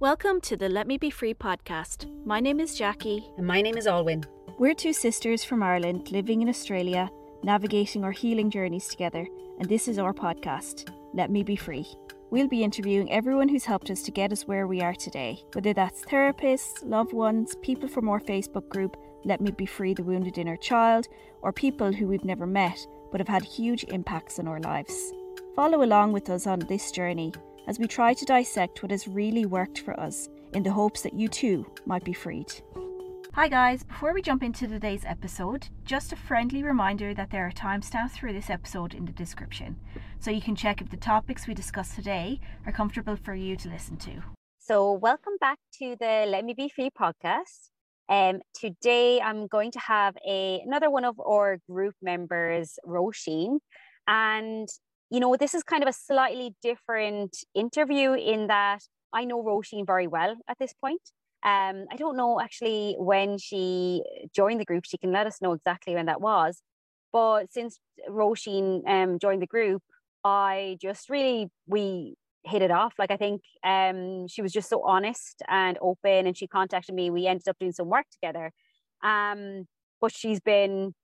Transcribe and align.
Welcome 0.00 0.40
to 0.44 0.56
the 0.56 0.70
Let 0.70 0.86
Me 0.86 0.96
Be 0.96 1.10
Free 1.10 1.34
podcast. 1.34 2.06
My 2.24 2.40
name 2.40 2.58
is 2.58 2.74
Jackie. 2.74 3.22
And 3.36 3.46
my 3.46 3.60
name 3.60 3.76
is 3.76 3.86
Alwynn. 3.86 4.24
We're 4.58 4.72
two 4.72 4.94
sisters 4.94 5.44
from 5.44 5.62
Ireland 5.62 6.10
living 6.10 6.40
in 6.40 6.48
Australia, 6.48 7.10
navigating 7.42 8.02
our 8.02 8.10
healing 8.10 8.50
journeys 8.50 8.88
together, 8.88 9.28
and 9.58 9.68
this 9.68 9.88
is 9.88 9.98
our 9.98 10.14
podcast, 10.14 10.90
Let 11.12 11.30
Me 11.30 11.42
Be 11.42 11.54
Free. 11.54 11.86
We'll 12.30 12.48
be 12.48 12.64
interviewing 12.64 13.12
everyone 13.12 13.50
who's 13.50 13.66
helped 13.66 13.90
us 13.90 14.00
to 14.04 14.10
get 14.10 14.32
us 14.32 14.48
where 14.48 14.66
we 14.66 14.80
are 14.80 14.94
today, 14.94 15.44
whether 15.52 15.74
that's 15.74 16.00
therapists, 16.06 16.82
loved 16.82 17.12
ones, 17.12 17.54
people 17.60 17.86
from 17.86 18.08
our 18.08 18.20
Facebook 18.20 18.70
group, 18.70 18.96
Let 19.26 19.42
Me 19.42 19.50
Be 19.50 19.66
Free 19.66 19.92
the 19.92 20.02
Wounded 20.02 20.38
Inner 20.38 20.56
Child, 20.56 21.08
or 21.42 21.52
people 21.52 21.92
who 21.92 22.08
we've 22.08 22.24
never 22.24 22.46
met 22.46 22.86
but 23.12 23.20
have 23.20 23.28
had 23.28 23.44
huge 23.44 23.84
impacts 23.84 24.38
in 24.38 24.48
our 24.48 24.60
lives. 24.60 25.12
Follow 25.54 25.82
along 25.82 26.12
with 26.14 26.30
us 26.30 26.46
on 26.46 26.60
this 26.60 26.90
journey 26.90 27.34
as 27.66 27.78
we 27.78 27.86
try 27.86 28.14
to 28.14 28.24
dissect 28.24 28.82
what 28.82 28.90
has 28.90 29.08
really 29.08 29.46
worked 29.46 29.80
for 29.80 29.98
us 29.98 30.28
in 30.54 30.62
the 30.62 30.72
hopes 30.72 31.02
that 31.02 31.14
you 31.14 31.28
too 31.28 31.66
might 31.86 32.04
be 32.04 32.12
freed. 32.12 32.52
Hi, 33.34 33.46
guys. 33.46 33.84
Before 33.84 34.12
we 34.12 34.22
jump 34.22 34.42
into 34.42 34.66
today's 34.66 35.04
episode, 35.04 35.68
just 35.84 36.12
a 36.12 36.16
friendly 36.16 36.64
reminder 36.64 37.14
that 37.14 37.30
there 37.30 37.46
are 37.46 37.52
timestamps 37.52 38.18
for 38.18 38.32
this 38.32 38.50
episode 38.50 38.92
in 38.92 39.04
the 39.04 39.12
description, 39.12 39.76
so 40.18 40.32
you 40.32 40.40
can 40.40 40.56
check 40.56 40.80
if 40.80 40.90
the 40.90 40.96
topics 40.96 41.46
we 41.46 41.54
discuss 41.54 41.94
today 41.94 42.40
are 42.66 42.72
comfortable 42.72 43.14
for 43.14 43.34
you 43.34 43.54
to 43.56 43.68
listen 43.68 43.96
to. 43.98 44.22
So, 44.58 44.94
welcome 44.94 45.34
back 45.40 45.58
to 45.78 45.96
the 46.00 46.26
Let 46.28 46.44
Me 46.44 46.54
Be 46.54 46.68
Free 46.68 46.90
podcast. 46.90 47.70
Um, 48.08 48.40
today, 48.52 49.20
I'm 49.20 49.46
going 49.46 49.70
to 49.70 49.78
have 49.78 50.16
a 50.28 50.60
another 50.66 50.90
one 50.90 51.04
of 51.04 51.20
our 51.20 51.60
group 51.70 51.94
members, 52.02 52.80
Roisin, 52.84 53.60
and 54.08 54.68
you 55.10 55.20
know 55.20 55.36
this 55.36 55.54
is 55.54 55.62
kind 55.62 55.82
of 55.82 55.88
a 55.88 55.92
slightly 55.92 56.54
different 56.62 57.36
interview 57.54 58.12
in 58.14 58.46
that 58.46 58.80
I 59.12 59.24
know 59.24 59.42
Roisin 59.42 59.86
very 59.86 60.06
well 60.06 60.36
at 60.48 60.58
this 60.58 60.72
point. 60.72 61.02
Um, 61.42 61.86
I 61.90 61.96
don't 61.96 62.16
know 62.16 62.40
actually 62.40 62.96
when 62.98 63.38
she 63.38 64.02
joined 64.34 64.60
the 64.60 64.64
group. 64.64 64.84
She 64.86 64.98
can 64.98 65.10
let 65.12 65.26
us 65.26 65.40
know 65.40 65.52
exactly 65.52 65.94
when 65.94 66.06
that 66.06 66.20
was. 66.20 66.62
But 67.12 67.52
since 67.52 67.78
Roisin 68.08 68.82
um, 68.88 69.18
joined 69.18 69.42
the 69.42 69.46
group, 69.46 69.82
I 70.24 70.76
just 70.80 71.10
really 71.10 71.48
we 71.66 72.14
hit 72.44 72.62
it 72.62 72.70
off. 72.70 72.94
Like 72.98 73.10
I 73.10 73.16
think 73.16 73.42
um, 73.64 74.28
she 74.28 74.42
was 74.42 74.52
just 74.52 74.68
so 74.70 74.82
honest 74.84 75.42
and 75.48 75.76
open, 75.80 76.26
and 76.26 76.36
she 76.36 76.46
contacted 76.46 76.94
me. 76.94 77.10
We 77.10 77.26
ended 77.26 77.48
up 77.48 77.56
doing 77.58 77.72
some 77.72 77.88
work 77.88 78.06
together. 78.12 78.52
Um, 79.02 79.66
but 80.00 80.12
she's 80.12 80.40
been 80.40 80.94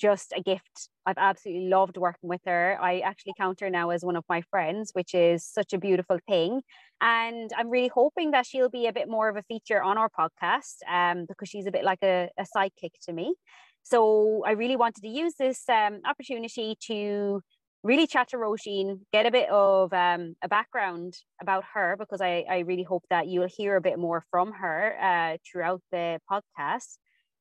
just 0.00 0.32
a 0.36 0.42
gift. 0.42 0.88
I've 1.06 1.18
absolutely 1.18 1.68
loved 1.68 1.96
working 1.96 2.28
with 2.28 2.40
her. 2.46 2.78
I 2.80 3.00
actually 3.00 3.34
count 3.38 3.60
her 3.60 3.70
now 3.70 3.90
as 3.90 4.04
one 4.04 4.16
of 4.16 4.24
my 4.28 4.42
friends, 4.50 4.90
which 4.92 5.14
is 5.14 5.44
such 5.44 5.72
a 5.72 5.78
beautiful 5.78 6.18
thing. 6.28 6.62
And 7.00 7.50
I'm 7.56 7.70
really 7.70 7.90
hoping 7.94 8.30
that 8.32 8.46
she'll 8.46 8.70
be 8.70 8.86
a 8.86 8.92
bit 8.92 9.08
more 9.08 9.28
of 9.28 9.36
a 9.36 9.42
feature 9.42 9.82
on 9.82 9.98
our 9.98 10.08
podcast 10.08 10.76
um, 10.90 11.26
because 11.28 11.48
she's 11.48 11.66
a 11.66 11.70
bit 11.70 11.84
like 11.84 12.02
a, 12.02 12.30
a 12.38 12.44
sidekick 12.56 12.92
to 13.06 13.12
me. 13.12 13.34
So 13.82 14.42
I 14.46 14.52
really 14.52 14.76
wanted 14.76 15.02
to 15.02 15.08
use 15.08 15.34
this 15.38 15.68
um, 15.68 16.00
opportunity 16.08 16.76
to 16.86 17.42
really 17.82 18.06
chat 18.06 18.28
to 18.30 18.38
Roisin, 18.38 19.00
get 19.12 19.26
a 19.26 19.30
bit 19.30 19.50
of 19.50 19.92
um, 19.92 20.34
a 20.42 20.48
background 20.48 21.14
about 21.42 21.64
her 21.74 21.96
because 21.98 22.22
I, 22.22 22.44
I 22.48 22.58
really 22.60 22.82
hope 22.82 23.04
that 23.10 23.28
you'll 23.28 23.46
hear 23.46 23.76
a 23.76 23.82
bit 23.82 23.98
more 23.98 24.24
from 24.30 24.52
her 24.52 24.96
uh, 24.98 25.36
throughout 25.46 25.82
the 25.92 26.18
podcast 26.30 26.96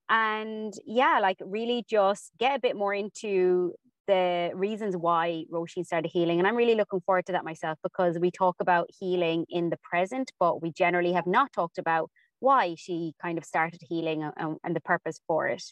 and 0.10 0.74
yeah 0.86 1.20
like 1.22 1.38
really 1.44 1.86
just 1.90 2.32
get 2.40 2.56
a 2.56 2.60
bit 2.60 2.76
more 2.76 2.94
into 2.94 3.74
the 4.08 4.52
reasons 4.54 4.98
why 4.98 5.46
Roisin 5.52 5.86
started 5.86 6.10
healing. 6.12 6.40
And 6.40 6.48
I'm 6.48 6.56
really 6.56 6.76
looking 6.76 7.02
forward 7.02 7.26
to 7.28 7.32
that 7.34 7.46
myself 7.46 7.78
because 7.84 8.20
we 8.20 8.32
talk 8.32 8.56
about 8.60 8.90
healing 9.00 9.46
in 9.50 9.70
the 9.70 9.78
present, 9.78 10.32
but 10.40 10.62
we 10.62 10.72
generally 10.72 11.14
have 11.14 11.28
not 11.28 11.54
talked 11.54 11.78
about 11.78 12.10
why 12.40 12.76
she 12.78 13.14
kind 13.22 13.38
of 13.38 13.46
started 13.46 13.80
healing 13.82 14.30
and, 14.38 14.58
and 14.64 14.76
the 14.76 14.82
purpose 14.82 15.20
for 15.28 15.48
it. 15.48 15.64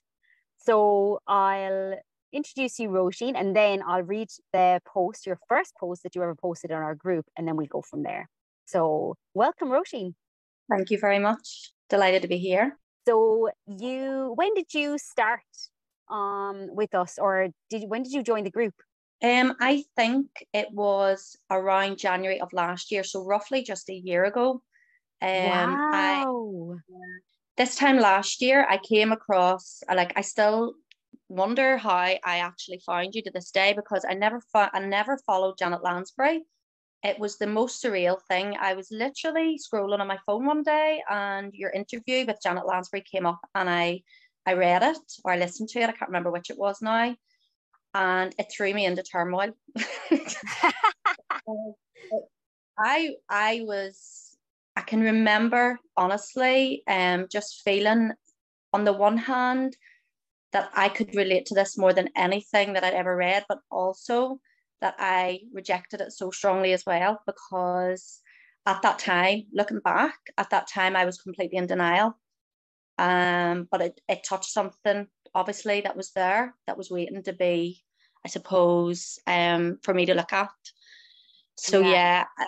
So 0.57 1.19
I'll 1.27 1.95
introduce 2.31 2.79
you, 2.79 2.89
Roisin, 2.89 3.33
and 3.35 3.55
then 3.55 3.83
I'll 3.85 4.03
read 4.03 4.29
the 4.53 4.79
post, 4.85 5.25
your 5.25 5.37
first 5.49 5.73
post 5.79 6.03
that 6.03 6.15
you 6.15 6.23
ever 6.23 6.35
posted 6.35 6.71
on 6.71 6.81
our 6.81 6.95
group, 6.95 7.25
and 7.37 7.47
then 7.47 7.57
we 7.57 7.67
go 7.67 7.81
from 7.81 8.03
there. 8.03 8.29
So 8.65 9.15
welcome, 9.33 9.69
Roisin. 9.69 10.13
Thank 10.69 10.91
you 10.91 10.99
very 10.99 11.19
much. 11.19 11.73
Delighted 11.89 12.21
to 12.21 12.29
be 12.29 12.37
here. 12.37 12.77
So 13.11 13.49
you, 13.67 14.31
when 14.35 14.53
did 14.53 14.73
you 14.73 14.97
start 14.97 15.43
um, 16.09 16.69
with 16.71 16.95
us, 16.95 17.19
or 17.19 17.49
did 17.69 17.89
when 17.89 18.03
did 18.03 18.13
you 18.13 18.23
join 18.23 18.45
the 18.45 18.51
group? 18.51 18.73
Um, 19.21 19.53
I 19.59 19.83
think 19.97 20.27
it 20.53 20.69
was 20.71 21.35
around 21.49 21.97
January 21.97 22.39
of 22.39 22.53
last 22.53 22.89
year, 22.89 23.03
so 23.03 23.21
roughly 23.25 23.63
just 23.63 23.89
a 23.89 23.93
year 23.93 24.23
ago. 24.23 24.61
Um, 25.21 25.81
wow. 25.91 25.91
I, 25.91 26.25
this 27.57 27.75
time 27.75 27.99
last 27.99 28.41
year, 28.41 28.65
I 28.69 28.77
came 28.77 29.11
across 29.11 29.83
like 29.93 30.13
I 30.15 30.21
still 30.21 30.75
wonder 31.27 31.77
how 31.77 31.97
I 31.97 32.19
actually 32.23 32.81
found 32.85 33.13
you 33.13 33.23
to 33.23 33.31
this 33.31 33.51
day 33.51 33.73
because 33.73 34.05
I 34.09 34.13
never 34.13 34.39
fo- 34.53 34.71
I 34.73 34.79
never 34.79 35.19
followed 35.27 35.57
Janet 35.59 35.83
Lansbury 35.83 36.45
it 37.03 37.19
was 37.19 37.37
the 37.37 37.47
most 37.47 37.83
surreal 37.83 38.21
thing. 38.27 38.55
I 38.59 38.75
was 38.75 38.91
literally 38.91 39.57
scrolling 39.57 39.99
on 39.99 40.07
my 40.07 40.19
phone 40.25 40.45
one 40.45 40.63
day 40.63 41.01
and 41.09 41.53
your 41.53 41.71
interview 41.71 42.25
with 42.25 42.41
Janet 42.43 42.67
Lansbury 42.67 43.01
came 43.01 43.25
up 43.25 43.39
and 43.55 43.69
I 43.69 44.03
I 44.45 44.53
read 44.53 44.83
it 44.83 44.97
or 45.23 45.31
I 45.31 45.37
listened 45.37 45.69
to 45.69 45.79
it. 45.79 45.89
I 45.89 45.93
can't 45.93 46.09
remember 46.09 46.31
which 46.31 46.49
it 46.49 46.57
was 46.57 46.81
now. 46.81 47.15
And 47.93 48.35
it 48.37 48.47
threw 48.51 48.73
me 48.73 48.85
into 48.85 49.03
turmoil. 49.03 49.53
I 52.79 53.15
I 53.29 53.61
was 53.63 54.37
I 54.75 54.81
can 54.81 55.01
remember 55.01 55.79
honestly 55.97 56.83
um 56.87 57.27
just 57.31 57.61
feeling 57.63 58.11
on 58.73 58.83
the 58.83 58.93
one 58.93 59.17
hand 59.17 59.75
that 60.53 60.69
I 60.75 60.89
could 60.89 61.15
relate 61.15 61.45
to 61.47 61.55
this 61.55 61.77
more 61.77 61.93
than 61.93 62.09
anything 62.15 62.73
that 62.73 62.83
I'd 62.83 62.93
ever 62.93 63.15
read, 63.15 63.45
but 63.47 63.59
also 63.69 64.39
that 64.81 64.95
I 64.99 65.41
rejected 65.53 66.01
it 66.01 66.11
so 66.11 66.31
strongly 66.31 66.73
as 66.73 66.85
well 66.85 67.21
because 67.25 68.19
at 68.65 68.81
that 68.81 68.99
time, 68.99 69.43
looking 69.53 69.79
back, 69.79 70.15
at 70.37 70.49
that 70.49 70.67
time 70.67 70.95
I 70.95 71.05
was 71.05 71.21
completely 71.21 71.57
in 71.57 71.67
denial. 71.67 72.17
Um, 72.97 73.67
but 73.71 73.81
it, 73.81 74.01
it 74.07 74.23
touched 74.23 74.51
something 74.51 75.07
obviously 75.33 75.81
that 75.81 75.95
was 75.95 76.11
there 76.11 76.53
that 76.67 76.77
was 76.77 76.91
waiting 76.91 77.23
to 77.23 77.33
be, 77.33 77.81
I 78.25 78.29
suppose, 78.29 79.17
um, 79.25 79.79
for 79.81 79.93
me 79.93 80.05
to 80.05 80.13
look 80.13 80.33
at. 80.33 80.49
So 81.57 81.79
yeah, 81.79 82.25
yeah 82.37 82.45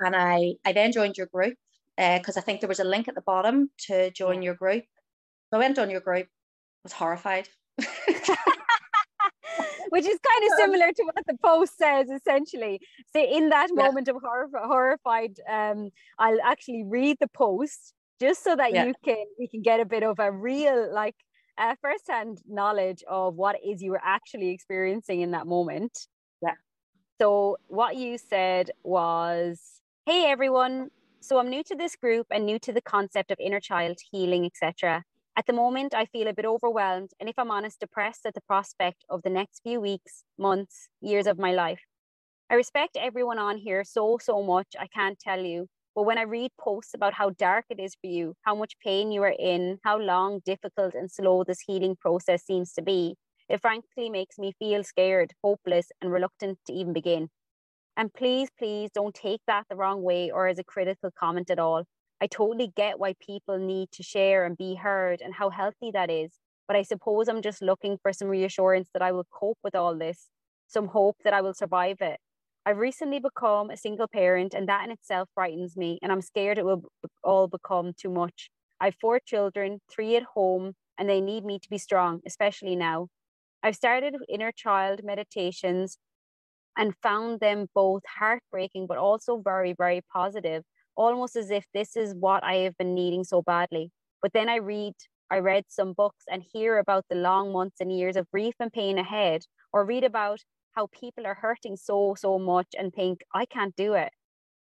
and 0.00 0.16
I 0.16 0.54
I 0.64 0.72
then 0.72 0.92
joined 0.92 1.16
your 1.16 1.26
group 1.26 1.56
because 1.96 2.36
uh, 2.36 2.40
I 2.40 2.42
think 2.42 2.60
there 2.60 2.68
was 2.68 2.80
a 2.80 2.84
link 2.84 3.08
at 3.08 3.14
the 3.14 3.22
bottom 3.22 3.70
to 3.86 4.10
join 4.10 4.42
your 4.42 4.54
group. 4.54 4.84
So 5.50 5.56
I 5.56 5.58
went 5.58 5.78
on 5.78 5.90
your 5.90 6.00
group, 6.00 6.28
was 6.84 6.92
horrified. 6.92 7.48
which 9.90 10.06
is 10.06 10.18
kind 10.18 10.52
of 10.52 10.58
similar 10.58 10.92
to 10.92 11.02
what 11.04 11.26
the 11.26 11.36
post 11.42 11.76
says 11.78 12.08
essentially. 12.10 12.80
So 13.12 13.22
in 13.22 13.48
that 13.50 13.68
yeah. 13.74 13.84
moment 13.84 14.08
of 14.08 14.16
horror, 14.22 14.48
horrified, 14.54 15.38
um, 15.48 15.90
I'll 16.18 16.40
actually 16.44 16.84
read 16.84 17.18
the 17.20 17.28
post 17.28 17.94
just 18.20 18.42
so 18.42 18.56
that 18.56 18.72
yeah. 18.72 18.86
you 18.86 18.94
can 19.04 19.24
we 19.38 19.48
can 19.48 19.62
get 19.62 19.80
a 19.80 19.84
bit 19.84 20.02
of 20.02 20.18
a 20.18 20.30
real 20.30 20.92
like 20.92 21.14
uh, 21.56 21.74
first-hand 21.82 22.40
knowledge 22.48 23.02
of 23.08 23.34
what 23.34 23.56
it 23.56 23.66
is 23.66 23.82
you 23.82 23.90
were 23.90 24.00
actually 24.04 24.50
experiencing 24.50 25.22
in 25.22 25.32
that 25.32 25.46
moment. 25.46 26.06
Yeah. 26.40 26.52
So 27.20 27.56
what 27.66 27.96
you 27.96 28.18
said 28.18 28.70
was, 28.84 29.60
"Hey 30.06 30.26
everyone, 30.26 30.90
so 31.20 31.38
I'm 31.38 31.50
new 31.50 31.62
to 31.64 31.74
this 31.74 31.96
group 31.96 32.26
and 32.30 32.46
new 32.46 32.58
to 32.60 32.72
the 32.72 32.80
concept 32.80 33.30
of 33.30 33.38
inner 33.40 33.60
child 33.60 33.98
healing, 34.10 34.44
etc. 34.46 35.04
At 35.38 35.46
the 35.46 35.52
moment, 35.52 35.94
I 35.94 36.04
feel 36.04 36.26
a 36.26 36.34
bit 36.34 36.44
overwhelmed 36.44 37.12
and, 37.20 37.28
if 37.28 37.38
I'm 37.38 37.52
honest, 37.52 37.78
depressed 37.78 38.26
at 38.26 38.34
the 38.34 38.40
prospect 38.40 39.04
of 39.08 39.22
the 39.22 39.30
next 39.30 39.60
few 39.62 39.80
weeks, 39.80 40.24
months, 40.36 40.88
years 41.00 41.28
of 41.28 41.38
my 41.38 41.52
life. 41.52 41.82
I 42.50 42.54
respect 42.54 42.96
everyone 42.96 43.38
on 43.38 43.56
here 43.58 43.84
so, 43.84 44.18
so 44.20 44.42
much, 44.42 44.66
I 44.76 44.88
can't 44.88 45.16
tell 45.16 45.40
you. 45.44 45.68
But 45.94 46.06
when 46.06 46.18
I 46.18 46.22
read 46.22 46.50
posts 46.60 46.92
about 46.92 47.14
how 47.14 47.30
dark 47.30 47.66
it 47.70 47.78
is 47.78 47.94
for 48.00 48.08
you, 48.08 48.34
how 48.42 48.56
much 48.56 48.80
pain 48.80 49.12
you 49.12 49.22
are 49.22 49.36
in, 49.38 49.78
how 49.84 50.00
long, 50.00 50.40
difficult, 50.44 50.94
and 50.94 51.08
slow 51.08 51.44
this 51.44 51.60
healing 51.60 51.94
process 51.94 52.44
seems 52.44 52.72
to 52.72 52.82
be, 52.82 53.14
it 53.48 53.60
frankly 53.60 54.10
makes 54.10 54.38
me 54.38 54.54
feel 54.58 54.82
scared, 54.82 55.34
hopeless, 55.44 55.86
and 56.00 56.10
reluctant 56.10 56.58
to 56.66 56.72
even 56.72 56.92
begin. 56.92 57.28
And 57.96 58.12
please, 58.12 58.48
please 58.58 58.90
don't 58.92 59.14
take 59.14 59.42
that 59.46 59.66
the 59.70 59.76
wrong 59.76 60.02
way 60.02 60.32
or 60.32 60.48
as 60.48 60.58
a 60.58 60.64
critical 60.64 61.10
comment 61.16 61.48
at 61.48 61.60
all. 61.60 61.84
I 62.20 62.26
totally 62.26 62.72
get 62.74 62.98
why 62.98 63.14
people 63.24 63.58
need 63.58 63.90
to 63.92 64.02
share 64.02 64.44
and 64.44 64.56
be 64.56 64.74
heard 64.74 65.20
and 65.20 65.34
how 65.34 65.50
healthy 65.50 65.90
that 65.92 66.10
is. 66.10 66.32
But 66.66 66.76
I 66.76 66.82
suppose 66.82 67.28
I'm 67.28 67.42
just 67.42 67.62
looking 67.62 67.96
for 68.02 68.12
some 68.12 68.28
reassurance 68.28 68.88
that 68.92 69.02
I 69.02 69.12
will 69.12 69.26
cope 69.30 69.58
with 69.62 69.74
all 69.74 69.96
this, 69.96 70.28
some 70.66 70.88
hope 70.88 71.16
that 71.24 71.32
I 71.32 71.40
will 71.40 71.54
survive 71.54 71.98
it. 72.00 72.18
I've 72.66 72.78
recently 72.78 73.18
become 73.20 73.70
a 73.70 73.76
single 73.76 74.08
parent, 74.08 74.52
and 74.52 74.68
that 74.68 74.84
in 74.84 74.90
itself 74.90 75.30
frightens 75.34 75.76
me, 75.76 75.98
and 76.02 76.12
I'm 76.12 76.20
scared 76.20 76.58
it 76.58 76.66
will 76.66 76.82
all 77.22 77.48
become 77.48 77.92
too 77.96 78.10
much. 78.10 78.50
I 78.80 78.86
have 78.86 78.96
four 79.00 79.20
children, 79.20 79.80
three 79.90 80.16
at 80.16 80.24
home, 80.34 80.74
and 80.98 81.08
they 81.08 81.20
need 81.20 81.44
me 81.44 81.58
to 81.60 81.70
be 81.70 81.78
strong, 81.78 82.20
especially 82.26 82.76
now. 82.76 83.08
I've 83.62 83.76
started 83.76 84.16
inner 84.28 84.52
child 84.52 85.00
meditations 85.02 85.98
and 86.76 86.94
found 87.02 87.40
them 87.40 87.68
both 87.74 88.02
heartbreaking, 88.18 88.86
but 88.86 88.98
also 88.98 89.40
very, 89.42 89.72
very 89.72 90.02
positive 90.12 90.62
almost 90.98 91.36
as 91.36 91.50
if 91.50 91.64
this 91.72 91.96
is 91.96 92.14
what 92.14 92.42
I 92.44 92.56
have 92.64 92.76
been 92.76 92.94
needing 92.94 93.24
so 93.24 93.40
badly. 93.40 93.90
But 94.20 94.32
then 94.32 94.48
I 94.48 94.56
read, 94.56 94.94
I 95.30 95.38
read 95.38 95.64
some 95.68 95.92
books 95.92 96.24
and 96.30 96.42
hear 96.52 96.78
about 96.78 97.04
the 97.08 97.16
long 97.16 97.52
months 97.52 97.76
and 97.80 97.96
years 97.96 98.16
of 98.16 98.30
grief 98.30 98.54
and 98.58 98.72
pain 98.72 98.98
ahead, 98.98 99.42
or 99.72 99.84
read 99.84 100.02
about 100.02 100.40
how 100.72 100.88
people 100.88 101.24
are 101.26 101.38
hurting 101.40 101.76
so, 101.76 102.16
so 102.18 102.38
much 102.38 102.66
and 102.76 102.92
think, 102.92 103.22
I 103.32 103.46
can't 103.46 103.76
do 103.76 103.94
it. 103.94 104.10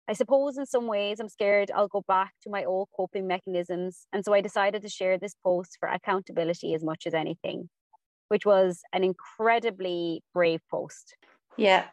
I 0.08 0.14
suppose 0.14 0.58
in 0.58 0.66
some 0.66 0.88
ways 0.88 1.20
I'm 1.20 1.30
scared 1.30 1.72
I'll 1.74 1.88
go 1.88 2.04
back 2.08 2.34
to 2.44 2.50
my 2.50 2.64
old 2.66 2.90
coping 2.96 3.28
mechanisms. 3.28 4.06
And 4.14 4.24
so 4.24 4.34
I 4.34 4.42
decided 4.42 4.82
to 4.84 4.90
share 4.90 5.18
this 5.18 5.36
post 5.44 5.78
for 5.80 5.90
accountability 5.90 6.76
as 6.76 6.84
much 6.84 7.08
as 7.08 7.14
anything, 7.14 7.70
which 8.28 8.46
was 8.46 8.82
an 8.94 9.04
incredibly 9.04 10.22
brave 10.34 10.62
post. 10.70 11.16
Yeah. 11.58 11.86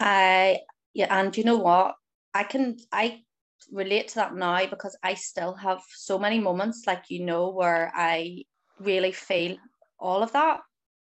I 0.00 0.60
yeah, 0.94 1.16
and 1.16 1.36
you 1.36 1.44
know 1.44 1.58
what? 1.58 1.94
I 2.34 2.42
can 2.42 2.78
I 2.90 3.22
relate 3.70 4.08
to 4.08 4.14
that 4.16 4.34
now 4.34 4.66
because 4.66 4.96
I 5.02 5.14
still 5.14 5.54
have 5.54 5.80
so 5.94 6.18
many 6.18 6.38
moments 6.38 6.84
like 6.86 7.04
you 7.08 7.24
know 7.24 7.50
where 7.50 7.92
I 7.94 8.44
really 8.78 9.12
feel 9.12 9.56
all 9.98 10.22
of 10.22 10.32
that 10.32 10.60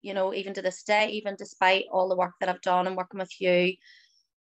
you 0.01 0.13
know 0.13 0.33
even 0.33 0.53
to 0.53 0.61
this 0.61 0.83
day 0.83 1.09
even 1.09 1.35
despite 1.37 1.85
all 1.91 2.09
the 2.09 2.15
work 2.15 2.33
that 2.39 2.49
I've 2.49 2.61
done 2.61 2.87
and 2.87 2.95
working 2.95 3.19
with 3.19 3.41
you. 3.41 3.73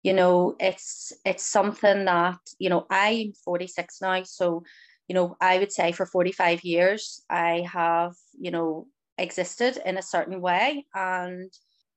You 0.04 0.14
know 0.14 0.56
it's 0.60 1.14
it's 1.26 1.44
something 1.44 2.06
that 2.06 2.40
you 2.60 2.70
know 2.70 2.86
i'm 2.90 3.32
46 3.46 4.02
now 4.02 4.24
so 4.24 4.64
you 5.08 5.16
know 5.16 5.38
i 5.40 5.58
would 5.58 5.72
say 5.72 5.94
for 5.94 6.06
45 6.06 6.62
years 6.66 7.24
i 7.30 7.66
have 7.72 8.12
you 8.38 8.52
know 8.52 8.88
existed 9.18 9.78
in 9.86 9.98
a 9.98 10.02
certain 10.02 10.42
way. 10.42 10.86
And 10.94 11.52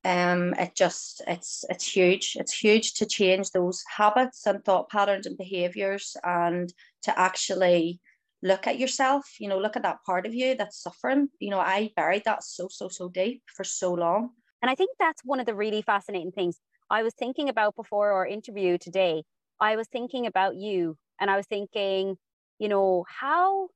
um 0.06 0.54
it 0.54 0.74
just 0.74 1.22
it's 1.26 1.64
it's 1.68 1.86
huge. 1.96 2.36
It's 2.40 2.56
huge 2.64 2.94
to 2.94 3.06
change 3.06 3.50
those 3.50 3.82
habits 4.00 4.46
and 4.46 4.64
thought 4.64 4.88
patterns 4.88 5.26
and 5.26 5.36
behaviors 5.36 6.16
and 6.22 6.72
to 7.02 7.18
actually 7.18 8.00
look 8.42 8.66
at 8.66 8.78
yourself 8.78 9.24
you 9.40 9.48
know 9.48 9.58
look 9.58 9.76
at 9.76 9.82
that 9.82 10.04
part 10.04 10.26
of 10.26 10.34
you 10.34 10.54
that's 10.54 10.82
suffering. 10.82 11.28
You 11.40 11.50
know 11.50 11.58
i 11.58 11.90
buried 11.96 12.24
that 12.24 12.44
so 12.44 12.68
so 12.70 12.88
so 12.88 13.08
deep 13.08 13.42
for 13.56 13.64
so 13.64 13.92
long. 13.92 14.30
And 14.62 14.70
i 14.70 14.74
think 14.74 14.90
that's 14.98 15.22
one 15.24 15.40
of 15.40 15.46
the 15.46 15.54
really 15.54 15.82
fascinating 15.82 16.32
things. 16.32 16.60
I 16.88 17.02
was 17.02 17.14
thinking 17.14 17.48
about 17.48 17.74
before 17.74 18.12
our 18.12 18.26
interview 18.26 18.78
today, 18.78 19.24
I 19.60 19.76
was 19.76 19.88
thinking 19.88 20.26
about 20.26 20.54
you 20.56 20.96
and 21.20 21.30
I 21.30 21.36
was 21.36 21.46
thinking, 21.46 22.16
you 22.58 22.68
know, 22.68 23.04
how 23.08 23.68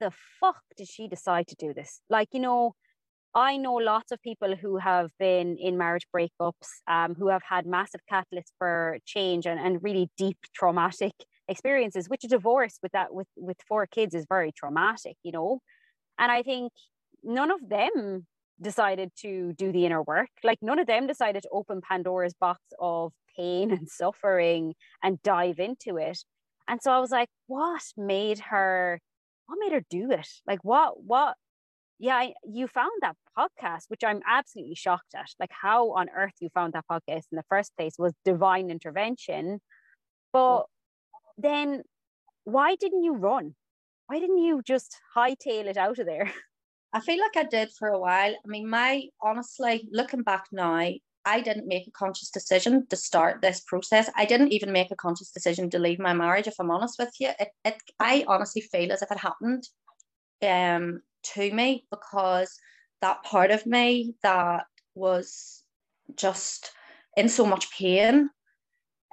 the 0.00 0.10
fuck 0.40 0.62
did 0.76 0.88
she 0.88 1.08
decide 1.08 1.46
to 1.48 1.56
do 1.56 1.72
this? 1.74 2.00
Like, 2.08 2.28
you 2.32 2.40
know, 2.40 2.74
I 3.34 3.56
know 3.56 3.74
lots 3.74 4.10
of 4.10 4.22
people 4.22 4.56
who 4.56 4.78
have 4.78 5.10
been 5.18 5.56
in 5.58 5.76
marriage 5.76 6.06
breakups, 6.14 6.80
um, 6.86 7.14
who 7.14 7.28
have 7.28 7.42
had 7.48 7.66
massive 7.66 8.00
catalysts 8.10 8.52
for 8.58 8.98
change 9.04 9.46
and, 9.46 9.60
and 9.60 9.82
really 9.82 10.10
deep 10.16 10.38
traumatic 10.54 11.12
experiences, 11.46 12.08
which 12.08 12.24
a 12.24 12.28
divorce 12.28 12.78
with 12.82 12.92
that 12.92 13.12
with 13.12 13.28
with 13.36 13.58
four 13.68 13.86
kids 13.86 14.14
is 14.14 14.26
very 14.28 14.52
traumatic, 14.52 15.16
you 15.22 15.32
know. 15.32 15.60
And 16.18 16.32
I 16.32 16.42
think 16.42 16.72
none 17.22 17.50
of 17.50 17.68
them 17.68 18.26
decided 18.60 19.10
to 19.20 19.52
do 19.54 19.72
the 19.72 19.86
inner 19.86 20.02
work. 20.02 20.30
Like 20.42 20.58
none 20.62 20.78
of 20.78 20.86
them 20.86 21.06
decided 21.06 21.42
to 21.42 21.48
open 21.50 21.80
Pandora's 21.80 22.34
box 22.34 22.60
of 22.80 23.12
pain 23.36 23.70
and 23.76 23.88
suffering 23.88 24.74
and 25.02 25.22
dive 25.22 25.58
into 25.58 25.96
it. 25.96 26.18
And 26.66 26.80
so 26.82 26.92
I 26.92 26.98
was 26.98 27.10
like, 27.10 27.28
what 27.46 27.82
made 27.96 28.40
her, 28.40 29.00
what 29.46 29.58
made 29.60 29.72
her 29.72 29.82
do 29.88 30.10
it? 30.10 30.28
Like 30.46 30.60
what, 30.62 31.02
what, 31.02 31.34
yeah, 31.98 32.16
I, 32.16 32.34
you 32.48 32.68
found 32.68 32.92
that 33.00 33.16
podcast, 33.36 33.84
which 33.88 34.04
I'm 34.04 34.20
absolutely 34.26 34.76
shocked 34.76 35.14
at. 35.16 35.26
Like 35.40 35.50
how 35.50 35.92
on 35.92 36.08
earth 36.16 36.34
you 36.40 36.48
found 36.54 36.74
that 36.74 36.84
podcast 36.90 37.24
in 37.32 37.36
the 37.36 37.44
first 37.48 37.76
place 37.76 37.94
was 37.98 38.12
divine 38.24 38.70
intervention. 38.70 39.60
But 40.32 40.66
then 41.36 41.82
why 42.44 42.76
didn't 42.76 43.02
you 43.02 43.14
run? 43.14 43.54
Why 44.06 44.20
didn't 44.20 44.38
you 44.38 44.62
just 44.64 44.96
hightail 45.16 45.66
it 45.66 45.76
out 45.76 45.98
of 45.98 46.06
there? 46.06 46.32
I 46.92 47.00
feel 47.00 47.18
like 47.18 47.36
I 47.36 47.48
did 47.48 47.70
for 47.78 47.88
a 47.88 47.98
while. 47.98 48.32
I 48.32 48.48
mean, 48.48 48.68
my 48.68 49.02
honestly, 49.20 49.86
looking 49.92 50.22
back 50.22 50.46
now, 50.52 50.74
I 51.24 51.40
didn't 51.42 51.66
make 51.66 51.86
a 51.86 51.90
conscious 51.90 52.30
decision 52.30 52.86
to 52.86 52.96
start 52.96 53.42
this 53.42 53.60
process. 53.60 54.08
I 54.16 54.24
didn't 54.24 54.52
even 54.52 54.72
make 54.72 54.90
a 54.90 54.96
conscious 54.96 55.30
decision 55.30 55.68
to 55.70 55.78
leave 55.78 55.98
my 55.98 56.14
marriage, 56.14 56.46
if 56.46 56.54
I'm 56.58 56.70
honest 56.70 56.96
with 56.98 57.12
you. 57.20 57.30
It, 57.38 57.48
it 57.64 57.82
I 58.00 58.24
honestly 58.26 58.62
feel 58.62 58.92
as 58.92 59.02
if 59.02 59.10
it 59.10 59.18
happened 59.18 59.64
um 60.40 61.00
to 61.34 61.52
me 61.52 61.86
because 61.90 62.58
that 63.00 63.22
part 63.22 63.50
of 63.50 63.66
me 63.66 64.14
that 64.22 64.64
was 64.94 65.62
just 66.16 66.72
in 67.16 67.28
so 67.28 67.46
much 67.46 67.70
pain 67.70 68.30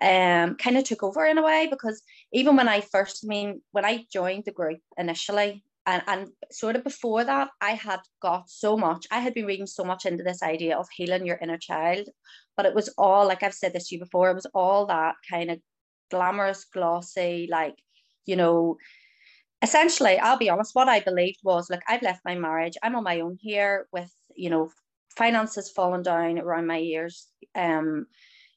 um 0.02 0.56
kind 0.56 0.78
of 0.78 0.84
took 0.84 1.04
over 1.04 1.26
in 1.26 1.38
a 1.38 1.44
way 1.44 1.68
because 1.70 2.02
even 2.34 2.56
when 2.56 2.68
I 2.68 2.82
first 2.82 3.24
I 3.24 3.28
mean 3.28 3.62
when 3.72 3.86
I 3.86 4.06
joined 4.12 4.44
the 4.46 4.52
group 4.52 4.80
initially 4.98 5.64
and 5.86 6.02
and 6.08 6.30
sort 6.52 6.76
of 6.76 6.84
before 6.84 7.24
that 7.24 7.50
i 7.62 7.72
had 7.72 8.00
got 8.22 8.50
so 8.50 8.78
much 8.78 9.06
i 9.12 9.20
had 9.20 9.34
been 9.34 9.46
reading 9.46 9.68
so 9.68 9.84
much 9.84 10.06
into 10.06 10.24
this 10.24 10.42
idea 10.44 10.78
of 10.78 10.88
healing 10.96 11.26
your 11.26 11.38
inner 11.42 11.58
child 11.58 12.08
but 12.58 12.66
it 12.66 12.74
was 12.74 12.90
all 12.98 13.28
like 13.28 13.44
i've 13.44 13.54
said 13.54 13.74
this 13.74 13.90
to 13.90 13.96
you 13.96 14.00
before 14.00 14.30
it 14.30 14.36
was 14.36 14.48
all 14.54 14.86
that 14.86 15.16
kind 15.30 15.52
of 15.52 15.60
glamorous 16.12 16.66
glossy 16.66 17.48
like 17.50 17.76
you 18.26 18.36
know 18.36 18.78
essentially 19.66 20.18
i'll 20.20 20.38
be 20.38 20.50
honest 20.50 20.76
what 20.76 20.88
i 20.96 21.00
believed 21.00 21.40
was 21.44 21.70
look 21.70 21.82
i've 21.88 22.08
left 22.08 22.22
my 22.26 22.36
marriage 22.36 22.78
i'm 22.84 22.96
on 22.96 23.04
my 23.04 23.20
own 23.20 23.38
here 23.40 23.88
with 23.92 24.12
you 24.36 24.50
know 24.50 24.70
finances 25.22 25.72
falling 25.72 26.04
down 26.04 26.40
around 26.40 26.68
my 26.68 26.80
ears 26.80 27.28
um 27.56 28.06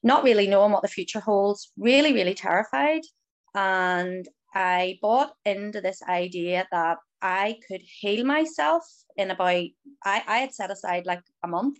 not 0.02 0.24
really 0.24 0.46
knowing 0.46 0.72
what 0.72 0.82
the 0.82 0.96
future 0.96 1.20
holds 1.20 1.72
really 1.76 2.12
really 2.12 2.34
terrified 2.34 3.02
and 3.54 4.28
I 4.54 4.98
bought 5.02 5.32
into 5.44 5.80
this 5.80 6.02
idea 6.02 6.66
that 6.72 6.98
I 7.20 7.56
could 7.66 7.82
heal 7.82 8.24
myself 8.24 8.84
in 9.16 9.30
about 9.30 9.66
I, 10.04 10.22
I 10.26 10.38
had 10.38 10.54
set 10.54 10.70
aside 10.70 11.06
like 11.06 11.22
a 11.44 11.48
month 11.48 11.78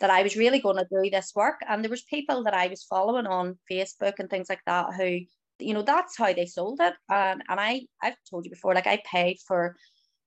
that 0.00 0.10
I 0.10 0.22
was 0.22 0.36
really 0.36 0.60
going 0.60 0.78
to 0.78 0.88
do 0.90 1.10
this 1.10 1.32
work. 1.34 1.60
And 1.68 1.84
there 1.84 1.90
was 1.90 2.02
people 2.02 2.44
that 2.44 2.54
I 2.54 2.68
was 2.68 2.84
following 2.84 3.26
on 3.26 3.58
Facebook 3.70 4.14
and 4.18 4.30
things 4.30 4.48
like 4.48 4.62
that 4.66 4.94
who, 4.94 5.20
you 5.64 5.74
know, 5.74 5.82
that's 5.82 6.16
how 6.16 6.32
they 6.32 6.46
sold 6.46 6.80
it. 6.80 6.94
And 7.08 7.42
and 7.48 7.60
I 7.60 7.82
I've 8.02 8.16
told 8.30 8.44
you 8.44 8.50
before, 8.50 8.74
like 8.74 8.86
I 8.86 9.02
paid 9.10 9.38
for 9.46 9.76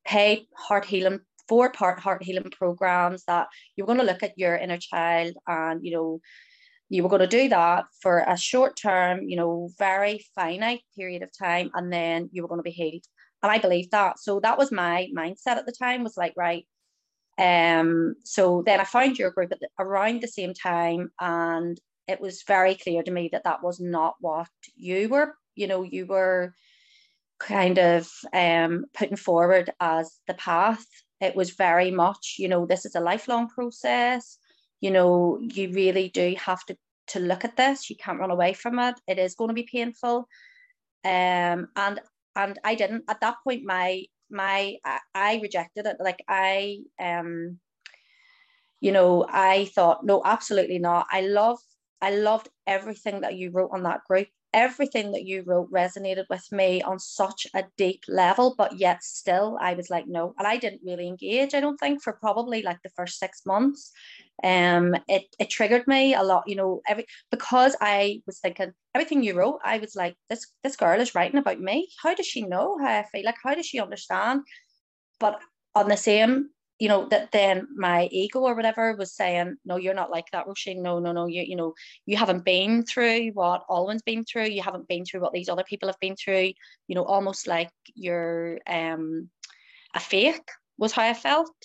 paid 0.05 0.45
heart 0.55 0.85
healing 0.85 1.19
four 1.47 1.71
part 1.71 1.99
heart 1.99 2.23
healing 2.23 2.51
programs 2.51 3.23
that 3.25 3.47
you're 3.75 3.87
going 3.87 3.99
to 3.99 4.05
look 4.05 4.23
at 4.23 4.37
your 4.37 4.55
inner 4.55 4.77
child 4.77 5.35
and 5.47 5.85
you 5.85 5.91
know 5.91 6.19
you 6.89 7.03
were 7.03 7.09
going 7.09 7.21
to 7.21 7.27
do 7.27 7.49
that 7.49 7.85
for 8.01 8.23
a 8.27 8.37
short 8.37 8.77
term, 8.77 9.27
you 9.27 9.35
know, 9.35 9.69
very 9.77 10.23
finite 10.35 10.81
period 10.95 11.23
of 11.23 11.29
time, 11.37 11.71
and 11.73 11.91
then 11.91 12.29
you 12.31 12.41
were 12.41 12.47
going 12.47 12.59
to 12.59 12.63
be 12.63 12.71
healed. 12.71 13.03
And 13.41 13.51
I 13.51 13.57
believed 13.57 13.91
that. 13.91 14.19
So 14.19 14.39
that 14.41 14.57
was 14.57 14.71
my 14.71 15.07
mindset 15.15 15.57
at 15.57 15.65
the 15.65 15.71
time 15.71 16.03
was 16.03 16.17
like, 16.17 16.33
right. 16.37 16.65
Um, 17.37 18.15
so 18.23 18.63
then 18.65 18.79
I 18.79 18.85
found 18.85 19.17
your 19.17 19.31
group 19.31 19.51
at 19.51 19.59
the, 19.59 19.67
around 19.79 20.21
the 20.21 20.27
same 20.27 20.53
time, 20.53 21.09
and 21.19 21.79
it 22.07 22.21
was 22.21 22.43
very 22.43 22.75
clear 22.75 23.03
to 23.03 23.11
me 23.11 23.29
that 23.31 23.43
that 23.45 23.63
was 23.63 23.79
not 23.79 24.15
what 24.19 24.49
you 24.75 25.09
were, 25.09 25.35
you 25.55 25.67
know, 25.67 25.83
you 25.83 26.05
were 26.05 26.53
kind 27.39 27.77
of 27.77 28.09
um, 28.33 28.85
putting 28.93 29.17
forward 29.17 29.71
as 29.79 30.19
the 30.27 30.33
path. 30.35 30.85
It 31.21 31.35
was 31.35 31.51
very 31.51 31.91
much, 31.91 32.35
you 32.39 32.47
know, 32.47 32.65
this 32.65 32.85
is 32.85 32.95
a 32.95 32.99
lifelong 32.99 33.49
process. 33.49 34.37
You 34.81 34.91
know 34.91 35.39
you 35.41 35.71
really 35.71 36.09
do 36.09 36.35
have 36.37 36.63
to 36.65 36.77
to 37.07 37.19
look 37.19 37.45
at 37.45 37.57
this. 37.57 37.89
You 37.89 37.95
can't 37.95 38.19
run 38.19 38.31
away 38.31 38.53
from 38.53 38.77
it. 38.79 38.95
It 39.07 39.17
is 39.17 39.35
going 39.35 39.47
to 39.47 39.53
be 39.53 39.63
painful. 39.71 40.27
Um 41.03 41.69
and 41.75 42.01
and 42.35 42.59
i 42.63 42.75
didn't. 42.75 43.05
At 43.07 43.21
that 43.21 43.37
point 43.43 43.63
my 43.63 44.05
my 44.29 44.75
I, 44.83 44.99
I 45.15 45.39
rejected 45.41 45.85
it. 45.85 45.97
Like 45.99 46.23
i 46.27 46.79
um 46.99 47.59
you 48.81 48.91
know 48.91 49.25
i 49.29 49.65
thought 49.73 50.05
no 50.05 50.21
absolutely 50.23 50.79
not. 50.79 51.07
I 51.09 51.21
love 51.21 51.59
i 52.01 52.11
loved 52.15 52.49
everything 52.67 53.21
that 53.21 53.35
you 53.35 53.51
wrote 53.51 53.71
on 53.73 53.83
that 53.83 54.01
group 54.07 54.27
everything 54.55 55.11
that 55.11 55.25
you 55.25 55.43
wrote 55.45 55.69
resonated 55.69 56.23
with 56.29 56.49
me 56.49 56.81
on 56.81 56.97
such 56.97 57.45
a 57.53 57.65
deep 57.77 58.01
level, 58.07 58.55
but 58.57 58.79
yet 58.79 59.03
still 59.03 59.57
I 59.59 59.73
was 59.73 59.89
like, 59.89 60.07
no. 60.07 60.33
And 60.39 60.47
I 60.47 60.55
didn't 60.55 60.79
really 60.85 61.09
engage, 61.09 61.53
I 61.53 61.59
don't 61.59 61.77
think, 61.77 62.01
for 62.01 62.13
probably 62.13 62.61
like 62.61 62.81
the 62.81 62.89
first 62.95 63.19
six 63.19 63.45
months. 63.45 63.91
Um, 64.43 64.95
it, 65.09 65.23
it 65.39 65.49
triggered 65.49 65.85
me 65.87 66.13
a 66.13 66.23
lot, 66.23 66.47
you 66.47 66.55
know, 66.55 66.81
every 66.87 67.05
because 67.31 67.75
I 67.81 68.21
was 68.25 68.39
thinking 68.39 68.71
everything 68.95 69.23
you 69.23 69.33
wrote, 69.37 69.59
I 69.63 69.77
was 69.77 69.93
like, 69.93 70.15
this 70.29 70.47
this 70.63 70.77
girl 70.77 71.01
is 71.01 71.13
writing 71.13 71.37
about 71.37 71.59
me. 71.59 71.89
How 72.01 72.15
does 72.15 72.25
she 72.25 72.41
know 72.41 72.77
how 72.79 72.99
I 72.99 73.05
feel? 73.11 73.25
Like, 73.25 73.35
how 73.43 73.55
does 73.55 73.65
she 73.65 73.81
understand? 73.81 74.41
But 75.19 75.41
on 75.75 75.89
the 75.89 75.97
same 75.97 76.51
you 76.79 76.89
know 76.89 77.07
that 77.07 77.31
then 77.31 77.67
my 77.75 78.07
ego 78.11 78.39
or 78.39 78.53
whatever 78.53 78.95
was 78.95 79.13
saying 79.13 79.55
no 79.65 79.77
you're 79.77 79.93
not 79.93 80.11
like 80.11 80.29
that 80.31 80.45
Roisin. 80.45 80.81
No 80.81 80.99
no 80.99 81.11
no 81.11 81.25
you 81.27 81.41
you 81.41 81.55
know 81.55 81.73
you 82.05 82.17
haven't 82.17 82.43
been 82.43 82.83
through 82.83 83.29
what 83.29 83.65
Alwynn's 83.69 84.01
been 84.01 84.25
through. 84.25 84.47
You 84.47 84.61
haven't 84.61 84.87
been 84.87 85.05
through 85.05 85.21
what 85.21 85.33
these 85.33 85.49
other 85.49 85.63
people 85.63 85.87
have 85.87 85.99
been 85.99 86.15
through. 86.15 86.51
You 86.87 86.95
know 86.95 87.05
almost 87.05 87.47
like 87.47 87.69
you're 87.93 88.59
um 88.67 89.29
a 89.93 89.99
fake 89.99 90.49
was 90.77 90.91
how 90.91 91.03
I 91.03 91.13
felt. 91.13 91.55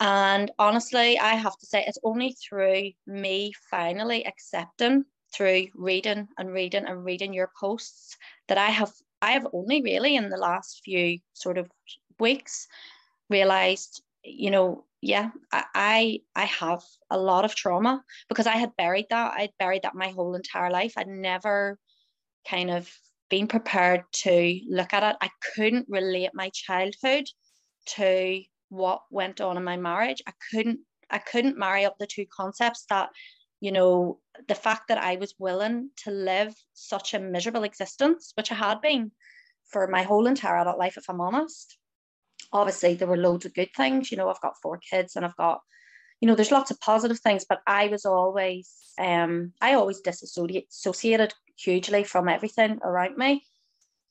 And 0.00 0.50
honestly 0.58 1.18
I 1.18 1.34
have 1.34 1.56
to 1.58 1.66
say 1.66 1.84
it's 1.86 1.98
only 2.04 2.36
through 2.46 2.90
me 3.06 3.52
finally 3.70 4.26
accepting 4.26 5.04
through 5.34 5.68
reading 5.74 6.28
and 6.36 6.52
reading 6.52 6.84
and 6.84 7.02
reading 7.02 7.32
your 7.32 7.50
posts 7.58 8.16
that 8.48 8.58
I 8.58 8.68
have 8.68 8.92
I 9.22 9.30
have 9.32 9.46
only 9.54 9.80
really 9.80 10.16
in 10.16 10.28
the 10.28 10.36
last 10.36 10.82
few 10.84 11.18
sort 11.32 11.56
of 11.56 11.70
weeks 12.18 12.66
realized, 13.32 14.02
you 14.24 14.50
know, 14.50 14.84
yeah, 15.00 15.30
I 15.52 16.20
I 16.36 16.44
have 16.44 16.82
a 17.10 17.18
lot 17.18 17.44
of 17.44 17.56
trauma 17.56 18.04
because 18.28 18.46
I 18.46 18.56
had 18.56 18.76
buried 18.76 19.06
that. 19.10 19.34
I'd 19.36 19.58
buried 19.58 19.82
that 19.82 19.96
my 19.96 20.10
whole 20.10 20.34
entire 20.36 20.70
life. 20.70 20.92
I'd 20.96 21.08
never 21.08 21.78
kind 22.48 22.70
of 22.70 22.88
been 23.28 23.48
prepared 23.48 24.04
to 24.12 24.60
look 24.68 24.92
at 24.92 25.02
it. 25.02 25.16
I 25.20 25.30
couldn't 25.54 25.86
relate 25.88 26.30
my 26.34 26.50
childhood 26.50 27.26
to 27.96 28.42
what 28.68 29.02
went 29.10 29.40
on 29.40 29.56
in 29.56 29.64
my 29.64 29.76
marriage. 29.76 30.22
I 30.26 30.32
couldn't 30.50 30.80
I 31.10 31.18
couldn't 31.18 31.58
marry 31.58 31.84
up 31.84 31.96
the 31.98 32.06
two 32.06 32.26
concepts 32.26 32.84
that 32.88 33.10
you 33.62 33.70
know, 33.70 34.18
the 34.48 34.56
fact 34.56 34.88
that 34.88 34.98
I 34.98 35.14
was 35.16 35.36
willing 35.38 35.90
to 35.98 36.10
live 36.10 36.52
such 36.72 37.14
a 37.14 37.20
miserable 37.20 37.62
existence, 37.62 38.32
which 38.36 38.50
I 38.50 38.56
had 38.56 38.80
been 38.80 39.12
for 39.70 39.86
my 39.86 40.02
whole 40.02 40.26
entire 40.26 40.58
adult 40.58 40.78
life, 40.78 40.96
if 40.96 41.08
I'm 41.08 41.20
honest. 41.20 41.78
Obviously, 42.52 42.94
there 42.94 43.08
were 43.08 43.16
loads 43.16 43.46
of 43.46 43.54
good 43.54 43.70
things. 43.76 44.10
You 44.10 44.18
know, 44.18 44.28
I've 44.28 44.40
got 44.40 44.60
four 44.62 44.78
kids 44.78 45.16
and 45.16 45.24
I've 45.24 45.36
got, 45.36 45.60
you 46.20 46.28
know, 46.28 46.34
there's 46.34 46.50
lots 46.50 46.70
of 46.70 46.80
positive 46.80 47.20
things, 47.20 47.44
but 47.48 47.60
I 47.66 47.88
was 47.88 48.04
always, 48.04 48.70
um, 48.98 49.52
I 49.60 49.74
always 49.74 50.00
disassociated 50.00 51.34
hugely 51.56 52.04
from 52.04 52.28
everything 52.28 52.78
around 52.82 53.16
me. 53.16 53.44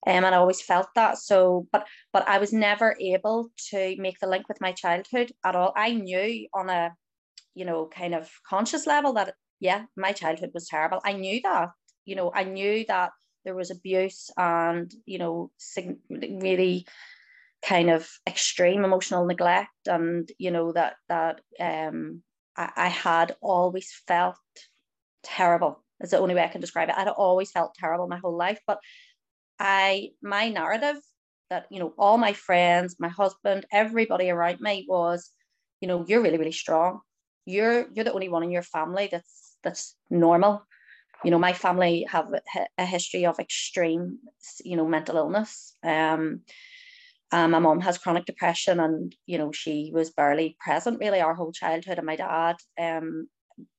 Um, 0.08 0.26
and 0.26 0.34
I 0.34 0.40
always 0.40 0.62
felt 0.62 0.88
that. 0.96 1.20
So, 1.20 1.68
but 1.72 1.86
but 2.12 2.28
I 2.28 2.40
was 2.40 2.52
never 2.52 2.96
able 3.00 3.52
to 3.70 3.96
make 4.00 4.20
the 4.20 4.28
link 4.28 4.50
with 4.50 4.60
my 4.60 4.72
childhood 4.72 5.32
at 5.46 5.56
all. 5.56 5.74
I 5.76 5.92
knew 5.94 6.48
on 6.56 6.72
a, 6.72 6.96
you 7.54 7.66
know, 7.66 7.86
kind 7.86 8.16
of 8.16 8.28
conscious 8.50 8.88
level 8.88 9.14
that 9.14 9.36
yeah, 9.60 9.84
my 9.96 10.12
childhood 10.12 10.52
was 10.56 10.68
terrible. 10.68 11.00
I 11.06 11.14
knew 11.14 11.40
that, 11.44 11.70
you 12.04 12.16
know, 12.16 12.32
I 12.34 12.44
knew 12.44 12.84
that 12.88 13.12
there 13.46 13.56
was 13.56 13.70
abuse 13.72 14.30
and, 14.38 14.92
you 15.06 15.20
know, 15.20 15.52
really 16.20 16.88
kind 17.64 17.90
of 17.90 18.10
extreme 18.28 18.84
emotional 18.84 19.26
neglect 19.26 19.88
and, 19.88 20.30
you 20.38 20.52
know, 20.52 20.72
that, 20.72 20.96
that 21.10 21.42
um, 21.60 22.24
I, 22.58 22.70
I 22.76 22.88
had 22.88 23.36
always 23.42 23.92
felt 24.08 24.36
terrible 25.24 25.84
is 26.00 26.10
the 26.12 26.20
only 26.20 26.34
way 26.34 26.44
I 26.44 26.48
can 26.48 26.62
describe 26.62 26.90
it. 26.90 26.96
I'd 26.98 27.08
always 27.08 27.52
felt 27.52 27.76
terrible 27.76 28.08
my 28.08 28.18
whole 28.18 28.36
life, 28.36 28.60
but 28.66 28.80
I, 29.60 30.10
my 30.24 30.50
narrative 30.50 30.98
that, 31.52 31.68
you 31.70 31.80
know, 31.80 31.94
all 31.98 32.18
my 32.18 32.34
friends, 32.34 32.96
my 33.00 33.10
husband, 33.10 33.66
everybody 33.72 34.30
around 34.32 34.62
me 34.62 34.86
was, 34.90 35.30
you 35.80 35.88
know, 35.88 36.04
you're 36.08 36.22
really, 36.22 36.40
really 36.40 36.52
strong. 36.52 37.02
You're, 37.46 37.88
you're 37.94 38.06
the 38.06 38.14
only 38.14 38.30
one 38.30 38.44
in 38.44 38.52
your 38.52 38.64
family 38.64 39.10
that's 39.12 39.58
that's 39.64 39.96
normal 40.10 40.66
you 41.24 41.32
know 41.32 41.40
my 41.40 41.54
family 41.54 42.06
have 42.10 42.28
a 42.78 42.86
history 42.86 43.26
of 43.26 43.40
extreme 43.40 44.20
you 44.64 44.76
know 44.76 44.88
mental 44.88 45.18
illness 45.18 45.76
um, 45.84 46.42
um, 47.32 47.52
my 47.52 47.60
mom 47.60 47.80
has 47.82 47.98
chronic 47.98 48.26
depression 48.26 48.80
and 48.80 49.16
you 49.26 49.38
know 49.38 49.52
she 49.52 49.92
was 49.94 50.12
barely 50.12 50.58
present 50.60 51.00
really 51.00 51.22
our 51.22 51.34
whole 51.34 51.52
childhood 51.52 51.98
and 51.98 52.06
my 52.06 52.16
dad 52.16 52.56
um, 52.80 53.28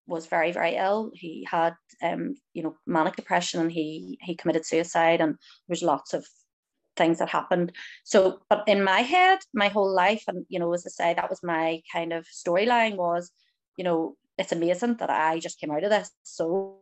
was 0.07 0.27
very 0.27 0.53
very 0.53 0.77
ill. 0.77 1.11
He 1.15 1.47
had 1.51 1.75
um, 2.03 2.35
you 2.55 2.63
know 2.63 2.77
manic 2.87 3.17
depression 3.17 3.61
and 3.61 3.73
he 3.73 4.19
he 4.23 4.35
committed 4.37 4.67
suicide 4.67 5.21
and 5.21 5.37
there's 5.69 5.83
lots 5.83 6.15
of 6.15 6.27
things 6.97 7.19
that 7.19 7.31
happened. 7.31 7.73
So 8.05 8.41
but 8.49 8.65
in 8.67 8.83
my 8.83 9.01
head 9.01 9.39
my 9.55 9.69
whole 9.69 9.93
life 9.93 10.25
and 10.29 10.45
you 10.49 10.59
know 10.59 10.73
as 10.75 10.87
i 10.87 10.91
say 10.91 11.15
that 11.15 11.31
was 11.31 11.43
my 11.43 11.81
kind 11.93 12.13
of 12.13 12.27
storyline 12.27 12.97
was 12.97 13.31
you 13.79 13.85
know 13.85 14.17
it's 14.39 14.53
amazing 14.53 14.97
that 14.97 15.11
I 15.11 15.39
just 15.39 15.59
came 15.61 15.71
out 15.71 15.85
of 15.85 15.91
this. 15.91 16.11
So 16.23 16.79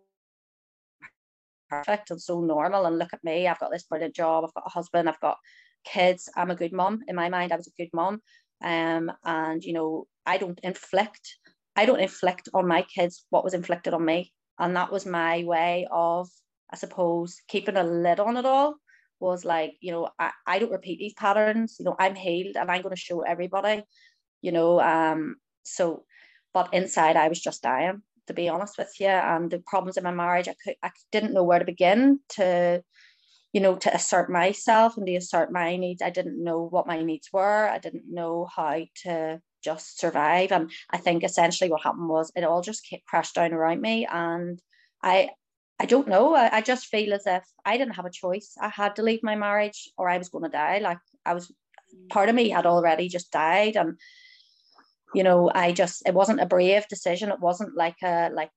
perfect 1.68 2.10
and 2.10 2.20
so 2.20 2.40
normal. 2.40 2.86
And 2.86 2.98
look 2.98 3.12
at 3.12 3.24
me, 3.24 3.46
I've 3.46 3.58
got 3.58 3.70
this 3.70 3.84
brilliant 3.84 4.14
job, 4.14 4.44
I've 4.44 4.54
got 4.54 4.66
a 4.66 4.70
husband, 4.70 5.08
I've 5.08 5.20
got 5.20 5.38
kids, 5.84 6.28
I'm 6.36 6.50
a 6.50 6.56
good 6.56 6.72
mom. 6.72 7.00
In 7.08 7.16
my 7.16 7.28
mind, 7.28 7.52
I 7.52 7.56
was 7.56 7.68
a 7.68 7.82
good 7.82 7.90
mom. 7.92 8.20
Um, 8.62 9.10
and 9.24 9.62
you 9.64 9.72
know, 9.72 10.06
I 10.26 10.38
don't 10.38 10.60
inflict, 10.62 11.36
I 11.76 11.86
don't 11.86 12.00
inflict 12.00 12.48
on 12.54 12.68
my 12.68 12.82
kids 12.82 13.24
what 13.30 13.44
was 13.44 13.54
inflicted 13.54 13.94
on 13.94 14.04
me. 14.04 14.32
And 14.58 14.76
that 14.76 14.92
was 14.92 15.06
my 15.06 15.42
way 15.44 15.86
of, 15.90 16.28
I 16.70 16.76
suppose, 16.76 17.40
keeping 17.48 17.76
a 17.76 17.84
lid 17.84 18.20
on 18.20 18.36
it 18.36 18.44
all. 18.44 18.74
Was 19.18 19.44
like, 19.44 19.74
you 19.80 19.92
know, 19.92 20.08
I, 20.18 20.30
I 20.46 20.58
don't 20.58 20.72
repeat 20.72 20.98
these 20.98 21.14
patterns, 21.14 21.76
you 21.78 21.84
know, 21.84 21.96
I'm 21.98 22.14
healed 22.14 22.56
and 22.56 22.70
I'm 22.70 22.82
going 22.82 22.94
to 22.94 23.00
show 23.00 23.20
everybody, 23.20 23.82
you 24.40 24.52
know. 24.52 24.80
Um, 24.80 25.36
so 25.62 26.04
but 26.52 26.72
inside, 26.74 27.16
I 27.16 27.28
was 27.28 27.40
just 27.40 27.62
dying, 27.62 28.02
to 28.26 28.34
be 28.34 28.48
honest 28.48 28.78
with 28.78 28.92
you. 28.98 29.06
And 29.06 29.50
the 29.50 29.62
problems 29.66 29.96
in 29.96 30.04
my 30.04 30.10
marriage, 30.10 30.48
I, 30.48 30.54
could, 30.62 30.76
I 30.82 30.90
didn't 31.12 31.32
know 31.32 31.44
where 31.44 31.58
to 31.58 31.64
begin 31.64 32.20
to, 32.30 32.82
you 33.52 33.60
know, 33.60 33.76
to 33.76 33.94
assert 33.94 34.30
myself 34.30 34.96
and 34.96 35.06
to 35.06 35.16
assert 35.16 35.52
my 35.52 35.76
needs. 35.76 36.02
I 36.02 36.10
didn't 36.10 36.42
know 36.42 36.62
what 36.62 36.86
my 36.86 37.02
needs 37.02 37.28
were. 37.32 37.68
I 37.68 37.78
didn't 37.78 38.04
know 38.08 38.46
how 38.54 38.82
to 39.02 39.40
just 39.62 39.98
survive. 39.98 40.52
And 40.52 40.70
I 40.90 40.98
think 40.98 41.24
essentially 41.24 41.70
what 41.70 41.82
happened 41.82 42.08
was 42.08 42.30
it 42.36 42.44
all 42.44 42.62
just 42.62 42.86
crashed 43.08 43.34
down 43.34 43.52
around 43.52 43.80
me. 43.80 44.06
And 44.06 44.60
I, 45.02 45.30
I 45.78 45.86
don't 45.86 46.08
know. 46.08 46.34
I, 46.34 46.58
I 46.58 46.60
just 46.60 46.86
feel 46.86 47.12
as 47.12 47.26
if 47.26 47.44
I 47.64 47.76
didn't 47.76 47.96
have 47.96 48.06
a 48.06 48.10
choice. 48.10 48.54
I 48.60 48.68
had 48.68 48.96
to 48.96 49.02
leave 49.02 49.22
my 49.22 49.34
marriage 49.34 49.90
or 49.98 50.08
I 50.08 50.18
was 50.18 50.28
going 50.28 50.44
to 50.44 50.50
die. 50.50 50.78
Like 50.78 50.98
I 51.26 51.34
was, 51.34 51.52
part 52.08 52.28
of 52.28 52.34
me 52.34 52.50
had 52.50 52.66
already 52.66 53.08
just 53.08 53.32
died. 53.32 53.76
And 53.76 53.98
you 55.14 55.24
know 55.24 55.50
i 55.54 55.72
just 55.72 56.02
it 56.06 56.14
wasn't 56.14 56.40
a 56.40 56.46
brave 56.46 56.86
decision 56.88 57.30
it 57.30 57.40
wasn't 57.40 57.76
like 57.76 57.96
a 58.02 58.30
like 58.32 58.50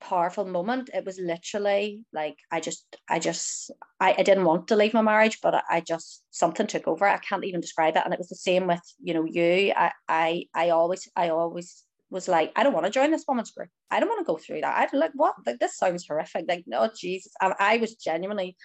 powerful 0.00 0.44
moment 0.44 0.90
it 0.92 1.04
was 1.04 1.18
literally 1.18 2.04
like 2.12 2.36
i 2.50 2.60
just 2.60 2.84
i 3.08 3.18
just 3.18 3.70
I, 3.98 4.14
I 4.18 4.22
didn't 4.22 4.44
want 4.44 4.68
to 4.68 4.76
leave 4.76 4.94
my 4.94 5.00
marriage 5.02 5.38
but 5.42 5.54
I, 5.54 5.62
I 5.70 5.80
just 5.80 6.22
something 6.30 6.66
took 6.66 6.86
over 6.86 7.06
i 7.06 7.16
can't 7.18 7.44
even 7.44 7.60
describe 7.60 7.96
it 7.96 8.02
and 8.04 8.12
it 8.12 8.18
was 8.18 8.28
the 8.28 8.36
same 8.36 8.66
with 8.66 8.80
you 9.02 9.14
know 9.14 9.24
you 9.24 9.72
i 9.76 9.92
i, 10.08 10.44
I 10.54 10.70
always 10.70 11.08
i 11.16 11.30
always 11.30 11.82
was 12.10 12.28
like 12.28 12.52
i 12.56 12.62
don't 12.62 12.74
want 12.74 12.86
to 12.86 12.92
join 12.92 13.10
this 13.10 13.24
woman's 13.26 13.50
group 13.50 13.68
i 13.90 13.98
don't 13.98 14.08
want 14.08 14.20
to 14.20 14.30
go 14.32 14.36
through 14.38 14.60
that 14.60 14.90
i 14.92 14.96
like 14.96 15.12
what 15.14 15.34
like 15.46 15.58
this 15.58 15.76
sounds 15.76 16.06
horrific 16.06 16.44
like 16.46 16.64
no 16.66 16.90
jesus 16.96 17.32
and 17.40 17.54
i 17.58 17.78
was 17.78 17.94
genuinely 17.96 18.56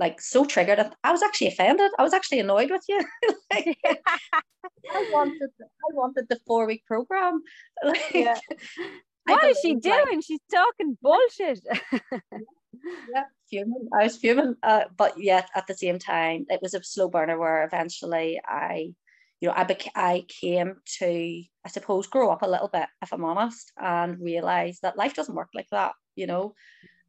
like 0.00 0.20
so 0.20 0.44
triggered. 0.46 0.80
I 1.04 1.12
was 1.12 1.22
actually 1.22 1.48
offended. 1.48 1.92
I 1.98 2.02
was 2.02 2.14
actually 2.14 2.40
annoyed 2.40 2.70
with 2.70 2.82
you. 2.88 3.04
like, 3.52 3.78
I 3.84 5.10
wanted, 5.12 5.50
I 5.60 5.94
wanted 5.94 6.26
the 6.28 6.40
four 6.46 6.66
week 6.66 6.84
program. 6.86 7.42
Like, 7.84 8.10
yeah. 8.12 8.38
What 9.24 9.44
is 9.44 9.58
she 9.60 9.74
doing? 9.74 10.16
Like, 10.16 10.24
She's 10.24 10.40
talking 10.50 10.96
bullshit. 11.00 11.60
yeah, 13.12 13.24
fuming. 13.48 13.88
I 13.98 14.04
was 14.04 14.16
fuming, 14.16 14.56
uh, 14.62 14.84
but 14.96 15.22
yet 15.22 15.48
at 15.54 15.66
the 15.66 15.74
same 15.74 15.98
time, 15.98 16.46
it 16.48 16.60
was 16.62 16.74
a 16.74 16.82
slow 16.82 17.08
burner 17.08 17.38
where 17.38 17.64
eventually 17.64 18.40
I, 18.44 18.92
you 19.40 19.48
know, 19.48 19.54
I 19.54 19.76
I 19.94 20.24
came 20.28 20.76
to, 20.98 21.42
I 21.64 21.68
suppose, 21.68 22.06
grow 22.06 22.30
up 22.30 22.42
a 22.42 22.48
little 22.48 22.68
bit, 22.68 22.86
if 23.02 23.12
I'm 23.12 23.24
honest, 23.24 23.72
and 23.76 24.20
realize 24.20 24.78
that 24.82 24.98
life 24.98 25.14
doesn't 25.14 25.34
work 25.34 25.50
like 25.54 25.68
that. 25.70 25.92
You 26.16 26.26
know, 26.26 26.54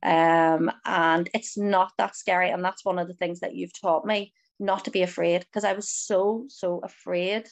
um, 0.03 0.71
and 0.85 1.29
it's 1.33 1.57
not 1.57 1.91
that 1.97 2.15
scary. 2.15 2.49
And 2.49 2.63
that's 2.63 2.85
one 2.85 2.99
of 2.99 3.07
the 3.07 3.13
things 3.13 3.41
that 3.41 3.55
you've 3.55 3.79
taught 3.79 4.05
me 4.05 4.33
not 4.59 4.85
to 4.85 4.91
be 4.91 5.01
afraid 5.01 5.41
because 5.41 5.63
I 5.63 5.73
was 5.73 5.89
so, 5.89 6.45
so 6.47 6.79
afraid 6.83 7.47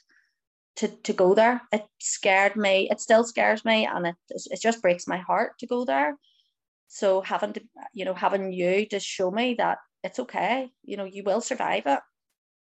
to, 0.80 0.88
to 0.88 1.14
go 1.14 1.34
there. 1.34 1.62
It 1.74 1.86
scared 2.00 2.56
me. 2.56 2.88
It 2.90 3.02
still 3.02 3.26
scares 3.26 3.66
me. 3.66 3.86
And 3.86 4.08
it, 4.08 4.16
it 4.30 4.62
just 4.62 4.82
breaks 4.82 5.08
my 5.08 5.18
heart 5.18 5.60
to 5.60 5.68
go 5.68 5.84
there. 5.84 6.16
So 6.88 7.22
having 7.22 7.54
to, 7.54 7.62
you 7.94 8.06
know, 8.06 8.14
having 8.14 8.52
you 8.52 8.86
to 8.88 9.00
show 9.00 9.30
me 9.30 9.56
that 9.56 9.78
it's 10.04 10.20
okay, 10.20 10.70
you 10.84 10.96
know, 10.96 11.04
you 11.04 11.24
will 11.24 11.42
survive 11.42 11.84
it. 11.86 12.00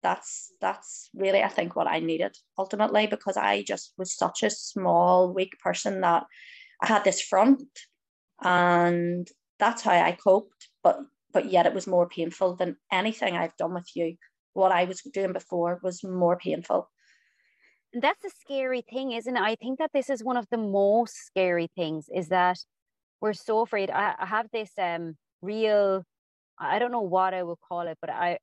That's 0.03 0.53
that's 0.61 1.11
really 1.15 1.43
I 1.43 1.49
think 1.49 1.75
what 1.75 1.87
I 1.87 1.99
needed 2.01 2.37
ultimately 2.57 3.07
because 3.07 3.37
I 3.37 3.63
just 3.63 3.95
was 3.97 4.17
such 4.17 4.43
a 4.43 4.51
small, 4.51 5.33
weak 5.33 5.59
person 5.61 6.01
that 6.03 6.25
I 6.83 6.87
had 6.87 7.05
this 7.05 7.21
front 7.21 7.63
and 8.43 9.27
that's 9.59 9.83
how 9.83 9.93
I 9.93 10.13
coped. 10.13 10.69
But 10.83 10.99
but 11.33 11.51
yet 11.51 11.67
it 11.67 11.75
was 11.75 11.87
more 11.87 12.09
painful 12.09 12.57
than 12.57 12.77
anything 12.93 13.37
I've 13.37 13.57
done 13.57 13.75
with 13.75 13.89
you. 13.95 14.17
What 14.55 14.73
I 14.73 14.85
was 14.85 15.03
doing 15.03 15.33
before 15.33 15.81
was 15.83 16.03
more 16.03 16.37
painful. 16.37 16.89
That's 17.95 18.25
a 18.25 18.31
scary 18.31 18.83
thing, 18.83 19.13
isn't 19.13 19.37
it? 19.37 19.41
I 19.41 19.57
think 19.57 19.79
that 19.79 19.91
this 19.95 20.11
is 20.11 20.23
one 20.23 20.37
of 20.37 20.47
the 20.51 20.59
most 20.59 21.15
scary 21.17 21.69
things 21.75 22.07
is 22.15 22.29
that 22.29 22.59
we're 23.21 23.33
so 23.35 23.61
afraid. 23.61 23.91
I, 23.91 24.15
I 24.19 24.27
have 24.27 24.49
this 24.53 24.73
um 24.79 25.17
real 25.43 26.05
I 26.61 26.79
don't 26.81 26.93
know 26.93 27.03
what 27.03 27.35
I 27.35 27.43
would 27.45 27.59
call 27.69 27.83
it, 27.89 27.99
but 28.01 28.11
I 28.11 28.39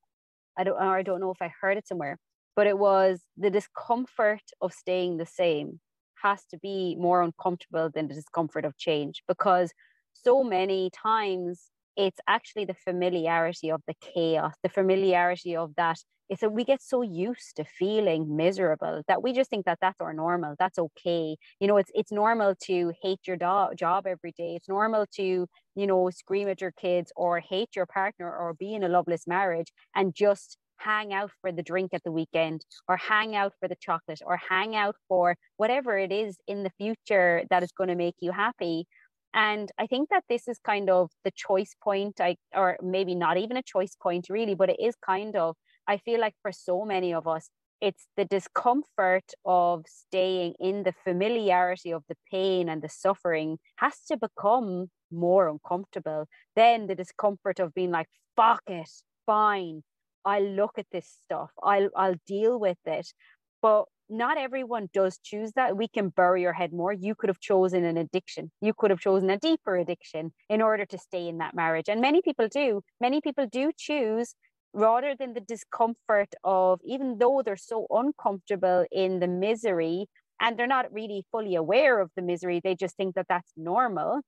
I 0.57 0.63
don't 0.65 0.79
I 0.81 1.03
don't 1.03 1.21
know 1.21 1.31
if 1.31 1.41
I 1.41 1.53
heard 1.61 1.77
it 1.77 1.87
somewhere, 1.87 2.17
but 2.55 2.67
it 2.67 2.77
was 2.79 3.21
the 3.37 3.51
discomfort 3.51 4.43
of 4.61 4.73
staying 4.73 5.17
the 5.17 5.25
same 5.27 5.81
has 6.23 6.45
to 6.47 6.57
be 6.59 6.95
more 6.99 7.21
uncomfortable 7.21 7.89
than 7.93 8.07
the 8.07 8.15
discomfort 8.15 8.65
of 8.65 8.77
change 8.77 9.23
because 9.27 9.73
so 10.13 10.43
many 10.43 10.89
times 10.91 11.71
it's 11.97 12.19
actually 12.27 12.65
the 12.65 12.73
familiarity 12.75 13.71
of 13.71 13.81
the 13.87 13.95
chaos, 14.01 14.55
the 14.63 14.69
familiarity 14.69 15.55
of 15.55 15.75
that 15.77 15.97
it's 16.29 16.41
that 16.41 16.51
we 16.51 16.63
get 16.63 16.81
so 16.81 17.01
used 17.01 17.55
to 17.55 17.63
feeling 17.65 18.35
miserable 18.35 19.01
that 19.07 19.21
we 19.23 19.33
just 19.33 19.49
think 19.49 19.65
that 19.65 19.77
that's 19.81 19.99
our 20.01 20.13
normal 20.13 20.55
that's 20.59 20.77
okay 20.79 21.35
you 21.59 21.67
know 21.67 21.77
it's 21.77 21.91
it's 21.93 22.11
normal 22.11 22.55
to 22.61 22.93
hate 23.01 23.19
your 23.27 23.37
do- 23.37 23.75
job 23.75 24.05
every 24.07 24.31
day 24.31 24.55
it's 24.55 24.67
normal 24.69 25.05
to 25.13 25.47
you 25.75 25.87
know 25.87 26.09
scream 26.09 26.47
at 26.47 26.61
your 26.61 26.71
kids 26.71 27.11
or 27.15 27.39
hate 27.39 27.69
your 27.75 27.85
partner 27.85 28.27
or 28.29 28.53
be 28.53 28.73
in 28.73 28.83
a 28.83 28.89
loveless 28.89 29.27
marriage 29.27 29.71
and 29.95 30.15
just 30.15 30.57
hang 30.77 31.13
out 31.13 31.31
for 31.41 31.51
the 31.51 31.63
drink 31.63 31.93
at 31.93 32.03
the 32.03 32.11
weekend 32.11 32.61
or 32.87 32.97
hang 32.97 33.35
out 33.35 33.53
for 33.59 33.67
the 33.67 33.75
chocolate 33.79 34.19
or 34.25 34.37
hang 34.49 34.75
out 34.75 34.95
for 35.07 35.35
whatever 35.57 35.97
it 35.97 36.11
is 36.11 36.37
in 36.47 36.63
the 36.63 36.71
future 36.77 37.43
that 37.49 37.63
is 37.63 37.71
going 37.71 37.87
to 37.87 37.95
make 37.95 38.15
you 38.19 38.31
happy. 38.31 38.85
And 39.33 39.69
i 39.77 39.85
think 39.87 40.09
that 40.09 40.23
this 40.29 40.47
is 40.47 40.59
kind 40.65 40.89
of 40.89 41.11
the 41.25 41.31
choice 41.35 41.75
point 41.83 42.21
i 42.21 42.37
or 42.55 42.77
maybe 42.81 43.15
not 43.15 43.37
even 43.37 43.57
a 43.57 43.63
choice 43.63 43.95
point 44.01 44.27
really 44.29 44.55
but 44.55 44.69
it 44.69 44.79
is 44.79 44.95
kind 45.05 45.35
of 45.35 45.55
I 45.87 45.97
feel 45.97 46.19
like 46.19 46.35
for 46.41 46.51
so 46.51 46.85
many 46.85 47.13
of 47.13 47.27
us, 47.27 47.49
it's 47.81 48.07
the 48.17 48.25
discomfort 48.25 49.31
of 49.43 49.85
staying 49.87 50.55
in 50.59 50.83
the 50.83 50.93
familiarity 51.03 51.91
of 51.91 52.03
the 52.07 52.15
pain 52.31 52.69
and 52.69 52.81
the 52.81 52.89
suffering 52.89 53.57
has 53.77 53.99
to 54.07 54.17
become 54.17 54.89
more 55.11 55.47
uncomfortable 55.49 56.25
than 56.55 56.87
the 56.87 56.95
discomfort 56.95 57.59
of 57.59 57.73
being 57.73 57.91
like, 57.91 58.07
fuck 58.35 58.61
it, 58.67 58.89
fine. 59.25 59.83
I'll 60.23 60.43
look 60.43 60.71
at 60.77 60.87
this 60.91 61.07
stuff. 61.23 61.51
I'll 61.61 61.89
I'll 61.95 62.15
deal 62.25 62.59
with 62.59 62.79
it. 62.85 63.13
But 63.61 63.85
not 64.09 64.37
everyone 64.37 64.89
does 64.93 65.19
choose 65.23 65.51
that. 65.53 65.77
We 65.77 65.87
can 65.87 66.09
bury 66.09 66.41
your 66.41 66.53
head 66.53 66.73
more. 66.73 66.93
You 66.93 67.15
could 67.15 67.29
have 67.29 67.39
chosen 67.39 67.83
an 67.83 67.97
addiction. 67.97 68.51
You 68.61 68.73
could 68.77 68.91
have 68.91 68.99
chosen 68.99 69.29
a 69.29 69.37
deeper 69.37 69.75
addiction 69.75 70.31
in 70.49 70.61
order 70.61 70.85
to 70.85 70.97
stay 70.97 71.27
in 71.27 71.39
that 71.39 71.55
marriage. 71.55 71.89
And 71.89 72.01
many 72.01 72.21
people 72.21 72.47
do. 72.47 72.81
Many 73.01 73.21
people 73.21 73.47
do 73.47 73.71
choose 73.77 74.35
rather 74.75 75.15
than 75.15 75.33
the 75.33 75.41
discomfort 75.41 76.29
of, 76.43 76.81
even 76.85 77.19
though 77.19 77.41
they're 77.43 77.57
so 77.57 77.87
uncomfortable 77.91 78.85
in 78.91 79.19
the 79.19 79.27
misery 79.27 80.07
and 80.41 80.57
they're 80.59 80.67
not 80.67 80.93
really 80.93 81.25
fully 81.31 81.55
aware 81.55 81.99
of 82.01 82.11
the 82.15 82.21
misery, 82.21 82.61
they 82.63 82.75
just 82.75 82.97
think 82.97 83.15
that 83.15 83.27
that's 83.29 83.53
normal. 83.57 84.21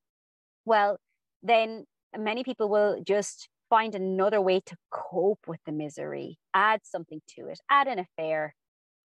Well, 0.65 0.97
then 1.43 1.85
many 2.17 2.43
people 2.43 2.69
will 2.69 3.01
just 3.05 3.49
find 3.69 3.95
another 3.95 4.41
way 4.41 4.61
to 4.65 4.75
cope 4.91 5.47
with 5.47 5.59
the 5.65 5.71
misery, 5.71 6.37
add 6.53 6.81
something 6.83 7.21
to 7.37 7.47
it, 7.47 7.59
add 7.69 7.87
an 7.87 7.99
affair, 7.99 8.55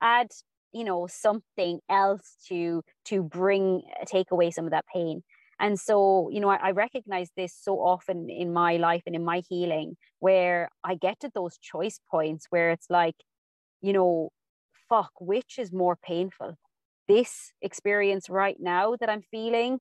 add 0.00 0.28
you 0.72 0.84
know 0.84 1.06
something 1.06 1.80
else 1.90 2.36
to 2.48 2.82
to 3.06 3.22
bring 3.22 3.82
take 4.06 4.30
away 4.30 4.50
some 4.50 4.64
of 4.64 4.70
that 4.70 4.86
pain 4.92 5.22
and 5.62 5.78
so, 5.78 6.28
you 6.32 6.40
know, 6.40 6.50
I, 6.50 6.56
I, 6.56 6.70
recognize 6.72 7.30
this 7.36 7.54
so 7.56 7.76
often 7.76 8.28
in 8.28 8.52
my 8.52 8.78
life 8.78 9.02
and 9.06 9.14
in 9.14 9.24
my 9.24 9.42
healing 9.48 9.96
where 10.18 10.68
I 10.82 10.96
get 10.96 11.20
to 11.20 11.30
those 11.32 11.56
choice 11.58 12.00
points 12.10 12.48
where 12.50 12.72
it's 12.72 12.90
like, 12.90 13.14
you 13.80 13.92
know, 13.92 14.30
fuck, 14.88 15.12
which 15.20 15.60
is 15.60 15.72
more 15.72 15.96
painful? 15.96 16.56
This 17.06 17.52
experience 17.62 18.28
right 18.28 18.56
now 18.58 18.96
that 18.98 19.08
I'm 19.08 19.22
feeling, 19.30 19.78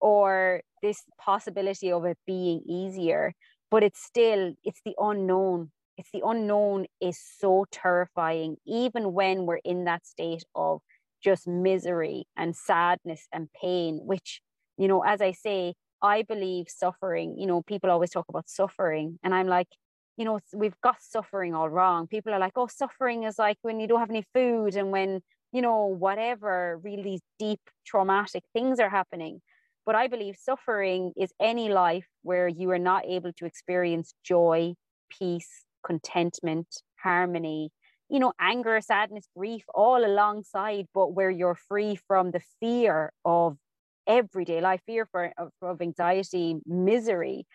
or 0.00 0.62
this 0.82 1.02
possibility 1.18 1.90
of 1.90 2.04
it 2.04 2.18
being 2.26 2.62
easier. 2.68 3.32
But 3.72 3.82
it's 3.82 4.00
still, 4.00 4.54
it's 4.62 4.82
the 4.84 4.94
unknown. 5.00 5.72
It's 5.96 6.10
the 6.12 6.22
unknown 6.24 6.86
is 7.00 7.18
so 7.40 7.66
terrifying, 7.72 8.56
even 8.66 9.12
when 9.12 9.46
we're 9.46 9.64
in 9.64 9.84
that 9.86 10.06
state 10.06 10.44
of 10.54 10.80
just 11.22 11.48
misery 11.48 12.26
and 12.36 12.54
sadness 12.54 13.26
and 13.32 13.48
pain, 13.60 14.00
which 14.04 14.40
you 14.78 14.88
know 14.88 15.02
as 15.02 15.20
i 15.20 15.32
say 15.32 15.74
i 16.02 16.22
believe 16.22 16.66
suffering 16.68 17.36
you 17.38 17.46
know 17.46 17.62
people 17.62 17.90
always 17.90 18.10
talk 18.10 18.26
about 18.28 18.48
suffering 18.48 19.18
and 19.22 19.34
i'm 19.34 19.46
like 19.46 19.68
you 20.16 20.24
know 20.24 20.38
we've 20.52 20.80
got 20.80 20.96
suffering 21.00 21.54
all 21.54 21.68
wrong. 21.68 22.06
People 22.06 22.32
are 22.32 22.38
like 22.38 22.52
oh 22.56 22.66
suffering 22.66 23.24
is 23.24 23.38
like 23.38 23.58
when 23.62 23.80
you 23.80 23.86
don't 23.86 24.00
have 24.00 24.10
any 24.10 24.24
food 24.34 24.76
and 24.76 24.90
when 24.90 25.20
you 25.52 25.62
know 25.62 25.86
whatever 25.86 26.80
really 26.82 27.20
deep 27.38 27.60
traumatic 27.84 28.44
things 28.52 28.78
are 28.80 28.90
happening. 28.90 29.40
But 29.86 29.94
i 29.96 30.08
believe 30.08 30.36
suffering 30.36 31.12
is 31.16 31.30
any 31.40 31.68
life 31.68 32.06
where 32.22 32.48
you 32.48 32.70
are 32.70 32.78
not 32.78 33.04
able 33.06 33.32
to 33.34 33.44
experience 33.44 34.14
joy 34.24 34.74
peace 35.10 35.64
contentment 35.84 36.68
harmony 37.02 37.70
you 38.08 38.18
know 38.18 38.32
anger 38.40 38.80
sadness 38.80 39.26
grief 39.36 39.64
all 39.74 40.02
alongside 40.02 40.86
but 40.94 41.12
where 41.12 41.30
you're 41.30 41.54
free 41.68 41.96
from 42.08 42.30
the 42.30 42.40
fear 42.60 43.12
of 43.26 43.58
everyday 44.06 44.60
life, 44.60 44.80
fear 44.86 45.06
for 45.10 45.32
of, 45.38 45.50
of 45.62 45.80
anxiety, 45.80 46.56
misery. 46.66 47.46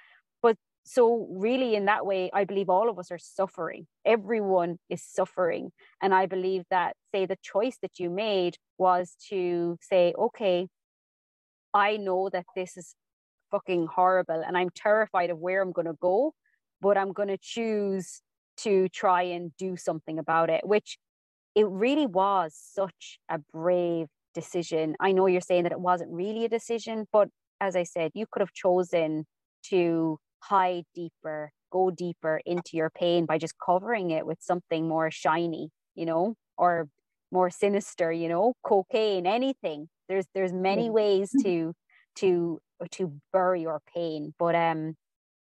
But 0.41 0.57
so 0.83 1.27
really 1.31 1.75
in 1.75 1.85
that 1.85 2.05
way, 2.05 2.29
I 2.33 2.45
believe 2.45 2.69
all 2.69 2.89
of 2.89 2.97
us 2.99 3.11
are 3.11 3.19
suffering. 3.19 3.87
Everyone 4.05 4.77
is 4.89 5.03
suffering. 5.03 5.71
And 6.01 6.13
I 6.13 6.25
believe 6.25 6.63
that, 6.69 6.95
say, 7.13 7.25
the 7.25 7.37
choice 7.41 7.77
that 7.81 7.99
you 7.99 8.09
made 8.09 8.57
was 8.77 9.15
to 9.29 9.77
say, 9.81 10.13
okay, 10.17 10.67
I 11.73 11.97
know 11.97 12.29
that 12.29 12.45
this 12.55 12.77
is 12.77 12.95
fucking 13.51 13.87
horrible 13.87 14.43
and 14.45 14.57
I'm 14.57 14.69
terrified 14.75 15.29
of 15.29 15.39
where 15.39 15.61
I'm 15.61 15.71
going 15.71 15.87
to 15.87 15.97
go, 15.99 16.33
but 16.81 16.97
I'm 16.97 17.13
going 17.13 17.29
to 17.29 17.37
choose 17.39 18.21
to 18.57 18.89
try 18.89 19.23
and 19.23 19.51
do 19.57 19.77
something 19.77 20.19
about 20.19 20.49
it, 20.49 20.65
which 20.65 20.97
it 21.55 21.67
really 21.67 22.05
was 22.05 22.55
such 22.55 23.19
a 23.29 23.39
brave 23.51 24.07
decision. 24.33 24.95
I 24.99 25.11
know 25.11 25.27
you're 25.27 25.41
saying 25.41 25.63
that 25.63 25.71
it 25.71 25.79
wasn't 25.79 26.11
really 26.11 26.45
a 26.45 26.49
decision, 26.49 27.07
but 27.11 27.29
as 27.61 27.75
I 27.75 27.83
said, 27.83 28.11
you 28.13 28.25
could 28.31 28.41
have 28.41 28.53
chosen 28.53 29.25
to 29.69 30.17
hide 30.41 30.85
deeper, 30.95 31.51
go 31.71 31.91
deeper 31.91 32.41
into 32.45 32.71
your 32.73 32.89
pain 32.89 33.25
by 33.25 33.37
just 33.37 33.55
covering 33.63 34.11
it 34.11 34.25
with 34.25 34.39
something 34.41 34.87
more 34.87 35.11
shiny, 35.11 35.69
you 35.95 36.05
know, 36.05 36.35
or 36.57 36.87
more 37.31 37.49
sinister, 37.49 38.11
you 38.11 38.27
know, 38.29 38.53
cocaine, 38.63 39.27
anything. 39.27 39.89
There's 40.07 40.25
there's 40.33 40.53
many 40.53 40.89
ways 40.89 41.35
to 41.41 41.73
to 42.17 42.59
to 42.91 43.13
bury 43.33 43.61
your 43.61 43.81
pain. 43.93 44.33
But 44.39 44.55
um 44.55 44.95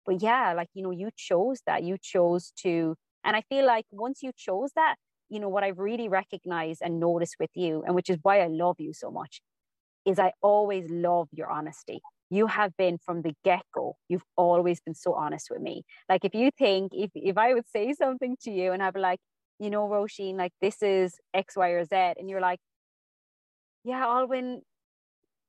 but 0.07 0.22
yeah, 0.22 0.53
like 0.55 0.68
you 0.74 0.83
know, 0.83 0.90
you 0.90 1.11
chose 1.16 1.61
that. 1.66 1.85
You 1.85 1.96
chose 2.01 2.53
to 2.62 2.96
and 3.24 3.37
I 3.37 3.42
feel 3.48 3.66
like 3.66 3.87
once 3.90 4.22
you 4.22 4.33
chose 4.37 4.70
that, 4.77 4.96
you 5.29 5.41
know, 5.41 5.49
what 5.49 5.64
I've 5.64 5.79
really 5.79 6.09
recognized 6.09 6.81
and 6.83 7.01
noticed 7.01 7.37
with 7.38 7.51
you, 7.55 7.83
and 7.87 7.95
which 7.95 8.11
is 8.11 8.19
why 8.23 8.41
I 8.41 8.47
love 8.47 8.77
you 8.79 8.93
so 8.93 9.11
much, 9.11 9.41
is 10.05 10.19
I 10.19 10.33
always 10.43 10.91
love 10.91 11.29
your 11.33 11.51
honesty. 11.51 12.01
You 12.31 12.47
have 12.47 12.77
been 12.77 12.99
from 12.99 13.23
the 13.23 13.35
get 13.45 13.62
go, 13.75 13.97
you've 14.09 14.25
always 14.37 14.81
been 14.81 14.95
so 14.95 15.14
honest 15.14 15.49
with 15.51 15.61
me. 15.62 15.85
Like, 16.09 16.25
if 16.25 16.35
you 16.35 16.51
think, 16.57 16.93
if, 16.95 17.11
if 17.14 17.38
I 17.38 17.55
would 17.55 17.69
say 17.69 17.93
something 17.95 18.37
to 18.43 18.51
you 18.51 18.73
and 18.73 18.83
I'd 18.83 18.95
be 18.95 19.01
like, 19.01 19.21
you 19.59 19.71
know, 19.71 19.88
Roisin, 19.88 20.37
like, 20.37 20.53
this 20.61 20.83
is 20.83 21.17
X, 21.35 21.57
Y, 21.57 21.69
or 21.71 21.85
Z, 21.85 21.95
and 21.95 22.29
you're 22.29 22.41
like, 22.41 22.61
yeah, 23.85 24.05
Alwynn, 24.05 24.61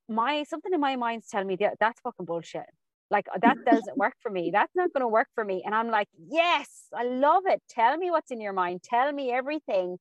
my 0.07 0.43
something 0.43 0.73
in 0.73 0.79
my 0.79 0.95
mind's 0.95 1.27
telling 1.27 1.47
me 1.47 1.55
that 1.57 1.75
that's 1.79 1.99
fucking 2.01 2.25
bullshit. 2.25 2.65
Like 3.11 3.25
uh, 3.33 3.39
that 3.41 3.57
doesn't 3.65 3.97
work 3.97 4.13
for 4.21 4.31
me. 4.31 4.51
That's 4.53 4.73
not 4.75 4.91
going 4.93 5.01
to 5.01 5.07
work 5.07 5.27
for 5.35 5.43
me. 5.43 5.63
And 5.65 5.75
I'm 5.75 5.89
like, 5.89 6.07
yes, 6.29 6.67
I 6.95 7.03
love 7.03 7.43
it. 7.45 7.61
Tell 7.69 7.97
me 7.97 8.11
what's 8.11 8.31
in 8.31 8.41
your 8.41 8.53
mind. 8.53 8.81
Tell 8.83 9.11
me 9.11 9.31
everything. 9.31 9.97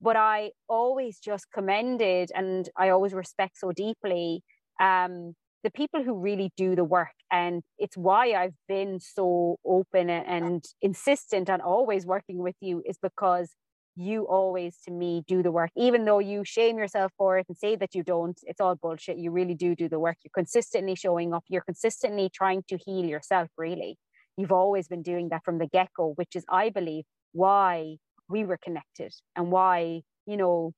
But 0.00 0.16
I 0.16 0.52
always 0.68 1.18
just 1.18 1.46
commended 1.52 2.30
and 2.34 2.68
I 2.76 2.90
always 2.90 3.14
respect 3.14 3.58
so 3.58 3.72
deeply 3.72 4.42
um, 4.80 5.34
the 5.64 5.70
people 5.70 6.04
who 6.04 6.14
really 6.14 6.52
do 6.56 6.76
the 6.76 6.84
work. 6.84 7.14
And 7.32 7.62
it's 7.78 7.96
why 7.96 8.32
I've 8.32 8.54
been 8.68 9.00
so 9.00 9.56
open 9.66 10.08
and 10.08 10.64
insistent 10.80 11.50
on 11.50 11.60
always 11.60 12.06
working 12.06 12.38
with 12.38 12.54
you 12.60 12.82
is 12.86 12.96
because 13.02 13.50
you 13.98 14.22
always 14.28 14.76
to 14.84 14.92
me 14.92 15.24
do 15.26 15.42
the 15.42 15.50
work 15.50 15.70
even 15.76 16.04
though 16.04 16.20
you 16.20 16.44
shame 16.44 16.78
yourself 16.78 17.12
for 17.18 17.38
it 17.38 17.46
and 17.48 17.56
say 17.56 17.74
that 17.76 17.94
you 17.94 18.02
don't 18.02 18.38
it's 18.44 18.60
all 18.60 18.76
bullshit. 18.76 19.18
You 19.18 19.30
really 19.30 19.54
do 19.54 19.74
do 19.74 19.88
the 19.88 19.98
work. 19.98 20.16
You're 20.22 20.30
consistently 20.34 20.94
showing 20.94 21.34
up. 21.34 21.44
You're 21.48 21.62
consistently 21.62 22.30
trying 22.32 22.62
to 22.68 22.78
heal 22.78 23.04
yourself 23.04 23.48
really. 23.58 23.98
You've 24.36 24.52
always 24.52 24.86
been 24.86 25.02
doing 25.02 25.30
that 25.30 25.44
from 25.44 25.58
the 25.58 25.66
get-go 25.66 26.12
which 26.14 26.36
is 26.36 26.44
i 26.48 26.70
believe 26.70 27.04
why 27.32 27.96
we 28.28 28.44
were 28.44 28.58
connected 28.62 29.12
and 29.34 29.50
why 29.50 30.02
you 30.26 30.36
know 30.36 30.72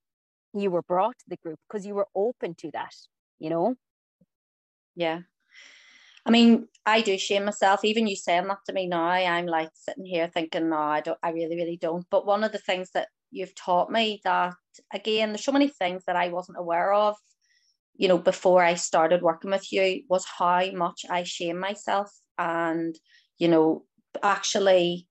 you 0.55 0.71
were 0.71 0.83
brought 0.83 1.19
to 1.19 1.25
the 1.29 1.37
group 1.37 1.59
because 1.69 1.87
you 1.87 1.95
were 1.95 2.09
open 2.15 2.55
to 2.55 2.71
that 2.73 2.95
you 3.39 3.51
know? 3.51 3.75
Yeah 4.95 5.21
I 6.27 6.31
mean, 6.31 6.69
I 6.87 7.01
do 7.01 7.19
shame 7.19 7.45
myself. 7.45 7.85
Even 7.85 8.07
you 8.07 8.17
saying 8.17 8.47
that 8.49 8.59
to 8.67 8.73
me 8.73 8.87
now, 8.87 9.03
I'm 9.03 9.47
like 9.47 9.71
sitting 9.75 10.05
here 10.05 10.29
thinking, 10.29 10.71
no, 10.71 10.77
I 10.77 11.01
don't, 11.01 11.19
I 11.23 11.31
really, 11.31 11.57
really 11.57 11.77
don't. 11.77 12.07
But 12.11 12.27
one 12.27 12.45
of 12.45 12.53
the 12.53 12.59
things 12.59 12.91
that 12.95 13.09
you've 13.31 13.55
taught 13.55 13.91
me 13.91 14.21
that 14.25 14.55
again, 14.93 15.31
there's 15.31 15.45
so 15.45 15.53
many 15.53 15.69
things 15.69 16.05
that 16.07 16.17
I 16.17 16.29
wasn't 16.29 16.59
aware 16.59 16.93
of, 16.93 17.17
you 17.97 18.09
know, 18.09 18.19
before 18.19 18.63
I 18.63 18.75
started 18.75 19.23
working 19.23 19.51
with 19.51 19.73
you 19.73 20.03
was 20.09 20.25
how 20.27 20.71
much 20.73 21.05
I 21.09 21.23
shame 21.23 21.59
myself. 21.59 22.11
And, 22.39 22.95
you 23.39 23.49
know, 23.49 23.85
actually 24.23 25.07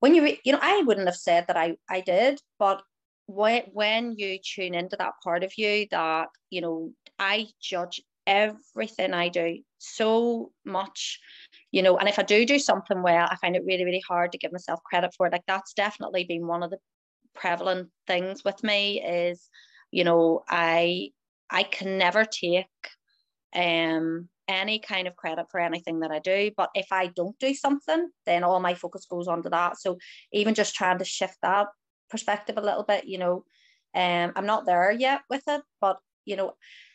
when 0.00 0.14
you, 0.14 0.22
re- 0.22 0.40
you 0.44 0.52
know, 0.52 0.58
I 0.62 0.82
wouldn't 0.82 1.08
have 1.08 1.16
said 1.16 1.46
that 1.48 1.56
I, 1.56 1.76
I 1.88 2.00
did, 2.00 2.40
but 2.58 2.82
when, 3.26 3.62
when 3.72 4.14
you 4.16 4.38
tune 4.38 4.74
into 4.74 4.96
that 4.96 5.14
part 5.24 5.42
of 5.42 5.52
you 5.56 5.86
that, 5.90 6.28
you 6.50 6.60
know, 6.60 6.92
I 7.18 7.46
judge 7.60 8.00
everything 8.26 9.14
I 9.14 9.28
do 9.28 9.58
so 9.78 10.52
much 10.64 11.20
you 11.72 11.82
know, 11.82 11.98
and 11.98 12.08
if 12.08 12.18
I 12.18 12.22
do 12.22 12.46
do 12.46 12.58
something 12.58 13.02
well, 13.02 13.28
I 13.30 13.36
find 13.36 13.56
it 13.56 13.64
really, 13.66 13.84
really 13.84 14.02
hard 14.08 14.32
to 14.32 14.38
give 14.38 14.52
myself 14.52 14.80
credit 14.84 15.12
for 15.16 15.26
it. 15.26 15.32
Like 15.32 15.44
that's 15.46 15.74
definitely 15.74 16.24
been 16.24 16.46
one 16.46 16.62
of 16.62 16.70
the 16.70 16.78
prevalent 17.34 17.90
things 18.06 18.44
with 18.44 18.62
me 18.62 19.02
is, 19.02 19.48
you 19.90 20.04
know, 20.04 20.42
I 20.48 21.10
I 21.50 21.62
can 21.64 21.98
never 21.98 22.24
take 22.24 22.66
um 23.54 24.28
any 24.48 24.78
kind 24.78 25.08
of 25.08 25.16
credit 25.16 25.46
for 25.50 25.60
anything 25.60 26.00
that 26.00 26.10
I 26.10 26.20
do. 26.20 26.50
But 26.56 26.70
if 26.74 26.86
I 26.92 27.08
don't 27.08 27.38
do 27.38 27.52
something, 27.52 28.08
then 28.26 28.44
all 28.44 28.60
my 28.60 28.74
focus 28.74 29.06
goes 29.10 29.26
onto 29.26 29.50
that. 29.50 29.78
So 29.78 29.98
even 30.32 30.54
just 30.54 30.74
trying 30.74 30.98
to 30.98 31.04
shift 31.04 31.36
that 31.42 31.66
perspective 32.10 32.56
a 32.56 32.62
little 32.62 32.84
bit, 32.84 33.06
you 33.06 33.18
know, 33.18 33.44
um, 33.94 34.32
I'm 34.36 34.46
not 34.46 34.66
there 34.66 34.92
yet 34.92 35.22
with 35.28 35.42
it, 35.48 35.62
but 35.80 35.98
you 36.24 36.36
know, 36.36 36.54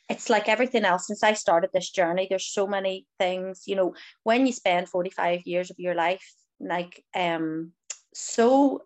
it's 0.09 0.29
like 0.29 0.49
everything 0.49 0.85
else 0.85 1.07
since 1.07 1.23
I 1.23 1.33
started 1.33 1.69
this 1.73 1.89
journey. 1.89 2.27
There's 2.29 2.53
so 2.53 2.67
many 2.67 3.05
things, 3.19 3.63
you 3.65 3.75
know, 3.75 3.93
when 4.23 4.45
you 4.45 4.53
spend 4.53 4.89
45 4.89 5.41
years 5.45 5.69
of 5.71 5.79
your 5.79 5.95
life, 5.95 6.33
like 6.59 7.03
um, 7.15 7.71
so 8.13 8.81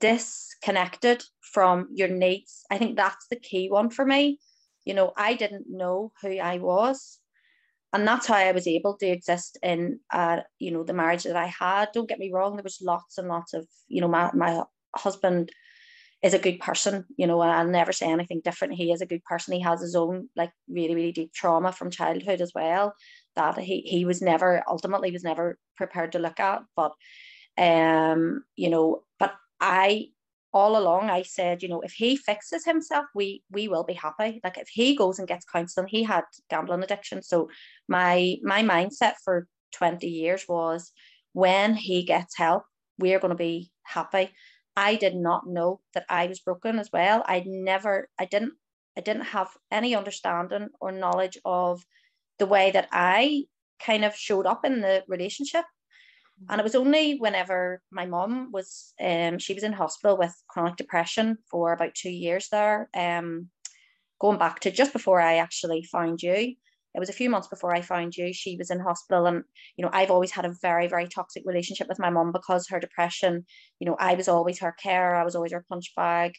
disconnected 0.00 1.22
from 1.40 1.88
your 1.92 2.08
needs. 2.08 2.64
I 2.70 2.78
think 2.78 2.96
that's 2.96 3.26
the 3.28 3.36
key 3.36 3.68
one 3.68 3.90
for 3.90 4.04
me. 4.04 4.38
You 4.84 4.94
know, 4.94 5.12
I 5.16 5.34
didn't 5.34 5.66
know 5.68 6.12
who 6.22 6.38
I 6.38 6.58
was 6.58 7.20
and 7.92 8.06
that's 8.06 8.26
how 8.26 8.34
I 8.34 8.52
was 8.52 8.66
able 8.66 8.96
to 8.98 9.06
exist 9.06 9.58
in 9.62 10.00
uh 10.12 10.40
you 10.58 10.70
know 10.70 10.84
the 10.84 10.94
marriage 10.94 11.24
that 11.24 11.36
I 11.36 11.46
had. 11.46 11.90
Don't 11.92 12.08
get 12.08 12.18
me 12.18 12.30
wrong, 12.32 12.56
there 12.56 12.62
was 12.62 12.80
lots 12.80 13.18
and 13.18 13.28
lots 13.28 13.54
of 13.54 13.66
you 13.88 14.00
know 14.00 14.08
my 14.08 14.30
my 14.34 14.62
husband 14.96 15.50
is 16.22 16.34
a 16.34 16.38
good 16.38 16.60
person, 16.60 17.04
you 17.16 17.26
know, 17.26 17.42
and 17.42 17.50
I'll 17.50 17.66
never 17.66 17.92
say 17.92 18.10
anything 18.10 18.40
different. 18.44 18.74
He 18.74 18.92
is 18.92 19.00
a 19.00 19.06
good 19.06 19.24
person. 19.24 19.54
He 19.54 19.60
has 19.60 19.80
his 19.80 19.96
own 19.96 20.28
like 20.36 20.52
really 20.68 20.94
really 20.94 21.12
deep 21.12 21.32
trauma 21.32 21.72
from 21.72 21.90
childhood 21.90 22.40
as 22.40 22.52
well 22.54 22.94
that 23.34 23.58
he 23.58 23.80
he 23.80 24.04
was 24.04 24.20
never 24.22 24.62
ultimately 24.68 25.10
was 25.10 25.24
never 25.24 25.58
prepared 25.76 26.12
to 26.12 26.18
look 26.18 26.38
at. 26.40 26.62
But 26.76 26.92
um 27.58 28.44
you 28.56 28.70
know, 28.70 29.02
but 29.18 29.34
I 29.60 30.08
all 30.52 30.76
along 30.76 31.08
I 31.10 31.22
said, 31.22 31.62
you 31.62 31.68
know, 31.68 31.80
if 31.80 31.92
he 31.92 32.16
fixes 32.16 32.64
himself, 32.64 33.06
we 33.14 33.42
we 33.50 33.68
will 33.68 33.84
be 33.84 33.94
happy. 33.94 34.40
Like 34.44 34.58
if 34.58 34.68
he 34.68 34.94
goes 34.96 35.18
and 35.18 35.28
gets 35.28 35.46
counseling, 35.46 35.88
he 35.88 36.02
had 36.02 36.24
gambling 36.50 36.82
addiction. 36.82 37.22
So 37.22 37.48
my 37.88 38.36
my 38.42 38.62
mindset 38.62 39.14
for 39.24 39.46
20 39.72 40.06
years 40.06 40.44
was 40.48 40.92
when 41.32 41.74
he 41.74 42.04
gets 42.04 42.36
help, 42.36 42.64
we're 42.98 43.18
going 43.18 43.30
to 43.30 43.36
be 43.36 43.70
happy. 43.84 44.30
I 44.76 44.96
did 44.96 45.14
not 45.14 45.46
know 45.46 45.80
that 45.94 46.06
I 46.08 46.26
was 46.26 46.40
broken 46.40 46.78
as 46.78 46.90
well. 46.92 47.22
I 47.26 47.44
never 47.46 48.08
I 48.18 48.24
didn't 48.24 48.54
I 48.96 49.00
didn't 49.00 49.24
have 49.26 49.48
any 49.70 49.94
understanding 49.94 50.68
or 50.80 50.92
knowledge 50.92 51.38
of 51.44 51.82
the 52.38 52.46
way 52.46 52.70
that 52.70 52.88
I 52.92 53.44
kind 53.80 54.04
of 54.04 54.14
showed 54.14 54.46
up 54.46 54.64
in 54.64 54.80
the 54.80 55.02
relationship 55.08 55.64
and 56.48 56.60
it 56.60 56.64
was 56.64 56.74
only 56.74 57.18
whenever 57.18 57.82
my 57.90 58.06
mom 58.06 58.50
was, 58.52 58.94
um, 59.00 59.38
she 59.38 59.54
was 59.54 59.62
in 59.62 59.72
hospital 59.72 60.16
with 60.16 60.34
chronic 60.48 60.76
depression 60.76 61.38
for 61.50 61.72
about 61.72 61.94
two 61.94 62.10
years 62.10 62.48
there. 62.50 62.88
Um, 62.94 63.48
going 64.20 64.38
back 64.38 64.60
to 64.60 64.70
just 64.70 64.92
before 64.92 65.20
I 65.20 65.36
actually 65.36 65.84
found 65.84 66.22
you, 66.22 66.54
it 66.94 67.00
was 67.00 67.08
a 67.08 67.14
few 67.14 67.30
months 67.30 67.48
before 67.48 67.74
I 67.74 67.80
found 67.80 68.16
you. 68.16 68.32
She 68.32 68.56
was 68.56 68.70
in 68.70 68.80
hospital, 68.80 69.26
and 69.26 69.44
you 69.76 69.84
know, 69.84 69.90
I've 69.92 70.10
always 70.10 70.30
had 70.30 70.44
a 70.44 70.54
very, 70.62 70.88
very 70.88 71.08
toxic 71.08 71.42
relationship 71.46 71.88
with 71.88 71.98
my 71.98 72.10
mom 72.10 72.32
because 72.32 72.66
her 72.68 72.80
depression. 72.80 73.44
You 73.80 73.86
know, 73.88 73.96
I 73.98 74.14
was 74.14 74.28
always 74.28 74.60
her 74.60 74.72
carer. 74.72 75.16
I 75.16 75.24
was 75.24 75.34
always 75.34 75.52
her 75.52 75.64
punch 75.68 75.92
bag. 75.96 76.32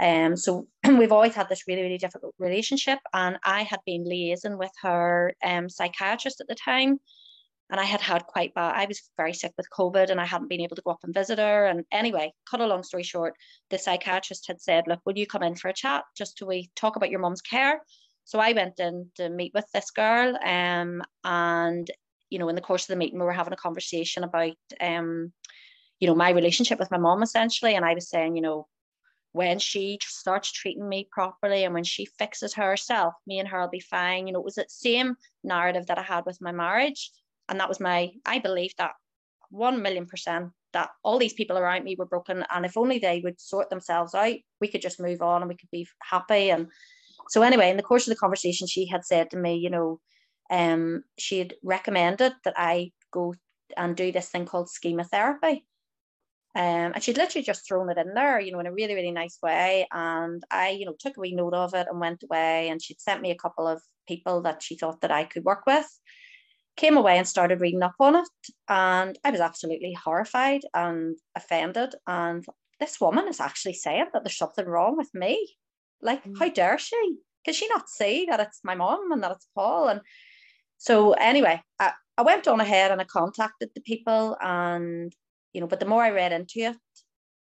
Um, 0.00 0.36
so 0.36 0.66
we've 0.88 1.12
always 1.12 1.34
had 1.34 1.48
this 1.48 1.64
really, 1.68 1.82
really 1.82 1.98
difficult 1.98 2.34
relationship, 2.38 2.98
and 3.12 3.38
I 3.44 3.62
had 3.62 3.80
been 3.86 4.04
liaising 4.04 4.58
with 4.58 4.72
her 4.82 5.34
um 5.44 5.68
psychiatrist 5.68 6.40
at 6.40 6.48
the 6.48 6.56
time 6.56 6.98
and 7.72 7.80
I 7.80 7.84
had 7.84 8.02
had 8.02 8.26
quite 8.26 8.52
bad. 8.52 8.74
I 8.76 8.84
was 8.84 9.00
very 9.16 9.32
sick 9.32 9.52
with 9.56 9.66
COVID, 9.70 10.10
and 10.10 10.20
I 10.20 10.26
hadn't 10.26 10.48
been 10.48 10.60
able 10.60 10.76
to 10.76 10.82
go 10.82 10.90
up 10.90 11.00
and 11.04 11.14
visit 11.14 11.38
her. 11.38 11.66
And 11.66 11.84
anyway, 11.90 12.30
cut 12.48 12.60
a 12.60 12.66
long 12.66 12.82
story 12.82 13.02
short, 13.02 13.34
the 13.70 13.78
psychiatrist 13.78 14.46
had 14.46 14.60
said, 14.60 14.84
"Look, 14.86 15.00
will 15.06 15.16
you 15.16 15.26
come 15.26 15.42
in 15.42 15.56
for 15.56 15.68
a 15.68 15.72
chat 15.72 16.04
just 16.14 16.36
to 16.36 16.46
we 16.46 16.70
talk 16.76 16.96
about 16.96 17.10
your 17.10 17.20
mum's 17.20 17.40
care?" 17.40 17.80
So 18.24 18.38
I 18.38 18.52
went 18.52 18.78
in 18.80 19.10
to 19.16 19.28
meet 19.28 19.52
with 19.54 19.66
this 19.72 19.90
girl, 19.90 20.38
um, 20.44 21.02
and 21.24 21.90
you 22.30 22.38
know, 22.38 22.48
in 22.48 22.54
the 22.54 22.62
course 22.62 22.84
of 22.84 22.88
the 22.88 22.96
meeting, 22.96 23.18
we 23.18 23.26
were 23.26 23.32
having 23.32 23.52
a 23.52 23.56
conversation 23.56 24.24
about, 24.24 24.56
um, 24.80 25.32
you 26.00 26.08
know, 26.08 26.14
my 26.14 26.30
relationship 26.30 26.78
with 26.78 26.90
my 26.90 26.96
mom 26.96 27.22
essentially, 27.22 27.74
and 27.74 27.84
I 27.84 27.92
was 27.92 28.08
saying, 28.08 28.36
you 28.36 28.42
know, 28.42 28.66
when 29.32 29.58
she 29.58 29.98
starts 30.02 30.52
treating 30.52 30.88
me 30.88 31.08
properly 31.10 31.64
and 31.64 31.74
when 31.74 31.84
she 31.84 32.06
fixes 32.06 32.54
herself, 32.54 33.14
me 33.26 33.38
and 33.38 33.48
her 33.48 33.60
will 33.60 33.68
be 33.68 33.80
fine. 33.80 34.26
You 34.26 34.34
know, 34.34 34.40
it 34.40 34.44
was 34.44 34.54
the 34.56 34.66
same 34.68 35.16
narrative 35.42 35.86
that 35.86 35.98
I 35.98 36.02
had 36.02 36.26
with 36.26 36.40
my 36.40 36.52
marriage. 36.52 37.10
And 37.48 37.58
that 37.58 37.68
was 37.68 37.80
my 37.80 38.10
i 38.24 38.38
believe 38.38 38.72
that 38.78 38.92
1 39.50 39.82
million 39.82 40.06
percent 40.06 40.50
that 40.72 40.90
all 41.02 41.18
these 41.18 41.34
people 41.34 41.58
around 41.58 41.84
me 41.84 41.96
were 41.98 42.06
broken. 42.06 42.44
And 42.50 42.64
if 42.64 42.76
only 42.76 42.98
they 42.98 43.20
would 43.20 43.40
sort 43.40 43.68
themselves 43.68 44.14
out 44.14 44.36
we 44.60 44.68
could 44.68 44.82
just 44.82 45.00
move 45.00 45.20
on 45.22 45.42
and 45.42 45.48
we 45.48 45.56
could 45.56 45.70
be 45.70 45.86
happy. 46.02 46.50
And 46.50 46.68
so 47.32 47.42
anyway 47.42 47.70
in 47.70 47.78
the 47.78 47.82
course 47.82 48.06
of 48.06 48.12
the 48.12 48.20
conversation 48.20 48.66
she 48.66 48.86
had 48.86 49.04
said 49.04 49.30
to 49.30 49.36
me 49.36 49.56
you 49.56 49.70
know 49.70 49.98
um 50.50 51.02
she 51.18 51.38
had 51.38 51.54
recommended 51.62 52.32
that 52.44 52.54
i 52.56 52.90
go 53.10 53.34
and 53.76 53.96
do 53.96 54.12
this 54.12 54.28
thing 54.28 54.44
called 54.44 54.68
schema 54.68 55.02
therapy 55.04 55.64
um, 56.54 56.92
and 56.94 57.02
she'd 57.02 57.16
literally 57.16 57.44
just 57.44 57.66
thrown 57.66 57.88
it 57.88 57.96
in 57.96 58.12
there, 58.12 58.38
you 58.38 58.52
know, 58.52 58.60
in 58.60 58.66
a 58.66 58.72
really, 58.72 58.94
really 58.94 59.10
nice 59.10 59.38
way. 59.42 59.86
And 59.90 60.42
I, 60.50 60.70
you 60.70 60.84
know, 60.84 60.94
took 60.98 61.16
a 61.16 61.20
wee 61.20 61.34
note 61.34 61.54
of 61.54 61.72
it 61.72 61.86
and 61.88 61.98
went 61.98 62.22
away. 62.24 62.68
And 62.68 62.82
she'd 62.82 63.00
sent 63.00 63.22
me 63.22 63.30
a 63.30 63.36
couple 63.36 63.66
of 63.66 63.80
people 64.06 64.42
that 64.42 64.62
she 64.62 64.76
thought 64.76 65.00
that 65.00 65.10
I 65.10 65.24
could 65.24 65.44
work 65.44 65.64
with. 65.66 65.88
Came 66.76 66.98
away 66.98 67.16
and 67.16 67.26
started 67.26 67.62
reading 67.62 67.82
up 67.82 67.94
on 67.98 68.16
it. 68.16 68.28
And 68.68 69.18
i 69.24 69.30
was 69.30 69.40
absolutely 69.40 69.94
horrified 69.94 70.60
and 70.74 71.16
offended. 71.34 71.94
And 72.06 72.44
this 72.78 73.00
woman 73.00 73.28
is 73.28 73.40
actually 73.40 73.74
saying 73.74 74.08
that 74.12 74.22
there's 74.22 74.36
something 74.36 74.66
wrong 74.66 74.98
with 74.98 75.14
me 75.14 75.56
like 76.02 76.24
mm. 76.24 76.38
how 76.38 76.48
dare 76.48 76.78
she 76.78 77.16
can 77.44 77.54
she 77.54 77.68
not 77.68 77.88
see 77.88 78.26
that 78.28 78.40
it's 78.40 78.60
my 78.64 78.74
mom 78.74 79.12
and 79.12 79.22
that 79.22 79.32
it's 79.32 79.48
paul 79.54 79.88
and 79.88 80.00
so 80.78 81.12
anyway 81.12 81.60
I, 81.78 81.92
I 82.16 82.22
went 82.22 82.48
on 82.48 82.60
ahead 82.60 82.90
and 82.90 83.00
i 83.00 83.04
contacted 83.04 83.70
the 83.74 83.80
people 83.80 84.36
and 84.40 85.12
you 85.52 85.60
know 85.60 85.66
but 85.66 85.80
the 85.80 85.86
more 85.86 86.02
i 86.02 86.10
read 86.10 86.32
into 86.32 86.60
it 86.60 86.76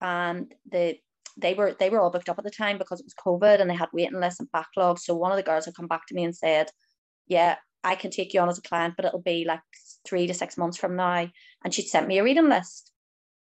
and 0.02 0.54
the 0.72 0.98
they 1.38 1.54
were 1.54 1.76
they 1.80 1.90
were 1.90 2.02
all 2.02 2.10
booked 2.10 2.30
up 2.30 2.38
at 2.38 2.44
the 2.44 2.52
time 2.52 2.78
because 2.78 3.00
it 3.00 3.06
was 3.06 3.14
covid 3.14 3.62
and 3.62 3.70
they 3.70 3.76
had 3.76 3.90
waiting 3.94 4.20
lists 4.20 4.40
and 4.40 4.50
backlogs 4.52 5.00
so 5.00 5.16
one 5.16 5.32
of 5.32 5.38
the 5.38 5.44
girls 5.44 5.66
had 5.66 5.76
come 5.76 5.88
back 5.88 6.06
to 6.08 6.16
me 6.16 6.24
and 6.24 6.36
said 6.36 6.70
yeah 7.28 7.56
I 7.84 7.96
can 7.96 8.12
take 8.12 8.34
you 8.34 8.42
on 8.42 8.50
as 8.50 8.58
a 8.58 8.62
client, 8.64 8.96
but 8.96 9.06
it'll 9.06 9.22
be 9.22 9.46
like 9.46 9.62
three 10.06 10.28
to 10.28 10.34
six 10.34 10.58
months 10.58 10.78
from 10.78 10.96
now. 10.96 11.30
And 11.64 11.74
she'd 11.74 11.88
sent 11.88 12.08
me 12.08 12.18
a 12.18 12.24
reading 12.24 12.50
list. 12.50 12.92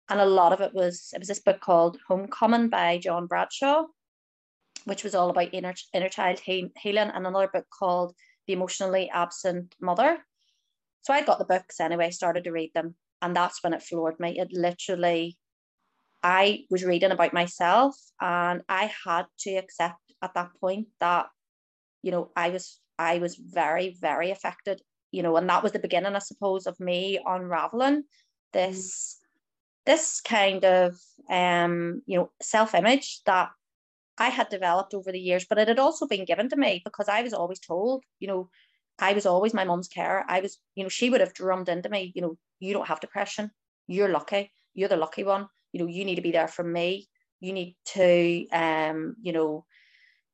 And 0.09 0.21
a 0.21 0.27
lot 0.27 0.53
of 0.53 0.61
it 0.61 0.73
was, 0.75 1.11
it 1.15 1.19
was 1.19 1.29
this 1.29 1.41
book 1.41 1.61
called 1.61 1.99
Homecoming 2.09 2.69
by 2.69 2.99
John 2.99 3.27
Bradshaw, 3.27 3.85
which 4.85 5.05
was 5.05 5.15
all 5.15 5.31
about 5.31 5.55
inner, 5.55 5.75
inner 5.95 6.09
child 6.09 6.41
he- 6.41 6.73
healing, 6.77 7.11
and 7.11 7.27
another 7.27 7.49
book 7.53 7.67
called 7.77 8.15
The 8.47 8.53
Emotionally 8.53 9.11
Absent 9.11 9.75
Mother. 9.81 10.19
So 11.03 11.13
I 11.13 11.23
got 11.23 11.39
the 11.39 11.45
books 11.45 11.81
anyway, 11.81 12.11
started 12.11 12.45
to 12.45 12.53
read 12.53 12.73
them. 12.75 12.95
And 13.21 13.37
that's 13.37 13.63
when 13.63 13.75
it 13.75 13.83
floored 13.83 14.19
me. 14.19 14.39
It 14.39 14.49
literally, 14.53 15.37
I 16.23 16.65
was 16.71 16.85
reading 16.85 17.11
about 17.11 17.33
myself 17.33 17.97
and 18.21 18.63
I 18.69 18.91
had 19.05 19.27
to 19.41 19.55
accept 19.55 20.01
at 20.23 20.35
that 20.35 20.51
point 20.61 20.89
that, 21.01 21.27
you 22.03 22.11
know, 22.11 22.31
I 22.37 22.51
was 22.51 22.81
I 22.99 23.19
was 23.19 23.37
very, 23.37 23.97
very 24.01 24.31
affected, 24.31 24.81
you 25.11 25.23
know, 25.23 25.37
and 25.37 25.49
that 25.49 25.63
was 25.63 25.73
the 25.73 25.79
beginning, 25.79 26.15
I 26.15 26.21
suppose, 26.21 26.67
of 26.67 26.79
me 26.79 27.19
unraveling 27.25 28.05
this 28.53 29.19
this 29.87 30.21
kind 30.21 30.65
of 30.65 30.97
um, 31.31 32.03
you 32.07 32.19
know, 32.19 32.31
self-image 32.41 33.23
that 33.27 33.51
I 34.27 34.29
had 34.29 34.49
developed 34.49 34.95
over 34.95 35.11
the 35.13 35.27
years, 35.29 35.45
but 35.49 35.59
it 35.59 35.69
had 35.69 35.81
also 35.81 36.07
been 36.07 36.25
given 36.25 36.49
to 36.51 36.57
me 36.65 36.81
because 36.85 37.09
I 37.09 37.23
was 37.23 37.33
always 37.33 37.61
told, 37.61 38.05
you 38.21 38.29
know, 38.29 38.43
I 38.99 39.15
was 39.15 39.27
always 39.27 39.53
my 39.53 39.65
mom's 39.65 39.89
care. 39.89 40.25
I 40.37 40.41
was, 40.41 40.59
you 40.77 40.85
know, 40.85 40.89
she 40.89 41.11
would 41.11 41.25
have 41.25 41.35
drummed 41.35 41.69
into 41.69 41.89
me, 41.89 42.13
you 42.15 42.23
know, 42.23 42.37
you 42.61 42.73
don't 42.73 42.87
have 42.89 43.01
depression. 43.01 43.51
You're 43.89 44.15
lucky. 44.19 44.53
You're 44.75 44.93
the 44.95 45.05
lucky 45.07 45.25
one. 45.25 45.49
You 45.73 45.81
know, 45.81 45.89
you 45.97 46.05
need 46.05 46.21
to 46.21 46.29
be 46.29 46.31
there 46.39 46.53
for 46.57 46.65
me. 46.79 47.09
You 47.41 47.53
need 47.53 47.75
to, 47.95 48.47
um, 48.53 49.17
you 49.27 49.33
know, 49.33 49.65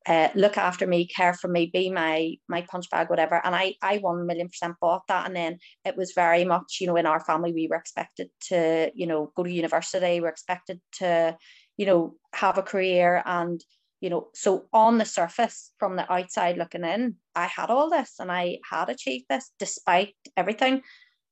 uh, 0.07 0.29
look 0.35 0.57
after 0.59 0.87
me, 0.87 1.07
care 1.07 1.35
for 1.35 1.49
me, 1.49 1.71
be 1.73 1.91
my 1.91 2.35
my 2.49 2.63
punch 2.71 2.87
bag, 2.91 3.09
whatever. 3.11 3.41
And 3.45 3.55
I 3.55 3.75
I 3.83 3.99
one 3.99 4.27
million 4.27 4.49
percent 4.49 4.77
bought 4.81 5.07
that. 5.09 5.27
And 5.27 5.37
then 5.37 5.59
it 5.85 5.97
was 5.97 6.13
very 6.25 6.45
much, 6.45 6.79
you 6.81 6.87
know, 6.87 6.97
in 6.97 7.07
our 7.07 7.21
family 7.21 7.53
we 7.53 7.69
were 7.69 7.77
expected 7.77 8.29
to, 8.49 8.91
you 8.95 9.07
know, 9.07 9.33
go 9.37 9.43
to 9.45 9.61
university. 9.63 10.21
We're 10.21 10.37
expected 10.37 10.79
to, 11.01 11.37
you 11.77 11.87
know, 11.87 12.15
have 12.35 12.59
a 12.59 12.69
career. 12.73 13.23
And 13.25 13.61
you 14.01 14.11
know, 14.11 14.29
so 14.35 14.67
on 14.73 14.99
the 14.99 15.05
surface, 15.05 15.73
from 15.79 15.97
the 15.97 16.11
outside 16.13 16.57
looking 16.57 16.85
in, 16.85 17.17
I 17.35 17.47
had 17.47 17.71
all 17.71 17.91
this 17.91 18.15
and 18.19 18.31
I 18.31 18.59
had 18.69 18.89
achieved 18.89 19.27
this 19.29 19.51
despite 19.59 20.15
everything. 20.37 20.83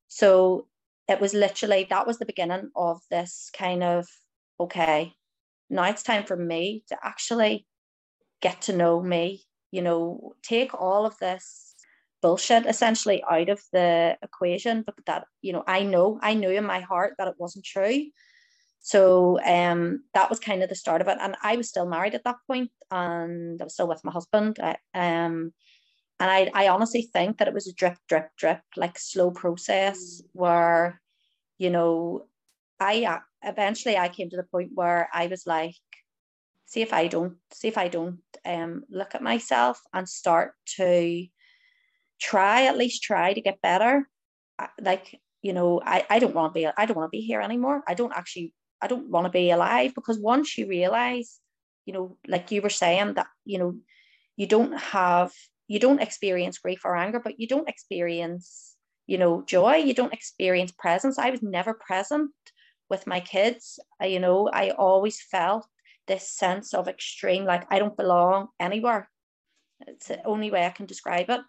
So 0.08 0.66
it 1.08 1.20
was 1.20 1.34
literally 1.34 1.86
that 1.90 2.06
was 2.06 2.18
the 2.18 2.26
beginning 2.26 2.70
of 2.74 3.00
this 3.10 3.50
kind 3.56 3.82
of 3.82 4.06
okay, 4.58 5.12
now 5.70 5.84
it's 5.84 6.02
time 6.02 6.24
for 6.24 6.36
me 6.36 6.82
to 6.88 6.96
actually 7.02 7.66
get 8.40 8.62
to 8.62 8.76
know 8.76 9.02
me, 9.02 9.44
you 9.70 9.82
know, 9.82 10.32
take 10.42 10.74
all 10.74 11.06
of 11.06 11.16
this 11.18 11.74
bullshit 12.22 12.66
essentially 12.66 13.22
out 13.30 13.48
of 13.48 13.60
the 13.72 14.16
equation 14.22 14.82
but 14.82 14.94
that 15.06 15.26
you 15.42 15.52
know 15.52 15.62
i 15.66 15.82
know 15.82 16.18
i 16.22 16.32
knew 16.32 16.50
in 16.50 16.64
my 16.64 16.80
heart 16.80 17.14
that 17.18 17.28
it 17.28 17.34
wasn't 17.38 17.64
true 17.64 18.04
so 18.80 19.40
um 19.44 20.02
that 20.14 20.30
was 20.30 20.38
kind 20.38 20.62
of 20.62 20.68
the 20.68 20.74
start 20.74 21.00
of 21.00 21.08
it 21.08 21.18
and 21.20 21.34
i 21.42 21.56
was 21.56 21.68
still 21.68 21.86
married 21.86 22.14
at 22.14 22.24
that 22.24 22.36
point 22.46 22.70
and 22.90 23.60
i 23.60 23.64
was 23.64 23.74
still 23.74 23.88
with 23.88 24.04
my 24.04 24.12
husband 24.12 24.58
I, 24.62 24.76
um 24.94 25.52
and 26.18 26.30
I, 26.30 26.50
I 26.54 26.68
honestly 26.68 27.02
think 27.02 27.38
that 27.38 27.48
it 27.48 27.54
was 27.54 27.66
a 27.66 27.74
drip 27.74 27.98
drip 28.08 28.30
drip 28.38 28.60
like 28.76 28.98
slow 28.98 29.30
process 29.30 29.98
mm. 29.98 30.24
where 30.32 31.00
you 31.58 31.70
know 31.70 32.26
i 32.80 33.04
uh, 33.04 33.18
eventually 33.42 33.96
i 33.96 34.08
came 34.08 34.30
to 34.30 34.36
the 34.36 34.42
point 34.44 34.70
where 34.74 35.08
i 35.12 35.26
was 35.26 35.46
like 35.46 35.74
see 36.66 36.82
if 36.82 36.92
i 36.92 37.06
don't 37.06 37.36
see 37.52 37.68
if 37.68 37.78
i 37.78 37.88
don't 37.88 38.20
um 38.44 38.84
look 38.90 39.14
at 39.14 39.22
myself 39.22 39.80
and 39.92 40.08
start 40.08 40.54
to 40.66 41.26
try 42.20 42.66
at 42.66 42.76
least 42.76 43.02
try 43.02 43.32
to 43.32 43.40
get 43.40 43.60
better 43.60 44.08
like 44.80 45.20
you 45.42 45.52
know 45.52 45.80
i 45.84 46.04
i 46.08 46.18
don't 46.18 46.34
want 46.34 46.52
to 46.52 46.58
be 46.58 46.66
i 46.66 46.86
don't 46.86 46.96
want 46.96 47.06
to 47.10 47.16
be 47.16 47.20
here 47.20 47.40
anymore 47.40 47.82
i 47.86 47.94
don't 47.94 48.16
actually 48.16 48.52
i 48.82 48.86
don't 48.86 49.10
want 49.10 49.24
to 49.24 49.30
be 49.30 49.50
alive 49.50 49.94
because 49.94 50.18
once 50.18 50.56
you 50.58 50.66
realize 50.66 51.38
you 51.86 51.92
know 51.92 52.16
like 52.26 52.50
you 52.50 52.60
were 52.60 52.68
saying 52.70 53.14
that 53.14 53.28
you 53.44 53.58
know 53.58 53.74
you 54.36 54.46
don't 54.46 54.76
have 54.78 55.32
you 55.68 55.78
don't 55.78 56.02
experience 56.02 56.58
grief 56.58 56.80
or 56.84 56.96
anger 56.96 57.20
but 57.20 57.40
you 57.40 57.46
don't 57.46 57.68
experience 57.68 58.76
you 59.06 59.16
know 59.16 59.42
joy 59.42 59.76
you 59.76 59.94
don't 59.94 60.12
experience 60.12 60.72
presence. 60.72 61.18
I 61.18 61.30
was 61.30 61.42
never 61.42 61.74
present 61.74 62.30
with 62.90 63.06
my 63.06 63.20
kids. 63.20 63.78
I, 64.00 64.06
you 64.06 64.20
know 64.20 64.48
i 64.52 64.70
always 64.70 65.22
felt 65.22 65.66
this 66.06 66.28
sense 66.30 66.74
of 66.74 66.88
extreme 66.88 67.44
like 67.44 67.66
i 67.70 67.78
don't 67.78 67.96
belong 67.96 68.48
anywhere. 68.60 69.08
It's 69.86 70.08
the 70.08 70.24
only 70.24 70.50
way 70.50 70.66
i 70.66 70.70
can 70.70 70.86
describe 70.86 71.30
it. 71.30 71.40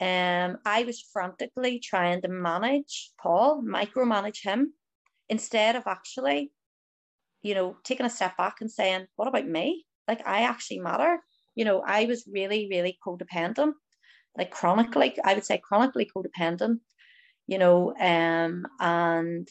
Um, 0.00 0.58
I 0.64 0.82
was 0.82 1.00
frantically 1.12 1.78
trying 1.78 2.22
to 2.22 2.28
manage 2.28 3.12
Paul, 3.22 3.62
micromanage 3.62 4.42
him, 4.42 4.72
instead 5.32 5.74
of 5.76 5.84
actually, 5.86 6.52
you 7.42 7.54
know, 7.54 7.76
taking 7.82 8.06
a 8.06 8.10
step 8.10 8.36
back 8.36 8.56
and 8.60 8.70
saying, 8.70 9.06
what 9.16 9.28
about 9.28 9.46
me? 9.46 9.84
Like, 10.06 10.26
I 10.26 10.42
actually 10.42 10.80
matter. 10.80 11.18
You 11.54 11.64
know, 11.64 11.82
I 11.86 12.04
was 12.04 12.24
really, 12.38 12.68
really 12.70 12.98
codependent, 13.04 13.72
like 14.38 14.50
chronically, 14.50 15.16
I 15.24 15.34
would 15.34 15.44
say 15.44 15.58
chronically 15.58 16.08
codependent, 16.14 16.78
you 17.46 17.58
know, 17.58 17.94
um, 17.98 18.66
and 18.78 19.48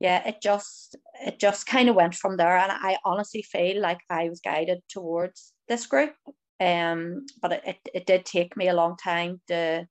yeah, 0.00 0.26
it 0.28 0.36
just, 0.42 0.96
it 1.26 1.38
just 1.38 1.66
kind 1.66 1.88
of 1.88 1.96
went 1.96 2.14
from 2.14 2.36
there. 2.36 2.56
And 2.56 2.72
I 2.72 2.98
honestly 3.04 3.42
feel 3.42 3.80
like 3.82 4.00
I 4.08 4.28
was 4.28 4.40
guided 4.40 4.80
towards 4.88 5.52
this 5.68 5.86
group 5.86 6.14
um, 6.60 7.26
but 7.40 7.52
it, 7.52 7.62
it, 7.66 7.76
it 7.94 8.06
did 8.06 8.24
take 8.24 8.56
me 8.56 8.68
a 8.68 8.74
long 8.74 8.96
time 8.96 9.40
to, 9.48 9.86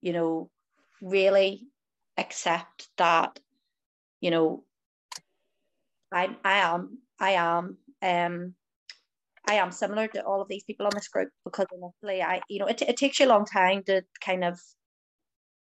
you 0.00 0.12
know, 0.12 0.50
really 1.00 1.68
accept 2.16 2.88
that, 2.98 3.38
you 4.20 4.30
know, 4.30 4.64
I 6.12 6.36
I 6.44 6.58
am 6.58 6.98
I 7.18 7.30
am 7.32 7.78
um 8.02 8.54
I 9.48 9.54
am 9.54 9.72
similar 9.72 10.06
to 10.08 10.24
all 10.24 10.42
of 10.42 10.48
these 10.48 10.64
people 10.64 10.86
on 10.86 10.92
this 10.94 11.08
group 11.08 11.30
because 11.44 11.66
initially 11.72 12.22
I 12.22 12.40
you 12.48 12.58
know 12.58 12.66
it, 12.66 12.82
it 12.82 12.96
takes 12.96 13.20
you 13.20 13.26
a 13.26 13.28
long 13.34 13.44
time 13.44 13.82
to 13.84 14.02
kind 14.20 14.44
of 14.44 14.60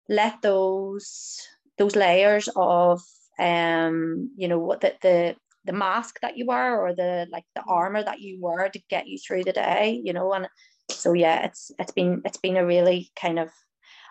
let 0.09 0.43
those 0.43 1.41
those 1.79 1.97
layers 1.97 2.49
of 2.57 3.03
um 3.39 4.31
you 4.37 4.49
know 4.49 4.59
what 4.59 4.81
the 4.81 4.95
the 5.03 5.37
the 5.65 5.73
mask 5.73 6.19
that 6.23 6.37
you 6.37 6.47
wear 6.47 6.81
or 6.81 6.95
the 6.95 7.27
like 7.31 7.45
the 7.55 7.61
mm. 7.61 7.71
armor 7.71 8.03
that 8.03 8.21
you 8.21 8.39
wear 8.41 8.69
to 8.69 8.81
get 8.89 9.07
you 9.07 9.19
through 9.19 9.45
the 9.45 9.53
day 9.53 10.01
you 10.05 10.13
know 10.13 10.33
and 10.33 10.49
so 10.91 11.13
yeah 11.13 11.45
it's 11.45 11.71
it's 11.79 11.93
been 11.93 12.23
it's 12.25 12.39
been 12.39 12.57
a 12.57 12.67
really 12.67 13.11
kind 13.21 13.39
of 13.39 13.51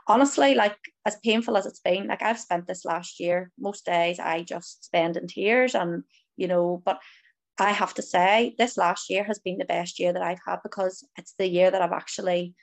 honestly 0.07 0.55
like 0.55 0.77
as 1.05 1.17
painful 1.23 1.57
as 1.57 1.65
it's 1.65 1.79
been 1.79 2.07
like 2.07 2.21
I've 2.21 2.39
spent 2.39 2.67
this 2.67 2.85
last 2.85 3.19
year 3.19 3.51
most 3.59 3.85
days 3.85 4.19
I 4.19 4.43
just 4.43 4.85
spend 4.85 5.17
in 5.17 5.27
tears 5.27 5.75
and 5.75 6.03
you 6.37 6.47
know 6.47 6.81
but 6.83 6.99
I 7.57 7.71
have 7.71 7.93
to 7.95 8.01
say 8.01 8.55
this 8.57 8.77
last 8.77 9.09
year 9.09 9.23
has 9.23 9.39
been 9.39 9.57
the 9.57 9.65
best 9.65 9.99
year 9.99 10.13
that 10.13 10.21
I've 10.21 10.39
had 10.45 10.59
because 10.63 11.05
it's 11.17 11.33
the 11.37 11.47
year 11.47 11.71
that 11.71 11.81
I've 11.81 11.91
actually 11.91 12.55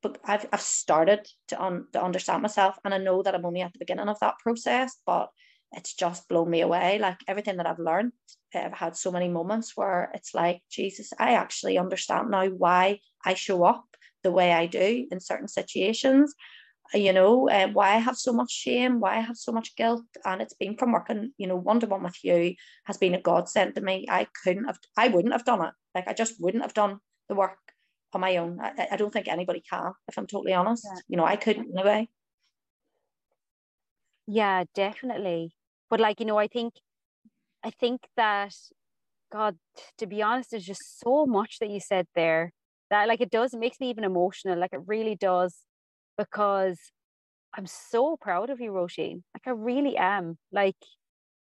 but 0.00 0.18
I've, 0.24 0.46
I've 0.52 0.60
started 0.60 1.28
to, 1.48 1.60
un, 1.60 1.86
to 1.92 2.02
understand 2.02 2.42
myself 2.42 2.78
and 2.84 2.94
I 2.94 2.98
know 2.98 3.22
that 3.22 3.34
I'm 3.34 3.44
only 3.44 3.62
at 3.62 3.72
the 3.72 3.80
beginning 3.80 4.08
of 4.08 4.20
that 4.20 4.38
process 4.38 4.96
but 5.06 5.30
it's 5.72 5.94
just 5.94 6.28
blown 6.28 6.50
me 6.50 6.60
away. 6.60 6.98
Like 6.98 7.18
everything 7.26 7.56
that 7.58 7.66
I've 7.66 7.78
learned, 7.78 8.12
I've 8.54 8.72
had 8.72 8.96
so 8.96 9.12
many 9.12 9.28
moments 9.28 9.76
where 9.76 10.10
it's 10.14 10.34
like, 10.34 10.62
Jesus, 10.70 11.12
I 11.18 11.34
actually 11.34 11.78
understand 11.78 12.30
now 12.30 12.46
why 12.46 13.00
I 13.24 13.34
show 13.34 13.64
up 13.64 13.84
the 14.22 14.32
way 14.32 14.52
I 14.52 14.66
do 14.66 15.06
in 15.10 15.20
certain 15.20 15.48
situations. 15.48 16.34
You 16.94 17.12
know, 17.12 17.48
and 17.48 17.70
uh, 17.70 17.74
why 17.74 17.90
I 17.94 17.98
have 17.98 18.16
so 18.16 18.32
much 18.32 18.50
shame, 18.50 19.00
why 19.00 19.16
I 19.16 19.20
have 19.20 19.36
so 19.36 19.52
much 19.52 19.76
guilt, 19.76 20.04
and 20.24 20.40
it's 20.40 20.54
been 20.54 20.76
from 20.76 20.92
working, 20.92 21.32
you 21.36 21.46
know, 21.46 21.56
one 21.56 21.80
to 21.80 21.86
one 21.86 22.02
with 22.02 22.24
you 22.24 22.54
has 22.84 22.96
been 22.96 23.14
a 23.14 23.20
godsend 23.20 23.74
to 23.74 23.82
me. 23.82 24.06
I 24.08 24.26
couldn't 24.42 24.64
have, 24.64 24.78
I 24.96 25.08
wouldn't 25.08 25.34
have 25.34 25.44
done 25.44 25.62
it. 25.66 25.74
Like 25.94 26.08
I 26.08 26.14
just 26.14 26.40
wouldn't 26.40 26.62
have 26.62 26.74
done 26.74 26.98
the 27.28 27.34
work 27.34 27.58
on 28.14 28.22
my 28.22 28.38
own. 28.38 28.58
I, 28.60 28.88
I 28.92 28.96
don't 28.96 29.12
think 29.12 29.28
anybody 29.28 29.62
can, 29.68 29.92
if 30.08 30.16
I'm 30.16 30.26
totally 30.26 30.54
honest. 30.54 30.86
Yeah. 30.90 31.00
You 31.08 31.16
know, 31.18 31.26
I 31.26 31.36
couldn't 31.36 31.70
anyway. 31.76 32.08
Yeah, 34.26 34.64
definitely 34.74 35.52
but 35.88 36.00
like 36.00 36.20
you 36.20 36.26
know 36.26 36.38
i 36.38 36.46
think 36.46 36.74
i 37.64 37.70
think 37.70 38.00
that 38.16 38.54
god 39.32 39.56
to 39.96 40.06
be 40.06 40.22
honest 40.22 40.50
there's 40.50 40.64
just 40.64 41.00
so 41.00 41.26
much 41.26 41.58
that 41.58 41.70
you 41.70 41.80
said 41.80 42.06
there 42.14 42.52
that 42.90 43.08
like 43.08 43.20
it 43.20 43.30
does 43.30 43.54
it 43.54 43.60
makes 43.60 43.80
me 43.80 43.90
even 43.90 44.04
emotional 44.04 44.58
like 44.58 44.72
it 44.72 44.80
really 44.86 45.14
does 45.14 45.56
because 46.18 46.78
i'm 47.56 47.66
so 47.66 48.16
proud 48.20 48.50
of 48.50 48.60
you 48.60 48.70
roisin. 48.72 49.22
Like 49.34 49.46
i 49.46 49.50
really 49.50 49.96
am. 49.96 50.38
Like 50.52 50.76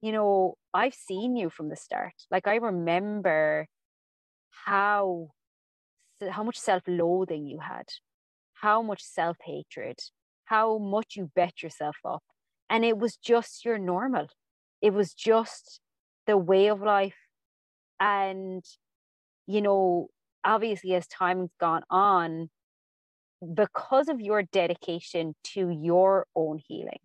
you 0.02 0.12
know 0.12 0.56
i've 0.74 0.96
seen 0.96 1.36
you 1.36 1.50
from 1.50 1.70
the 1.70 1.76
start. 1.76 2.14
Like 2.32 2.48
i 2.48 2.56
remember 2.56 3.68
how 4.66 5.30
how 6.30 6.44
much 6.44 6.58
self-loathing 6.58 7.48
you 7.48 7.60
had 7.60 7.88
how 8.54 8.82
much 8.82 9.02
self-hatred 9.04 9.98
how 10.46 10.78
much 10.78 11.16
you 11.16 11.32
bet 11.36 11.64
yourself 11.64 11.96
up 12.06 12.24
and 12.70 12.86
it 12.86 12.98
was 12.98 13.18
just 13.18 13.66
your 13.66 13.78
normal. 13.78 14.28
It 14.82 14.94
was 14.94 15.14
just 15.14 15.82
the 16.26 16.38
way 16.38 16.68
of 16.68 16.82
life. 16.82 17.18
And 18.00 18.64
you 19.46 19.62
know 19.62 20.08
obviously 20.44 20.96
as 20.96 21.08
time's 21.08 21.52
gone 21.60 21.84
on 21.90 22.50
because 23.54 24.08
of 24.08 24.22
your 24.22 24.44
dedication 24.44 25.36
to 25.44 25.70
your 25.70 26.28
own 26.36 26.60
healing 26.68 27.00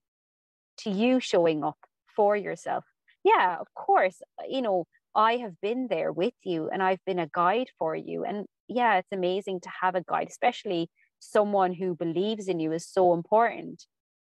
to 0.78 0.90
you 0.90 1.20
showing 1.20 1.64
up 1.64 1.78
for 2.14 2.36
yourself. 2.36 2.84
Yeah 3.24 3.56
of 3.60 3.68
course 3.74 4.22
uh, 4.40 4.44
you 4.48 4.62
know 4.62 4.86
i 5.14 5.36
have 5.36 5.60
been 5.60 5.88
there 5.88 6.12
with 6.12 6.34
you 6.44 6.68
and 6.70 6.82
i've 6.82 7.04
been 7.06 7.18
a 7.18 7.28
guide 7.32 7.68
for 7.78 7.96
you. 7.96 8.24
And 8.24 8.46
yeah 8.68 8.98
it's 8.98 9.12
amazing 9.12 9.60
to 9.60 9.70
have 9.82 9.94
a 9.94 10.02
guide 10.02 10.28
especially 10.30 10.90
someone 11.18 11.72
who 11.74 11.94
believes 11.94 12.46
in 12.48 12.60
you 12.60 12.72
is 12.72 12.86
so 12.86 13.14
important. 13.14 13.86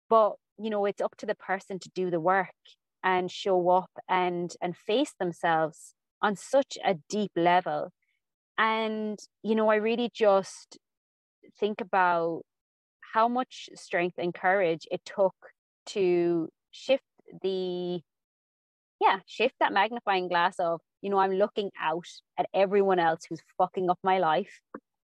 But 0.10 0.34
you 0.58 0.70
know 0.70 0.86
it's 0.86 1.02
up 1.02 1.16
to 1.18 1.26
the 1.26 1.36
person 1.36 1.80
to 1.80 1.90
do 1.94 2.10
the 2.10 2.20
work 2.20 2.56
and 3.04 3.32
show 3.32 3.70
up 3.70 3.92
and 4.10 4.52
and 4.62 4.76
face 4.76 5.14
themselves 5.20 5.94
on 6.22 6.36
such 6.36 6.78
a 6.86 6.96
deep 7.10 7.32
level. 7.36 7.92
And 8.58 9.20
you 9.44 9.56
know 9.56 9.70
i 9.70 9.76
really 9.76 10.10
just 10.14 10.78
think 11.60 11.82
about 11.82 12.42
how 13.14 13.28
much 13.28 13.70
strength 13.76 14.16
and 14.18 14.34
courage 14.34 14.88
it 14.92 15.02
took 15.06 15.36
to 15.88 16.50
shift 16.72 17.04
the 17.42 18.02
yeah 19.02 19.20
shift 19.26 19.56
that 19.60 19.74
magnifying 19.74 20.28
glass 20.28 20.56
of 20.60 20.82
you 21.02 21.10
know 21.10 21.18
i'm 21.18 21.32
looking 21.34 21.72
out 21.82 22.06
at 22.38 22.48
everyone 22.54 23.00
else 23.00 23.22
who's 23.30 23.42
fucking 23.58 23.90
up 23.90 24.00
my 24.04 24.20
life 24.20 24.60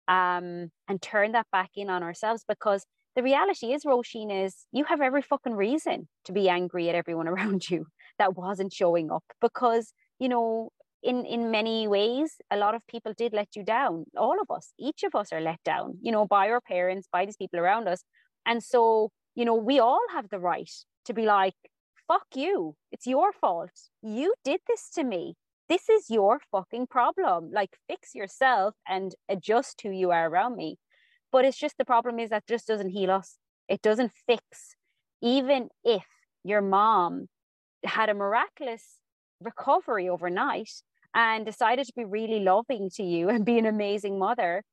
um 0.08 0.72
and 0.88 1.02
turn 1.02 1.34
that 1.34 1.48
back 1.52 1.72
in 1.78 1.90
on 1.90 2.04
ourselves. 2.04 2.44
Because 2.48 2.86
the 3.16 3.24
reality 3.24 3.74
is, 3.74 3.86
Roisin, 3.86 4.46
is 4.46 4.66
you 4.72 4.86
have 4.86 5.02
every 5.02 5.22
fucking 5.22 5.56
reason 5.56 6.08
to 6.26 6.34
be 6.34 6.50
angry 6.50 6.90
at 6.90 6.96
everyone 6.96 7.28
around 7.34 7.70
you 7.70 7.88
that 8.20 8.36
wasn't 8.38 8.74
showing 8.74 9.12
up. 9.12 9.24
Because, 9.42 9.94
you 10.20 10.30
know, 10.30 10.72
in 11.02 11.26
in 11.26 11.52
many 11.52 11.88
ways 11.88 12.36
a 12.52 12.58
lot 12.58 12.76
of 12.76 12.86
people 12.88 13.14
did 13.14 13.34
let 13.34 13.56
you 13.56 13.64
down. 13.64 14.06
All 14.18 14.38
of 14.42 14.50
us 14.56 14.74
each 14.78 15.04
of 15.04 15.16
us 15.16 15.32
are 15.32 15.42
let 15.42 15.64
down 15.64 15.98
you 16.02 16.12
know 16.12 16.26
by 16.26 16.50
our 16.50 16.62
parents 16.62 17.08
by 17.12 17.26
these 17.26 17.38
people 17.38 17.60
around 17.60 17.88
us. 17.88 18.04
And 18.46 18.64
so 18.64 19.12
you 19.36 19.46
know 19.46 19.56
we 19.56 19.80
all 19.80 20.06
have 20.14 20.30
the 20.30 20.40
right 20.40 20.72
to 21.06 21.14
be 21.14 21.26
like 21.26 21.56
fuck 22.08 22.26
you. 22.36 22.76
It's 22.92 23.06
your 23.06 23.32
fault. 23.32 23.70
You 24.02 24.34
did 24.44 24.62
this 24.68 24.90
to 24.96 25.04
me. 25.04 25.36
This 25.70 25.88
is 25.88 26.10
your 26.10 26.42
fucking 26.52 26.88
problem. 26.88 27.52
Like 27.54 27.78
fix 27.88 28.16
yourself 28.16 28.74
and 28.88 29.14
adjust 29.30 29.82
who 29.82 29.92
you 29.92 30.12
are 30.12 30.28
around 30.28 30.56
me. 30.56 30.78
But 31.32 31.46
it's 31.46 31.60
just 31.60 31.78
the 31.78 31.86
problem 31.86 32.20
is 32.20 32.32
that 32.32 32.48
just 32.48 32.68
doesn't 32.68 32.90
heal 32.90 33.12
us. 33.12 33.38
It 33.68 33.84
doesn't 33.84 34.12
fix. 34.26 34.76
Even 35.22 35.70
if 35.84 36.06
your 36.44 36.62
mom 36.62 37.28
had 37.86 38.10
a 38.10 38.16
miraculous 38.16 38.98
recovery 39.40 40.10
overnight 40.10 40.72
and 41.14 41.46
decided 41.46 41.86
to 41.88 41.94
be 41.96 42.06
really 42.06 42.40
loving 42.40 42.90
to 42.96 43.04
you 43.04 43.30
and 43.30 43.46
be 43.46 43.58
an 43.58 43.66
amazing 43.66 44.20
mother, 44.20 44.64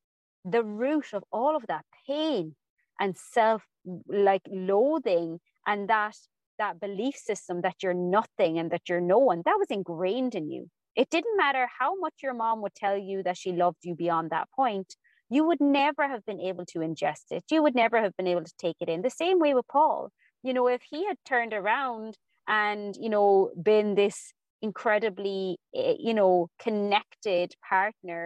the 0.44 0.62
root 0.62 1.12
of 1.12 1.24
all 1.32 1.56
of 1.56 1.66
that 1.68 1.84
pain 2.06 2.54
and 3.00 3.16
self 3.16 3.64
like 4.08 4.42
loathing 4.48 5.38
and 5.66 5.88
that 5.88 6.16
that 6.58 6.80
belief 6.80 7.16
system 7.16 7.60
that 7.60 7.76
you're 7.82 7.92
nothing 7.92 8.58
and 8.58 8.70
that 8.70 8.88
you're 8.88 9.00
no 9.00 9.18
one 9.18 9.42
that 9.44 9.58
was 9.58 9.68
ingrained 9.70 10.34
in 10.34 10.48
you. 10.50 10.68
It 10.94 11.10
didn't 11.10 11.36
matter 11.36 11.68
how 11.78 11.94
much 11.98 12.14
your 12.22 12.32
mom 12.32 12.62
would 12.62 12.74
tell 12.74 12.96
you 12.96 13.22
that 13.24 13.36
she 13.36 13.52
loved 13.52 13.78
you 13.82 13.94
beyond 13.94 14.30
that 14.30 14.48
point 14.56 14.96
you 15.28 15.44
would 15.44 15.60
never 15.60 16.08
have 16.08 16.24
been 16.24 16.40
able 16.40 16.64
to 16.66 16.78
ingest 16.80 17.30
it. 17.30 17.44
You 17.50 17.62
would 17.62 17.74
never 17.74 18.00
have 18.00 18.16
been 18.16 18.26
able 18.26 18.44
to 18.44 18.52
take 18.58 18.76
it 18.80 18.88
in. 18.88 19.02
The 19.02 19.10
same 19.10 19.38
way 19.38 19.54
with 19.54 19.66
paul. 19.68 20.10
You 20.42 20.54
know 20.54 20.68
if 20.68 20.82
he 20.88 21.06
had 21.06 21.16
turned 21.24 21.52
around 21.52 22.16
and 22.46 22.96
you 22.96 23.08
know 23.08 23.50
been 23.60 23.94
this 23.94 24.32
incredibly 24.66 25.58
eh, 25.74 25.94
you 25.98 26.14
know 26.20 26.48
connected 26.66 27.48
partner 27.68 28.22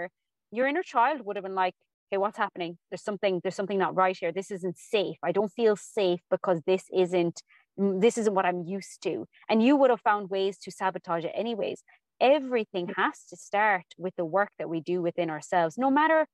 your 0.52 0.66
inner 0.66 0.82
child 0.82 1.18
would 1.24 1.36
have 1.36 1.44
been 1.44 1.54
like 1.54 1.74
hey, 2.10 2.18
what's 2.18 2.36
happening? 2.36 2.76
There's 2.90 3.04
something 3.04 3.40
there's 3.42 3.54
something 3.54 3.78
not 3.78 3.94
right 3.94 4.16
here. 4.18 4.32
This 4.32 4.50
isn't 4.50 4.76
safe. 4.78 5.16
I 5.22 5.32
don't 5.32 5.52
feel 5.52 5.76
safe 5.76 6.20
because 6.30 6.60
this 6.66 6.84
isn't 6.92 7.42
mm, 7.78 8.00
this 8.00 8.18
isn't 8.18 8.34
what 8.34 8.46
i'm 8.46 8.62
used 8.64 9.02
to. 9.04 9.26
And 9.48 9.62
you 9.62 9.76
would 9.76 9.90
have 9.90 10.00
found 10.00 10.30
ways 10.30 10.58
to 10.60 10.70
sabotage 10.70 11.24
it 11.24 11.32
anyways. 11.34 11.82
Everything 12.20 12.92
has 12.96 13.24
to 13.30 13.36
start 13.36 13.84
with 13.96 14.14
the 14.16 14.24
work 14.24 14.50
that 14.58 14.68
we 14.68 14.80
do 14.80 15.00
within 15.02 15.30
ourselves 15.30 15.78
no 15.78 15.90
matter 15.90 16.26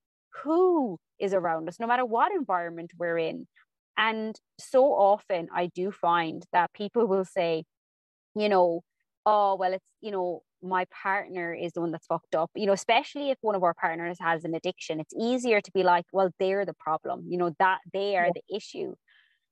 who 0.43 0.99
is 1.19 1.33
around 1.35 1.69
us 1.69 1.79
no 1.81 1.87
matter 1.87 2.05
what 2.05 2.33
environment 2.33 2.93
we're 2.99 3.19
in. 3.19 3.47
And 3.99 4.35
so 4.59 4.85
often 5.11 5.49
i 5.55 5.67
do 5.75 5.91
find 5.93 6.45
that 6.53 6.73
people 6.73 7.07
will 7.07 7.25
say 7.25 7.65
you 8.35 8.49
know 8.49 8.83
oh 9.27 9.57
well 9.57 9.73
it's 9.73 9.85
you 10.01 10.11
know 10.11 10.43
my 10.63 10.87
partner 11.03 11.53
is 11.55 11.73
the 11.73 11.81
one 11.81 11.93
that's 11.93 12.07
fucked 12.07 12.35
up. 12.35 12.51
You 12.55 12.67
know 12.67 12.73
especially 12.73 13.31
if 13.31 13.39
one 13.43 13.55
of 13.55 13.63
our 13.63 13.75
partners 13.75 14.17
has 14.21 14.45
an 14.45 14.55
addiction 14.55 15.01
it's 15.01 15.13
easier 15.19 15.61
to 15.61 15.71
be 15.73 15.83
like 15.83 16.07
well 16.13 16.31
they're 16.39 16.65
the 16.65 16.75
problem 16.75 17.25
you 17.29 17.37
know 17.37 17.55
that 17.59 17.81
they 17.93 18.17
are 18.17 18.27
yeah. 18.27 18.33
the 18.35 18.57
issue. 18.57 18.95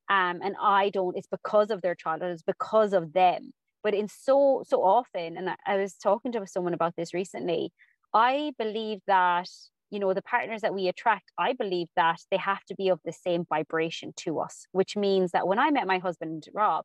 Um 0.09 0.41
and 0.43 0.55
i 0.63 0.91
don't 0.91 1.17
it's 1.17 1.29
because 1.29 1.71
of 1.71 1.83
their 1.83 1.95
childhood 1.95 2.33
it's 2.33 2.43
because 2.43 2.93
of 2.93 3.13
them. 3.13 3.53
But 3.83 3.95
in 3.95 4.09
so 4.09 4.65
so 4.67 4.83
often 4.83 5.37
and 5.37 5.51
I, 5.51 5.57
I 5.67 5.77
was 5.77 5.95
talking 5.95 6.33
to 6.33 6.47
someone 6.47 6.75
about 6.75 6.95
this 6.97 7.13
recently 7.13 7.71
i 8.15 8.53
believe 8.59 9.01
that 9.07 9.49
you 9.91 9.99
know 9.99 10.15
the 10.15 10.23
partners 10.23 10.63
that 10.63 10.75
we 10.75 10.89
attract 10.89 11.31
i 11.39 11.53
believe 11.53 11.89
that 11.97 12.19
they 12.31 12.39
have 12.39 12.65
to 12.69 12.75
be 12.75 12.89
of 12.89 13.01
the 13.05 13.13
same 13.13 13.45
vibration 13.49 14.13
to 14.17 14.41
us 14.41 14.67
which 14.73 14.97
means 14.97 15.33
that 15.33 15.47
when 15.47 15.59
i 15.59 15.71
met 15.71 15.87
my 15.87 15.99
husband 15.99 16.47
rob 16.55 16.85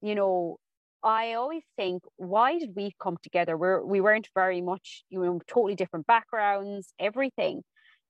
you 0.00 0.14
know 0.14 0.58
I 1.02 1.34
always 1.34 1.62
think, 1.76 2.02
why 2.16 2.58
did 2.58 2.74
we 2.74 2.94
come 3.00 3.16
together? 3.22 3.56
We're, 3.56 3.84
we 3.84 4.00
weren't 4.00 4.28
very 4.34 4.60
much, 4.60 5.04
you 5.10 5.24
know, 5.24 5.40
totally 5.46 5.74
different 5.74 6.06
backgrounds, 6.06 6.92
everything. 6.98 7.62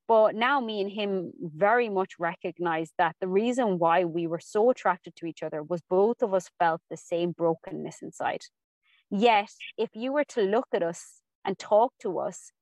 But 0.06 0.34
now 0.34 0.60
me 0.60 0.80
and 0.80 0.90
him 0.90 1.32
very 1.38 1.90
much 1.90 2.14
recognize 2.18 2.90
that 2.96 3.14
the 3.20 3.28
reason 3.28 3.78
why 3.78 4.04
we 4.04 4.26
were 4.26 4.40
so 4.40 4.70
attracted 4.70 5.14
to 5.16 5.26
each 5.26 5.42
other 5.42 5.62
was 5.62 5.82
both 5.90 6.22
of 6.22 6.32
us 6.32 6.48
felt 6.58 6.80
the 6.88 6.96
same 6.96 7.32
brokenness 7.32 7.98
inside. 8.00 8.40
Yet, 9.10 9.50
if 9.76 9.90
you 9.92 10.12
were 10.12 10.24
to 10.30 10.40
look 10.40 10.68
at 10.72 10.82
us 10.82 11.20
and 11.44 11.58
talk 11.58 11.92
to 12.00 12.18
us, 12.18 12.52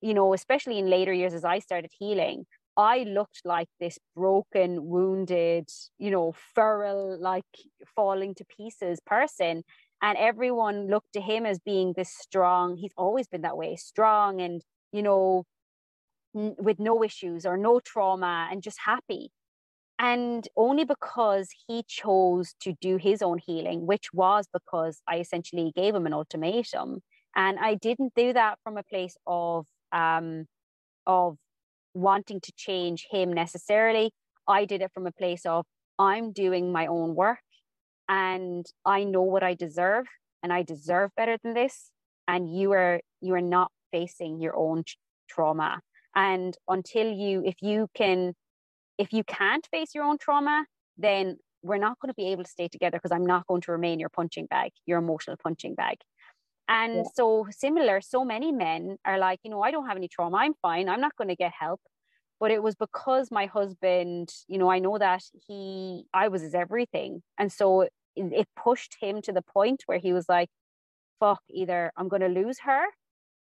you 0.00 0.14
know, 0.14 0.34
especially 0.34 0.78
in 0.78 0.88
later 0.88 1.12
years 1.12 1.34
as 1.34 1.44
I 1.44 1.58
started 1.58 1.90
healing, 1.98 2.46
I 2.78 3.00
looked 3.00 3.42
like 3.44 3.68
this 3.80 3.98
broken, 4.16 4.86
wounded, 4.88 5.68
you 5.98 6.10
know, 6.12 6.32
feral, 6.54 7.18
like 7.20 7.44
falling 7.96 8.34
to 8.36 8.46
pieces 8.46 9.00
person. 9.06 9.64
And 10.02 10.18
everyone 10.18 10.88
looked 10.88 11.12
to 11.14 11.20
him 11.22 11.46
as 11.46 11.60
being 11.60 11.94
this 11.96 12.10
strong. 12.16 12.76
He's 12.78 12.94
always 12.96 13.28
been 13.28 13.42
that 13.42 13.58
way, 13.58 13.76
strong 13.76 14.40
and, 14.40 14.62
you 14.92 15.02
know, 15.02 15.44
n- 16.36 16.56
with 16.58 16.78
no 16.78 17.02
issues 17.02 17.46
or 17.46 17.56
no 17.56 17.80
trauma 17.80 18.48
and 18.50 18.62
just 18.62 18.78
happy. 18.84 19.30
And 19.98 20.48
only 20.56 20.84
because 20.84 21.50
he 21.68 21.84
chose 21.88 22.54
to 22.62 22.74
do 22.80 22.98
his 22.98 23.22
own 23.22 23.38
healing, 23.38 23.86
which 23.86 24.12
was 24.14 24.46
because 24.52 25.02
I 25.08 25.18
essentially 25.20 25.72
gave 25.76 25.94
him 25.94 26.06
an 26.06 26.14
ultimatum. 26.14 27.00
And 27.36 27.58
I 27.58 27.74
didn't 27.76 28.14
do 28.16 28.32
that 28.34 28.58
from 28.64 28.76
a 28.78 28.84
place 28.84 29.16
of, 29.26 29.66
um, 29.92 30.46
of 31.06 31.38
wanting 32.00 32.40
to 32.40 32.52
change 32.56 33.06
him 33.10 33.32
necessarily. 33.32 34.12
I 34.46 34.64
did 34.64 34.82
it 34.82 34.92
from 34.92 35.06
a 35.06 35.12
place 35.12 35.44
of 35.44 35.66
I'm 35.98 36.32
doing 36.32 36.72
my 36.72 36.86
own 36.86 37.14
work 37.14 37.38
and 38.08 38.64
I 38.84 39.04
know 39.04 39.22
what 39.22 39.42
I 39.42 39.54
deserve 39.54 40.06
and 40.42 40.52
I 40.52 40.62
deserve 40.62 41.10
better 41.16 41.36
than 41.42 41.54
this. 41.54 41.90
And 42.26 42.54
you 42.54 42.72
are 42.72 43.00
you 43.20 43.34
are 43.34 43.40
not 43.40 43.70
facing 43.90 44.40
your 44.40 44.56
own 44.56 44.84
trauma. 45.28 45.80
And 46.14 46.56
until 46.68 47.10
you, 47.10 47.42
if 47.44 47.56
you 47.62 47.88
can, 47.94 48.34
if 48.98 49.12
you 49.12 49.24
can't 49.24 49.66
face 49.70 49.94
your 49.94 50.04
own 50.04 50.18
trauma, 50.18 50.66
then 50.96 51.36
we're 51.62 51.78
not 51.78 51.98
going 52.00 52.10
to 52.10 52.14
be 52.14 52.28
able 52.28 52.44
to 52.44 52.50
stay 52.50 52.68
together 52.68 52.98
because 52.98 53.12
I'm 53.12 53.26
not 53.26 53.46
going 53.46 53.60
to 53.62 53.72
remain 53.72 53.98
your 53.98 54.08
punching 54.08 54.46
bag, 54.46 54.72
your 54.86 54.98
emotional 54.98 55.36
punching 55.42 55.74
bag. 55.74 55.98
And 56.68 56.96
yeah. 56.96 57.02
so 57.14 57.46
similar, 57.50 58.00
so 58.00 58.24
many 58.24 58.52
men 58.52 58.98
are 59.04 59.18
like, 59.18 59.40
you 59.42 59.50
know, 59.50 59.62
I 59.62 59.70
don't 59.70 59.86
have 59.86 59.96
any 59.96 60.08
trauma. 60.08 60.36
I'm 60.36 60.54
fine. 60.60 60.88
I'm 60.88 61.00
not 61.00 61.16
going 61.16 61.28
to 61.28 61.36
get 61.36 61.52
help. 61.58 61.80
But 62.40 62.50
it 62.50 62.62
was 62.62 62.76
because 62.76 63.30
my 63.30 63.46
husband, 63.46 64.28
you 64.46 64.58
know, 64.58 64.70
I 64.70 64.78
know 64.78 64.98
that 64.98 65.22
he, 65.46 66.04
I 66.14 66.28
was 66.28 66.42
his 66.42 66.54
everything. 66.54 67.22
And 67.38 67.50
so 67.50 67.82
it, 67.82 67.92
it 68.16 68.46
pushed 68.54 68.96
him 69.00 69.22
to 69.22 69.32
the 69.32 69.42
point 69.42 69.82
where 69.86 69.98
he 69.98 70.12
was 70.12 70.26
like, 70.28 70.48
fuck, 71.18 71.40
either 71.50 71.90
I'm 71.96 72.08
going 72.08 72.22
to 72.22 72.28
lose 72.28 72.60
her 72.60 72.84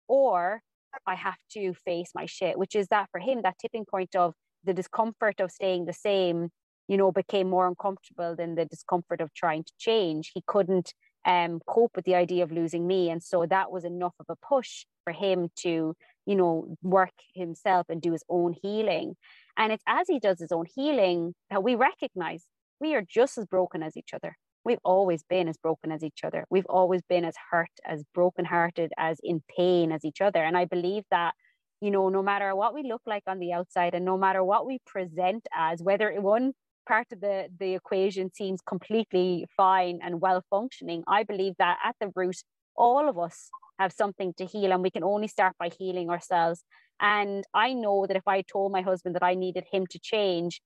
or 0.09 0.61
I 1.07 1.15
have 1.15 1.37
to 1.53 1.75
face 1.85 2.12
my 2.15 2.27
shit, 2.27 2.59
which 2.59 2.75
is 2.75 2.89
that 2.89 3.09
for 3.11 3.21
him, 3.21 3.43
that 3.43 3.59
tipping 3.61 3.85
point 3.85 4.15
of 4.17 4.35
the 4.65 4.73
discomfort 4.73 5.41
of 5.41 5.51
staying 5.51 5.85
the 5.85 5.93
same, 5.93 6.49
you 6.89 6.97
know, 6.97 7.12
became 7.12 7.51
more 7.51 7.67
uncomfortable 7.67 8.35
than 8.37 8.55
the 8.55 8.65
discomfort 8.65 9.21
of 9.21 9.35
trying 9.35 9.65
to 9.65 9.73
change. 9.79 10.31
He 10.33 10.43
couldn't 10.47 10.95
um, 11.27 11.61
cope 11.67 11.93
with 11.97 12.05
the 12.05 12.15
idea 12.15 12.45
of 12.45 12.53
losing 12.53 12.87
me. 12.87 13.11
And 13.11 13.23
so 13.23 13.45
that 13.47 13.71
was 13.71 13.85
enough 13.85 14.15
of 14.21 14.27
a 14.29 14.37
push 14.37 14.85
for 15.05 15.12
him 15.12 15.49
to, 15.57 15.95
you 16.25 16.35
know, 16.37 16.77
work 16.83 17.12
himself 17.35 17.87
and 17.89 18.01
do 18.01 18.12
his 18.12 18.23
own 18.29 18.55
healing. 18.62 19.15
And 19.57 19.73
it's 19.73 19.83
as 19.87 20.07
he 20.09 20.21
does 20.21 20.39
his 20.39 20.53
own 20.53 20.67
healing 20.75 21.35
that 21.51 21.62
we 21.62 21.75
recognize 21.75 22.45
we 22.81 22.95
are 22.95 23.03
just 23.03 23.39
as 23.39 23.47
broken 23.47 23.83
as 23.83 23.97
each 23.97 24.11
other. 24.15 24.37
We've 24.65 24.79
always 24.85 25.23
been 25.23 25.49
as 25.49 25.57
broken 25.57 25.93
as 25.93 26.03
each 26.03 26.21
other. 26.25 26.45
We've 26.51 26.67
always 26.67 27.03
been 27.09 27.25
as 27.25 27.35
hurt, 27.51 27.71
as 27.85 28.05
brokenhearted, 28.15 28.93
as 28.99 29.19
in 29.23 29.43
pain 29.57 29.93
as 29.93 30.05
each 30.05 30.21
other. 30.21 30.43
And 30.43 30.57
I 30.57 30.65
believe 30.65 31.05
that, 31.11 31.35
you 31.81 31.91
know, 31.91 32.09
no 32.09 32.23
matter 32.23 32.55
what 32.55 32.75
we 32.75 32.83
look 32.83 33.03
like 33.07 33.23
on 33.27 33.39
the 33.39 33.53
outside 33.53 33.95
and 33.95 34.05
no 34.05 34.19
matter 34.19 34.43
what 34.43 34.67
we 34.67 34.79
present 34.85 35.47
as, 35.55 35.83
whether 35.83 36.11
it 36.11 36.23
one 36.23 36.53
part 36.87 37.07
of 37.12 37.20
the, 37.20 37.49
the 37.59 37.75
equation 37.75 38.33
seems 38.33 38.61
completely 38.61 39.46
fine 39.57 40.01
and 40.03 40.20
well 40.20 40.42
functioning, 40.51 41.03
I 41.07 41.25
believe 41.25 41.55
that 41.59 41.79
at 41.85 41.96
the 42.01 42.11
root, 42.14 42.37
all 42.77 43.09
of 43.09 43.18
us 43.18 43.51
have 43.79 43.92
something 43.92 44.33
to 44.38 44.46
heal 44.46 44.72
and 44.72 44.83
we 44.83 44.90
can 44.90 45.05
only 45.05 45.29
start 45.29 45.55
by 45.59 45.70
healing 45.79 46.11
ourselves. 46.11 46.64
And 47.01 47.44
I 47.53 47.75
know 47.75 48.07
that 48.07 48.16
if 48.16 48.27
I 48.27 48.42
told 48.42 48.72
my 48.72 48.83
husband 48.83 49.14
that 49.14 49.22
I 49.22 49.35
needed 49.35 49.64
him 49.70 49.87
to 49.90 49.99
change, 49.99 50.61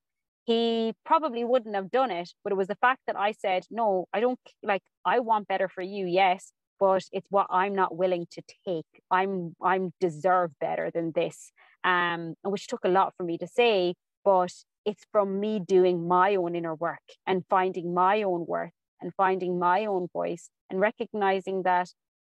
he 0.45 0.95
probably 1.05 1.45
wouldn't 1.45 1.75
have 1.75 1.91
done 1.91 2.11
it. 2.11 2.31
But 2.43 2.53
it 2.53 2.57
was 2.57 2.69
the 2.69 2.77
fact 2.77 3.01
that 3.07 3.17
I 3.17 3.33
said, 3.33 3.65
no, 3.71 4.07
I 4.13 4.21
don't 4.21 4.39
like, 4.63 4.83
I 5.05 5.21
want 5.21 5.49
better 5.49 5.69
for 5.69 5.83
you, 5.83 6.07
yes, 6.07 6.53
but 6.79 7.03
it's 7.13 7.27
what 7.31 7.47
I'm 7.51 7.75
not 7.75 7.97
willing 7.97 8.27
to 8.33 8.43
take. 8.67 9.03
I'm, 9.11 9.55
I'm 9.63 9.93
deserve 10.01 10.53
better 10.61 10.91
than 10.93 11.13
this. 11.15 11.53
Um, 11.83 12.35
which 12.43 12.67
took 12.67 12.85
a 12.85 12.89
lot 12.89 13.15
for 13.17 13.25
me 13.25 13.39
to 13.39 13.47
say, 13.47 13.95
but 14.23 14.53
it's 14.85 15.05
from 15.13 15.41
me 15.41 15.61
doing 15.61 16.09
my 16.09 16.37
own 16.37 16.55
inner 16.55 16.75
work 16.75 17.01
and 17.27 17.45
finding 17.49 17.93
my 17.95 18.23
own 18.23 18.45
worth 18.47 18.73
and 19.01 19.13
finding 19.15 19.59
my 19.59 19.87
own 19.87 20.09
voice 20.13 20.51
and 20.71 20.81
recognizing 20.81 21.63
that 21.63 21.89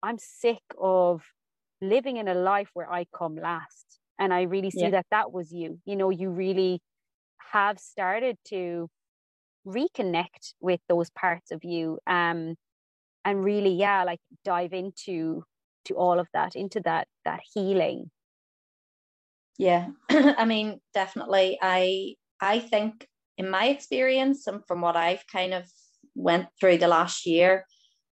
I'm 0.02 0.18
sick 0.18 0.62
of 0.81 1.22
living 1.81 2.16
in 2.16 2.28
a 2.28 2.35
life 2.35 2.70
where 2.74 2.90
I 2.92 3.07
come 3.16 3.37
last. 3.37 3.98
And 4.18 4.33
I 4.33 4.42
really 4.42 4.70
see 4.70 4.83
yeah. 4.83 4.90
that 4.90 5.07
that 5.11 5.33
was 5.33 5.52
you. 5.52 5.81
You 5.85 5.96
know, 5.96 6.11
you 6.11 6.31
really 6.31 6.81
have 7.52 7.78
started 7.78 8.37
to 8.48 8.88
reconnect 9.66 10.55
with 10.61 10.81
those 10.88 11.11
parts 11.11 11.52
of 11.52 11.62
you 11.62 11.98
um 12.09 12.57
and 13.24 13.44
really 13.44 13.70
yeah 13.74 14.02
like 14.02 14.18
dive 14.44 14.72
into 14.72 15.44
to 15.85 15.94
all 15.94 16.18
of 16.18 16.26
that 16.33 16.57
into 16.57 16.81
that 16.81 17.07
that 17.24 17.40
healing 17.55 18.11
yeah 19.59 19.87
i 20.11 20.44
mean 20.44 20.81
definitely 20.94 21.59
i 21.62 22.14
I 22.42 22.59
think 22.59 23.07
in 23.38 23.48
my 23.48 23.68
experience 23.68 24.46
and 24.48 24.66
from 24.66 24.81
what 24.81 24.96
I've 24.96 25.25
kind 25.29 25.54
of 25.54 25.64
went 26.14 26.48
through 26.60 26.79
the 26.79 26.88
last 26.88 27.25
year, 27.25 27.66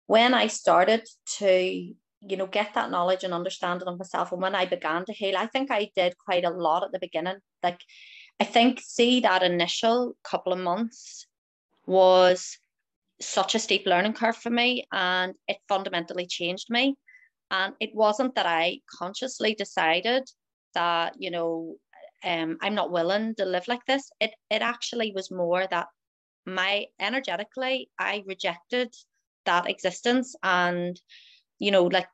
when 0.07 0.33
I 0.33 0.47
started 0.47 1.07
to, 1.39 1.95
you 2.21 2.37
know, 2.37 2.47
get 2.47 2.75
that 2.75 2.91
knowledge 2.91 3.25
and 3.25 3.35
understanding 3.35 3.89
of 3.89 3.99
myself 3.99 4.31
and 4.33 4.41
when 4.41 4.55
I 4.55 4.65
began 4.65 5.05
to 5.07 5.13
heal, 5.13 5.37
I 5.37 5.47
think 5.47 5.71
I 5.71 5.91
did 5.97 6.17
quite 6.17 6.45
a 6.45 6.51
lot 6.51 6.85
at 6.85 6.93
the 6.93 7.01
beginning. 7.01 7.39
Like 7.63 7.81
I 8.41 8.45
think 8.45 8.81
see 8.81 9.21
that 9.21 9.43
initial 9.43 10.17
couple 10.23 10.53
of 10.53 10.61
months 10.61 11.27
was 11.85 12.59
such 13.21 13.55
a 13.55 13.59
steep 13.59 13.87
learning 13.87 14.15
curve 14.15 14.37
for 14.37 14.51
me 14.51 14.87
and 14.93 15.35
it 15.49 15.59
fundamentally 15.69 16.27
changed 16.27 16.71
me. 16.71 16.97
And 17.51 17.75
it 17.81 17.91
wasn't 17.93 18.37
that 18.37 18.47
I 18.47 18.81
consciously 18.99 19.55
decided 19.55 20.25
that, 20.75 21.15
you 21.19 21.31
know, 21.31 21.77
um, 22.25 22.59
I'm 22.61 22.75
not 22.75 22.93
willing 22.93 23.35
to 23.37 23.45
live 23.45 23.69
like 23.69 23.85
this. 23.87 24.11
It 24.21 24.33
it 24.51 24.63
actually 24.63 25.13
was 25.15 25.31
more 25.31 25.67
that 25.71 25.89
my 26.47 26.87
energetically 27.01 27.91
I 27.99 28.25
rejected 28.27 28.95
that 29.45 29.69
existence 29.69 30.35
and 30.43 31.01
you 31.59 31.71
know 31.71 31.85
like 31.85 32.09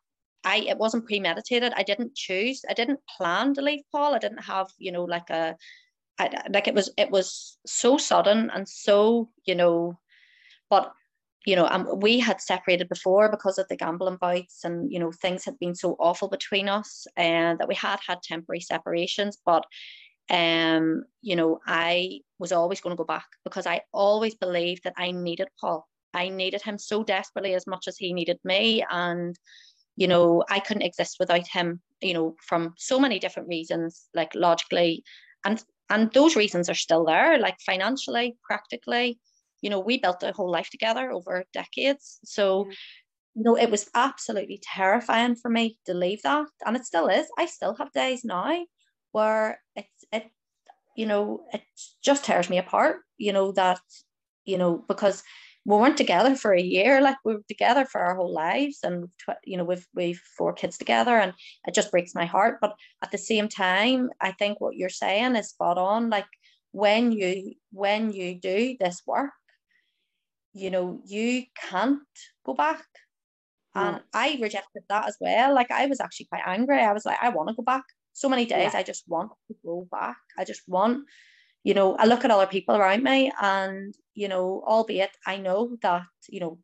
I 0.45 0.59
it 0.59 0.79
wasn't 0.79 1.07
premeditated. 1.07 1.73
I 1.77 1.83
didn't 1.83 2.15
choose. 2.15 2.63
I 2.69 2.75
didn't 2.75 3.01
plan 3.17 3.55
to 3.55 3.63
leave 3.63 3.83
Paul. 3.93 4.15
I 4.15 4.19
didn't 4.19 4.45
have 4.45 4.69
you 4.79 4.93
know 4.93 5.05
like 5.05 5.31
a 5.31 5.57
I, 6.19 6.31
like 6.51 6.69
it 6.69 6.75
was 6.75 6.91
it 6.97 7.11
was 7.11 7.59
so 7.67 7.97
sudden 7.97 8.51
and 8.51 8.69
so 8.69 9.31
you 9.45 9.55
know 9.55 9.99
but 10.71 10.93
you 11.49 11.57
know 11.57 11.67
um, 11.67 11.89
we 12.01 12.19
had 12.19 12.43
separated 12.43 12.91
before 12.91 13.31
because 13.31 13.57
of 13.57 13.67
the 13.69 13.77
gambling 13.77 14.19
bouts 14.21 14.65
and 14.65 14.93
you 14.93 14.99
know 14.99 15.11
things 15.11 15.47
had 15.47 15.59
been 15.59 15.75
so 15.75 15.97
awful 15.99 16.29
between 16.29 16.69
us 16.69 17.07
and 17.17 17.59
that 17.59 17.69
we 17.69 17.75
had 17.75 17.99
had 18.07 18.23
temporary 18.23 18.61
separations. 18.61 19.39
But 19.47 19.65
um 20.29 21.05
you 21.23 21.37
know 21.37 21.59
I 21.67 22.21
was 22.39 22.53
always 22.53 22.83
going 22.83 22.95
to 22.95 23.03
go 23.03 23.13
back 23.17 23.29
because 23.45 23.67
I 23.67 23.81
always 23.93 24.35
believed 24.35 24.85
that 24.85 24.93
I 24.99 25.11
needed 25.11 25.49
Paul. 25.59 25.89
I 26.13 26.29
needed 26.29 26.61
him 26.61 26.77
so 26.77 27.03
desperately 27.03 27.55
as 27.55 27.67
much 27.67 27.89
as 27.89 27.97
he 27.97 28.13
needed 28.13 28.39
me. 28.45 28.85
And 28.91 29.35
you 29.97 30.07
know 30.07 30.45
I 30.51 30.61
couldn't 30.61 30.89
exist 30.91 31.17
without 31.19 31.49
him 31.49 31.81
you 32.03 32.13
know 32.13 32.37
from 32.47 32.75
so 32.77 33.01
many 33.01 33.19
different 33.19 33.49
reasons 33.49 34.05
like 34.13 34.35
logically. 34.35 35.03
And 35.47 35.65
and 35.89 36.13
those 36.13 36.37
reasons 36.37 36.69
are 36.69 36.85
still 36.87 37.07
there 37.07 37.39
like 37.39 37.57
financially 37.65 38.37
practically 38.47 39.19
you 39.63 39.71
know 39.71 39.81
we 39.81 39.99
built 39.99 40.23
a 40.23 40.33
whole 40.33 40.51
life 40.51 40.71
together 40.71 41.11
over 41.11 41.45
decades. 41.53 42.21
So 42.25 42.67
you 43.35 43.45
know 43.45 43.57
it 43.57 43.71
was 43.71 43.91
absolutely 43.95 44.61
terrifying 44.63 45.37
for 45.37 45.51
me 45.51 45.79
to 45.87 45.95
leave 45.95 46.23
that 46.23 46.47
and 46.67 46.77
it 46.77 46.87
still 46.87 47.09
is. 47.09 47.27
I 47.39 47.47
still 47.47 47.75
have 47.77 47.93
days 47.93 48.25
now 48.25 48.65
where 49.13 49.61
it's 49.77 50.05
it 50.13 50.27
you 50.97 51.07
know 51.07 51.45
it 51.53 51.63
just 52.03 52.25
tears 52.25 52.51
me 52.51 52.59
apart 52.59 52.97
you 53.17 53.33
know 53.33 53.53
that 53.53 53.81
you 54.45 54.59
know 54.59 54.85
because 54.89 55.23
we 55.65 55.77
weren't 55.77 55.99
together 55.99 56.35
for 56.35 56.53
a 56.55 56.61
year 56.61 57.01
like 57.01 57.17
we 57.25 57.35
were 57.35 57.43
together 57.47 57.85
for 57.85 58.01
our 58.01 58.17
whole 58.17 58.33
lives 58.33 58.79
and 58.83 59.09
you 59.45 59.57
know 59.57 59.65
we've 59.65 59.87
we've 59.95 60.21
four 60.37 60.53
kids 60.53 60.79
together 60.79 61.17
and 61.17 61.35
it 61.67 61.75
just 61.75 61.91
breaks 61.91 62.15
my 62.15 62.25
heart. 62.25 62.59
But 62.61 62.75
at 63.03 63.11
the 63.11 63.19
same 63.19 63.49
time 63.49 64.11
i 64.21 64.33
think 64.33 64.61
what 64.61 64.77
you're 64.77 64.89
saying 64.89 65.37
is 65.37 65.51
spot 65.51 65.79
on 65.79 66.11
like 66.11 66.27
when 66.73 67.13
you 67.13 67.55
when 67.73 68.13
you 68.13 68.39
do 68.41 68.77
this 68.81 69.03
work 69.07 69.31
you 70.59 70.71
know 70.71 71.01
you 71.07 71.45
can't 71.69 72.01
go 72.45 72.55
back. 72.55 72.85
And 73.75 74.01
i 74.13 74.37
rejected 74.43 74.83
that 74.89 75.07
as 75.07 75.17
well. 75.21 75.55
Like 75.55 75.71
i 75.71 75.87
was 75.87 76.01
actually 76.01 76.27
quite 76.27 76.43
angry. 76.47 76.81
I 76.81 76.93
was 76.93 77.07
like 77.07 77.19
i 77.23 77.29
want 77.29 77.49
to 77.49 77.55
go 77.55 77.63
back. 77.63 77.85
So 78.13 78.29
many 78.29 78.45
days 78.45 78.73
yeah. 78.73 78.81
i 78.81 78.83
just 78.83 79.05
want 79.07 79.31
to 79.49 79.57
go 79.65 79.87
back. 79.91 80.17
I 80.37 80.45
just 80.45 80.63
want 80.67 81.05
you 81.65 81.75
know, 81.75 81.97
I 81.97 82.07
look 82.07 82.25
at 82.25 82.31
other 82.31 82.47
people 82.47 82.77
around 82.77 83.03
me 83.03 83.33
and, 83.43 83.95
you 84.15 84.29
know, 84.29 84.63
albeit 84.67 85.11
I 85.27 85.37
know 85.37 85.77
that, 85.83 86.03
you 86.29 86.41
know, 86.41 86.59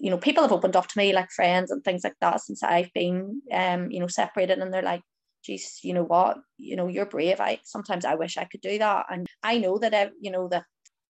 you 0.00 0.10
know, 0.10 0.16
people 0.16 0.42
have 0.42 0.52
opened 0.52 0.76
up 0.76 0.86
to 0.88 0.98
me 0.98 1.12
like 1.12 1.30
friends 1.30 1.70
and 1.70 1.84
things 1.84 2.04
like 2.04 2.14
that 2.20 2.40
since 2.40 2.62
I've 2.62 2.92
been 2.94 3.42
um, 3.52 3.90
you 3.90 4.00
know, 4.00 4.06
separated 4.06 4.58
and 4.58 4.72
they're 4.72 4.80
like, 4.80 5.02
geez, 5.44 5.80
you 5.82 5.92
know 5.92 6.04
what, 6.04 6.38
you 6.56 6.76
know, 6.76 6.86
you're 6.86 7.06
brave. 7.06 7.40
I 7.40 7.58
sometimes 7.64 8.04
I 8.04 8.14
wish 8.14 8.38
I 8.38 8.44
could 8.44 8.60
do 8.60 8.78
that. 8.78 9.06
And 9.10 9.26
I 9.42 9.58
know 9.58 9.76
that 9.78 9.92
I, 9.92 10.10
you 10.20 10.30
know 10.30 10.48
that 10.48 10.64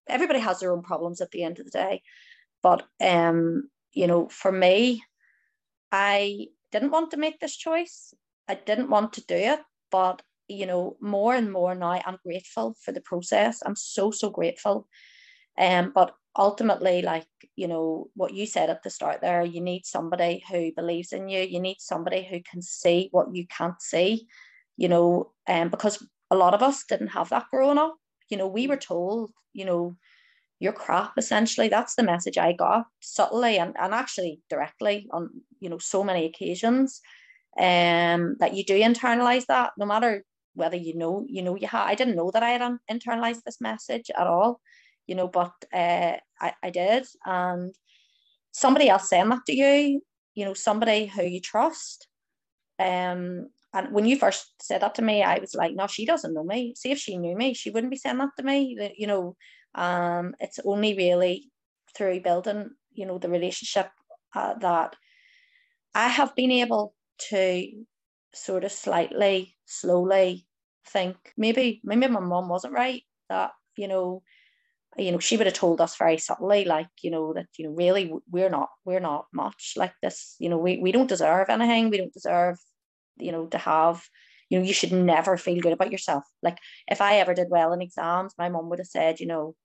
everybody 0.07 0.39
has 0.39 0.59
their 0.59 0.71
own 0.71 0.81
problems 0.81 1.21
at 1.21 1.31
the 1.31 1.43
end 1.43 1.59
of 1.59 1.65
the 1.65 1.71
day. 1.71 2.01
But 2.61 2.85
um, 3.01 3.69
you 3.91 4.07
know, 4.07 4.27
for 4.29 4.51
me, 4.51 5.03
I 5.91 6.47
didn't 6.71 6.91
want 6.91 7.11
to 7.11 7.17
make 7.17 7.39
this 7.39 7.55
choice. 7.55 8.13
I 8.47 8.55
didn't 8.55 8.89
want 8.89 9.13
to 9.13 9.25
do 9.25 9.35
it, 9.35 9.59
but 9.91 10.21
you 10.47 10.65
know, 10.65 10.97
more 11.01 11.33
and 11.35 11.51
more 11.51 11.75
now, 11.75 12.01
I'm 12.05 12.17
grateful 12.23 12.75
for 12.81 12.91
the 12.91 13.01
process. 13.01 13.61
I'm 13.65 13.75
so, 13.75 14.11
so 14.11 14.29
grateful. 14.29 14.87
Um, 15.57 15.91
but 15.93 16.15
ultimately, 16.37 17.01
like, 17.01 17.27
you 17.55 17.67
know, 17.67 18.07
what 18.15 18.33
you 18.33 18.45
said 18.45 18.69
at 18.69 18.83
the 18.83 18.89
start 18.89 19.21
there, 19.21 19.43
you 19.43 19.61
need 19.61 19.85
somebody 19.85 20.43
who 20.49 20.71
believes 20.75 21.13
in 21.13 21.29
you. 21.29 21.41
You 21.41 21.59
need 21.59 21.77
somebody 21.79 22.27
who 22.29 22.41
can 22.41 22.61
see 22.61 23.09
what 23.11 23.33
you 23.33 23.45
can't 23.47 23.81
see, 23.81 24.27
you 24.77 24.89
know, 24.89 25.31
um, 25.47 25.69
because 25.69 26.05
a 26.31 26.35
lot 26.35 26.53
of 26.53 26.63
us 26.63 26.83
didn't 26.85 27.09
have 27.09 27.29
that 27.29 27.45
growing 27.51 27.77
up. 27.77 27.95
You 28.33 28.37
know, 28.39 28.47
we 28.47 28.65
were 28.65 28.77
told, 28.77 29.31
you 29.53 29.65
know, 29.65 29.95
you're 30.59 30.73
crap 30.73 31.13
essentially. 31.17 31.67
That's 31.67 31.93
the 31.93 32.09
message 32.11 32.39
I 32.39 32.53
got 32.53 32.87
subtly 32.99 33.59
and, 33.59 33.75
and 33.79 33.93
actually 33.93 34.41
directly 34.49 35.07
on, 35.11 35.29
you 35.59 35.69
know, 35.69 35.77
so 35.77 36.03
many 36.03 36.25
occasions. 36.25 36.99
Um, 37.55 38.37
that 38.39 38.55
you 38.55 38.63
do 38.63 38.79
internalize 38.79 39.45
that 39.45 39.73
no 39.77 39.85
matter 39.85 40.23
whether 40.55 40.77
you 40.77 40.95
know 40.95 41.23
you 41.27 41.43
know 41.43 41.55
you 41.55 41.67
have 41.67 41.87
I 41.87 41.93
didn't 41.93 42.15
know 42.15 42.31
that 42.31 42.41
I 42.41 42.49
had 42.49 42.77
internalized 42.89 43.43
this 43.43 43.61
message 43.61 44.09
at 44.09 44.25
all 44.25 44.59
you 45.05 45.13
know 45.13 45.27
but 45.27 45.53
uh, 45.71 46.17
I, 46.41 46.53
I 46.63 46.69
did 46.71 47.05
and 47.25 47.75
somebody 48.51 48.89
else 48.89 49.07
saying 49.09 49.29
that 49.29 49.45
to 49.45 49.53
you 49.53 50.01
you 50.33 50.45
know 50.45 50.55
somebody 50.55 51.05
who 51.05 51.23
you 51.23 51.41
trust 51.41 52.07
um 52.79 53.49
and 53.73 53.91
when 53.91 54.05
you 54.05 54.17
first 54.17 54.53
said 54.61 54.81
that 54.81 54.95
to 54.95 55.01
me 55.01 55.23
I 55.23 55.39
was 55.39 55.55
like 55.55 55.73
no 55.73 55.87
she 55.87 56.05
doesn't 56.05 56.33
know 56.33 56.43
me 56.43 56.73
see 56.75 56.91
if 56.91 56.99
she 56.99 57.17
knew 57.17 57.35
me 57.35 57.53
she 57.53 57.69
wouldn't 57.69 57.91
be 57.91 57.97
saying 57.97 58.17
that 58.17 58.29
to 58.37 58.43
me 58.43 58.77
you 58.97 59.07
know 59.07 59.35
um 59.75 60.35
it's 60.39 60.59
only 60.65 60.95
really 60.95 61.51
through 61.95 62.21
building 62.21 62.71
you 62.93 63.05
know 63.05 63.17
the 63.17 63.29
relationship 63.29 63.89
uh, 64.35 64.55
that 64.59 64.95
I 65.95 66.07
have 66.07 66.35
been 66.35 66.51
able 66.51 66.95
to 67.29 67.71
sort 68.33 68.63
of 68.63 68.71
slightly, 68.71 69.55
slowly 69.65 70.47
think 70.87 71.15
maybe 71.37 71.81
maybe 71.83 72.07
my 72.07 72.19
mom 72.19 72.49
wasn't 72.49 72.73
right. 72.73 73.03
That 73.29 73.51
you 73.77 73.87
know, 73.87 74.23
you 74.97 75.11
know, 75.11 75.19
she 75.19 75.37
would 75.37 75.47
have 75.47 75.55
told 75.55 75.81
us 75.81 75.95
very 75.97 76.17
subtly, 76.17 76.65
like 76.65 76.89
you 77.01 77.11
know, 77.11 77.33
that 77.33 77.47
you 77.57 77.67
know, 77.67 77.75
really 77.75 78.11
we're 78.29 78.49
not 78.49 78.69
we're 78.85 78.99
not 78.99 79.25
much 79.33 79.73
like 79.77 79.93
this. 80.01 80.35
You 80.39 80.49
know, 80.49 80.57
we 80.57 80.77
we 80.77 80.91
don't 80.91 81.09
deserve 81.09 81.49
anything. 81.49 81.89
We 81.89 81.97
don't 81.97 82.13
deserve, 82.13 82.57
you 83.17 83.31
know, 83.31 83.47
to 83.47 83.57
have. 83.57 84.03
You 84.49 84.59
know, 84.59 84.65
you 84.65 84.73
should 84.73 84.91
never 84.91 85.35
feel 85.37 85.61
good 85.61 85.73
about 85.73 85.91
yourself. 85.91 86.23
Like 86.43 86.57
if 86.87 87.01
I 87.01 87.15
ever 87.17 87.33
did 87.33 87.47
well 87.49 87.73
in 87.73 87.81
exams, 87.81 88.35
my 88.37 88.49
mom 88.49 88.69
would 88.69 88.79
have 88.79 88.87
said, 88.87 89.19
you 89.19 89.25
know, 89.25 89.55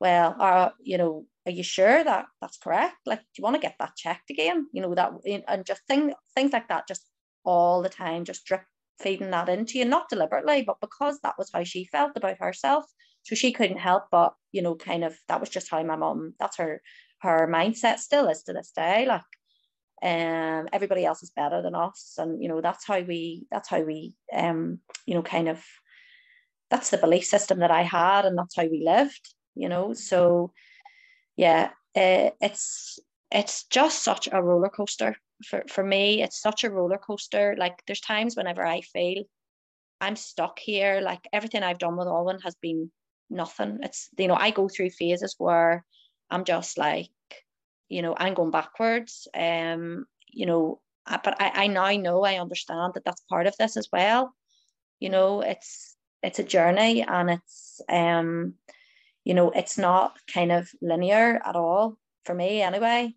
well, 0.00 0.36
uh, 0.38 0.70
you 0.82 0.98
know, 0.98 1.26
are 1.46 1.52
you 1.52 1.62
sure 1.62 2.04
that 2.04 2.26
that's 2.40 2.58
correct? 2.58 2.96
Like, 3.06 3.20
do 3.20 3.26
you 3.38 3.44
want 3.44 3.56
to 3.56 3.62
get 3.62 3.76
that 3.80 3.96
checked 3.96 4.30
again? 4.30 4.66
You 4.72 4.82
know, 4.82 4.94
that 4.94 5.12
and 5.48 5.64
just 5.64 5.82
thing 5.88 6.12
things 6.34 6.52
like 6.52 6.68
that 6.68 6.86
just 6.86 7.06
all 7.44 7.82
the 7.82 7.88
time, 7.88 8.24
just 8.24 8.44
drip 8.44 8.62
feeding 9.00 9.30
that 9.30 9.48
into 9.48 9.78
you, 9.78 9.84
not 9.84 10.08
deliberately, 10.08 10.62
but 10.62 10.80
because 10.80 11.18
that 11.22 11.36
was 11.38 11.50
how 11.52 11.64
she 11.64 11.84
felt 11.86 12.12
about 12.16 12.38
herself. 12.38 12.84
So 13.22 13.34
she 13.34 13.52
couldn't 13.52 13.78
help 13.78 14.04
but, 14.10 14.34
you 14.52 14.62
know, 14.62 14.74
kind 14.74 15.04
of 15.04 15.16
that 15.28 15.40
was 15.40 15.50
just 15.50 15.70
how 15.70 15.82
my 15.82 15.96
mom, 15.96 16.34
that's 16.38 16.58
her 16.58 16.80
her 17.20 17.48
mindset 17.52 17.98
still 17.98 18.28
is 18.28 18.42
to 18.44 18.52
this 18.52 18.72
day. 18.74 19.06
Like 19.06 19.22
um 20.02 20.68
everybody 20.72 21.04
else 21.04 21.22
is 21.22 21.30
better 21.30 21.62
than 21.62 21.74
us. 21.74 22.14
And 22.18 22.42
you 22.42 22.48
know, 22.48 22.60
that's 22.60 22.86
how 22.86 23.00
we 23.00 23.46
that's 23.50 23.68
how 23.68 23.80
we 23.80 24.14
um, 24.32 24.80
you 25.06 25.14
know, 25.14 25.22
kind 25.22 25.48
of 25.48 25.64
that's 26.70 26.90
the 26.90 26.98
belief 26.98 27.24
system 27.24 27.60
that 27.60 27.70
I 27.70 27.82
had 27.82 28.26
and 28.26 28.36
that's 28.36 28.56
how 28.56 28.64
we 28.66 28.82
lived, 28.84 29.34
you 29.54 29.68
know. 29.68 29.94
So 29.94 30.52
yeah, 31.36 31.70
uh, 31.96 32.30
it's 32.40 32.98
it's 33.30 33.64
just 33.64 34.02
such 34.02 34.28
a 34.30 34.42
roller 34.42 34.68
coaster 34.68 35.16
for, 35.44 35.62
for 35.68 35.84
me 35.84 36.22
it's 36.22 36.40
such 36.40 36.64
a 36.64 36.70
roller 36.70 36.98
coaster 36.98 37.54
like 37.58 37.82
there's 37.86 38.00
times 38.00 38.36
whenever 38.36 38.64
i 38.64 38.80
feel 38.80 39.24
i'm 40.00 40.16
stuck 40.16 40.58
here 40.58 41.00
like 41.00 41.20
everything 41.32 41.62
i've 41.62 41.78
done 41.78 41.96
with 41.96 42.08
Alwynn 42.08 42.40
has 42.42 42.54
been 42.56 42.90
nothing 43.30 43.78
it's 43.82 44.08
you 44.16 44.28
know 44.28 44.34
i 44.34 44.50
go 44.50 44.68
through 44.68 44.90
phases 44.90 45.34
where 45.38 45.84
i'm 46.30 46.44
just 46.44 46.78
like 46.78 47.08
you 47.88 48.02
know 48.02 48.14
i'm 48.16 48.34
going 48.34 48.50
backwards 48.50 49.28
um 49.34 50.06
you 50.28 50.46
know 50.46 50.80
but 51.06 51.40
I, 51.40 51.64
I 51.64 51.66
now 51.68 51.90
know 51.92 52.24
i 52.24 52.38
understand 52.38 52.94
that 52.94 53.04
that's 53.04 53.22
part 53.30 53.46
of 53.46 53.56
this 53.58 53.76
as 53.76 53.88
well 53.92 54.34
you 55.00 55.10
know 55.10 55.40
it's 55.40 55.96
it's 56.22 56.38
a 56.38 56.44
journey 56.44 57.02
and 57.02 57.30
it's 57.30 57.80
um 57.88 58.54
you 59.24 59.34
know 59.34 59.50
it's 59.50 59.78
not 59.78 60.18
kind 60.32 60.52
of 60.52 60.68
linear 60.82 61.40
at 61.44 61.56
all 61.56 61.96
for 62.24 62.34
me 62.34 62.62
anyway 62.62 63.14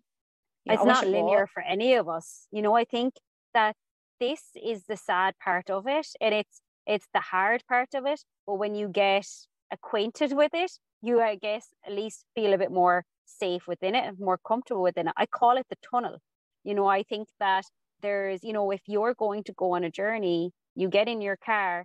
it's 0.66 0.84
not 0.84 1.06
linear 1.06 1.46
for 1.46 1.62
any 1.62 1.94
of 1.94 2.08
us. 2.08 2.46
You 2.52 2.62
know, 2.62 2.76
I 2.76 2.84
think 2.84 3.14
that 3.54 3.74
this 4.20 4.42
is 4.62 4.84
the 4.84 4.96
sad 4.96 5.34
part 5.42 5.70
of 5.70 5.86
it 5.86 6.06
and 6.20 6.34
it's 6.34 6.60
it's 6.86 7.08
the 7.12 7.20
hard 7.20 7.62
part 7.68 7.94
of 7.94 8.06
it. 8.06 8.20
But 8.46 8.54
when 8.54 8.74
you 8.74 8.88
get 8.88 9.26
acquainted 9.70 10.32
with 10.32 10.52
it, 10.54 10.72
you 11.00 11.20
I 11.20 11.36
guess 11.36 11.68
at 11.86 11.92
least 11.92 12.24
feel 12.34 12.52
a 12.52 12.58
bit 12.58 12.70
more 12.70 13.04
safe 13.38 13.66
within 13.66 13.94
it 13.94 14.04
and 14.04 14.18
more 14.18 14.38
comfortable 14.46 14.82
within 14.82 15.08
it. 15.08 15.14
I 15.16 15.26
call 15.26 15.56
it 15.56 15.66
the 15.70 15.76
tunnel. 15.90 16.18
You 16.64 16.74
know, 16.74 16.86
I 16.86 17.02
think 17.02 17.28
that 17.40 17.64
there's, 18.02 18.42
you 18.44 18.52
know, 18.52 18.70
if 18.70 18.82
you're 18.86 19.14
going 19.14 19.44
to 19.44 19.52
go 19.54 19.72
on 19.74 19.84
a 19.84 19.90
journey, 19.90 20.52
you 20.74 20.88
get 20.88 21.08
in 21.08 21.20
your 21.20 21.36
car, 21.36 21.84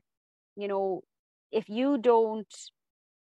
you 0.56 0.68
know, 0.68 1.02
if 1.52 1.70
you 1.70 1.98
don't 1.98 2.48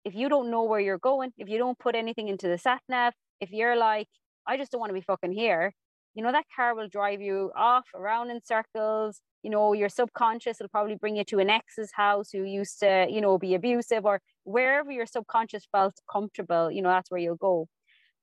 if 0.05 0.13
you 0.15 0.29
don't 0.29 0.51
know 0.51 0.63
where 0.63 0.79
you're 0.79 0.97
going, 0.99 1.31
if 1.37 1.47
you 1.49 1.57
don't 1.57 1.79
put 1.79 1.95
anything 1.95 2.27
into 2.27 2.47
the 2.47 2.57
sat 2.57 2.81
nav, 2.89 3.13
if 3.39 3.51
you're 3.51 3.75
like, 3.77 4.07
I 4.47 4.57
just 4.57 4.71
don't 4.71 4.79
want 4.79 4.89
to 4.89 4.93
be 4.93 5.01
fucking 5.01 5.31
here. 5.31 5.73
You 6.15 6.23
know, 6.23 6.31
that 6.31 6.45
car 6.55 6.75
will 6.75 6.87
drive 6.89 7.21
you 7.21 7.51
off 7.55 7.85
around 7.95 8.29
in 8.29 8.41
circles. 8.43 9.21
you 9.43 9.49
know 9.49 9.73
your 9.73 9.89
subconscious 9.89 10.57
will 10.59 10.69
probably 10.69 10.95
bring 10.95 11.15
you 11.17 11.23
to 11.25 11.39
an 11.39 11.49
ex's 11.49 11.91
house 11.93 12.29
who 12.31 12.43
used 12.43 12.79
to 12.79 13.07
you 13.09 13.21
know 13.21 13.37
be 13.37 13.55
abusive 13.55 14.05
or 14.05 14.21
wherever 14.45 14.91
your 14.91 15.05
subconscious 15.05 15.65
felt 15.71 15.95
comfortable 16.11 16.71
you 16.71 16.81
know 16.81 16.89
that's 16.89 17.11
where 17.11 17.19
you'll 17.19 17.35
go 17.49 17.67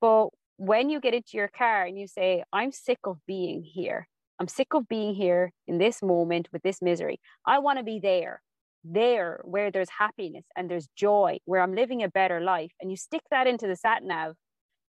but 0.01 0.29
when 0.57 0.89
you 0.89 0.99
get 0.99 1.13
into 1.13 1.37
your 1.37 1.47
car 1.47 1.85
and 1.85 1.97
you 1.97 2.07
say 2.07 2.43
i'm 2.51 2.71
sick 2.71 2.99
of 3.05 3.17
being 3.25 3.63
here. 3.63 4.07
I'm 4.39 4.47
sick 4.47 4.73
of 4.73 4.87
being 4.87 5.13
here 5.13 5.51
in 5.67 5.77
this 5.77 6.01
moment 6.01 6.49
with 6.51 6.63
this 6.63 6.81
misery. 6.81 7.19
I 7.45 7.59
want 7.59 7.77
to 7.77 7.83
be 7.83 7.99
there 7.99 8.41
there 8.83 9.39
where 9.43 9.69
there's 9.69 9.89
happiness 9.89 10.45
and 10.55 10.69
there's 10.69 10.87
joy 10.95 11.37
where 11.45 11.61
i'm 11.61 11.75
living 11.75 12.01
a 12.01 12.09
better 12.09 12.41
life 12.41 12.71
and 12.81 12.89
you 12.89 12.97
stick 12.97 13.21
that 13.29 13.45
into 13.45 13.67
the 13.67 13.75
sat 13.75 14.03
nav 14.03 14.33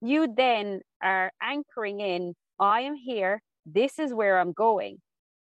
you 0.01 0.27
then 0.35 0.81
are 1.03 1.31
anchoring 1.41 1.99
in 1.99 2.33
i 2.59 2.81
am 2.81 2.95
here. 2.95 3.41
This 3.65 3.99
is 3.99 4.13
where 4.13 4.39
i'm 4.39 4.53
going. 4.53 4.97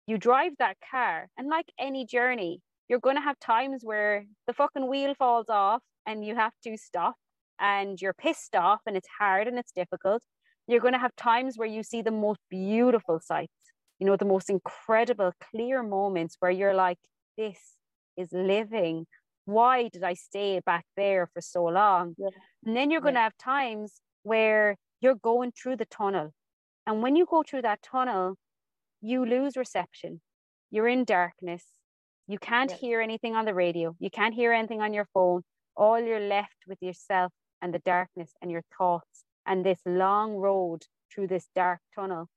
You 0.06 0.18
drive 0.18 0.52
that 0.58 0.76
car 0.90 1.28
and 1.36 1.48
like 1.48 1.66
any 1.78 2.06
journey 2.06 2.60
you're 2.88 3.00
going 3.00 3.16
to 3.16 3.22
have 3.22 3.38
times 3.38 3.80
where 3.82 4.24
the 4.46 4.54
fucking 4.54 4.88
wheel 4.88 5.14
falls 5.14 5.48
off 5.48 5.82
and 6.06 6.24
you 6.24 6.34
have 6.34 6.52
to 6.64 6.76
stop 6.78 7.16
and 7.60 8.00
you're 8.00 8.14
pissed 8.14 8.54
off 8.54 8.80
and 8.86 8.96
it's 8.96 9.08
hard 9.18 9.48
and 9.48 9.58
it's 9.58 9.72
difficult 9.72 10.22
you're 10.66 10.80
going 10.80 10.92
to 10.92 10.98
have 10.98 11.16
times 11.16 11.56
where 11.56 11.68
you 11.68 11.82
see 11.82 12.02
the 12.02 12.10
most 12.10 12.40
beautiful 12.50 13.20
sights 13.20 13.52
you 13.98 14.06
know 14.06 14.16
the 14.16 14.24
most 14.24 14.50
incredible 14.50 15.32
clear 15.50 15.82
moments 15.82 16.36
where 16.40 16.50
you're 16.50 16.74
like 16.74 16.98
this 17.36 17.58
is 18.16 18.28
living 18.32 19.06
why 19.44 19.88
did 19.88 20.02
i 20.02 20.14
stay 20.14 20.60
back 20.64 20.84
there 20.96 21.28
for 21.32 21.40
so 21.40 21.64
long 21.64 22.14
yeah. 22.18 22.28
and 22.64 22.76
then 22.76 22.90
you're 22.90 23.00
going 23.00 23.14
yeah. 23.14 23.20
to 23.20 23.24
have 23.24 23.36
times 23.38 24.00
where 24.22 24.76
you're 25.00 25.14
going 25.14 25.52
through 25.52 25.76
the 25.76 25.86
tunnel 25.86 26.32
and 26.86 27.02
when 27.02 27.16
you 27.16 27.26
go 27.26 27.42
through 27.42 27.62
that 27.62 27.82
tunnel 27.82 28.36
you 29.00 29.24
lose 29.24 29.56
reception. 29.56 30.20
You're 30.70 30.88
in 30.88 31.04
darkness. 31.04 31.64
You 32.26 32.38
can't 32.38 32.70
yes. 32.70 32.80
hear 32.80 33.00
anything 33.00 33.34
on 33.34 33.44
the 33.44 33.54
radio. 33.54 33.94
You 33.98 34.10
can't 34.10 34.34
hear 34.34 34.52
anything 34.52 34.82
on 34.82 34.92
your 34.92 35.06
phone. 35.14 35.42
All 35.76 36.00
you're 36.00 36.20
left 36.20 36.56
with 36.66 36.78
yourself 36.80 37.32
and 37.60 37.74
the 37.74 37.78
darkness 37.80 38.32
and 38.40 38.50
your 38.50 38.64
thoughts 38.76 39.24
and 39.46 39.64
this 39.64 39.80
long 39.86 40.36
road 40.36 40.84
through 41.12 41.26
this 41.26 41.48
dark 41.54 41.80
tunnel. 41.94 42.28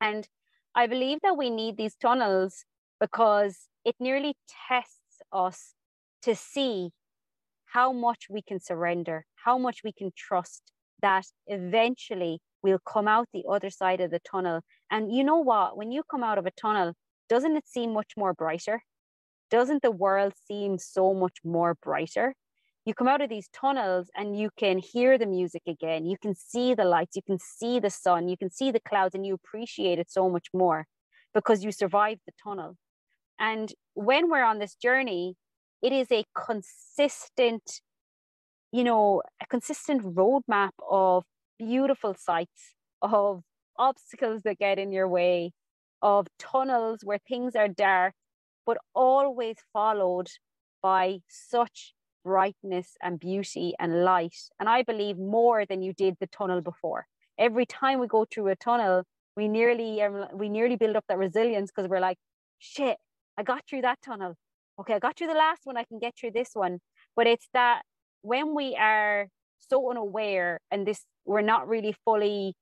And 0.00 0.28
I 0.74 0.86
believe 0.86 1.20
that 1.22 1.36
we 1.36 1.50
need 1.50 1.76
these 1.76 1.96
tunnels 1.96 2.64
because 3.00 3.68
it 3.84 3.96
nearly 3.98 4.34
tests 4.68 5.20
us 5.32 5.74
to 6.22 6.34
see 6.34 6.90
how 7.66 7.92
much 7.92 8.26
we 8.30 8.42
can 8.42 8.60
surrender, 8.60 9.26
how 9.44 9.58
much 9.58 9.80
we 9.84 9.92
can 9.92 10.12
trust 10.16 10.72
that 11.02 11.26
eventually 11.46 12.40
we'll 12.62 12.78
come 12.78 13.06
out 13.06 13.28
the 13.32 13.44
other 13.48 13.70
side 13.70 14.00
of 14.00 14.10
the 14.10 14.18
tunnel. 14.20 14.60
And 14.90 15.14
you 15.14 15.24
know 15.24 15.38
what? 15.38 15.76
When 15.76 15.92
you 15.92 16.02
come 16.10 16.22
out 16.22 16.38
of 16.38 16.46
a 16.46 16.50
tunnel, 16.50 16.94
doesn't 17.28 17.56
it 17.56 17.66
seem 17.66 17.92
much 17.92 18.12
more 18.16 18.32
brighter? 18.32 18.82
Doesn't 19.50 19.82
the 19.82 19.90
world 19.90 20.32
seem 20.48 20.78
so 20.78 21.14
much 21.14 21.36
more 21.44 21.76
brighter? 21.82 22.34
You 22.86 22.94
come 22.94 23.08
out 23.08 23.20
of 23.20 23.28
these 23.28 23.48
tunnels 23.48 24.10
and 24.14 24.38
you 24.38 24.50
can 24.56 24.78
hear 24.78 25.18
the 25.18 25.26
music 25.26 25.62
again. 25.66 26.06
You 26.06 26.16
can 26.16 26.36
see 26.36 26.72
the 26.72 26.84
lights, 26.84 27.16
you 27.16 27.22
can 27.22 27.40
see 27.40 27.80
the 27.80 27.90
sun, 27.90 28.28
you 28.28 28.36
can 28.36 28.48
see 28.48 28.70
the 28.70 28.78
clouds, 28.78 29.12
and 29.12 29.26
you 29.26 29.34
appreciate 29.34 29.98
it 29.98 30.08
so 30.08 30.30
much 30.30 30.46
more 30.54 30.86
because 31.34 31.64
you 31.64 31.72
survived 31.72 32.20
the 32.26 32.32
tunnel. 32.42 32.76
And 33.40 33.74
when 33.94 34.30
we're 34.30 34.44
on 34.44 34.60
this 34.60 34.76
journey, 34.76 35.34
it 35.82 35.92
is 35.92 36.12
a 36.12 36.24
consistent, 36.36 37.80
you 38.70 38.84
know, 38.84 39.20
a 39.42 39.46
consistent 39.46 40.02
roadmap 40.02 40.70
of 40.88 41.24
beautiful 41.58 42.14
sights, 42.14 42.76
of 43.02 43.42
obstacles 43.76 44.42
that 44.42 44.58
get 44.60 44.78
in 44.78 44.92
your 44.92 45.08
way, 45.08 45.50
of 46.02 46.28
tunnels 46.38 47.00
where 47.02 47.18
things 47.26 47.56
are 47.56 47.68
dark, 47.68 48.14
but 48.64 48.78
always 48.94 49.56
followed 49.72 50.28
by 50.82 51.18
such 51.28 51.95
brightness 52.26 52.88
and 53.00 53.20
beauty 53.20 53.74
and 53.78 54.02
light. 54.02 54.36
And 54.58 54.68
I 54.68 54.82
believe 54.82 55.16
more 55.16 55.64
than 55.64 55.80
you 55.80 55.92
did 55.92 56.16
the 56.18 56.26
tunnel 56.26 56.60
before. 56.60 57.06
Every 57.38 57.66
time 57.66 58.00
we 58.00 58.08
go 58.08 58.26
through 58.30 58.48
a 58.48 58.56
tunnel, 58.56 59.04
we 59.36 59.46
nearly 59.46 60.02
um, 60.02 60.26
we 60.34 60.48
nearly 60.48 60.76
build 60.76 60.96
up 60.96 61.04
that 61.08 61.18
resilience 61.18 61.70
because 61.70 61.88
we're 61.88 62.06
like, 62.08 62.18
shit, 62.58 62.96
I 63.38 63.42
got 63.52 63.62
through 63.68 63.82
that 63.82 63.98
tunnel. 64.04 64.34
Okay, 64.80 64.94
I 64.94 64.98
got 64.98 65.16
through 65.16 65.32
the 65.34 65.42
last 65.46 65.60
one. 65.64 65.76
I 65.76 65.84
can 65.84 65.98
get 65.98 66.14
through 66.18 66.32
this 66.32 66.50
one. 66.54 66.80
But 67.14 67.26
it's 67.26 67.48
that 67.52 67.82
when 68.22 68.54
we 68.54 68.76
are 68.76 69.28
so 69.70 69.90
unaware 69.90 70.60
and 70.70 70.86
this 70.86 71.00
we're 71.24 71.48
not 71.54 71.68
really 71.68 71.94
fully 72.04 72.54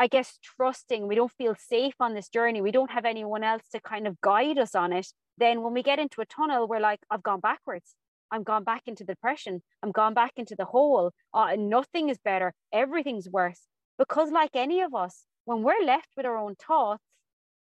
I 0.00 0.06
guess 0.06 0.38
trusting, 0.56 1.08
we 1.08 1.16
don't 1.16 1.32
feel 1.32 1.56
safe 1.58 1.96
on 1.98 2.14
this 2.14 2.28
journey, 2.28 2.60
we 2.60 2.70
don't 2.70 2.92
have 2.92 3.04
anyone 3.04 3.42
else 3.42 3.64
to 3.72 3.80
kind 3.80 4.06
of 4.06 4.20
guide 4.20 4.56
us 4.56 4.76
on 4.76 4.92
it, 4.92 5.08
then 5.38 5.62
when 5.62 5.72
we 5.74 5.82
get 5.82 5.98
into 5.98 6.20
a 6.20 6.26
tunnel, 6.26 6.68
we're 6.68 6.86
like, 6.90 7.00
I've 7.10 7.24
gone 7.24 7.40
backwards. 7.40 7.94
I'm 8.30 8.42
gone 8.42 8.64
back 8.64 8.82
into 8.86 9.04
the 9.04 9.14
depression. 9.14 9.62
I'm 9.82 9.92
gone 9.92 10.14
back 10.14 10.32
into 10.36 10.54
the 10.56 10.64
hole. 10.64 11.12
Uh, 11.32 11.56
nothing 11.58 12.08
is 12.08 12.18
better. 12.18 12.52
Everything's 12.72 13.28
worse. 13.28 13.62
Because, 13.98 14.30
like 14.30 14.50
any 14.54 14.80
of 14.80 14.94
us, 14.94 15.24
when 15.44 15.62
we're 15.62 15.84
left 15.84 16.08
with 16.16 16.26
our 16.26 16.36
own 16.36 16.54
thoughts, 16.54 17.02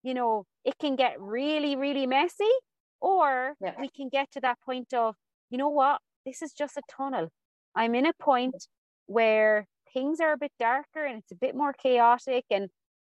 you 0.03 0.15
know, 0.15 0.45
it 0.65 0.75
can 0.79 0.97
get 0.97 1.21
really, 1.21 1.77
really 1.77 2.07
messy. 2.07 2.53
Or 3.01 3.55
yeah. 3.61 3.75
we 3.79 3.89
can 3.89 4.09
get 4.09 4.31
to 4.33 4.41
that 4.41 4.59
point 4.65 4.93
of, 4.93 5.15
you 5.51 5.59
know 5.59 5.69
what, 5.69 6.01
this 6.27 6.43
is 6.43 6.53
just 6.53 6.77
a 6.77 6.83
tunnel. 6.91 7.29
I'm 7.75 7.95
in 7.95 8.07
a 8.07 8.13
point 8.19 8.67
where 9.07 9.67
things 9.95 10.21
are 10.21 10.33
a 10.33 10.37
bit 10.37 10.53
darker 10.59 11.05
and 11.05 11.19
it's 11.19 11.33
a 11.33 11.37
bit 11.37 11.55
more 11.55 11.73
chaotic 11.73 12.45
and 12.51 12.69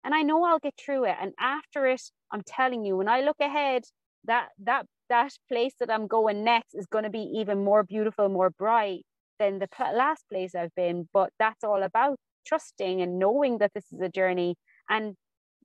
and 0.05 0.15
I 0.15 0.21
know 0.21 0.45
I'll 0.45 0.59
get 0.59 0.75
through 0.77 1.05
it. 1.05 1.17
And 1.19 1.33
after 1.41 1.87
it, 1.87 2.03
I'm 2.31 2.43
telling 2.47 2.85
you, 2.85 2.95
when 2.97 3.09
I 3.09 3.23
look 3.23 3.39
ahead, 3.41 3.85
that 4.25 4.49
that 4.65 4.87
that 5.09 5.33
place 5.49 5.75
that 5.81 5.91
I'm 5.91 6.07
going 6.07 6.45
next 6.45 6.75
is 6.75 6.87
going 6.87 7.05
to 7.05 7.11
be 7.11 7.31
even 7.37 7.65
more 7.65 7.83
beautiful, 7.83 8.29
more 8.29 8.51
bright 8.51 9.03
than 9.39 9.59
the 9.59 9.69
last 9.95 10.25
place 10.31 10.55
I've 10.55 10.75
been. 10.75 11.09
But 11.13 11.31
that's 11.39 11.65
all 11.65 11.83
about 11.83 12.19
trusting 12.47 13.01
and 13.01 13.19
knowing 13.19 13.59
that 13.59 13.73
this 13.75 13.85
is 13.93 14.01
a 14.01 14.09
journey. 14.09 14.57
And 14.89 15.15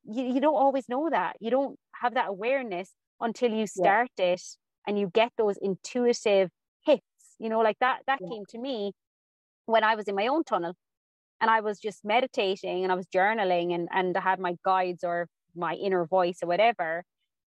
you, 0.05 0.23
you 0.25 0.41
don't 0.41 0.55
always 0.55 0.87
know 0.89 1.09
that. 1.09 1.35
You 1.39 1.51
don't 1.51 1.77
have 2.01 2.13
that 2.15 2.29
awareness 2.29 2.91
until 3.19 3.51
you 3.51 3.67
start 3.67 4.09
yeah. 4.17 4.25
it 4.25 4.41
and 4.87 4.99
you 4.99 5.09
get 5.13 5.31
those 5.37 5.57
intuitive 5.61 6.49
hits. 6.85 7.03
You 7.37 7.49
know, 7.49 7.59
like 7.59 7.77
that 7.79 7.99
that 8.07 8.19
yeah. 8.21 8.29
came 8.29 8.43
to 8.49 8.57
me 8.57 8.93
when 9.65 9.83
I 9.83 9.95
was 9.95 10.07
in 10.07 10.15
my 10.15 10.27
own 10.27 10.43
tunnel 10.43 10.73
and 11.41 11.49
I 11.49 11.61
was 11.61 11.79
just 11.79 12.03
meditating 12.03 12.83
and 12.83 12.91
I 12.91 12.95
was 12.95 13.07
journaling 13.07 13.73
and 13.73 13.87
and 13.91 14.15
I 14.17 14.21
had 14.21 14.39
my 14.39 14.55
guides 14.63 15.03
or 15.03 15.27
my 15.55 15.73
inner 15.73 16.05
voice 16.05 16.39
or 16.41 16.47
whatever. 16.47 17.03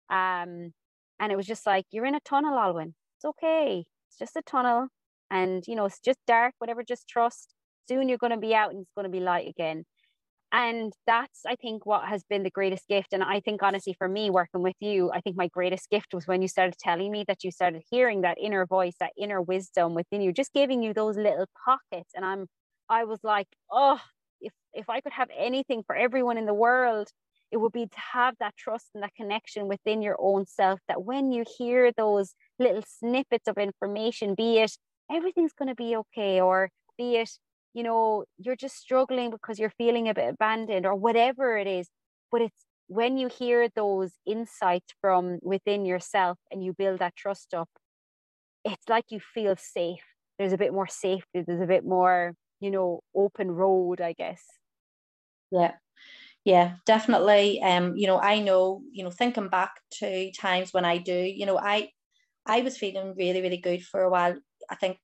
Um, 0.10 0.74
and 1.20 1.32
it 1.32 1.36
was 1.36 1.46
just 1.48 1.66
like, 1.66 1.86
you're 1.92 2.06
in 2.06 2.16
a 2.16 2.20
tunnel, 2.22 2.58
Alwynn. 2.58 2.94
It's 3.18 3.26
okay. 3.26 3.86
It's 4.10 4.18
just 4.20 4.36
a 4.36 4.42
tunnel. 4.44 4.88
And 5.32 5.64
you 5.68 5.76
know, 5.76 5.86
it's 5.86 6.00
just 6.00 6.20
dark, 6.28 6.54
whatever, 6.60 6.84
just 6.84 7.08
trust. 7.08 7.54
Soon 7.88 8.10
you're 8.10 8.18
gonna 8.18 8.38
be 8.40 8.56
out 8.56 8.72
and 8.72 8.82
it's 8.82 8.92
gonna 8.96 9.10
be 9.10 9.20
light 9.20 9.48
again. 9.50 9.86
And 10.52 10.94
that's, 11.08 11.42
I 11.48 11.56
think, 11.56 11.86
what 11.86 12.08
has 12.08 12.24
been 12.30 12.44
the 12.44 12.52
greatest 12.52 12.88
gift. 12.88 13.14
And 13.14 13.24
I 13.24 13.40
think, 13.40 13.64
honestly, 13.64 13.96
for 13.98 14.08
me 14.08 14.30
working 14.30 14.62
with 14.62 14.76
you, 14.80 15.12
I 15.12 15.20
think 15.22 15.36
my 15.36 15.48
greatest 15.48 15.90
gift 15.90 16.14
was 16.14 16.28
when 16.28 16.44
you 16.44 16.48
started 16.48 16.76
telling 16.80 17.12
me 17.12 17.26
that 17.28 17.44
you 17.44 17.52
started 17.52 17.84
hearing 17.90 18.22
that 18.22 18.38
inner 18.40 18.66
voice, 18.68 18.94
that 19.00 19.14
inner 19.18 19.42
wisdom 19.42 19.96
within 19.96 20.22
you, 20.22 20.32
just 20.32 20.54
giving 20.54 20.84
you 20.84 20.94
those 20.94 21.18
little 21.18 21.48
pockets. 21.66 22.12
And 22.16 22.24
I'm 22.26 22.48
I 22.90 23.06
was 23.06 23.20
like, 23.24 23.48
oh, 23.72 24.00
if 24.42 24.54
if 24.74 24.90
I 24.90 25.02
could 25.02 25.14
have 25.14 25.30
anything 25.38 25.84
for 25.88 25.96
everyone 25.96 26.38
in 26.38 26.46
the 26.46 26.54
world, 26.54 27.10
it 27.54 27.58
would 27.62 27.72
be 27.72 27.86
to 27.86 28.00
have 28.14 28.36
that 28.40 28.58
trust 28.58 28.88
and 28.96 29.04
that 29.04 29.16
connection 29.16 29.68
within 29.68 30.02
your 30.02 30.18
own 30.20 30.46
self 30.48 30.80
that 30.88 31.04
when 31.04 31.32
you 31.32 31.46
hear 31.58 31.92
those 31.96 32.34
little 32.60 32.84
snippets 32.88 33.48
of 33.48 33.58
information, 33.60 34.36
be 34.36 34.58
it 34.60 34.72
everything's 35.12 35.54
going 35.54 35.70
to 35.70 35.76
be 35.76 35.96
okay, 35.96 36.42
or 36.42 36.70
be 36.98 37.18
it, 37.18 37.30
you 37.76 37.84
know, 37.84 38.26
you're 38.40 38.56
just 38.56 38.78
struggling 38.78 39.30
because 39.32 39.60
you're 39.60 39.74
feeling 39.78 40.10
a 40.10 40.14
bit 40.16 40.30
abandoned, 40.30 40.86
or 40.86 40.96
whatever 40.96 41.58
it 41.58 41.68
is, 41.68 41.88
but 42.32 42.42
it's 42.42 42.66
when 42.88 43.18
you 43.18 43.28
hear 43.30 43.70
those 43.76 44.12
insights 44.26 44.94
from 45.02 45.40
within 45.44 45.86
yourself 45.86 46.38
and 46.52 46.64
you 46.64 46.74
build 46.74 47.00
that 47.00 47.16
trust 47.16 47.54
up, 47.54 47.70
it's 48.66 48.90
like 48.90 49.06
you 49.10 49.20
feel 49.20 49.56
safe. 49.58 50.04
There's 50.40 50.54
a 50.54 50.58
bit 50.58 50.74
more 50.74 50.88
safety, 50.88 51.44
there's 51.46 51.62
a 51.62 51.68
bit 51.68 51.86
more 51.86 52.34
you 52.60 52.72
know 52.72 53.02
open 53.16 53.52
road 53.52 54.00
i 54.02 54.14
guess. 54.14 54.42
Yeah 55.52 55.74
yeah 56.46 56.76
definitely 56.86 57.62
um 57.62 57.96
you 57.96 58.08
know 58.08 58.20
i 58.20 58.40
know 58.40 58.82
you 58.92 59.04
know 59.04 59.12
thinking 59.12 59.50
back 59.50 59.72
to 59.92 60.32
times 60.34 60.74
when 60.74 60.86
i 60.86 60.98
do 60.98 61.14
you 61.14 61.46
know 61.46 61.58
i 61.58 61.90
i 62.46 62.62
was 62.62 62.78
feeling 62.78 63.14
really 63.18 63.42
really 63.42 63.58
good 63.58 63.84
for 63.84 64.02
a 64.02 64.10
while 64.10 64.36
i 64.70 64.76
think 64.76 64.98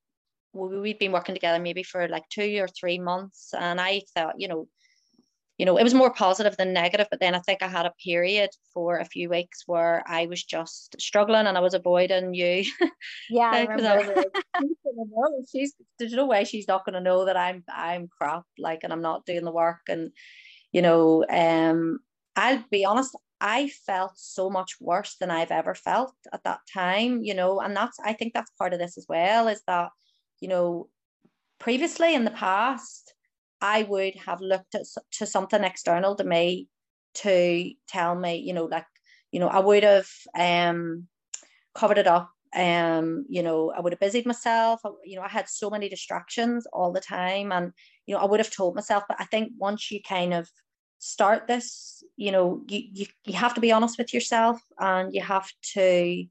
we'd 0.52 0.98
been 0.98 1.12
working 1.12 1.34
together 1.34 1.62
maybe 1.62 1.82
for 1.82 2.08
like 2.08 2.24
two 2.28 2.58
or 2.60 2.68
three 2.68 2.98
months 2.98 3.54
and 3.58 3.80
i 3.80 4.00
thought 4.14 4.34
you 4.38 4.48
know 4.48 4.68
you 5.60 5.66
know, 5.66 5.76
it 5.76 5.84
was 5.84 5.92
more 5.92 6.10
positive 6.10 6.56
than 6.56 6.72
negative. 6.72 7.06
But 7.10 7.20
then 7.20 7.34
I 7.34 7.38
think 7.40 7.62
I 7.62 7.68
had 7.68 7.84
a 7.84 7.92
period 8.02 8.48
for 8.72 8.96
a 8.96 9.04
few 9.04 9.28
weeks 9.28 9.64
where 9.66 10.02
I 10.06 10.24
was 10.24 10.42
just 10.42 10.96
struggling 10.98 11.46
and 11.46 11.54
I 11.58 11.60
was 11.60 11.74
avoiding 11.74 12.32
you. 12.32 12.64
Yeah, 13.28 13.50
I. 13.52 13.66
I 13.66 13.76
was 13.76 13.84
like, 13.84 15.44
she's 15.52 15.74
there's 15.98 16.14
no 16.14 16.26
way 16.26 16.44
she's 16.44 16.66
not 16.66 16.86
going 16.86 16.94
to 16.94 17.00
know 17.00 17.26
that 17.26 17.36
I'm 17.36 17.62
I'm 17.68 18.08
crap, 18.08 18.44
like, 18.58 18.84
and 18.84 18.92
I'm 18.92 19.02
not 19.02 19.26
doing 19.26 19.44
the 19.44 19.52
work. 19.52 19.80
And 19.86 20.12
you 20.72 20.82
know, 20.82 21.24
um, 21.28 22.00
I'll 22.36 22.64
be 22.70 22.84
honest, 22.84 23.16
I 23.40 23.68
felt 23.86 24.12
so 24.16 24.50
much 24.50 24.76
worse 24.80 25.16
than 25.18 25.30
I've 25.30 25.50
ever 25.50 25.74
felt 25.74 26.14
at 26.32 26.44
that 26.44 26.60
time, 26.72 27.22
you 27.22 27.34
know, 27.34 27.60
and 27.60 27.76
that's 27.76 27.98
I 28.04 28.12
think 28.12 28.34
that's 28.34 28.50
part 28.52 28.72
of 28.74 28.78
this 28.78 28.98
as 28.98 29.06
well, 29.08 29.48
is 29.48 29.62
that, 29.66 29.90
you 30.40 30.48
know, 30.48 30.88
previously 31.58 32.14
in 32.14 32.24
the 32.24 32.30
past, 32.32 33.14
I 33.60 33.82
would 33.84 34.14
have 34.16 34.40
looked 34.40 34.74
at 34.74 34.84
to 35.12 35.26
something 35.26 35.64
external 35.64 36.16
to 36.16 36.24
me 36.24 36.68
to 37.16 37.72
tell 37.88 38.14
me, 38.14 38.36
you 38.36 38.52
know, 38.54 38.64
like, 38.66 38.86
you 39.32 39.40
know, 39.40 39.48
I 39.48 39.60
would 39.60 39.82
have 39.84 40.08
um 40.38 41.08
covered 41.74 41.98
it 41.98 42.06
up. 42.06 42.30
Um, 42.54 43.24
you 43.28 43.42
know, 43.42 43.70
I 43.70 43.80
would 43.80 43.92
have 43.92 44.00
busied 44.00 44.26
myself. 44.26 44.80
You 45.04 45.16
know, 45.16 45.22
I 45.22 45.28
had 45.28 45.48
so 45.48 45.70
many 45.70 45.88
distractions 45.88 46.66
all 46.72 46.92
the 46.92 47.00
time, 47.00 47.52
and 47.52 47.72
you 48.06 48.14
know, 48.14 48.20
I 48.20 48.26
would 48.26 48.40
have 48.40 48.50
told 48.50 48.74
myself. 48.74 49.04
But 49.08 49.20
I 49.20 49.24
think 49.24 49.52
once 49.58 49.90
you 49.90 50.00
kind 50.02 50.34
of 50.34 50.48
start 50.98 51.46
this, 51.46 52.02
you 52.16 52.32
know, 52.32 52.62
you 52.68 52.82
you, 52.92 53.06
you 53.24 53.34
have 53.34 53.54
to 53.54 53.60
be 53.60 53.72
honest 53.72 53.98
with 53.98 54.12
yourself, 54.12 54.60
and 54.78 55.14
you 55.14 55.22
have 55.22 55.48
to. 55.74 56.24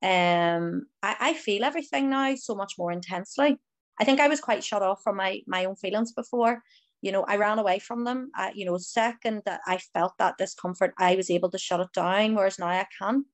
Um, 0.00 0.86
I, 1.02 1.16
I 1.20 1.34
feel 1.34 1.64
everything 1.64 2.08
now 2.08 2.34
so 2.36 2.54
much 2.54 2.74
more 2.78 2.92
intensely. 2.92 3.58
I 4.00 4.04
think 4.04 4.20
I 4.20 4.28
was 4.28 4.40
quite 4.40 4.62
shut 4.62 4.82
off 4.82 5.02
from 5.02 5.16
my 5.16 5.40
my 5.46 5.64
own 5.64 5.76
feelings 5.76 6.12
before 6.12 6.62
you 7.00 7.12
know, 7.12 7.24
I 7.28 7.36
ran 7.36 7.58
away 7.58 7.78
from 7.78 8.04
them. 8.04 8.30
I, 8.34 8.52
you 8.54 8.64
know, 8.64 8.76
second 8.76 9.42
that 9.46 9.60
I 9.66 9.78
felt 9.78 10.14
that 10.18 10.38
discomfort, 10.38 10.94
I 10.98 11.14
was 11.14 11.30
able 11.30 11.50
to 11.50 11.58
shut 11.58 11.80
it 11.80 11.92
down, 11.94 12.34
whereas 12.34 12.58
now 12.58 12.68
I 12.68 12.86
can't. 12.98 13.24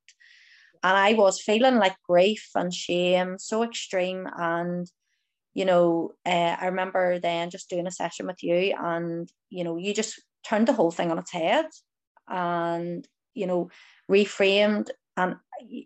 And 0.85 0.95
I 0.95 1.13
was 1.13 1.41
feeling 1.41 1.77
like 1.77 1.95
grief 2.07 2.47
and 2.53 2.71
shame, 2.71 3.39
so 3.39 3.63
extreme. 3.63 4.27
And, 4.37 4.85
you 5.55 5.65
know, 5.65 6.11
uh, 6.27 6.55
I 6.61 6.67
remember 6.67 7.17
then 7.19 7.49
just 7.49 7.71
doing 7.71 7.87
a 7.87 7.91
session 7.91 8.27
with 8.27 8.43
you, 8.43 8.75
and, 8.77 9.27
you 9.49 9.63
know, 9.63 9.77
you 9.77 9.95
just 9.95 10.21
turned 10.47 10.67
the 10.67 10.73
whole 10.73 10.91
thing 10.91 11.09
on 11.09 11.17
its 11.17 11.31
head 11.31 11.65
and, 12.27 13.07
you 13.33 13.47
know, 13.47 13.69
reframed. 14.11 14.89
And, 15.17 15.37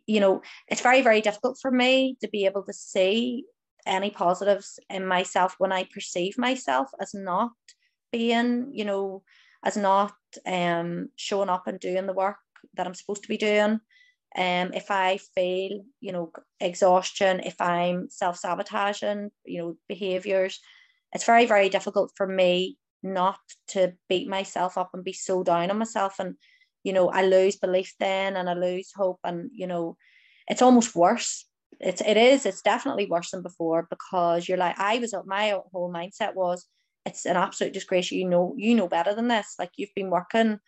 you 0.06 0.20
know, 0.20 0.42
it's 0.68 0.82
very, 0.82 1.02
very 1.02 1.22
difficult 1.22 1.60
for 1.62 1.72
me 1.72 2.18
to 2.20 2.28
be 2.28 2.46
able 2.46 2.64
to 2.64 2.74
see 2.74 3.46
any 3.86 4.10
positives 4.10 4.80
in 4.90 5.08
myself 5.08 5.56
when 5.60 5.72
I 5.72 5.88
perceive 5.94 6.38
myself 6.38 6.90
as 7.00 7.14
not 7.14 7.52
being, 8.12 8.72
you 8.74 8.84
know, 8.84 9.24
as 9.64 9.78
not 9.78 10.14
um 10.46 11.10
showing 11.16 11.50
up 11.50 11.68
and 11.68 11.80
doing 11.80 12.06
the 12.06 12.20
work 12.26 12.38
that 12.76 12.86
I'm 12.86 12.96
supposed 12.96 13.24
to 13.24 13.30
be 13.30 13.38
doing. 13.38 13.80
Um, 14.36 14.74
if 14.74 14.92
I 14.92 15.18
feel, 15.36 15.84
you 16.00 16.12
know, 16.12 16.32
exhaustion, 16.60 17.42
if 17.42 17.60
I'm 17.60 18.10
self-sabotaging, 18.10 19.32
you 19.46 19.62
know, 19.62 19.76
behaviors, 19.88 20.60
it's 21.14 21.26
very, 21.26 21.46
very 21.46 21.70
difficult 21.70 22.12
for 22.16 22.28
me 22.28 22.78
not 23.02 23.40
to 23.70 23.94
beat 24.08 24.28
myself 24.28 24.78
up 24.78 24.92
and 24.94 25.04
be 25.04 25.14
so 25.14 25.44
down 25.44 25.72
on 25.72 25.80
myself. 25.80 26.20
And, 26.20 26.36
you 26.84 26.94
know, 26.94 27.10
I 27.10 27.24
lose 27.24 27.56
belief 27.56 27.94
then 28.00 28.36
and 28.38 28.50
I 28.50 28.54
lose 28.54 28.92
hope. 28.96 29.20
And, 29.24 29.50
you 29.54 29.66
know, 29.68 29.98
it's 30.48 30.62
almost 30.62 30.96
worse 30.96 31.46
it's 31.80 32.02
it 32.02 32.18
is 32.18 32.46
it's 32.46 32.62
definitely 32.62 33.06
worse 33.06 33.32
than 33.32 33.42
before 33.42 33.88
because 33.90 34.48
you're 34.48 34.58
like 34.58 34.78
I 34.80 35.00
was 35.00 35.14
my 35.26 35.58
whole 35.72 35.92
mindset 35.94 36.36
was 36.36 36.66
it's 37.06 37.26
an 37.26 37.38
absolute 37.38 37.74
disgrace 37.74 38.12
you 38.12 38.28
know 38.28 38.54
you 38.58 38.76
know 38.76 38.88
better 38.88 39.14
than 39.16 39.28
this 39.28 39.56
like 39.58 39.72
you've 39.78 39.94
been 39.96 40.10
working 40.10 40.60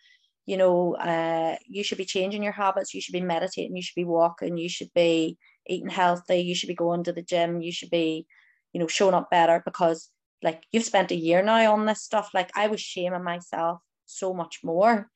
you 0.46 0.56
know 0.56 0.94
uh 0.96 1.56
you 1.66 1.82
should 1.84 1.98
be 1.98 2.04
changing 2.04 2.42
your 2.42 2.52
habits 2.52 2.94
you 2.94 3.00
should 3.00 3.12
be 3.12 3.20
meditating 3.20 3.76
you 3.76 3.82
should 3.82 3.94
be 3.94 4.04
walking 4.04 4.56
you 4.56 4.68
should 4.68 4.92
be 4.94 5.38
eating 5.66 5.88
healthy 5.88 6.38
you 6.40 6.54
should 6.54 6.68
be 6.68 6.74
going 6.74 7.04
to 7.04 7.12
the 7.12 7.22
gym 7.22 7.62
you 7.62 7.72
should 7.72 7.90
be 7.90 8.26
you 8.72 8.80
know 8.80 8.88
showing 8.88 9.14
up 9.14 9.30
better 9.30 9.62
because 9.64 10.10
like 10.42 10.62
you've 10.72 10.84
spent 10.84 11.12
a 11.12 11.16
year 11.16 11.42
now 11.42 11.72
on 11.72 11.86
this 11.86 12.02
stuff 12.02 12.30
like 12.34 12.50
I 12.56 12.66
was 12.66 12.80
shaming 12.80 13.22
myself 13.22 13.80
so 14.06 14.34
much 14.34 14.60
more 14.64 15.08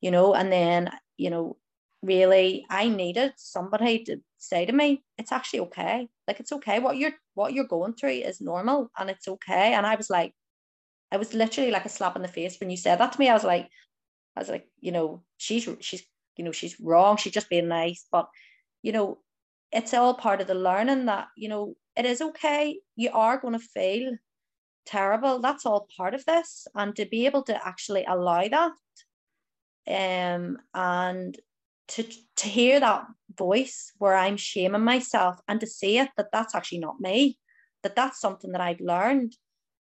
you 0.00 0.10
know 0.10 0.34
and 0.34 0.50
then 0.50 0.90
you 1.18 1.30
know 1.30 1.56
really 2.02 2.64
I 2.68 2.88
needed 2.88 3.34
somebody 3.36 4.04
to 4.04 4.20
say 4.38 4.66
to 4.66 4.72
me, 4.72 5.02
it's 5.18 5.32
actually 5.32 5.60
okay. 5.60 6.08
Like 6.26 6.40
it's 6.40 6.52
okay. 6.52 6.80
What 6.80 6.96
you're 6.96 7.12
what 7.34 7.52
you're 7.52 7.64
going 7.66 7.94
through 7.94 8.10
is 8.10 8.40
normal 8.40 8.90
and 8.98 9.08
it's 9.08 9.28
okay. 9.28 9.72
And 9.74 9.86
I 9.86 9.94
was 9.94 10.10
like, 10.10 10.34
I 11.10 11.16
was 11.16 11.32
literally 11.32 11.70
like 11.70 11.84
a 11.84 11.88
slap 11.90 12.16
in 12.16 12.22
the 12.22 12.28
face 12.28 12.58
when 12.58 12.70
you 12.70 12.76
said 12.76 12.96
that 12.98 13.12
to 13.12 13.18
me. 13.20 13.28
I 13.28 13.34
was 13.34 13.44
like, 13.44 13.68
I 14.36 14.40
was 14.40 14.48
like, 14.48 14.66
you 14.80 14.92
know, 14.92 15.22
she's 15.36 15.68
she's 15.80 16.02
you 16.36 16.44
know, 16.44 16.52
she's 16.52 16.80
wrong. 16.80 17.16
She's 17.16 17.32
just 17.32 17.50
being 17.50 17.68
nice. 17.68 18.06
But, 18.10 18.26
you 18.82 18.92
know, 18.92 19.18
it's 19.70 19.92
all 19.94 20.14
part 20.14 20.40
of 20.40 20.46
the 20.46 20.54
learning 20.54 21.06
that, 21.06 21.28
you 21.36 21.48
know, 21.48 21.74
it 21.96 22.06
is 22.06 22.22
okay. 22.22 22.80
You 22.96 23.10
are 23.12 23.38
going 23.38 23.52
to 23.52 23.58
feel 23.58 24.16
terrible. 24.86 25.40
That's 25.40 25.66
all 25.66 25.86
part 25.96 26.14
of 26.14 26.24
this. 26.24 26.66
And 26.74 26.96
to 26.96 27.04
be 27.04 27.26
able 27.26 27.42
to 27.44 27.66
actually 27.66 28.04
allow 28.04 28.48
that 28.48 28.72
um 29.88 30.58
and 30.74 31.36
to 31.88 32.04
to 32.36 32.48
hear 32.48 32.78
that 32.78 33.04
voice 33.36 33.92
where 33.98 34.14
I'm 34.14 34.36
shaming 34.36 34.84
myself 34.84 35.40
and 35.48 35.58
to 35.60 35.66
see 35.66 35.98
it 35.98 36.08
that 36.16 36.28
that's 36.32 36.54
actually 36.54 36.78
not 36.78 37.00
me, 37.00 37.36
that 37.82 37.96
that's 37.96 38.20
something 38.20 38.52
that 38.52 38.60
I've 38.60 38.80
learned, 38.80 39.34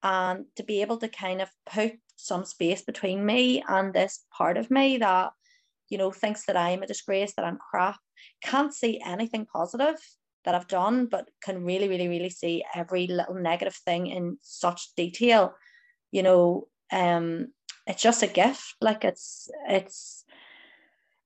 and 0.02 0.46
to 0.56 0.64
be 0.64 0.82
able 0.82 0.98
to 0.98 1.08
kind 1.08 1.40
of 1.40 1.48
put 1.64 1.92
some 2.24 2.44
space 2.44 2.82
between 2.82 3.26
me 3.26 3.62
and 3.68 3.92
this 3.92 4.24
part 4.36 4.56
of 4.56 4.70
me 4.70 4.96
that 4.96 5.32
you 5.90 5.98
know 5.98 6.10
thinks 6.10 6.46
that 6.46 6.56
I'm 6.56 6.82
a 6.82 6.86
disgrace, 6.86 7.34
that 7.34 7.44
I'm 7.44 7.58
crap, 7.58 7.98
can't 8.42 8.72
see 8.72 9.00
anything 9.04 9.46
positive 9.46 9.96
that 10.44 10.54
I've 10.54 10.68
done, 10.68 11.06
but 11.06 11.28
can 11.42 11.64
really, 11.64 11.88
really, 11.88 12.08
really 12.08 12.30
see 12.30 12.64
every 12.74 13.06
little 13.06 13.34
negative 13.34 13.74
thing 13.74 14.06
in 14.06 14.38
such 14.42 14.94
detail. 14.96 15.54
You 16.12 16.22
know, 16.22 16.68
um, 16.92 17.48
it's 17.86 18.02
just 18.02 18.22
a 18.22 18.26
gift. 18.26 18.74
Like 18.80 19.04
it's 19.04 19.50
it's 19.68 20.24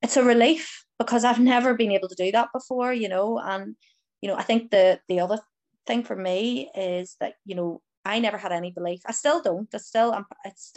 it's 0.03 0.16
a 0.16 0.24
relief 0.24 0.84
because 0.99 1.24
I've 1.24 1.40
never 1.40 1.74
been 1.74 1.92
able 1.92 2.09
to 2.09 2.14
do 2.14 2.32
that 2.32 2.49
before, 2.53 2.92
you 2.92 3.09
know. 3.09 3.38
And 3.38 3.76
you 4.20 4.28
know, 4.28 4.36
I 4.36 4.42
think 4.42 4.70
the 4.70 5.01
the 5.09 5.20
other 5.20 5.38
thing 5.86 6.03
for 6.03 6.16
me 6.16 6.70
is 6.74 7.16
that 7.20 7.34
you 7.44 7.55
know 7.55 7.82
I 8.09 8.18
never 8.20 8.38
had 8.38 8.52
any 8.52 8.70
belief. 8.70 9.02
I 9.06 9.12
still 9.12 9.42
don't. 9.42 9.68
I 9.74 9.78
still 9.78 10.12
I'm 10.12 10.26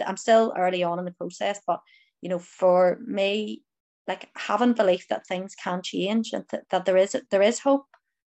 I'm 0.05 0.17
still 0.17 0.53
early 0.57 0.83
on 0.83 0.99
in 0.99 1.05
the 1.05 1.11
process, 1.11 1.59
but 1.65 1.79
you 2.21 2.29
know, 2.29 2.39
for 2.39 2.99
me, 3.05 3.63
like 4.07 4.29
having 4.35 4.73
belief 4.73 5.07
that 5.07 5.25
things 5.25 5.55
can 5.55 5.81
change 5.81 6.33
and 6.33 6.47
th- 6.49 6.63
that 6.71 6.85
there 6.85 6.97
is 6.97 7.15
there 7.31 7.41
is 7.41 7.59
hope 7.59 7.85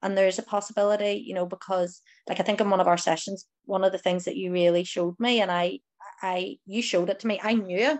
and 0.03 0.15
there's 0.17 0.39
a 0.39 0.43
possibility, 0.43 1.23
you 1.25 1.33
know, 1.33 1.47
because 1.47 2.01
like 2.29 2.39
I 2.39 2.43
think 2.43 2.61
in 2.61 2.69
one 2.69 2.81
of 2.81 2.87
our 2.87 2.97
sessions, 2.97 3.47
one 3.65 3.83
of 3.83 3.91
the 3.91 3.97
things 4.05 4.25
that 4.25 4.37
you 4.37 4.51
really 4.51 4.83
showed 4.83 5.19
me, 5.19 5.41
and 5.41 5.51
I 5.51 5.79
I 6.21 6.57
you 6.65 6.81
showed 6.83 7.09
it 7.09 7.19
to 7.21 7.27
me, 7.27 7.39
I 7.43 7.53
knew 7.53 7.79
it, 7.79 7.99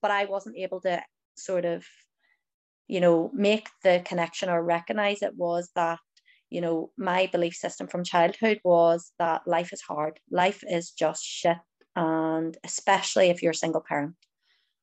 but 0.00 0.10
I 0.12 0.26
wasn't 0.26 0.56
able 0.56 0.80
to 0.82 1.02
sort 1.36 1.64
of 1.64 1.84
you 2.90 3.00
know, 3.00 3.30
make 3.32 3.68
the 3.84 4.02
connection 4.04 4.48
or 4.48 4.60
recognize 4.60 5.22
it 5.22 5.36
was 5.36 5.70
that, 5.76 6.00
you 6.50 6.60
know, 6.60 6.90
my 6.96 7.28
belief 7.32 7.54
system 7.54 7.86
from 7.86 8.04
childhood 8.04 8.60
was 8.64 9.12
that 9.18 9.46
life 9.46 9.72
is 9.72 9.80
hard. 9.80 10.20
Life 10.30 10.62
is 10.68 10.90
just 10.90 11.24
shit. 11.24 11.58
And 11.96 12.56
especially 12.64 13.30
if 13.30 13.42
you're 13.42 13.52
a 13.52 13.54
single 13.54 13.84
parent. 13.86 14.14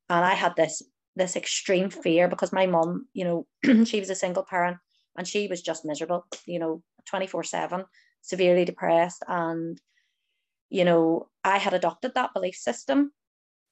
And 0.09 0.25
I 0.25 0.33
had 0.33 0.55
this 0.55 0.81
this 1.15 1.35
extreme 1.35 1.89
fear 1.89 2.27
because 2.27 2.53
my 2.53 2.67
mom, 2.67 3.07
you 3.13 3.25
know, 3.25 3.85
she 3.85 3.99
was 3.99 4.09
a 4.09 4.15
single 4.15 4.43
parent 4.43 4.77
and 5.17 5.27
she 5.27 5.47
was 5.47 5.63
just 5.63 5.83
miserable, 5.83 6.25
you 6.45 6.59
know, 6.59 6.83
24-7, 7.11 7.85
severely 8.21 8.65
depressed. 8.65 9.23
And, 9.27 9.81
you 10.69 10.85
know, 10.85 11.27
I 11.43 11.57
had 11.57 11.73
adopted 11.73 12.13
that 12.13 12.35
belief 12.35 12.53
system 12.53 13.13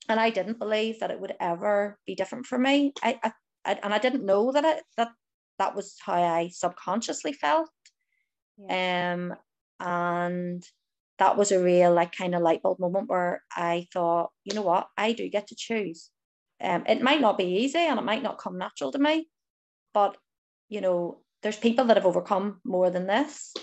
and 0.09 0.19
I 0.19 0.31
didn't 0.31 0.57
believe 0.57 0.99
that 1.01 1.11
it 1.11 1.19
would 1.19 1.35
ever 1.39 1.99
be 2.07 2.15
different 2.15 2.47
for 2.47 2.57
me. 2.57 2.93
I, 3.03 3.19
I 3.23 3.31
I, 3.65 3.79
and 3.83 3.93
I 3.93 3.97
didn't 3.97 4.25
know 4.25 4.51
that 4.51 4.63
it 4.63 4.83
that 4.97 5.09
that 5.57 5.75
was 5.75 5.95
how 6.05 6.13
I 6.13 6.49
subconsciously 6.49 7.33
felt. 7.33 7.69
Um, 8.69 9.35
and 9.79 10.63
that 11.19 11.37
was 11.37 11.51
a 11.51 11.63
real 11.63 11.93
like 11.93 12.15
kind 12.15 12.35
of 12.35 12.41
light 12.41 12.61
bulb 12.61 12.79
moment 12.79 13.09
where 13.09 13.43
I 13.51 13.87
thought, 13.93 14.31
you 14.43 14.55
know 14.55 14.61
what, 14.61 14.87
I 14.97 15.13
do 15.13 15.29
get 15.29 15.47
to 15.47 15.55
choose. 15.55 16.09
Um, 16.61 16.83
it 16.87 17.01
might 17.01 17.21
not 17.21 17.37
be 17.37 17.45
easy 17.45 17.79
and 17.79 17.99
it 17.99 18.05
might 18.05 18.23
not 18.23 18.37
come 18.37 18.57
natural 18.57 18.91
to 18.91 18.99
me, 18.99 19.29
but 19.93 20.17
you 20.69 20.81
know, 20.81 21.19
there's 21.43 21.57
people 21.57 21.85
that 21.85 21.97
have 21.97 22.05
overcome 22.05 22.59
more 22.63 22.89
than 22.89 23.05
this, 23.05 23.53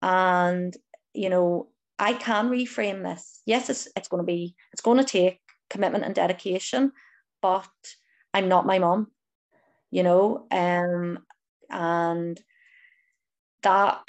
and 0.00 0.72
you 1.12 1.28
know, 1.28 1.68
I 1.98 2.12
can 2.12 2.50
reframe 2.50 3.02
this. 3.02 3.40
Yes, 3.46 3.68
it's 3.68 3.88
it's 3.96 4.08
going 4.08 4.22
to 4.22 4.26
be 4.26 4.54
it's 4.72 4.82
going 4.82 4.98
to 4.98 5.04
take 5.04 5.40
commitment 5.70 6.04
and 6.04 6.14
dedication, 6.14 6.92
but 7.40 7.68
I'm 8.32 8.48
not 8.48 8.66
my 8.66 8.78
mom 8.78 9.08
you 9.92 10.02
know, 10.02 10.46
um, 10.50 11.18
and 11.70 12.40
that 13.62 14.00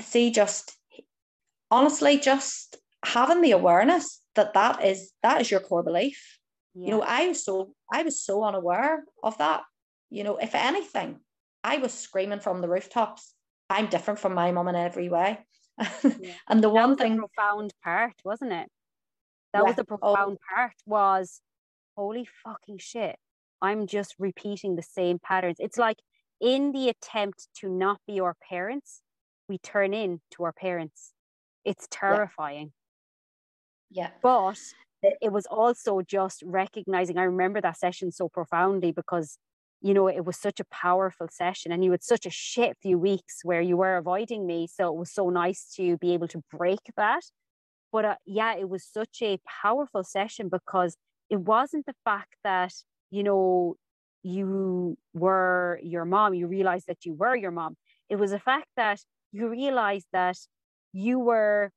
see 0.00 0.30
just 0.30 0.76
honestly 1.70 2.18
just 2.18 2.76
having 3.04 3.40
the 3.40 3.52
awareness 3.52 4.20
that 4.34 4.54
that 4.54 4.84
is 4.84 5.12
that 5.22 5.40
is 5.40 5.50
your 5.50 5.60
core 5.60 5.82
belief 5.82 6.38
yeah. 6.74 6.86
you 6.86 6.90
know 6.90 7.02
i 7.02 7.28
was 7.28 7.44
so 7.44 7.74
i 7.92 8.02
was 8.02 8.22
so 8.22 8.42
unaware 8.44 9.04
of 9.22 9.36
that 9.38 9.62
you 10.10 10.24
know 10.24 10.36
if 10.36 10.54
anything 10.54 11.18
i 11.64 11.76
was 11.78 11.92
screaming 11.92 12.40
from 12.40 12.60
the 12.60 12.68
rooftops 12.68 13.34
i'm 13.68 13.86
different 13.86 14.20
from 14.20 14.34
my 14.34 14.50
mom 14.52 14.68
in 14.68 14.76
every 14.76 15.08
way 15.08 15.38
yeah. 15.78 16.32
and 16.48 16.62
the 16.62 16.68
that 16.68 16.70
one 16.70 16.96
thing 16.96 17.18
profound 17.18 17.72
part 17.84 18.14
wasn't 18.24 18.52
it 18.52 18.68
that 19.52 19.60
yeah. 19.60 19.62
was 19.62 19.76
the 19.76 19.82
oh. 19.82 19.96
profound 19.96 20.38
oh. 20.40 20.54
part 20.54 20.74
was 20.86 21.40
holy 21.96 22.26
fucking 22.44 22.78
shit 22.78 23.16
I'm 23.62 23.86
just 23.86 24.16
repeating 24.18 24.74
the 24.74 24.82
same 24.82 25.20
patterns. 25.20 25.56
It's 25.60 25.78
like 25.78 25.98
in 26.40 26.72
the 26.72 26.88
attempt 26.88 27.46
to 27.60 27.68
not 27.68 28.00
be 28.06 28.18
our 28.18 28.36
parents, 28.48 29.00
we 29.48 29.58
turn 29.58 29.94
in 29.94 30.20
to 30.32 30.44
our 30.44 30.52
parents. 30.52 31.12
It's 31.64 31.86
terrifying. 31.90 32.72
Yeah. 33.90 34.10
But 34.22 35.14
it 35.20 35.32
was 35.32 35.46
also 35.46 36.00
just 36.00 36.42
recognizing, 36.44 37.18
I 37.18 37.24
remember 37.24 37.60
that 37.60 37.78
session 37.78 38.12
so 38.12 38.28
profoundly 38.28 38.92
because, 38.92 39.38
you 39.80 39.94
know, 39.94 40.08
it 40.08 40.24
was 40.24 40.36
such 40.36 40.60
a 40.60 40.64
powerful 40.64 41.28
session 41.30 41.72
and 41.72 41.84
you 41.84 41.90
had 41.90 42.02
such 42.02 42.24
a 42.24 42.30
shit 42.30 42.76
few 42.80 42.98
weeks 42.98 43.40
where 43.42 43.60
you 43.60 43.76
were 43.76 43.96
avoiding 43.96 44.46
me. 44.46 44.66
So 44.66 44.88
it 44.88 44.96
was 44.96 45.12
so 45.12 45.28
nice 45.28 45.72
to 45.76 45.98
be 45.98 46.14
able 46.14 46.28
to 46.28 46.42
break 46.50 46.80
that. 46.96 47.22
But 47.90 48.04
uh, 48.04 48.14
yeah, 48.24 48.56
it 48.56 48.68
was 48.68 48.84
such 48.84 49.18
a 49.22 49.38
powerful 49.62 50.04
session 50.04 50.48
because 50.48 50.96
it 51.28 51.40
wasn't 51.40 51.86
the 51.86 51.94
fact 52.04 52.36
that, 52.44 52.72
you 53.10 53.22
know, 53.22 53.76
you 54.22 54.96
were 55.12 55.80
your 55.82 56.04
mom, 56.04 56.32
you 56.32 56.46
realized 56.46 56.86
that 56.86 57.04
you 57.04 57.12
were 57.12 57.34
your 57.34 57.50
mom. 57.50 57.76
It 58.08 58.16
was 58.16 58.30
the 58.30 58.38
fact 58.38 58.68
that 58.76 59.00
you 59.32 59.48
realized 59.48 60.06
that 60.12 60.36
you 60.92 61.18
were 61.18 61.70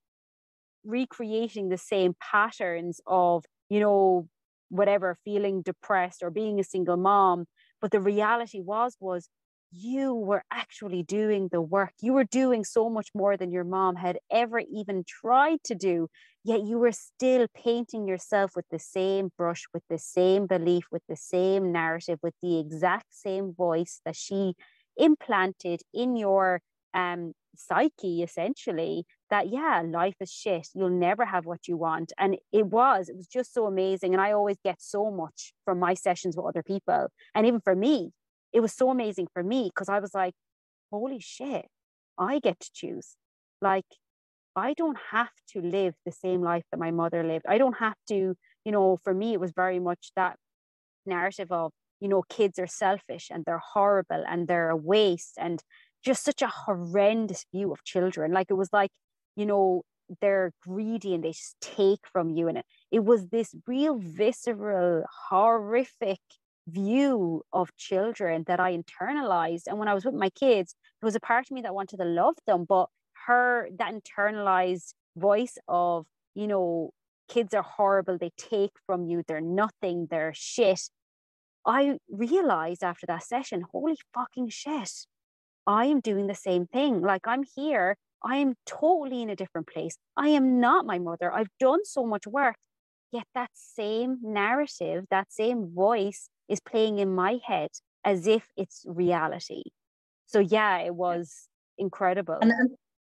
recreating 0.83 1.69
the 1.69 1.77
same 1.77 2.13
patterns 2.21 3.01
of, 3.07 3.45
you 3.69 3.79
know, 3.79 4.27
whatever, 4.69 5.17
feeling 5.23 5.61
depressed 5.61 6.21
or 6.21 6.29
being 6.29 6.59
a 6.59 6.63
single 6.63 6.97
mom. 6.97 7.45
But 7.81 7.91
the 7.91 7.99
reality 7.99 8.61
was, 8.61 8.95
was 8.99 9.29
you 9.71 10.13
were 10.13 10.43
actually 10.51 11.03
doing 11.03 11.49
the 11.51 11.61
work. 11.61 11.91
You 12.01 12.13
were 12.13 12.23
doing 12.23 12.63
so 12.63 12.89
much 12.89 13.09
more 13.13 13.35
than 13.35 13.51
your 13.51 13.63
mom 13.63 13.95
had 13.95 14.17
ever 14.31 14.59
even 14.59 15.03
tried 15.07 15.59
to 15.65 15.75
do. 15.75 16.07
Yet 16.43 16.63
you 16.63 16.77
were 16.77 16.91
still 16.91 17.47
painting 17.55 18.07
yourself 18.07 18.51
with 18.55 18.65
the 18.69 18.79
same 18.79 19.31
brush, 19.37 19.63
with 19.73 19.83
the 19.89 19.97
same 19.97 20.45
belief, 20.45 20.85
with 20.91 21.01
the 21.09 21.15
same 21.15 21.71
narrative, 21.71 22.19
with 22.21 22.35
the 22.41 22.59
exact 22.59 23.07
same 23.09 23.53
voice 23.53 24.01
that 24.05 24.15
she 24.15 24.53
implanted 24.95 25.81
in 25.93 26.15
your 26.15 26.61
um, 26.93 27.33
psyche 27.59 28.23
essentially 28.23 29.05
that 29.29 29.49
yeah 29.49 29.81
life 29.85 30.15
is 30.19 30.31
shit. 30.31 30.67
You'll 30.73 30.89
never 30.89 31.25
have 31.25 31.45
what 31.45 31.67
you 31.67 31.77
want. 31.77 32.13
And 32.17 32.37
it 32.51 32.65
was 32.67 33.09
it 33.09 33.15
was 33.17 33.27
just 33.27 33.53
so 33.53 33.65
amazing. 33.65 34.13
And 34.13 34.21
i 34.21 34.31
always 34.31 34.57
get 34.63 34.81
so 34.81 35.11
much 35.11 35.53
from 35.65 35.79
my 35.79 35.93
sessions 35.93 36.35
with 36.35 36.45
other 36.45 36.63
people. 36.63 37.07
And 37.33 37.45
even 37.45 37.61
for 37.61 37.75
me 37.75 38.11
it 38.53 38.61
was 38.61 38.73
so 38.73 38.89
amazing 38.89 39.27
for 39.33 39.43
me 39.43 39.69
because 39.73 39.89
i 39.89 39.99
was 39.99 40.13
like 40.13 40.33
holy 40.91 41.19
shit 41.19 41.65
i 42.17 42.39
get 42.39 42.59
to 42.59 42.69
choose. 42.73 43.15
Like 43.61 43.85
i 44.55 44.73
don't 44.73 44.97
have 45.11 45.35
to 45.53 45.61
live 45.61 45.95
the 46.05 46.11
same 46.11 46.41
life 46.41 46.63
that 46.71 46.79
my 46.79 46.91
mother 46.91 47.23
lived. 47.23 47.45
I 47.47 47.57
don't 47.57 47.77
have 47.77 47.97
to 48.09 48.35
you 48.65 48.71
know 48.71 48.97
for 49.03 49.13
me 49.13 49.33
it 49.33 49.39
was 49.39 49.51
very 49.51 49.79
much 49.79 50.11
that 50.15 50.37
narrative 51.05 51.51
of 51.51 51.71
you 51.99 52.07
know 52.07 52.23
kids 52.29 52.59
are 52.59 52.67
selfish 52.67 53.29
and 53.31 53.45
they're 53.45 53.61
horrible 53.73 54.23
and 54.27 54.47
they're 54.47 54.69
a 54.69 54.75
waste 54.75 55.35
and 55.37 55.63
just 56.05 56.23
such 56.23 56.41
a 56.41 56.47
horrendous 56.47 57.45
view 57.51 57.71
of 57.71 57.83
children. 57.83 58.31
Like 58.31 58.47
it 58.49 58.53
was 58.53 58.69
like, 58.71 58.91
you 59.35 59.45
know, 59.45 59.83
they're 60.21 60.51
greedy 60.61 61.15
and 61.15 61.23
they 61.23 61.31
just 61.31 61.55
take 61.61 62.01
from 62.11 62.29
you. 62.29 62.47
And 62.47 62.59
it, 62.59 62.65
it 62.91 63.03
was 63.03 63.27
this 63.27 63.55
real 63.67 63.97
visceral, 63.97 65.03
horrific 65.29 66.19
view 66.67 67.43
of 67.51 67.75
children 67.75 68.43
that 68.47 68.59
I 68.59 68.77
internalized. 68.77 69.63
And 69.67 69.79
when 69.79 69.87
I 69.87 69.93
was 69.93 70.05
with 70.05 70.13
my 70.13 70.29
kids, 70.29 70.75
there 71.01 71.07
was 71.07 71.15
a 71.15 71.19
part 71.19 71.45
of 71.47 71.51
me 71.51 71.61
that 71.61 71.73
wanted 71.73 71.97
to 71.97 72.05
love 72.05 72.35
them, 72.45 72.65
but 72.67 72.87
her, 73.25 73.67
that 73.77 73.93
internalized 73.93 74.93
voice 75.17 75.57
of, 75.67 76.05
you 76.35 76.47
know, 76.47 76.91
kids 77.27 77.53
are 77.53 77.63
horrible, 77.63 78.17
they 78.17 78.31
take 78.37 78.71
from 78.85 79.05
you, 79.05 79.23
they're 79.27 79.41
nothing, 79.41 80.07
they're 80.09 80.33
shit. 80.35 80.81
I 81.65 81.97
realized 82.09 82.83
after 82.83 83.07
that 83.07 83.23
session, 83.23 83.63
holy 83.71 83.95
fucking 84.13 84.49
shit. 84.49 84.91
I 85.68 85.86
am 85.86 85.99
doing 85.99 86.28
the 86.28 86.36
same 86.36 86.68
thing. 86.68 87.01
Like 87.01 87.28
I'm 87.28 87.43
here, 87.55 87.97
I 88.24 88.38
am 88.38 88.55
totally 88.66 89.22
in 89.22 89.30
a 89.30 89.36
different 89.36 89.68
place. 89.68 89.97
I 90.18 90.30
am 90.30 90.59
not 90.59 90.86
my 90.86 90.99
mother. 90.99 91.32
I've 91.32 91.49
done 91.59 91.86
so 91.86 92.05
much 92.05 92.28
work. 92.28 92.55
Yet 93.11 93.28
that 93.34 93.51
same 93.53 94.18
narrative, 94.22 95.05
that 95.09 95.32
same 95.32 95.74
voice 95.74 96.30
is 96.49 96.59
playing 96.59 96.99
in 96.99 97.16
my 97.16 97.39
head 97.45 97.70
as 98.03 98.28
if 98.28 98.47
it's 98.57 98.84
reality. 98.88 99.63
So 100.26 100.39
yeah, 100.39 100.80
it 100.80 100.93
was 100.93 101.47
incredible. 101.78 102.39
And, 102.41 102.51
and 102.51 102.72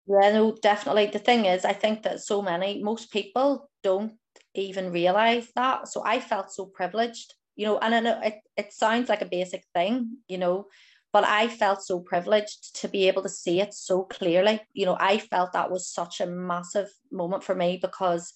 yeah, 0.08 0.32
no, 0.34 0.56
definitely. 0.62 1.08
The 1.08 1.20
thing 1.20 1.46
is, 1.46 1.66
I 1.66 1.74
think 1.74 2.04
that 2.04 2.22
so 2.22 2.42
many, 2.42 2.84
most 2.84 3.12
people 3.12 3.70
don't 3.84 4.14
even 4.54 4.92
realize 4.92 5.48
that. 5.56 5.88
So 5.88 6.04
I 6.06 6.20
felt 6.20 6.52
so 6.52 6.66
privileged, 6.66 7.34
you 7.56 7.66
know, 7.66 7.78
and 7.78 7.96
I 7.96 8.00
know 8.00 8.20
it, 8.22 8.36
it 8.58 8.74
sounds 8.74 9.10
like 9.10 9.22
a 9.22 9.28
basic 9.28 9.64
thing, 9.74 10.18
you 10.28 10.38
know, 10.38 10.68
but 11.16 11.24
I 11.24 11.48
felt 11.48 11.82
so 11.82 12.02
privileged 12.02 12.76
to 12.82 12.90
be 12.90 13.08
able 13.08 13.24
to 13.24 13.30
see 13.30 13.62
it 13.62 13.74
so 13.74 14.04
clearly. 14.04 14.60
You 14.74 14.86
know, 14.86 14.98
I 15.00 15.18
felt 15.18 15.54
that 15.54 15.72
was 15.72 15.88
such 15.88 16.20
a 16.20 16.26
massive 16.26 16.90
moment 17.10 17.42
for 17.42 17.56
me 17.56 17.80
because, 17.82 18.34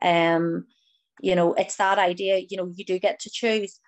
um, 0.00 0.66
you 1.20 1.34
know, 1.34 1.52
it's 1.54 1.74
that 1.78 1.98
idea, 1.98 2.40
you 2.48 2.56
know, 2.56 2.70
you 2.76 2.84
do 2.84 3.00
get 3.00 3.18
to 3.18 3.30
choose 3.32 3.80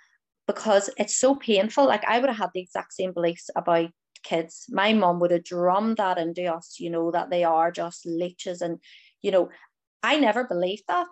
because 0.49 0.91
it's 0.99 1.17
so 1.17 1.37
painful. 1.37 1.87
Like 1.87 2.05
I 2.09 2.19
would 2.19 2.29
have 2.29 2.39
had 2.39 2.51
the 2.53 2.61
exact 2.61 2.95
same 2.95 3.13
beliefs 3.13 3.51
about 3.55 3.93
kids. 4.25 4.65
My 4.69 4.93
mom 4.95 5.21
would 5.21 5.31
have 5.31 5.45
drummed 5.45 5.99
that 5.99 6.19
into 6.19 6.53
us, 6.53 6.81
you 6.81 6.91
know, 6.91 7.13
that 7.13 7.31
they 7.31 7.45
are 7.45 7.71
just 7.71 8.05
leeches. 8.05 8.63
And, 8.63 8.81
you 9.23 9.31
know, 9.31 9.49
I 10.03 10.19
never 10.19 10.43
believed 10.43 10.83
that 10.89 11.07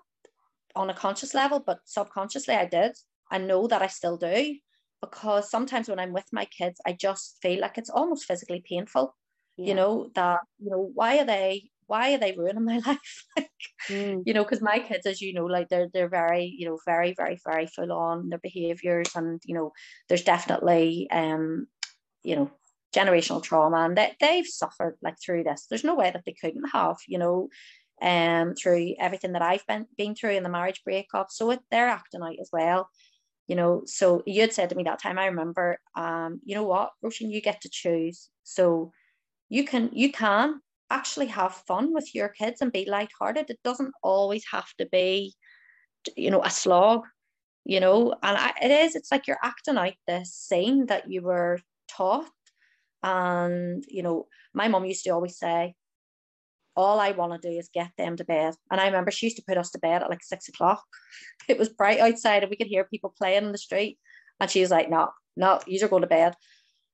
on 0.74 0.90
a 0.90 0.94
conscious 0.94 1.34
level, 1.34 1.62
but 1.64 1.78
subconsciously 1.84 2.56
I 2.56 2.66
did. 2.66 2.96
I 3.30 3.38
know 3.38 3.68
that 3.68 3.80
I 3.80 3.86
still 3.86 4.16
do 4.16 4.56
because 5.02 5.50
sometimes 5.50 5.88
when 5.88 5.98
I'm 5.98 6.12
with 6.12 6.26
my 6.32 6.46
kids, 6.46 6.80
I 6.86 6.92
just 6.92 7.36
feel 7.42 7.60
like 7.60 7.76
it's 7.76 7.90
almost 7.90 8.24
physically 8.24 8.64
painful. 8.66 9.14
Yeah. 9.56 9.66
You 9.66 9.74
know 9.74 10.10
that 10.14 10.40
you 10.58 10.70
know 10.70 10.90
why 10.94 11.18
are 11.18 11.26
they 11.26 11.70
why 11.86 12.14
are 12.14 12.18
they 12.18 12.32
ruining 12.32 12.64
my 12.64 12.78
life? 12.86 13.24
like, 13.36 13.50
mm. 13.90 14.22
You 14.24 14.32
know, 14.32 14.44
because 14.44 14.62
my 14.62 14.78
kids, 14.78 15.04
as 15.04 15.20
you 15.20 15.34
know, 15.34 15.44
like 15.44 15.68
they're 15.68 15.88
they're 15.92 16.08
very 16.08 16.54
you 16.56 16.66
know 16.66 16.78
very 16.86 17.12
very 17.14 17.38
very 17.44 17.66
full 17.66 17.92
on 17.92 18.30
their 18.30 18.38
behaviors, 18.38 19.08
and 19.14 19.42
you 19.44 19.54
know 19.54 19.72
there's 20.08 20.24
definitely 20.24 21.08
um 21.10 21.66
you 22.22 22.36
know 22.36 22.50
generational 22.94 23.42
trauma, 23.42 23.78
and 23.78 23.98
that 23.98 24.12
they, 24.20 24.26
they've 24.26 24.46
suffered 24.46 24.96
like 25.02 25.16
through 25.22 25.44
this. 25.44 25.66
There's 25.68 25.84
no 25.84 25.96
way 25.96 26.10
that 26.10 26.24
they 26.24 26.34
couldn't 26.40 26.68
have, 26.72 26.96
you 27.08 27.18
know, 27.18 27.48
um 28.00 28.54
through 28.54 28.94
everything 28.98 29.32
that 29.32 29.42
I've 29.42 29.66
been 29.66 29.86
been 29.98 30.14
through 30.14 30.36
in 30.36 30.44
the 30.44 30.48
marriage 30.48 30.82
breakup. 30.84 31.30
So 31.30 31.50
it, 31.50 31.60
they're 31.70 31.88
acting 31.88 32.22
out 32.22 32.36
as 32.40 32.50
well 32.52 32.88
you 33.52 33.56
know 33.56 33.82
so 33.86 34.22
you 34.26 34.40
had 34.40 34.54
said 34.54 34.70
to 34.70 34.76
me 34.76 34.84
that 34.84 35.02
time 35.02 35.18
i 35.18 35.26
remember 35.26 35.78
um 36.04 36.40
you 36.42 36.54
know 36.56 36.64
what 36.64 36.90
Roisin 37.04 37.30
you 37.30 37.42
get 37.42 37.60
to 37.62 37.70
choose. 37.70 38.30
So 38.44 38.92
you 39.50 39.64
can 39.64 39.90
you 39.92 40.10
can 40.12 40.60
actually 40.90 41.26
have 41.26 41.64
fun 41.68 41.92
with 41.92 42.08
your 42.14 42.30
kids 42.30 42.62
and 42.62 42.72
be 42.72 42.86
lighthearted. 42.88 43.50
It 43.50 43.60
doesn't 43.64 43.94
always 44.02 44.44
have 44.52 44.70
to 44.78 44.86
be 44.86 45.34
you 46.16 46.30
know 46.30 46.42
a 46.42 46.50
slog 46.50 47.02
you 47.64 47.80
know 47.80 48.14
and 48.22 48.36
I, 48.46 48.52
it 48.66 48.70
is 48.70 48.96
it's 48.96 49.12
like 49.12 49.26
you're 49.26 49.44
acting 49.50 49.78
out 49.78 49.94
this 50.08 50.34
scene 50.34 50.86
that 50.86 51.10
you 51.12 51.22
were 51.22 51.58
taught. 51.96 52.30
And 53.02 53.84
you 53.88 54.02
know 54.02 54.28
my 54.54 54.68
mom 54.68 54.86
used 54.86 55.04
to 55.04 55.10
always 55.10 55.38
say 55.38 55.74
all 56.76 57.00
I 57.00 57.12
want 57.12 57.40
to 57.40 57.50
do 57.50 57.56
is 57.56 57.68
get 57.72 57.90
them 57.98 58.16
to 58.16 58.24
bed. 58.24 58.54
And 58.70 58.80
I 58.80 58.86
remember 58.86 59.10
she 59.10 59.26
used 59.26 59.36
to 59.36 59.44
put 59.46 59.58
us 59.58 59.70
to 59.70 59.78
bed 59.78 60.02
at 60.02 60.10
like 60.10 60.22
six 60.22 60.48
o'clock. 60.48 60.82
It 61.48 61.58
was 61.58 61.68
bright 61.68 61.98
outside 61.98 62.42
and 62.42 62.50
we 62.50 62.56
could 62.56 62.68
hear 62.68 62.84
people 62.84 63.12
playing 63.18 63.44
in 63.44 63.52
the 63.52 63.58
street. 63.58 63.98
And 64.40 64.50
she 64.50 64.60
was 64.60 64.70
like, 64.70 64.88
no, 64.88 65.10
no, 65.36 65.60
you 65.66 65.84
are 65.84 65.88
going 65.88 66.02
to 66.02 66.08
bed. 66.08 66.34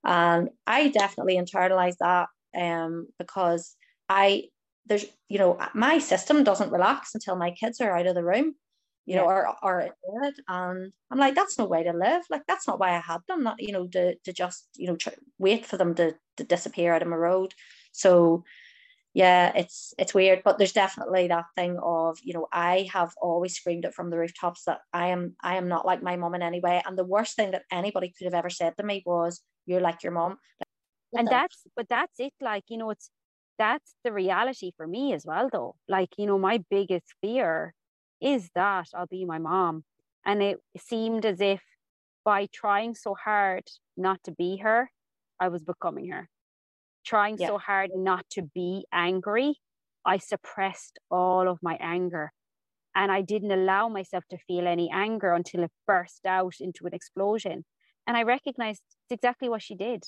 And 0.04 0.48
I 0.66 0.88
definitely 0.88 1.36
internalized 1.36 1.98
that 2.00 2.28
um, 2.58 3.08
because 3.18 3.76
I, 4.08 4.44
there's, 4.86 5.04
you 5.28 5.38
know, 5.38 5.58
my 5.74 5.98
system 5.98 6.44
doesn't 6.44 6.72
relax 6.72 7.14
until 7.14 7.36
my 7.36 7.50
kids 7.50 7.80
are 7.80 7.96
out 7.96 8.06
of 8.06 8.14
the 8.14 8.24
room, 8.24 8.54
you 9.04 9.14
yeah. 9.14 9.16
know, 9.16 9.26
or, 9.26 9.54
or 9.62 9.80
in 9.80 9.92
bed. 10.22 10.34
And 10.48 10.92
I'm 11.10 11.18
like, 11.18 11.34
that's 11.34 11.58
no 11.58 11.66
way 11.66 11.84
to 11.84 11.92
live. 11.92 12.22
Like, 12.30 12.42
that's 12.48 12.66
not 12.66 12.80
why 12.80 12.96
I 12.96 13.00
had 13.00 13.20
them, 13.28 13.42
not, 13.42 13.60
you 13.60 13.72
know, 13.72 13.86
to, 13.88 14.14
to 14.16 14.32
just, 14.32 14.66
you 14.76 14.86
know, 14.86 14.96
tr- 14.96 15.10
wait 15.38 15.66
for 15.66 15.76
them 15.76 15.94
to, 15.96 16.14
to 16.38 16.44
disappear 16.44 16.94
out 16.94 17.02
of 17.02 17.08
my 17.08 17.16
road. 17.16 17.52
So, 17.92 18.44
yeah, 19.18 19.50
it's 19.56 19.92
it's 19.98 20.14
weird, 20.14 20.42
but 20.44 20.58
there's 20.58 20.72
definitely 20.72 21.26
that 21.26 21.46
thing 21.56 21.76
of 21.82 22.18
you 22.22 22.34
know 22.34 22.46
I 22.52 22.88
have 22.92 23.12
always 23.20 23.56
screamed 23.56 23.84
it 23.84 23.92
from 23.92 24.10
the 24.10 24.18
rooftops 24.18 24.62
that 24.66 24.78
I 24.92 25.08
am 25.08 25.34
I 25.42 25.56
am 25.56 25.66
not 25.66 25.84
like 25.84 26.04
my 26.04 26.14
mom 26.14 26.36
in 26.36 26.42
any 26.42 26.60
way, 26.60 26.80
and 26.86 26.96
the 26.96 27.02
worst 27.04 27.34
thing 27.34 27.50
that 27.50 27.64
anybody 27.72 28.14
could 28.16 28.26
have 28.26 28.34
ever 28.34 28.48
said 28.48 28.76
to 28.76 28.84
me 28.84 29.02
was 29.04 29.40
you're 29.66 29.80
like 29.80 30.04
your 30.04 30.12
mom, 30.12 30.38
and 31.16 31.28
that's 31.28 31.66
but 31.76 31.88
that's 31.88 32.20
it. 32.20 32.32
Like 32.40 32.62
you 32.68 32.76
know, 32.78 32.90
it's 32.90 33.10
that's 33.58 33.96
the 34.04 34.12
reality 34.12 34.70
for 34.76 34.86
me 34.86 35.14
as 35.14 35.26
well, 35.26 35.48
though. 35.50 35.74
Like 35.88 36.10
you 36.16 36.26
know, 36.26 36.38
my 36.38 36.62
biggest 36.70 37.12
fear 37.20 37.74
is 38.20 38.50
that 38.54 38.86
I'll 38.94 39.08
be 39.08 39.24
my 39.24 39.38
mom, 39.38 39.82
and 40.24 40.40
it 40.40 40.60
seemed 40.78 41.26
as 41.26 41.40
if 41.40 41.62
by 42.24 42.46
trying 42.52 42.94
so 42.94 43.16
hard 43.16 43.64
not 43.96 44.22
to 44.24 44.30
be 44.30 44.58
her, 44.58 44.92
I 45.40 45.48
was 45.48 45.64
becoming 45.64 46.10
her 46.10 46.28
trying 47.12 47.36
yeah. 47.38 47.48
so 47.48 47.58
hard 47.58 47.90
not 47.94 48.24
to 48.36 48.42
be 48.42 48.70
angry, 48.92 49.48
I 50.04 50.16
suppressed 50.18 50.96
all 51.10 51.46
of 51.48 51.58
my 51.68 51.76
anger. 51.96 52.26
and 52.98 53.12
I 53.12 53.20
didn't 53.22 53.52
allow 53.52 53.88
myself 53.88 54.24
to 54.30 54.38
feel 54.46 54.66
any 54.66 54.90
anger 54.92 55.32
until 55.32 55.62
it 55.62 55.70
burst 55.86 56.26
out 56.26 56.54
into 56.60 56.86
an 56.86 56.94
explosion. 56.94 57.64
And 58.06 58.16
I 58.16 58.22
recognized 58.24 58.82
exactly 59.08 59.48
what 59.48 59.62
she 59.62 59.76
did. 59.76 60.02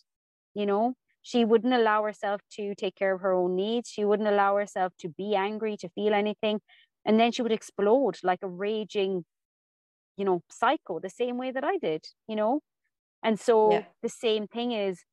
You 0.54 0.66
know, 0.66 0.94
she 1.22 1.44
wouldn't 1.44 1.72
allow 1.80 2.02
herself 2.02 2.40
to 2.56 2.74
take 2.74 2.96
care 2.96 3.14
of 3.14 3.20
her 3.20 3.32
own 3.32 3.54
needs. 3.54 3.88
She 3.88 4.04
wouldn't 4.04 4.28
allow 4.28 4.56
herself 4.56 4.92
to 5.02 5.08
be 5.08 5.36
angry, 5.36 5.76
to 5.78 5.88
feel 5.90 6.14
anything. 6.14 6.60
And 7.04 7.20
then 7.20 7.30
she 7.32 7.42
would 7.42 7.52
explode 7.52 8.16
like 8.24 8.40
a 8.42 8.48
raging, 8.48 9.24
you 10.16 10.24
know, 10.24 10.42
psycho, 10.50 10.98
the 10.98 11.10
same 11.10 11.36
way 11.38 11.50
that 11.52 11.64
I 11.64 11.76
did, 11.78 12.02
you 12.26 12.36
know? 12.36 12.60
And 13.22 13.38
so 13.38 13.72
yeah. 13.72 13.84
the 14.02 14.08
same 14.08 14.48
thing 14.48 14.72
is, 14.72 15.04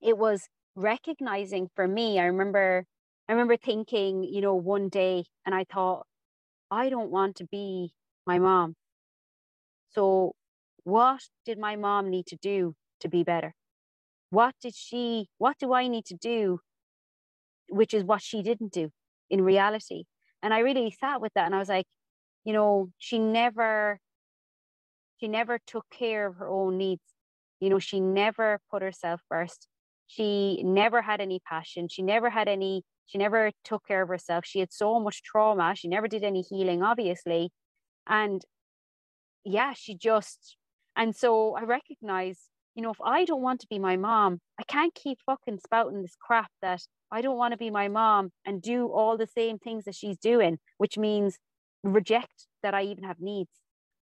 it 0.00 0.16
was 0.16 0.48
recognizing 0.76 1.68
for 1.74 1.86
me. 1.86 2.18
I 2.18 2.26
remember, 2.26 2.84
I 3.28 3.32
remember 3.32 3.56
thinking, 3.56 4.24
you 4.24 4.40
know, 4.40 4.54
one 4.54 4.88
day, 4.88 5.24
and 5.46 5.54
I 5.54 5.64
thought, 5.72 6.06
I 6.70 6.88
don't 6.88 7.10
want 7.10 7.36
to 7.36 7.46
be 7.46 7.92
my 8.26 8.38
mom. 8.38 8.74
So, 9.90 10.34
what 10.84 11.20
did 11.46 11.58
my 11.58 11.76
mom 11.76 12.10
need 12.10 12.26
to 12.26 12.36
do 12.36 12.74
to 13.00 13.08
be 13.08 13.22
better? 13.22 13.54
What 14.30 14.54
did 14.60 14.74
she, 14.74 15.28
what 15.38 15.56
do 15.58 15.72
I 15.72 15.88
need 15.88 16.04
to 16.06 16.14
do? 16.14 16.60
Which 17.68 17.94
is 17.94 18.04
what 18.04 18.22
she 18.22 18.42
didn't 18.42 18.72
do 18.72 18.90
in 19.30 19.42
reality. 19.42 20.04
And 20.42 20.52
I 20.52 20.58
really 20.58 20.94
sat 21.00 21.20
with 21.20 21.32
that 21.34 21.46
and 21.46 21.54
I 21.54 21.58
was 21.58 21.68
like, 21.68 21.86
you 22.44 22.52
know, 22.52 22.90
she 22.98 23.18
never, 23.18 23.98
she 25.18 25.28
never 25.28 25.58
took 25.66 25.86
care 25.90 26.26
of 26.26 26.36
her 26.36 26.48
own 26.48 26.76
needs. 26.76 27.02
You 27.60 27.70
know, 27.70 27.78
she 27.78 28.00
never 28.00 28.60
put 28.70 28.82
herself 28.82 29.22
first. 29.28 29.68
She 30.06 30.62
never 30.62 31.02
had 31.02 31.20
any 31.20 31.40
passion. 31.40 31.88
She 31.88 32.02
never 32.02 32.30
had 32.30 32.48
any 32.48 32.84
she 33.06 33.18
never 33.18 33.52
took 33.64 33.86
care 33.86 34.02
of 34.02 34.08
herself. 34.08 34.44
She 34.46 34.60
had 34.60 34.72
so 34.72 34.98
much 34.98 35.22
trauma. 35.22 35.74
She 35.76 35.88
never 35.88 36.08
did 36.08 36.24
any 36.24 36.42
healing, 36.42 36.82
obviously. 36.82 37.52
And 38.06 38.42
yeah, 39.44 39.74
she 39.74 39.94
just, 39.94 40.56
and 40.96 41.14
so 41.14 41.54
I 41.54 41.64
recognize, 41.64 42.38
you 42.74 42.82
know, 42.82 42.90
if 42.90 43.00
I 43.04 43.24
don't 43.24 43.42
want 43.42 43.60
to 43.60 43.66
be 43.68 43.78
my 43.78 43.96
mom, 43.96 44.40
I 44.58 44.64
can't 44.64 44.94
keep 44.94 45.18
fucking 45.26 45.60
spouting 45.64 46.02
this 46.02 46.16
crap 46.20 46.50
that 46.62 46.80
I 47.10 47.20
don't 47.20 47.36
want 47.36 47.52
to 47.52 47.58
be 47.58 47.70
my 47.70 47.88
mom 47.88 48.30
and 48.44 48.62
do 48.62 48.88
all 48.88 49.16
the 49.16 49.26
same 49.26 49.58
things 49.58 49.84
that 49.84 49.94
she's 49.94 50.16
doing, 50.16 50.58
which 50.78 50.96
means 50.96 51.38
reject 51.82 52.46
that 52.62 52.74
I 52.74 52.82
even 52.82 53.04
have 53.04 53.20
needs. 53.20 53.50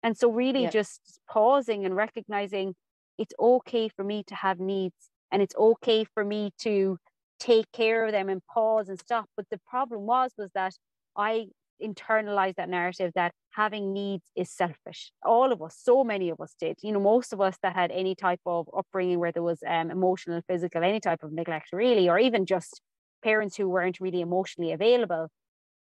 And 0.01 0.17
so, 0.17 0.31
really, 0.31 0.63
yeah. 0.63 0.69
just 0.69 1.19
pausing 1.29 1.85
and 1.85 1.95
recognizing 1.95 2.75
it's 3.17 3.33
okay 3.39 3.89
for 3.89 4.03
me 4.03 4.23
to 4.27 4.35
have 4.35 4.59
needs 4.59 5.09
and 5.32 5.41
it's 5.41 5.55
okay 5.55 6.03
for 6.13 6.23
me 6.23 6.51
to 6.59 6.97
take 7.39 7.71
care 7.71 8.05
of 8.05 8.11
them 8.11 8.30
and 8.30 8.41
pause 8.53 8.89
and 8.89 8.99
stop. 8.99 9.25
But 9.36 9.45
the 9.49 9.59
problem 9.67 10.01
was 10.05 10.32
was 10.38 10.49
that 10.53 10.73
I 11.15 11.47
internalized 11.82 12.55
that 12.55 12.69
narrative 12.69 13.11
that 13.15 13.32
having 13.51 13.93
needs 13.93 14.23
is 14.36 14.51
selfish. 14.51 15.11
All 15.23 15.51
of 15.51 15.61
us, 15.61 15.77
so 15.82 16.03
many 16.03 16.30
of 16.30 16.39
us 16.39 16.53
did. 16.59 16.77
You 16.82 16.91
know, 16.91 16.99
most 16.99 17.34
of 17.34 17.41
us 17.41 17.57
that 17.63 17.75
had 17.75 17.91
any 17.91 18.15
type 18.15 18.41
of 18.45 18.67
upbringing 18.77 19.19
where 19.19 19.32
there 19.32 19.43
was 19.43 19.59
um, 19.67 19.89
emotional, 19.91 20.41
physical, 20.47 20.84
any 20.84 20.99
type 20.99 21.23
of 21.23 21.32
neglect, 21.32 21.69
really, 21.71 22.09
or 22.09 22.19
even 22.19 22.45
just 22.45 22.82
parents 23.23 23.55
who 23.55 23.69
weren't 23.69 23.99
really 23.99 24.21
emotionally 24.21 24.71
available. 24.71 25.30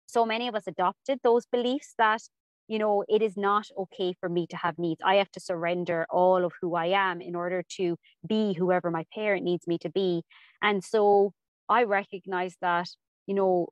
So 0.06 0.26
many 0.26 0.48
of 0.48 0.54
us 0.54 0.66
adopted 0.66 1.20
those 1.22 1.46
beliefs 1.46 1.94
that 1.98 2.22
you 2.70 2.78
know, 2.78 3.04
it 3.08 3.20
is 3.20 3.36
not 3.36 3.66
okay 3.76 4.14
for 4.20 4.28
me 4.28 4.46
to 4.46 4.56
have 4.56 4.78
needs. 4.78 5.00
I 5.04 5.16
have 5.16 5.30
to 5.32 5.40
surrender 5.40 6.06
all 6.08 6.44
of 6.44 6.52
who 6.62 6.76
I 6.76 6.86
am 6.86 7.20
in 7.20 7.34
order 7.34 7.64
to 7.78 7.96
be 8.26 8.54
whoever 8.54 8.90
my 8.92 9.04
parent 9.12 9.44
needs 9.44 9.66
me 9.66 9.76
to 9.78 9.90
be. 9.90 10.22
And 10.62 10.84
so 10.84 11.32
I 11.68 11.82
recognize 11.84 12.56
that, 12.62 12.88
you 13.26 13.34
know, 13.34 13.68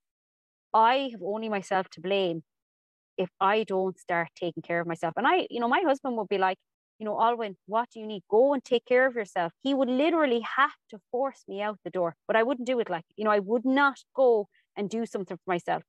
I 0.74 1.10
have 1.12 1.22
only 1.22 1.48
myself 1.48 1.88
to 1.90 2.00
blame 2.00 2.42
if 3.18 3.30
I 3.40 3.64
don't 3.64 3.98
start 3.98 4.28
taking 4.36 4.62
care 4.62 4.80
of 4.80 4.86
myself. 4.86 5.14
And 5.16 5.26
I, 5.26 5.46
you 5.50 5.60
know, 5.60 5.68
my 5.68 5.82
husband 5.86 6.16
would 6.16 6.28
be 6.28 6.38
like, 6.38 6.58
you 6.98 7.04
know, 7.06 7.16
Alwynn, 7.16 7.56
what 7.66 7.88
do 7.92 8.00
you 8.00 8.06
need? 8.06 8.22
Go 8.30 8.54
and 8.54 8.64
take 8.64 8.84
care 8.86 9.06
of 9.06 9.14
yourself. 9.14 9.52
He 9.62 9.74
would 9.74 9.88
literally 9.88 10.40
have 10.56 10.72
to 10.90 10.98
force 11.12 11.44
me 11.48 11.62
out 11.62 11.78
the 11.84 11.90
door, 11.90 12.16
but 12.26 12.36
I 12.36 12.42
wouldn't 12.42 12.66
do 12.66 12.80
it 12.80 12.90
like, 12.90 13.04
you 13.16 13.24
know, 13.24 13.30
I 13.30 13.38
would 13.40 13.64
not 13.64 13.98
go 14.14 14.48
and 14.76 14.90
do 14.90 15.06
something 15.06 15.36
for 15.36 15.50
myself. 15.52 15.82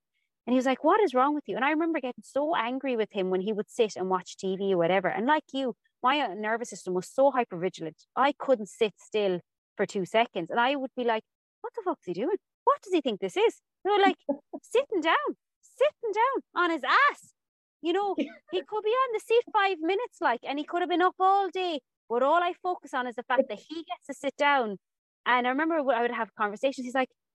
And 0.45 0.53
he 0.53 0.57
was 0.57 0.65
like, 0.65 0.83
What 0.83 0.99
is 1.01 1.13
wrong 1.13 1.33
with 1.35 1.43
you? 1.47 1.55
And 1.55 1.65
I 1.65 1.71
remember 1.71 1.99
getting 1.99 2.23
so 2.23 2.55
angry 2.55 2.95
with 2.95 3.11
him 3.11 3.29
when 3.29 3.41
he 3.41 3.53
would 3.53 3.69
sit 3.69 3.95
and 3.95 4.09
watch 4.09 4.35
TV 4.37 4.71
or 4.71 4.77
whatever. 4.77 5.07
And 5.07 5.25
like 5.25 5.43
you, 5.53 5.75
my 6.01 6.19
uh, 6.19 6.33
nervous 6.35 6.69
system 6.69 6.93
was 6.93 7.07
so 7.07 7.31
hypervigilant. 7.31 8.05
I 8.15 8.33
couldn't 8.37 8.69
sit 8.69 8.93
still 8.97 9.39
for 9.75 9.85
two 9.85 10.05
seconds. 10.05 10.49
And 10.49 10.59
I 10.59 10.75
would 10.75 10.91
be 10.95 11.03
like, 11.03 11.23
what 11.61 11.73
the 11.75 11.81
fuck's 11.83 12.05
he 12.05 12.13
doing? 12.13 12.37
What 12.63 12.81
does 12.81 12.93
he 12.93 13.01
think 13.01 13.19
this 13.19 13.37
is? 13.37 13.61
They 13.83 13.91
were 13.91 13.99
like 13.99 14.17
sitting 14.63 15.01
down, 15.01 15.29
sitting 15.61 16.11
down 16.13 16.63
on 16.63 16.71
his 16.71 16.83
ass. 16.83 17.33
You 17.81 17.93
know, 17.93 18.13
he 18.17 18.61
could 18.61 18.83
be 18.83 18.89
on 18.89 19.13
the 19.13 19.21
seat 19.25 19.43
five 19.53 19.77
minutes, 19.79 20.17
like, 20.19 20.41
and 20.43 20.59
he 20.59 20.65
could 20.65 20.81
have 20.81 20.89
been 20.89 21.01
up 21.01 21.15
all 21.19 21.49
day. 21.49 21.79
But 22.09 22.23
all 22.23 22.43
I 22.43 22.53
focus 22.61 22.93
on 22.93 23.07
is 23.07 23.15
the 23.15 23.23
fact 23.23 23.43
that 23.49 23.59
he 23.69 23.75
gets 23.75 24.07
to 24.07 24.13
sit 24.13 24.35
down. 24.35 24.77
And 25.25 25.47
I 25.47 25.49
remember 25.51 25.75
I 25.91 26.01
would 26.01 26.11
have 26.11 26.33
conversations. 26.35 26.85
He's 26.85 26.95
like, 26.95 27.09
"Well, 27.09 27.28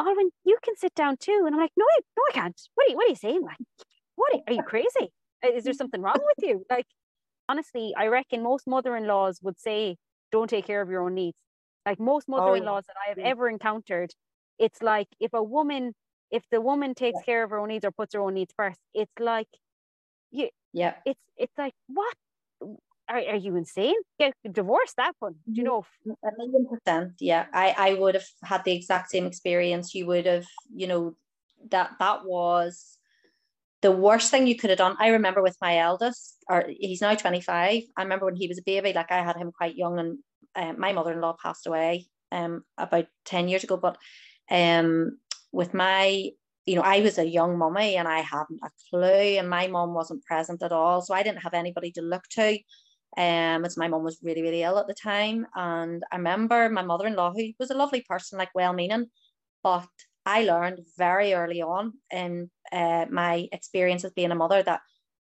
Alwynn, 0.00 0.30
you 0.44 0.58
can 0.62 0.76
sit 0.76 0.94
down 0.94 1.16
too." 1.18 1.44
And 1.46 1.54
I'm 1.54 1.60
like, 1.60 1.72
"No, 1.76 1.84
I, 1.84 2.00
no, 2.16 2.22
I 2.30 2.32
can't. 2.32 2.60
What 2.74 2.86
are 2.86 2.90
you, 2.90 2.96
what 2.96 3.06
are 3.06 3.10
you 3.10 3.16
saying? 3.16 3.42
Like, 3.42 3.58
what 4.16 4.34
are, 4.34 4.40
are 4.46 4.52
you 4.54 4.62
crazy? 4.62 5.12
Is 5.54 5.64
there 5.64 5.72
mm. 5.72 5.76
something 5.76 6.00
wrong 6.00 6.20
with 6.20 6.48
you?" 6.48 6.64
Like, 6.70 6.86
honestly, 7.48 7.94
I 7.96 8.08
reckon 8.08 8.42
most 8.42 8.66
mother-in-laws 8.66 9.40
would 9.42 9.58
say, 9.58 9.96
"Don't 10.32 10.48
take 10.50 10.66
care 10.66 10.80
of 10.80 10.90
your 10.90 11.02
own 11.02 11.14
needs." 11.14 11.36
Like 11.86 12.00
most 12.00 12.26
oh, 12.28 12.32
mother-in-laws 12.32 12.84
oh, 12.88 12.92
that 12.92 12.96
I 13.04 13.08
have 13.10 13.18
ever 13.18 13.48
encountered, 13.48 14.10
it's 14.58 14.82
like 14.82 15.08
if 15.20 15.32
a 15.32 15.42
woman, 15.42 15.94
if 16.30 16.42
the 16.50 16.60
woman 16.60 16.94
takes 16.94 17.18
yeah. 17.20 17.24
care 17.24 17.44
of 17.44 17.50
her 17.50 17.58
own 17.58 17.68
needs 17.68 17.84
or 17.84 17.92
puts 17.92 18.14
her 18.14 18.20
own 18.20 18.34
needs 18.34 18.52
first, 18.56 18.80
it's 18.92 19.12
like, 19.20 19.48
you, 20.32 20.48
yeah, 20.72 20.94
it's 21.04 21.20
it's 21.36 21.52
like 21.56 21.74
what 21.86 22.14
are, 23.08 23.18
are 23.18 23.36
you 23.36 23.56
insane? 23.56 23.94
Get 24.18 24.34
divorce 24.50 24.92
that 24.96 25.12
one. 25.18 25.34
Do 25.50 25.62
you 25.62 25.64
mm-hmm. 25.64 26.10
know? 26.10 26.16
A 26.24 26.30
million 26.36 26.66
percent. 26.68 27.12
Yeah. 27.20 27.46
I, 27.52 27.74
I 27.76 27.94
would 27.94 28.14
have 28.14 28.26
had 28.42 28.64
the 28.64 28.72
exact 28.72 29.10
same 29.10 29.26
experience. 29.26 29.94
You 29.94 30.06
would 30.06 30.26
have, 30.26 30.46
you 30.74 30.86
know, 30.86 31.16
that 31.70 31.92
that 31.98 32.24
was 32.24 32.98
the 33.82 33.92
worst 33.92 34.30
thing 34.30 34.46
you 34.46 34.56
could 34.56 34.70
have 34.70 34.78
done. 34.78 34.96
I 34.98 35.08
remember 35.08 35.42
with 35.42 35.56
my 35.60 35.78
eldest, 35.78 36.36
or 36.48 36.66
he's 36.68 37.00
now 37.00 37.14
25. 37.14 37.82
I 37.96 38.02
remember 38.02 38.26
when 38.26 38.36
he 38.36 38.48
was 38.48 38.58
a 38.58 38.62
baby, 38.62 38.92
like 38.92 39.12
I 39.12 39.22
had 39.22 39.36
him 39.36 39.52
quite 39.52 39.76
young 39.76 39.98
and 39.98 40.18
um, 40.56 40.80
my 40.80 40.92
mother-in-law 40.92 41.36
passed 41.42 41.66
away 41.66 42.06
um, 42.32 42.64
about 42.78 43.06
10 43.26 43.48
years 43.48 43.62
ago 43.62 43.76
but 43.76 43.98
um, 44.50 45.18
with 45.52 45.74
my 45.74 46.30
you 46.64 46.74
know 46.74 46.82
I 46.82 47.00
was 47.00 47.18
a 47.18 47.28
young 47.28 47.58
mummy 47.58 47.96
and 47.96 48.08
I 48.08 48.20
hadn't 48.20 48.60
a 48.64 48.70
clue 48.90 49.38
and 49.38 49.48
my 49.48 49.68
mom 49.68 49.94
wasn't 49.94 50.24
present 50.24 50.62
at 50.62 50.72
all 50.72 51.02
so 51.02 51.14
I 51.14 51.22
didn't 51.22 51.42
have 51.42 51.54
anybody 51.54 51.92
to 51.92 52.02
look 52.02 52.24
to 52.30 52.58
um, 53.16 53.64
as 53.64 53.76
my 53.76 53.88
mom 53.88 54.02
was 54.04 54.18
really 54.22 54.42
really 54.42 54.62
ill 54.62 54.78
at 54.78 54.86
the 54.86 54.94
time. 54.94 55.46
And 55.54 56.02
I 56.12 56.16
remember 56.16 56.68
my 56.68 56.82
mother-in-law 56.82 57.32
who 57.34 57.52
was 57.58 57.70
a 57.70 57.76
lovely 57.76 58.04
person 58.08 58.38
like 58.38 58.50
well-meaning 58.54 59.06
but 59.66 59.88
I 60.24 60.44
learned 60.44 60.80
very 60.96 61.34
early 61.34 61.60
on 61.60 61.94
in 62.12 62.50
uh, 62.70 63.06
my 63.10 63.48
experience 63.50 64.04
as 64.04 64.12
being 64.12 64.30
a 64.30 64.36
mother 64.36 64.62
that 64.62 64.80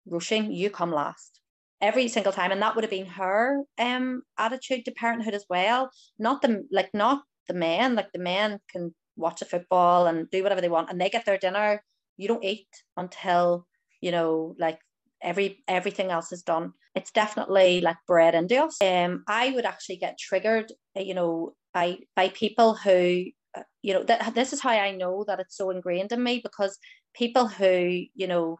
rushing, 0.06 0.52
you 0.52 0.70
come 0.70 0.90
last. 0.90 1.40
Every 1.80 2.08
single 2.08 2.32
time. 2.32 2.50
And 2.50 2.60
that 2.60 2.74
would 2.74 2.82
have 2.82 2.90
been 2.90 3.06
her 3.06 3.62
um 3.78 4.22
attitude 4.36 4.84
to 4.84 4.90
parenthood 4.92 5.34
as 5.34 5.44
well. 5.48 5.90
Not 6.18 6.42
the 6.42 6.66
like 6.72 6.90
not 6.94 7.22
the 7.46 7.54
men. 7.54 7.94
Like 7.94 8.10
the 8.12 8.18
men 8.18 8.58
can 8.72 8.92
watch 9.16 9.40
a 9.42 9.44
football 9.44 10.06
and 10.08 10.28
do 10.30 10.42
whatever 10.42 10.60
they 10.60 10.68
want 10.68 10.90
and 10.90 11.00
they 11.00 11.10
get 11.10 11.24
their 11.26 11.38
dinner. 11.38 11.82
You 12.16 12.26
don't 12.28 12.44
eat 12.44 12.68
until 12.96 13.66
you 14.00 14.10
know 14.10 14.56
like 14.58 14.80
every 15.22 15.62
everything 15.68 16.10
else 16.10 16.32
is 16.32 16.42
done 16.42 16.72
it's 16.94 17.10
definitely 17.10 17.80
like 17.80 17.96
bred 18.06 18.34
into 18.34 18.62
us. 18.62 18.76
Um 18.80 19.24
i 19.28 19.50
would 19.50 19.64
actually 19.64 19.96
get 19.96 20.18
triggered 20.18 20.72
uh, 20.96 21.00
you 21.00 21.14
know 21.14 21.54
by 21.72 21.98
by 22.16 22.28
people 22.28 22.74
who 22.74 23.26
uh, 23.56 23.62
you 23.82 23.94
know 23.94 24.02
that 24.04 24.34
this 24.34 24.52
is 24.52 24.60
how 24.60 24.70
i 24.70 24.92
know 24.92 25.24
that 25.26 25.40
it's 25.40 25.56
so 25.56 25.70
ingrained 25.70 26.12
in 26.12 26.22
me 26.22 26.40
because 26.42 26.78
people 27.14 27.46
who 27.46 28.04
you 28.14 28.26
know 28.26 28.58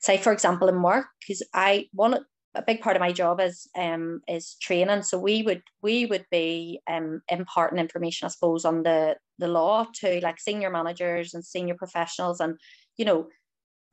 say 0.00 0.16
for 0.16 0.32
example 0.32 0.68
in 0.68 0.82
work 0.82 1.06
because 1.20 1.42
i 1.54 1.86
one 1.92 2.18
a 2.54 2.62
big 2.62 2.80
part 2.80 2.96
of 2.96 3.00
my 3.00 3.12
job 3.12 3.40
is 3.40 3.68
um 3.76 4.20
is 4.28 4.56
training. 4.60 5.02
So 5.02 5.18
we 5.18 5.42
would 5.42 5.62
we 5.82 6.06
would 6.06 6.26
be 6.30 6.80
um 6.90 7.22
imparting 7.28 7.78
information 7.78 8.26
i 8.26 8.28
suppose 8.28 8.64
on 8.64 8.82
the 8.82 9.16
the 9.38 9.48
law 9.48 9.86
to 10.00 10.20
like 10.22 10.40
senior 10.40 10.70
managers 10.70 11.34
and 11.34 11.44
senior 11.44 11.74
professionals. 11.74 12.40
And 12.40 12.58
you 12.96 13.04
know 13.04 13.28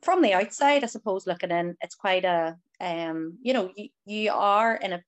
from 0.01 0.21
the 0.21 0.33
outside 0.33 0.83
i 0.83 0.88
suppose 0.88 1.25
looking 1.25 1.51
in 1.51 1.75
it's 1.81 1.95
quite 1.95 2.25
a 2.25 2.57
um 2.82 3.38
you 3.41 3.53
know 3.53 3.71
you, 3.76 3.89
you 4.05 4.32
are 4.32 4.76
in 4.76 4.93
a, 4.93 5.01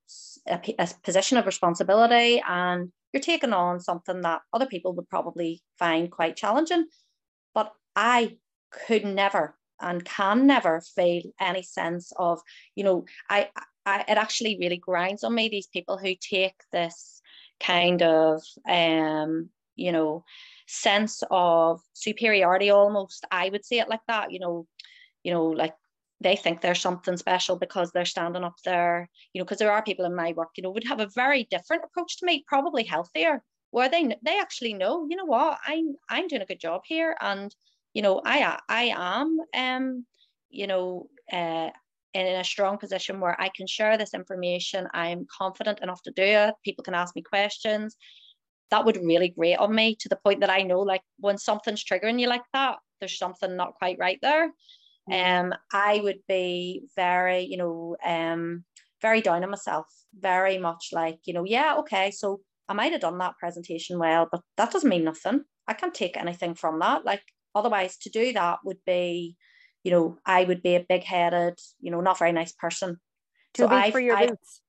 a, 0.47 0.59
a 0.80 0.89
position 1.03 1.38
of 1.38 1.45
responsibility 1.45 2.41
and 2.47 2.91
you're 3.13 3.22
taking 3.22 3.53
on 3.53 3.80
something 3.80 4.22
that 4.22 4.41
other 4.53 4.65
people 4.65 4.93
would 4.93 5.09
probably 5.09 5.61
find 5.78 6.11
quite 6.11 6.36
challenging 6.36 6.86
but 7.53 7.74
i 7.95 8.38
could 8.72 9.05
never 9.05 9.55
and 9.82 10.03
can 10.05 10.47
never 10.47 10.82
feel 10.82 11.24
any 11.39 11.63
sense 11.63 12.11
of, 12.18 12.39
you 12.76 12.84
know, 12.84 13.05
I, 13.30 13.49
I 13.86 14.01
it 14.07 14.18
actually 14.18 14.57
really 14.59 14.78
grinds 14.78 15.24
on 15.24 15.36
me 15.36 15.49
these 15.49 15.68
people 15.68 15.97
who 15.97 16.15
take 16.20 16.55
this 16.72 17.22
kind 17.59 18.01
of 18.01 18.41
um, 18.68 19.49
you 19.76 19.91
know, 19.91 20.24
sense 20.68 21.24
of 21.30 21.82
superiority 21.93 22.70
almost. 22.70 23.26
I 23.32 23.49
would 23.49 23.65
say 23.65 23.80
it 23.80 23.89
like 23.89 24.01
that, 24.07 24.32
you 24.32 24.39
know, 24.39 24.68
you 25.24 25.32
know, 25.32 25.45
like 25.45 25.76
they 26.22 26.36
think 26.36 26.61
they're 26.61 26.76
something 26.76 27.18
special 27.18 27.57
because 27.57 27.91
they're 27.91 28.05
standing 28.05 28.43
up 28.43 28.55
there, 28.65 29.09
you 29.34 29.39
know, 29.39 29.45
because 29.45 29.59
there 29.59 29.72
are 29.72 29.84
people 29.84 30.05
in 30.05 30.15
my 30.15 30.34
work, 30.34 30.49
you 30.57 30.63
know, 30.63 30.72
would 30.72 30.88
have 30.88 30.99
a 30.99 31.09
very 31.15 31.47
different 31.51 31.84
approach 31.86 32.18
to 32.18 32.26
me, 32.26 32.43
probably 32.47 32.84
healthier, 32.84 33.43
where 33.72 33.89
they 33.89 34.15
they 34.24 34.39
actually 34.39 34.74
know, 34.74 35.05
you 35.09 35.15
know 35.15 35.26
what, 35.26 35.59
I'm 35.68 35.95
I'm 36.09 36.28
doing 36.28 36.41
a 36.41 36.45
good 36.45 36.59
job 36.59 36.82
here, 36.86 37.15
and 37.22 37.55
you 37.93 38.01
know, 38.01 38.22
I 38.26 38.59
I 38.70 38.84
am 38.95 39.38
um, 39.55 40.05
you 40.49 40.68
know, 40.68 41.09
uh, 41.32 41.70
in 42.13 42.28
a 42.28 42.43
strong 42.43 42.78
position 42.78 43.20
where 43.20 43.39
I 43.39 43.49
can 43.55 43.68
share 43.68 43.97
this 43.97 44.13
information. 44.13 44.88
I'm 44.93 45.28
confident 45.38 45.82
enough 45.82 46.01
to 46.03 46.11
do 46.11 46.24
it. 46.24 46.55
People 46.63 46.84
can 46.84 46.95
ask 46.95 47.15
me 47.15 47.22
questions. 47.22 47.95
That 48.72 48.86
would 48.86 48.97
really 48.97 49.30
grate 49.30 49.59
on 49.59 49.74
me 49.76 49.95
to 49.99 50.09
the 50.09 50.18
point 50.18 50.41
that 50.41 50.49
I 50.49 50.63
know, 50.63 50.80
like, 50.82 51.01
when 51.20 51.38
something's 51.38 51.84
triggering 51.84 52.20
you 52.20 52.28
like 52.28 52.43
that, 52.53 52.78
there's 52.99 53.18
something 53.18 53.55
not 53.55 53.76
quite 53.76 53.97
right 53.99 54.20
there. 54.22 54.51
Um, 55.12 55.53
I 55.72 55.99
would 56.03 56.20
be 56.28 56.84
very, 56.95 57.41
you 57.41 57.58
know, 57.58 57.95
um, 58.05 58.64
very 59.01 59.22
down 59.22 59.43
on 59.43 59.49
myself, 59.49 59.88
very 60.18 60.58
much 60.58 60.89
like, 60.91 61.20
you 61.26 61.34
know, 61.34 61.43
yeah, 61.45 61.76
okay, 61.80 62.12
so 62.12 62.41
I 62.68 62.74
might 62.74 62.91
have 62.91 63.01
done 63.01 63.18
that 63.20 63.38
presentation 63.39 63.99
well, 63.99 64.28
but 64.32 64.41
that 64.58 64.72
doesn't 64.72 64.89
mean 64.89 65.03
nothing. 65.03 65.43
I 65.68 65.74
can't 65.74 65.93
take 65.93 66.18
anything 66.18 66.55
from 66.55 66.80
that. 66.80 67.05
Like, 67.05 67.24
otherwise, 67.55 67.97
to 67.99 68.10
do 68.10 68.34
that 68.34 68.60
would 68.64 68.80
be, 68.86 69.36
you 69.84 69.91
know, 69.91 70.18
I 70.26 70.43
would 70.43 70.62
be 70.62 70.76
a 70.76 70.86
big 70.88 71.03
headed, 71.03 71.60
you 71.80 71.91
know, 71.91 72.01
not 72.01 72.20
very 72.20 72.32
nice 72.32 72.51
person. 72.53 72.97
Too 73.53 73.64
so 73.64 73.70
I 73.70 73.91
for 73.91 73.99
your 73.99 74.18
I've, 74.18 74.30
boots. 74.30 74.62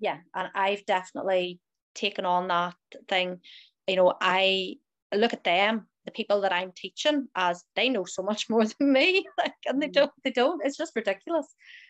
Yeah, 0.00 0.18
and 0.34 0.50
I've 0.54 0.84
definitely 0.84 1.60
taken 1.94 2.24
on 2.24 2.48
that 2.48 2.74
thing. 3.08 3.40
You 3.86 3.96
know, 3.96 4.14
I 4.20 4.76
look 5.14 5.32
at 5.32 5.44
them 5.44 5.86
the 6.04 6.12
people 6.12 6.40
that 6.42 6.52
I'm 6.52 6.72
teaching 6.74 7.28
as 7.34 7.64
they 7.76 7.88
know 7.88 8.04
so 8.04 8.22
much 8.22 8.48
more 8.50 8.64
than 8.64 8.92
me 8.92 9.24
like 9.38 9.54
and 9.66 9.80
they 9.80 9.88
mm. 9.88 9.92
don't 9.92 10.12
they 10.22 10.30
don't 10.30 10.64
it's 10.64 10.76
just 10.76 10.96
ridiculous. 10.96 11.46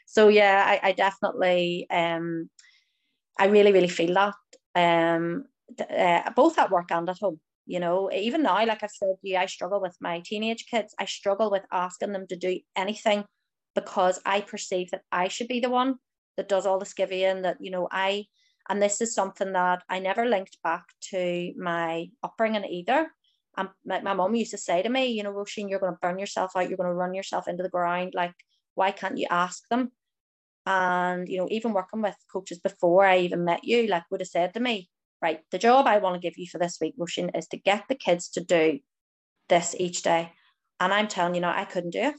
So 0.07 0.29
yeah 0.29 0.65
I, 0.67 0.89
I 0.89 0.93
definitely 0.93 1.87
um 1.91 2.51
I 3.39 3.47
really 3.47 3.73
really 3.73 3.89
feel 3.89 4.15
that 4.15 4.35
um 4.75 5.45
uh, 5.79 6.31
both 6.37 6.59
at 6.59 6.71
work 6.71 6.91
and 6.91 7.09
at 7.09 7.19
home 7.19 7.41
you 7.67 7.81
know? 7.81 8.11
Even 8.13 8.43
now 8.43 8.65
like 8.67 8.83
I've 8.83 8.91
said 8.91 9.17
you 9.23 9.37
I 9.37 9.47
struggle 9.47 9.81
with 9.81 9.97
my 10.01 10.21
teenage 10.21 10.67
kids. 10.67 10.95
I 10.99 11.07
struggle 11.07 11.51
with 11.51 11.65
asking 11.73 12.13
them 12.13 12.27
to 12.29 12.37
do 12.37 12.61
anything 12.77 13.25
because 13.75 14.21
I 14.25 14.41
perceive 14.41 14.91
that 14.91 15.03
I 15.11 15.29
should 15.29 15.49
be 15.49 15.61
the 15.61 15.71
one 15.71 15.97
that 16.37 16.49
does 16.49 16.67
all 16.67 16.79
the 16.79 16.85
skivvying 16.85 17.43
that 17.43 17.59
you 17.61 17.71
know 17.71 17.89
I 17.91 18.27
and 18.69 18.81
this 18.81 19.01
is 19.01 19.15
something 19.15 19.53
that 19.53 19.83
I 19.89 19.99
never 19.99 20.27
linked 20.27 20.59
back 20.63 20.85
to 21.11 21.53
my 21.57 22.07
upbringing 22.23 22.65
either 22.65 23.11
and 23.57 23.69
my, 23.85 24.01
my 24.01 24.15
mom 24.15 24.35
used 24.35 24.51
to 24.51 24.59
say 24.59 24.83
to 24.83 24.89
me, 24.89 25.07
you 25.07 25.23
know, 25.23 25.33
Roisin, 25.33 25.69
you're 25.69 25.81
going 25.81 25.93
to 25.93 25.99
burn 26.01 26.19
yourself 26.19 26.53
out. 26.57 26.69
You're 26.69 26.77
going 26.77 26.89
to 26.89 26.95
run 26.95 27.15
yourself 27.15 27.49
into 27.49 27.63
the 27.63 27.69
ground. 27.69 28.13
Like, 28.15 28.35
why 28.75 28.91
can't 28.91 29.19
you 29.19 29.27
ask 29.31 29.67
them? 29.69 29.93
And, 30.67 31.29
you 31.29 31.39
know, 31.39 31.49
even 31.51 31.73
working 31.73 32.03
with 32.03 32.17
coaches 32.33 32.59
before 32.59 33.05
I 33.05 33.19
even 33.19 33.45
met 33.45 33.65
you, 33.65 33.87
like 33.87 34.05
would 34.11 34.21
have 34.21 34.29
said 34.29 34.55
to 34.55 34.61
me, 34.61 34.89
right, 35.21 35.41
the 35.51 35.59
job 35.59 35.87
I 35.87 35.99
want 35.99 36.15
to 36.15 36.27
give 36.27 36.39
you 36.39 36.47
for 36.47 36.59
this 36.59 36.79
week, 36.81 36.95
Roisin, 36.99 37.37
is 37.37 37.47
to 37.49 37.57
get 37.57 37.85
the 37.89 37.95
kids 37.95 38.31
to 38.31 38.41
do 38.43 38.81
this 39.49 39.77
each 39.79 40.03
day. 40.03 40.33
And 40.81 40.93
I'm 40.93 41.09
telling 41.09 41.35
you 41.35 41.41
now, 41.41 41.55
I 41.57 41.65
couldn't 41.65 41.91
do 41.91 42.01
it 42.01 42.15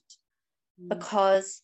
mm. 0.82 0.90
because 0.90 1.62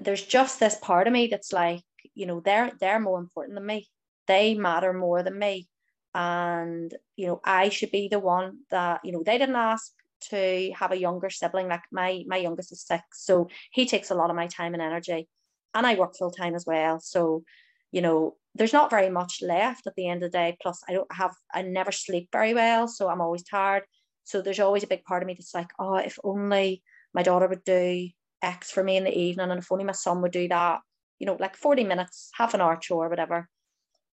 there's 0.00 0.22
just 0.22 0.60
this 0.60 0.76
part 0.76 1.06
of 1.06 1.12
me 1.12 1.26
that's 1.26 1.52
like, 1.52 1.82
you 2.14 2.26
know, 2.26 2.40
they're 2.40 2.72
they're 2.80 3.00
more 3.00 3.18
important 3.18 3.56
than 3.56 3.66
me. 3.66 3.88
They 4.26 4.54
matter 4.54 4.92
more 4.92 5.22
than 5.22 5.38
me 5.38 5.68
and 6.14 6.94
you 7.16 7.26
know 7.26 7.40
i 7.44 7.68
should 7.70 7.90
be 7.90 8.08
the 8.08 8.18
one 8.18 8.58
that 8.70 9.00
you 9.02 9.12
know 9.12 9.22
they 9.24 9.38
didn't 9.38 9.56
ask 9.56 9.92
to 10.30 10.72
have 10.74 10.92
a 10.92 10.98
younger 10.98 11.30
sibling. 11.30 11.68
Like 11.68 11.82
my 11.90 12.24
my 12.26 12.36
youngest 12.36 12.72
is 12.72 12.82
six 12.82 13.02
so 13.12 13.48
he 13.70 13.86
takes 13.86 14.10
a 14.10 14.14
lot 14.14 14.30
of 14.30 14.36
my 14.36 14.46
time 14.46 14.74
and 14.74 14.82
energy. 14.82 15.28
And 15.74 15.86
i 15.86 15.94
work 15.94 16.14
full 16.16 16.30
time 16.30 16.54
as 16.54 16.66
well. 16.66 17.00
So 17.00 17.44
you 17.90 18.00
know 18.00 18.36
there's 18.54 18.72
not 18.72 18.90
very 18.90 19.08
much 19.10 19.40
left 19.42 19.86
at 19.86 19.94
the 19.96 20.08
end 20.08 20.22
of 20.22 20.30
the 20.30 20.38
day. 20.38 20.56
Plus 20.62 20.80
i 20.88 20.92
don't 20.92 21.12
have 21.12 21.32
i 21.52 21.62
never 21.62 21.92
sleep 21.92 22.28
very 22.32 22.54
well 22.54 22.88
so 22.88 23.08
i'm 23.08 23.20
always 23.20 23.42
tired. 23.42 23.84
So 24.24 24.40
there's 24.40 24.60
always 24.60 24.84
a 24.84 24.88
big 24.88 25.04
part 25.04 25.22
of 25.22 25.26
me 25.26 25.34
that's 25.34 25.54
like 25.54 25.70
oh 25.78 25.96
if 25.96 26.18
only 26.24 26.82
my 27.14 27.22
daughter 27.22 27.48
would 27.48 27.64
do 27.64 28.08
x 28.42 28.70
for 28.70 28.82
me 28.82 28.96
in 28.96 29.04
the 29.04 29.16
evening 29.16 29.50
and 29.50 29.58
if 29.58 29.70
only 29.70 29.84
my 29.84 29.92
son 29.92 30.22
would 30.22 30.32
do 30.32 30.48
that. 30.48 30.80
You 31.18 31.26
know 31.26 31.36
like 31.38 31.56
40 31.56 31.84
minutes 31.84 32.30
half 32.34 32.54
an 32.54 32.60
hour 32.60 32.76
chore 32.76 33.08
whatever. 33.08 33.48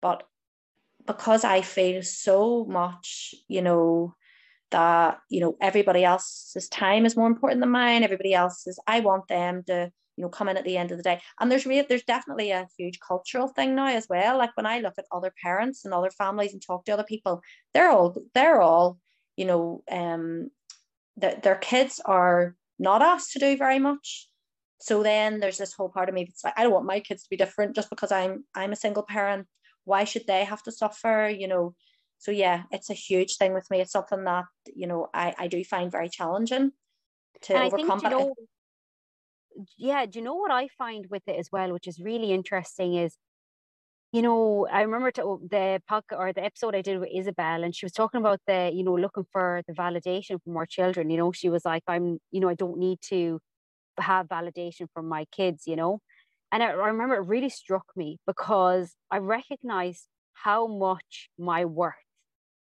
But 0.00 0.22
because 1.08 1.42
I 1.42 1.62
feel 1.62 2.02
so 2.02 2.66
much, 2.66 3.34
you 3.48 3.62
know, 3.62 4.14
that, 4.70 5.18
you 5.30 5.40
know, 5.40 5.56
everybody 5.60 6.04
else's 6.04 6.68
time 6.68 7.06
is 7.06 7.16
more 7.16 7.26
important 7.26 7.60
than 7.60 7.70
mine. 7.70 8.02
Everybody 8.04 8.34
else's, 8.34 8.78
I 8.86 9.00
want 9.00 9.26
them 9.26 9.64
to, 9.66 9.90
you 10.16 10.22
know, 10.22 10.28
come 10.28 10.50
in 10.50 10.58
at 10.58 10.64
the 10.64 10.76
end 10.76 10.90
of 10.92 10.98
the 10.98 11.02
day. 11.02 11.20
And 11.40 11.50
there's 11.50 11.64
really, 11.64 11.86
there's 11.88 12.04
definitely 12.04 12.50
a 12.50 12.68
huge 12.76 13.00
cultural 13.00 13.48
thing 13.48 13.74
now 13.74 13.86
as 13.86 14.06
well. 14.10 14.36
Like 14.36 14.54
when 14.54 14.66
I 14.66 14.80
look 14.80 14.94
at 14.98 15.06
other 15.10 15.32
parents 15.42 15.86
and 15.86 15.94
other 15.94 16.10
families 16.10 16.52
and 16.52 16.60
talk 16.60 16.84
to 16.84 16.92
other 16.92 17.04
people, 17.04 17.40
they're 17.72 17.90
all, 17.90 18.14
they're 18.34 18.60
all, 18.60 18.98
you 19.36 19.46
know, 19.46 19.82
um, 19.90 20.50
that 21.16 21.42
their 21.42 21.56
kids 21.56 22.02
are 22.04 22.54
not 22.78 23.00
asked 23.00 23.32
to 23.32 23.38
do 23.38 23.56
very 23.56 23.78
much. 23.78 24.28
So 24.80 25.02
then 25.02 25.40
there's 25.40 25.58
this 25.58 25.72
whole 25.72 25.88
part 25.88 26.10
of 26.10 26.14
me 26.14 26.24
that's 26.24 26.44
like, 26.44 26.54
I 26.58 26.62
don't 26.64 26.72
want 26.72 26.86
my 26.86 27.00
kids 27.00 27.22
to 27.22 27.30
be 27.30 27.36
different 27.36 27.74
just 27.74 27.90
because 27.90 28.12
I'm 28.12 28.44
I'm 28.54 28.72
a 28.72 28.76
single 28.76 29.02
parent 29.02 29.46
why 29.88 30.04
should 30.04 30.26
they 30.26 30.44
have 30.44 30.62
to 30.62 30.72
suffer 30.72 31.32
you 31.42 31.48
know 31.48 31.74
so 32.18 32.30
yeah 32.30 32.64
it's 32.70 32.90
a 32.90 32.94
huge 32.94 33.36
thing 33.36 33.54
with 33.54 33.68
me 33.70 33.80
it's 33.80 33.92
something 33.92 34.24
that 34.24 34.44
you 34.74 34.86
know 34.86 35.08
i 35.14 35.34
i 35.38 35.46
do 35.48 35.62
find 35.64 35.90
very 35.90 36.08
challenging 36.08 36.70
to 37.40 37.54
and 37.54 37.72
overcome 37.72 38.00
think, 38.00 38.12
you 38.12 38.18
know, 38.18 38.34
yeah 39.76 40.04
do 40.06 40.18
you 40.18 40.24
know 40.24 40.34
what 40.34 40.50
i 40.50 40.68
find 40.76 41.06
with 41.10 41.22
it 41.26 41.38
as 41.38 41.48
well 41.50 41.72
which 41.72 41.88
is 41.88 41.98
really 42.00 42.32
interesting 42.32 42.94
is 42.94 43.16
you 44.10 44.22
know, 44.22 44.66
I 44.72 44.80
remember 44.82 45.10
to, 45.12 45.38
the 45.50 45.82
podcast 45.90 46.18
or 46.18 46.32
the 46.32 46.42
episode 46.42 46.74
I 46.74 46.80
did 46.80 46.98
with 46.98 47.10
Isabel, 47.14 47.62
and 47.62 47.74
she 47.74 47.84
was 47.84 47.92
talking 47.92 48.20
about 48.20 48.40
the, 48.46 48.70
you 48.72 48.82
know, 48.82 48.94
looking 48.94 49.26
for 49.30 49.62
the 49.68 49.74
validation 49.74 50.42
from 50.42 50.56
our 50.56 50.64
children. 50.64 51.10
You 51.10 51.18
know, 51.18 51.32
she 51.32 51.50
was 51.50 51.66
like, 51.66 51.82
I'm, 51.86 52.18
you 52.30 52.40
know, 52.40 52.48
I 52.48 52.54
don't 52.54 52.78
need 52.78 53.00
to 53.10 53.38
have 53.98 54.28
validation 54.28 54.86
from 54.94 55.08
my 55.08 55.26
kids, 55.30 55.64
you 55.66 55.76
know. 55.76 56.00
And 56.50 56.62
I, 56.62 56.70
remember 56.70 57.16
it 57.16 57.26
really 57.26 57.50
struck 57.50 57.84
me 57.94 58.18
because 58.26 58.94
I 59.10 59.18
recognized 59.18 60.06
how 60.32 60.66
much 60.66 61.28
my 61.38 61.64
worth 61.64 61.94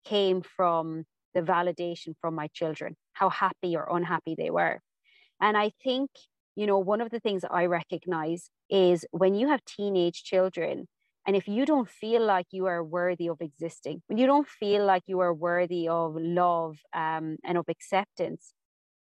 came 0.05 0.43
from 0.43 1.05
the 1.35 1.41
validation 1.41 2.14
from 2.20 2.35
my 2.35 2.49
children, 2.49 2.97
how 3.14 3.31
happy 3.31 3.77
or 3.77 3.89
unhappy 3.97 4.35
they 4.37 4.51
were. 4.51 4.81
And 5.41 5.57
I 5.57 5.73
think, 5.83 6.11
you 6.55 6.66
know, 6.66 6.79
one 6.79 7.01
of 7.01 7.11
the 7.11 7.20
things 7.20 7.45
I 7.51 7.66
recognize 7.66 8.51
is 8.68 9.07
when 9.11 9.35
you 9.35 9.49
have 9.49 9.64
teenage 9.64 10.23
children, 10.23 10.87
and 11.27 11.37
if 11.37 11.47
you 11.47 11.64
don't 11.64 11.89
feel 11.89 12.25
like 12.25 12.47
you 12.51 12.66
are 12.66 12.83
worthy 12.83 13.29
of 13.29 13.41
existing, 13.41 14.03
when 14.09 14.18
you 14.18 14.27
don't 14.27 14.49
feel 14.49 14.85
like 14.85 15.05
you 15.07 15.20
are 15.20 15.33
worthy 15.33 15.89
of 15.89 16.16
love 16.16 16.79
um, 16.93 17.37
and 17.45 17.57
of 17.57 17.66
acceptance, 17.68 18.55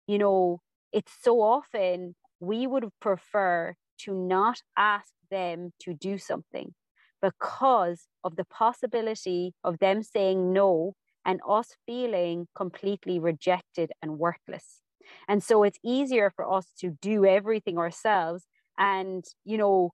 you 0.08 0.18
know, 0.18 0.60
it's 0.92 1.12
so 1.22 1.42
often 1.42 2.16
we 2.40 2.66
would 2.66 2.90
prefer 3.00 3.76
to 4.00 4.14
not 4.14 4.62
ask 4.78 5.10
them 5.30 5.72
to 5.82 5.94
do 5.94 6.18
something 6.18 6.74
because 7.22 8.08
of 8.24 8.36
the 8.36 8.46
possibility 8.46 9.54
of 9.64 9.80
them 9.80 10.04
saying 10.04 10.54
no 10.54 10.94
and 11.26 11.40
us 11.48 11.76
feeling 11.86 12.48
completely 12.56 13.20
rejected 13.20 13.92
and 14.02 14.20
worthless. 14.20 14.82
And 15.28 15.44
so 15.44 15.64
it's 15.64 15.80
easier 15.84 16.32
for 16.36 16.52
us 16.52 16.68
to 16.80 16.98
do 17.02 17.26
everything 17.26 17.78
ourselves 17.78 18.46
and, 18.78 19.26
you 19.44 19.58
know, 19.58 19.92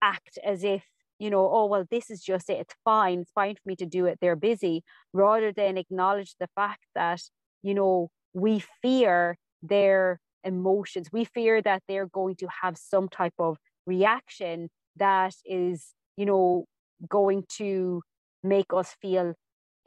act 0.00 0.38
as 0.44 0.64
if, 0.64 0.84
you 1.18 1.30
know, 1.30 1.48
oh, 1.52 1.66
well, 1.66 1.84
this 1.90 2.10
is 2.10 2.22
just 2.22 2.50
it. 2.50 2.58
It's 2.58 2.74
fine. 2.84 3.20
It's 3.20 3.32
fine 3.32 3.54
for 3.54 3.62
me 3.66 3.76
to 3.76 3.86
do 3.86 4.06
it. 4.06 4.18
They're 4.20 4.34
busy, 4.36 4.82
rather 5.12 5.52
than 5.52 5.76
acknowledge 5.76 6.34
the 6.40 6.48
fact 6.56 6.86
that, 6.94 7.20
you 7.62 7.74
know, 7.74 8.10
we 8.32 8.64
fear 8.80 9.36
their 9.62 10.20
emotions. 10.44 11.08
We 11.12 11.24
fear 11.24 11.62
that 11.62 11.82
they're 11.88 12.06
going 12.06 12.36
to 12.36 12.48
have 12.62 12.76
some 12.76 13.08
type 13.08 13.34
of 13.38 13.58
reaction 13.86 14.68
that 14.96 15.34
is, 15.44 15.94
you 16.16 16.26
know, 16.26 16.66
going 17.08 17.44
to 17.58 18.02
make 18.42 18.72
us 18.74 18.94
feel 19.00 19.34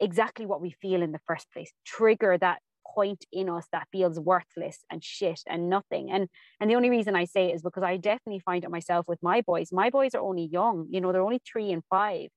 exactly 0.00 0.46
what 0.46 0.60
we 0.60 0.70
feel 0.82 1.02
in 1.02 1.12
the 1.12 1.20
first 1.26 1.50
place, 1.52 1.72
trigger 1.84 2.36
that 2.38 2.58
point 2.94 3.24
in 3.32 3.48
us 3.48 3.66
that 3.72 3.86
feels 3.92 4.18
worthless 4.18 4.78
and 4.90 5.04
shit 5.04 5.40
and 5.46 5.68
nothing. 5.68 6.10
And 6.10 6.28
and 6.60 6.70
the 6.70 6.74
only 6.74 6.90
reason 6.90 7.14
I 7.14 7.24
say 7.24 7.50
it 7.50 7.54
is 7.54 7.62
because 7.62 7.82
I 7.82 7.96
definitely 7.96 8.40
find 8.40 8.64
it 8.64 8.70
myself 8.70 9.06
with 9.06 9.22
my 9.22 9.42
boys. 9.42 9.68
My 9.72 9.90
boys 9.90 10.14
are 10.14 10.22
only 10.22 10.48
young, 10.50 10.86
you 10.90 11.00
know, 11.00 11.12
they're 11.12 11.22
only 11.22 11.40
three 11.50 11.70
and 11.72 11.82
five. 11.90 12.28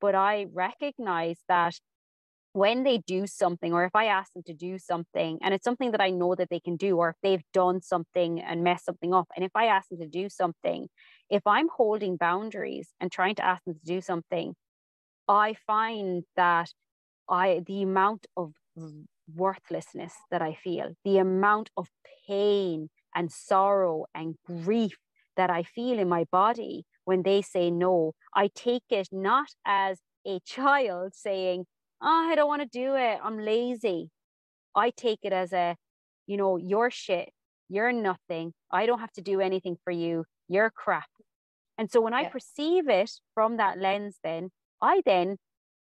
But 0.00 0.14
I 0.14 0.46
recognize 0.52 1.38
that 1.48 1.74
when 2.56 2.84
they 2.84 2.96
do 2.96 3.26
something 3.26 3.74
or 3.74 3.84
if 3.84 3.94
I 3.94 4.06
ask 4.06 4.32
them 4.32 4.42
to 4.46 4.54
do 4.54 4.78
something 4.78 5.38
and 5.42 5.52
it's 5.52 5.64
something 5.64 5.90
that 5.90 6.00
I 6.00 6.08
know 6.08 6.34
that 6.34 6.48
they 6.48 6.58
can 6.58 6.76
do 6.76 6.96
or 6.96 7.10
if 7.10 7.16
they've 7.22 7.44
done 7.52 7.82
something 7.82 8.40
and 8.40 8.64
messed 8.64 8.86
something 8.86 9.12
up 9.12 9.28
and 9.36 9.44
if 9.44 9.50
I 9.54 9.66
ask 9.66 9.90
them 9.90 9.98
to 9.98 10.08
do 10.08 10.30
something 10.30 10.88
if 11.28 11.46
I'm 11.46 11.68
holding 11.68 12.16
boundaries 12.16 12.88
and 12.98 13.12
trying 13.12 13.34
to 13.34 13.44
ask 13.44 13.62
them 13.64 13.74
to 13.74 13.84
do 13.84 14.00
something 14.00 14.54
I 15.28 15.54
find 15.66 16.24
that 16.36 16.70
I 17.28 17.62
the 17.66 17.82
amount 17.82 18.26
of 18.38 18.54
worthlessness 19.34 20.14
that 20.30 20.40
I 20.40 20.54
feel 20.54 20.94
the 21.04 21.18
amount 21.18 21.68
of 21.76 21.88
pain 22.26 22.88
and 23.14 23.30
sorrow 23.30 24.06
and 24.14 24.34
grief 24.46 24.96
that 25.36 25.50
I 25.50 25.62
feel 25.62 25.98
in 25.98 26.08
my 26.08 26.24
body 26.32 26.86
when 27.04 27.22
they 27.22 27.42
say 27.42 27.70
no, 27.70 28.12
I 28.34 28.48
take 28.54 28.84
it 28.90 29.08
not 29.12 29.48
as 29.64 29.98
a 30.26 30.40
child 30.40 31.14
saying, 31.14 31.66
Oh, 32.02 32.28
I 32.30 32.34
don't 32.34 32.48
want 32.48 32.62
to 32.62 32.68
do 32.68 32.94
it. 32.94 33.18
I'm 33.22 33.38
lazy. 33.38 34.10
I 34.74 34.90
take 34.90 35.20
it 35.22 35.32
as 35.32 35.52
a, 35.52 35.76
you 36.26 36.36
know, 36.36 36.56
you're 36.56 36.90
shit. 36.90 37.30
You're 37.68 37.92
nothing. 37.92 38.52
I 38.70 38.86
don't 38.86 39.00
have 39.00 39.12
to 39.12 39.22
do 39.22 39.40
anything 39.40 39.76
for 39.82 39.90
you. 39.90 40.24
You're 40.48 40.70
crap. 40.70 41.08
And 41.78 41.90
so 41.90 42.00
when 42.00 42.14
I 42.14 42.24
perceive 42.28 42.88
it 42.88 43.10
from 43.34 43.56
that 43.56 43.78
lens, 43.78 44.18
then 44.22 44.50
I 44.80 45.02
then 45.04 45.36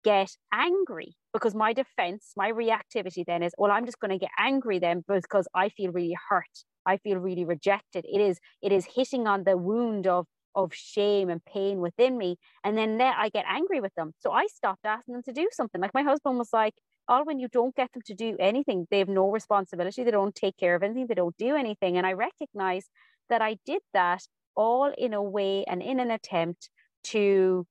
get 0.03 0.31
angry 0.53 1.15
because 1.33 1.55
my 1.55 1.73
defense, 1.73 2.33
my 2.35 2.51
reactivity 2.51 3.23
then 3.25 3.43
is, 3.43 3.53
well, 3.57 3.71
I'm 3.71 3.85
just 3.85 3.99
going 3.99 4.11
to 4.11 4.17
get 4.17 4.31
angry 4.37 4.79
then 4.79 5.03
because 5.07 5.47
I 5.55 5.69
feel 5.69 5.91
really 5.91 6.17
hurt. 6.29 6.65
I 6.85 6.97
feel 6.97 7.17
really 7.17 7.45
rejected. 7.45 8.05
It 8.11 8.19
is, 8.19 8.39
it 8.61 8.71
is 8.71 8.87
hitting 8.95 9.27
on 9.27 9.43
the 9.43 9.57
wound 9.57 10.07
of 10.07 10.25
of 10.55 10.73
shame 10.73 11.29
and 11.29 11.43
pain 11.45 11.79
within 11.79 12.17
me. 12.17 12.37
And 12.63 12.77
then 12.77 12.99
I 13.01 13.29
get 13.29 13.45
angry 13.47 13.79
with 13.79 13.93
them. 13.95 14.13
So 14.19 14.31
I 14.31 14.47
stopped 14.47 14.85
asking 14.85 15.13
them 15.13 15.23
to 15.23 15.33
do 15.33 15.47
something. 15.51 15.81
Like 15.81 15.93
my 15.93 16.03
husband 16.03 16.37
was 16.37 16.49
like, 16.53 16.73
all 17.07 17.25
when 17.25 17.39
you 17.39 17.47
don't 17.47 17.75
get 17.75 17.91
them 17.93 18.03
to 18.05 18.13
do 18.13 18.35
anything, 18.39 18.87
they 18.89 18.99
have 18.99 19.09
no 19.09 19.29
responsibility. 19.29 20.03
They 20.03 20.11
don't 20.11 20.35
take 20.35 20.57
care 20.57 20.75
of 20.75 20.83
anything. 20.83 21.07
They 21.07 21.15
don't 21.15 21.35
do 21.37 21.55
anything. 21.55 21.97
And 21.97 22.05
I 22.05 22.13
recognize 22.13 22.85
that 23.29 23.41
I 23.41 23.57
did 23.65 23.81
that 23.93 24.21
all 24.55 24.93
in 24.97 25.13
a 25.13 25.21
way 25.21 25.63
and 25.65 25.81
in 25.81 25.99
an 25.99 26.11
attempt 26.11 26.69
to 27.05 27.65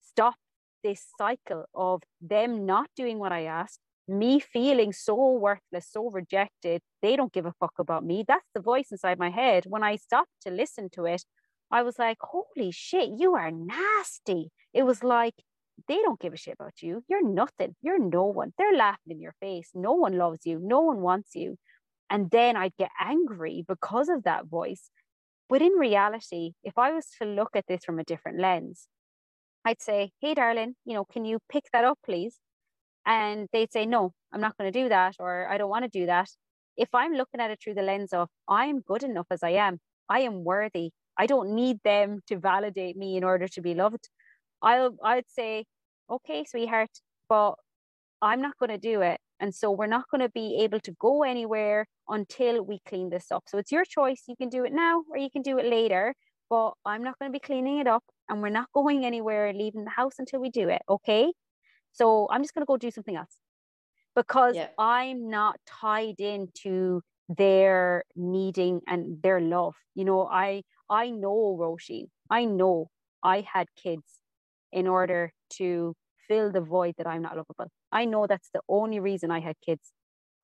stop 0.00 0.34
this 0.82 1.04
cycle 1.18 1.66
of 1.74 2.02
them 2.20 2.64
not 2.66 2.88
doing 2.96 3.18
what 3.18 3.32
I 3.32 3.44
asked, 3.44 3.80
me 4.08 4.40
feeling 4.40 4.92
so 4.92 5.32
worthless, 5.32 5.86
so 5.90 6.10
rejected. 6.10 6.80
They 7.02 7.16
don't 7.16 7.32
give 7.32 7.46
a 7.46 7.54
fuck 7.60 7.74
about 7.78 8.04
me. 8.04 8.24
That's 8.26 8.48
the 8.54 8.60
voice 8.60 8.88
inside 8.90 9.18
my 9.18 9.30
head. 9.30 9.64
When 9.68 9.84
I 9.84 9.96
stopped 9.96 10.32
to 10.42 10.50
listen 10.50 10.88
to 10.94 11.04
it, 11.04 11.24
I 11.70 11.82
was 11.82 11.98
like, 11.98 12.18
holy 12.20 12.70
shit, 12.70 13.10
you 13.16 13.34
are 13.34 13.50
nasty. 13.50 14.50
It 14.74 14.82
was 14.82 15.02
like, 15.04 15.34
they 15.88 15.96
don't 16.02 16.20
give 16.20 16.34
a 16.34 16.36
shit 16.36 16.54
about 16.58 16.82
you. 16.82 17.02
You're 17.08 17.26
nothing. 17.26 17.74
You're 17.80 17.98
no 17.98 18.24
one. 18.24 18.52
They're 18.58 18.76
laughing 18.76 19.12
in 19.12 19.20
your 19.20 19.34
face. 19.40 19.70
No 19.74 19.92
one 19.92 20.18
loves 20.18 20.44
you. 20.44 20.60
No 20.62 20.80
one 20.80 21.00
wants 21.00 21.34
you. 21.34 21.56
And 22.10 22.30
then 22.30 22.56
I'd 22.56 22.76
get 22.76 22.90
angry 23.00 23.64
because 23.66 24.08
of 24.08 24.24
that 24.24 24.46
voice. 24.46 24.90
But 25.48 25.62
in 25.62 25.72
reality, 25.72 26.52
if 26.62 26.76
I 26.76 26.92
was 26.92 27.06
to 27.20 27.26
look 27.26 27.50
at 27.54 27.66
this 27.66 27.84
from 27.84 27.98
a 27.98 28.04
different 28.04 28.40
lens, 28.40 28.88
I'd 29.64 29.82
say, 29.82 30.12
hey, 30.20 30.34
darling, 30.34 30.74
you 30.84 30.94
know, 30.94 31.04
can 31.04 31.24
you 31.24 31.38
pick 31.50 31.64
that 31.72 31.84
up, 31.84 31.98
please? 32.04 32.36
And 33.06 33.48
they'd 33.52 33.72
say, 33.72 33.86
no, 33.86 34.12
I'm 34.32 34.40
not 34.40 34.56
going 34.56 34.72
to 34.72 34.82
do 34.82 34.88
that, 34.88 35.16
or 35.18 35.48
I 35.48 35.58
don't 35.58 35.70
want 35.70 35.84
to 35.84 35.98
do 35.98 36.06
that. 36.06 36.30
If 36.76 36.88
I'm 36.94 37.14
looking 37.14 37.40
at 37.40 37.50
it 37.50 37.60
through 37.62 37.74
the 37.74 37.82
lens 37.82 38.12
of, 38.12 38.28
I'm 38.48 38.80
good 38.80 39.02
enough 39.02 39.26
as 39.30 39.42
I 39.42 39.50
am, 39.50 39.80
I 40.08 40.20
am 40.20 40.44
worthy, 40.44 40.90
I 41.20 41.26
don't 41.26 41.54
need 41.54 41.78
them 41.84 42.20
to 42.28 42.38
validate 42.38 42.96
me 42.96 43.18
in 43.18 43.24
order 43.24 43.46
to 43.48 43.60
be 43.60 43.74
loved. 43.74 44.08
I'll 44.62 44.96
I'd 45.04 45.28
say, 45.28 45.66
okay, 46.08 46.44
sweetheart, 46.44 46.94
but 47.28 47.52
I'm 48.22 48.40
not 48.40 48.58
going 48.58 48.70
to 48.70 48.78
do 48.92 49.02
it. 49.02 49.18
And 49.38 49.54
so 49.54 49.70
we're 49.70 49.94
not 49.96 50.06
going 50.10 50.22
to 50.22 50.30
be 50.30 50.48
able 50.64 50.80
to 50.80 50.92
go 50.98 51.22
anywhere 51.22 51.86
until 52.08 52.62
we 52.62 52.80
clean 52.88 53.10
this 53.10 53.26
up. 53.30 53.44
So 53.48 53.58
it's 53.58 53.72
your 53.76 53.84
choice. 53.84 54.22
You 54.28 54.36
can 54.36 54.48
do 54.48 54.64
it 54.64 54.72
now 54.72 55.04
or 55.10 55.18
you 55.18 55.30
can 55.30 55.42
do 55.42 55.58
it 55.58 55.66
later, 55.66 56.14
but 56.48 56.72
I'm 56.86 57.02
not 57.02 57.18
going 57.18 57.30
to 57.30 57.36
be 57.38 57.46
cleaning 57.48 57.78
it 57.80 57.86
up 57.86 58.04
and 58.28 58.40
we're 58.40 58.56
not 58.60 58.68
going 58.74 59.04
anywhere 59.04 59.52
leaving 59.52 59.84
the 59.84 59.90
house 59.90 60.14
until 60.18 60.40
we 60.40 60.50
do 60.50 60.68
it. 60.70 60.82
Okay. 60.88 61.32
So 61.92 62.28
I'm 62.30 62.42
just 62.42 62.54
going 62.54 62.62
to 62.62 62.72
go 62.72 62.78
do 62.78 62.90
something 62.90 63.16
else 63.16 63.36
because 64.16 64.56
yeah. 64.56 64.68
I'm 64.78 65.28
not 65.28 65.56
tied 65.66 66.18
into 66.18 67.02
their 67.28 68.04
needing 68.16 68.80
and 68.86 69.22
their 69.22 69.40
love. 69.40 69.74
You 69.94 70.04
know, 70.04 70.26
I 70.26 70.62
I 70.90 71.10
know 71.10 71.56
Roisin, 71.58 72.08
I 72.28 72.44
know 72.44 72.90
I 73.22 73.42
had 73.52 73.68
kids 73.76 74.20
in 74.72 74.86
order 74.86 75.32
to 75.58 75.94
fill 76.28 76.52
the 76.52 76.60
void 76.60 76.94
that 76.98 77.06
I'm 77.06 77.22
not 77.22 77.36
lovable. 77.36 77.70
I 77.92 78.04
know 78.04 78.26
that's 78.26 78.50
the 78.52 78.62
only 78.68 79.00
reason 79.00 79.30
I 79.30 79.40
had 79.40 79.56
kids. 79.64 79.92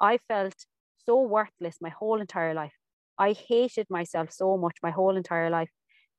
I 0.01 0.19
felt 0.29 0.55
so 1.05 1.21
worthless 1.21 1.79
my 1.81 1.91
whole 1.91 2.21
entire 2.21 2.55
life. 2.55 2.75
I 3.19 3.33
hated 3.33 3.87
myself 3.91 4.33
so 4.33 4.57
much 4.57 4.77
my 4.83 4.91
whole 4.91 5.17
entire 5.17 5.51
life 5.51 5.71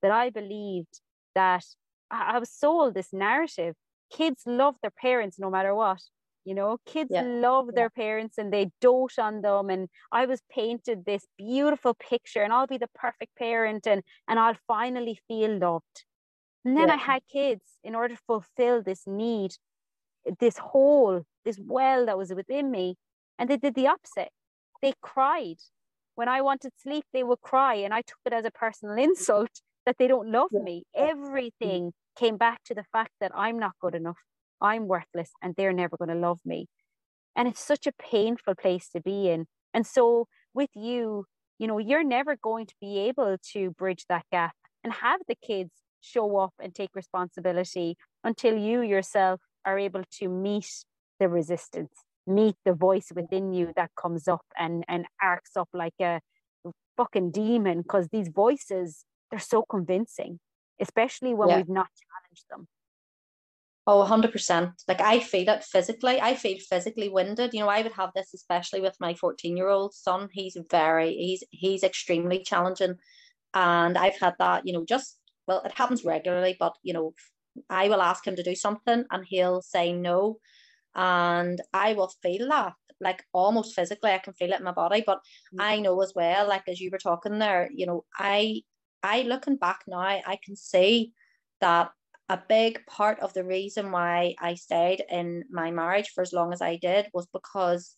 that 0.02 0.12
I 0.12 0.30
believed 0.30 1.02
that 1.36 1.64
I 2.12 2.40
was 2.40 2.50
sold 2.52 2.94
this 2.94 3.14
narrative. 3.14 3.76
Kids 4.12 4.44
love 4.46 4.76
their 4.82 4.92
parents 4.92 5.38
no 5.40 5.50
matter 5.50 5.76
what 5.76 6.02
you 6.48 6.56
know 6.56 6.78
kids 6.86 7.10
yeah. 7.12 7.24
love 7.24 7.68
their 7.76 7.92
yeah. 7.96 8.04
parents 8.04 8.38
and 8.38 8.54
they 8.54 8.72
dote 8.80 9.20
on 9.20 9.42
them 9.42 9.70
and 9.70 9.90
i 10.14 10.26
was 10.26 10.42
painted 10.50 11.04
this 11.06 11.26
beautiful 11.38 11.94
picture 11.94 12.42
and 12.42 12.54
i'll 12.54 12.74
be 12.76 12.78
the 12.78 12.94
perfect 12.96 13.36
parent 13.38 13.86
and 13.86 14.02
and 14.28 14.40
i'll 14.40 14.58
finally 14.66 15.20
feel 15.28 15.58
loved. 15.58 15.98
And 16.64 16.78
then 16.78 16.88
yeah. 16.88 16.96
i 16.96 16.98
had 16.98 17.22
kids 17.32 17.66
in 17.84 17.96
order 17.96 18.16
to 18.16 18.22
fulfill 18.26 18.82
this 18.82 19.04
need 19.06 19.52
this 20.40 20.58
hole 20.58 21.24
this 21.44 21.60
well 21.62 22.06
that 22.06 22.18
was 22.18 22.34
within 22.34 22.72
me 22.72 22.96
and 23.38 23.50
they 23.50 23.58
did 23.58 23.76
the 23.76 23.88
opposite. 23.88 24.32
They 24.82 24.94
cried. 25.02 25.60
When 26.16 26.30
i 26.30 26.40
wanted 26.42 26.72
sleep 26.84 27.06
they 27.14 27.24
would 27.24 27.42
cry 27.42 27.76
and 27.76 27.94
i 27.94 28.02
took 28.02 28.24
it 28.26 28.34
as 28.34 28.46
a 28.46 28.52
personal 28.52 28.98
insult 29.08 29.54
that 29.86 29.98
they 30.00 30.08
don't 30.08 30.32
love 30.32 30.52
me. 30.52 30.84
Everything 30.96 31.94
came 32.18 32.38
back 32.38 32.64
to 32.64 32.74
the 32.74 32.88
fact 32.96 33.12
that 33.22 33.32
i'm 33.36 33.60
not 33.60 33.74
good 33.82 33.96
enough 33.96 34.24
I'm 34.62 34.88
worthless 34.88 35.32
and 35.42 35.54
they're 35.56 35.74
never 35.74 35.98
going 35.98 36.10
to 36.10 36.16
love 36.16 36.40
me. 36.46 36.68
And 37.36 37.48
it's 37.48 37.64
such 37.64 37.86
a 37.88 37.92
painful 37.92 38.56
place 38.56 38.90
to 38.90 39.02
be 39.02 39.30
in. 39.30 39.46
And 39.74 39.86
so 39.86 40.28
with 40.54 40.70
you, 40.76 41.26
you 41.60 41.68
know, 41.68 41.78
you're 41.78 42.04
never 42.04 42.36
going 42.36 42.66
to 42.66 42.76
be 42.82 43.00
able 43.00 43.38
to 43.54 43.72
bridge 43.72 44.06
that 44.10 44.26
gap 44.32 44.56
and 44.84 44.94
have 44.94 45.22
the 45.28 45.36
kids 45.36 45.72
show 46.02 46.38
up 46.38 46.54
and 46.62 46.74
take 46.74 46.90
responsibility 46.96 47.98
until 48.24 48.58
you 48.58 48.82
yourself 48.82 49.42
are 49.66 49.78
able 49.78 50.04
to 50.20 50.30
meet 50.30 50.70
the 51.20 51.28
resistance, 51.28 51.92
meet 52.26 52.56
the 52.66 52.74
voice 52.74 53.12
within 53.16 53.54
you 53.54 53.74
that 53.76 53.92
comes 54.00 54.28
up 54.28 54.46
and, 54.58 54.84
and 54.88 55.06
arcs 55.22 55.52
up 55.56 55.70
like 55.74 55.96
a 56.02 56.20
fucking 56.96 57.32
demon 57.32 57.82
because 57.82 58.08
these 58.12 58.30
voices, 58.30 59.06
they're 59.30 59.40
so 59.40 59.64
convincing, 59.70 60.40
especially 60.80 61.34
when 61.34 61.50
yeah. 61.50 61.58
we've 61.58 61.70
not 61.70 61.88
challenged 61.88 62.46
them. 62.50 62.68
Oh, 63.90 64.04
100%. 64.04 64.74
Like 64.90 65.00
I 65.00 65.22
feel 65.22 65.48
it 65.48 65.64
physically. 65.64 66.20
I 66.20 66.36
feel 66.36 66.58
physically 66.60 67.08
winded. 67.08 67.54
You 67.54 67.62
know, 67.62 67.70
I 67.70 67.82
would 67.82 67.94
have 67.94 68.12
this 68.14 68.34
especially 68.34 68.82
with 68.82 68.98
my 69.00 69.14
14 69.14 69.56
year 69.56 69.70
old 69.70 69.94
son. 69.94 70.28
He's 70.34 70.58
very, 70.70 71.14
he's, 71.14 71.44
he's 71.52 71.84
extremely 71.84 72.44
challenging. 72.44 72.96
And 73.54 73.98
I've 73.98 74.18
had 74.18 74.36
that, 74.40 74.68
you 74.68 74.74
know, 74.74 74.84
just, 74.84 75.18
well, 75.48 75.62
it 75.64 75.72
happens 75.72 76.04
regularly, 76.04 76.58
but, 76.60 76.76
you 76.84 76.92
know, 76.92 77.14
I 77.70 77.88
will 77.88 78.02
ask 78.02 78.28
him 78.28 78.36
to 78.36 78.44
do 78.44 78.56
something 78.56 79.06
and 79.10 79.26
he'll 79.26 79.62
say 79.62 79.94
no. 79.94 80.40
And 80.94 81.62
I 81.74 81.94
will 81.94 82.12
feel 82.22 82.50
that 82.50 82.74
like 83.00 83.24
almost 83.32 83.74
physically, 83.74 84.12
I 84.12 84.18
can 84.18 84.34
feel 84.34 84.52
it 84.52 84.60
in 84.60 84.66
my 84.66 84.74
body. 84.74 85.02
But 85.06 85.20
mm-hmm. 85.20 85.62
I 85.62 85.80
know 85.80 86.02
as 86.02 86.12
well, 86.14 86.46
like 86.46 86.68
as 86.68 86.82
you 86.82 86.90
were 86.92 86.98
talking 86.98 87.40
there, 87.40 87.70
you 87.74 87.86
know, 87.86 88.04
I, 88.18 88.64
I 89.02 89.22
looking 89.22 89.56
back 89.56 89.84
now, 89.88 90.00
I 90.00 90.38
can 90.44 90.58
see 90.58 91.14
that 91.62 91.92
a 92.30 92.40
big 92.50 92.86
part 92.88 93.20
of 93.20 93.34
the 93.34 93.44
reason 93.44 93.92
why 93.92 94.36
I 94.40 94.56
stayed 94.56 95.04
in 95.10 95.44
my 95.50 95.72
marriage 95.72 96.10
for 96.10 96.22
as 96.22 96.34
long 96.34 96.52
as 96.52 96.62
I 96.62 96.76
did 96.76 97.08
was 97.14 97.28
because 97.32 97.96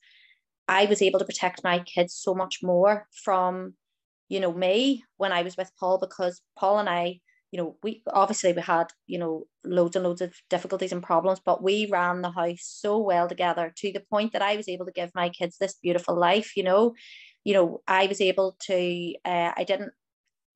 I 0.67 0.85
was 0.85 1.01
able 1.01 1.19
to 1.19 1.25
protect 1.25 1.63
my 1.63 1.79
kids 1.79 2.13
so 2.13 2.35
much 2.35 2.59
more 2.61 3.07
from, 3.23 3.73
you 4.27 4.39
know, 4.39 4.53
me 4.53 5.03
when 5.17 5.31
I 5.31 5.41
was 5.41 5.57
with 5.57 5.71
Paul 5.79 5.97
because 5.97 6.41
Paul 6.57 6.77
and 6.77 6.87
I, 6.87 7.21
you 7.51 7.57
know, 7.57 7.77
we 7.81 8.03
obviously 8.13 8.53
we 8.53 8.61
had, 8.61 8.87
you 9.07 9.17
know, 9.17 9.45
loads 9.65 9.95
and 9.95 10.05
loads 10.05 10.21
of 10.21 10.35
difficulties 10.51 10.91
and 10.91 11.01
problems, 11.01 11.39
but 11.43 11.63
we 11.63 11.87
ran 11.87 12.21
the 12.21 12.29
house 12.29 12.61
so 12.61 12.99
well 12.99 13.27
together 13.27 13.73
to 13.77 13.91
the 13.91 14.03
point 14.11 14.33
that 14.33 14.43
I 14.43 14.55
was 14.55 14.69
able 14.69 14.85
to 14.85 14.91
give 14.91 15.09
my 15.15 15.29
kids 15.29 15.57
this 15.57 15.73
beautiful 15.81 16.15
life, 16.15 16.55
you 16.55 16.63
know. 16.63 16.93
You 17.43 17.53
know, 17.55 17.81
I 17.87 18.05
was 18.05 18.21
able 18.21 18.55
to 18.67 19.13
uh, 19.25 19.53
I 19.57 19.63
didn't 19.63 19.91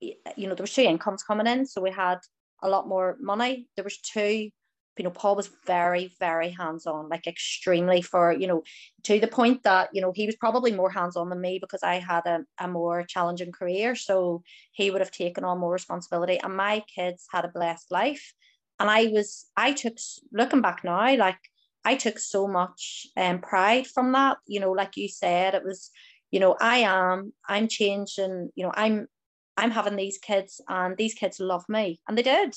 you 0.00 0.48
know, 0.48 0.54
there 0.54 0.62
was 0.62 0.74
two 0.74 0.82
incomes 0.82 1.22
coming 1.22 1.46
in. 1.46 1.66
So 1.66 1.80
we 1.80 1.90
had 1.90 2.18
a 2.64 2.68
lot 2.68 2.88
more 2.88 3.16
money. 3.20 3.68
There 3.76 3.84
was 3.84 3.98
two. 3.98 4.50
You 4.96 5.02
know, 5.02 5.10
Paul 5.10 5.34
was 5.34 5.50
very, 5.66 6.14
very 6.20 6.50
hands-on, 6.50 7.08
like 7.08 7.26
extremely 7.26 8.00
for, 8.00 8.32
you 8.32 8.46
know, 8.46 8.62
to 9.02 9.18
the 9.18 9.26
point 9.26 9.64
that, 9.64 9.88
you 9.92 10.00
know, 10.00 10.12
he 10.14 10.24
was 10.24 10.36
probably 10.36 10.70
more 10.70 10.88
hands-on 10.88 11.30
than 11.30 11.40
me 11.40 11.58
because 11.60 11.82
I 11.82 11.96
had 11.96 12.24
a, 12.26 12.44
a 12.60 12.68
more 12.68 13.02
challenging 13.02 13.50
career. 13.50 13.96
So 13.96 14.44
he 14.70 14.92
would 14.92 15.00
have 15.00 15.10
taken 15.10 15.42
on 15.42 15.58
more 15.58 15.72
responsibility. 15.72 16.38
And 16.38 16.56
my 16.56 16.84
kids 16.94 17.26
had 17.32 17.44
a 17.44 17.48
blessed 17.48 17.90
life. 17.90 18.34
And 18.78 18.88
I 18.88 19.06
was, 19.06 19.46
I 19.56 19.72
took, 19.72 19.96
looking 20.32 20.60
back 20.60 20.84
now, 20.84 21.16
like 21.16 21.40
I 21.84 21.96
took 21.96 22.20
so 22.20 22.46
much 22.46 23.08
um, 23.16 23.40
pride 23.40 23.88
from 23.88 24.12
that. 24.12 24.36
You 24.46 24.60
know, 24.60 24.70
like 24.70 24.96
you 24.96 25.08
said, 25.08 25.54
it 25.54 25.64
was, 25.64 25.90
you 26.30 26.38
know, 26.38 26.56
I 26.60 26.78
am, 26.78 27.32
I'm 27.48 27.66
changing, 27.66 28.50
you 28.54 28.64
know, 28.64 28.72
I'm 28.72 29.08
I'm 29.56 29.70
having 29.70 29.96
these 29.96 30.18
kids 30.18 30.60
and 30.68 30.96
these 30.96 31.14
kids 31.14 31.40
love 31.40 31.64
me. 31.68 32.00
And 32.08 32.18
they 32.18 32.22
did. 32.22 32.54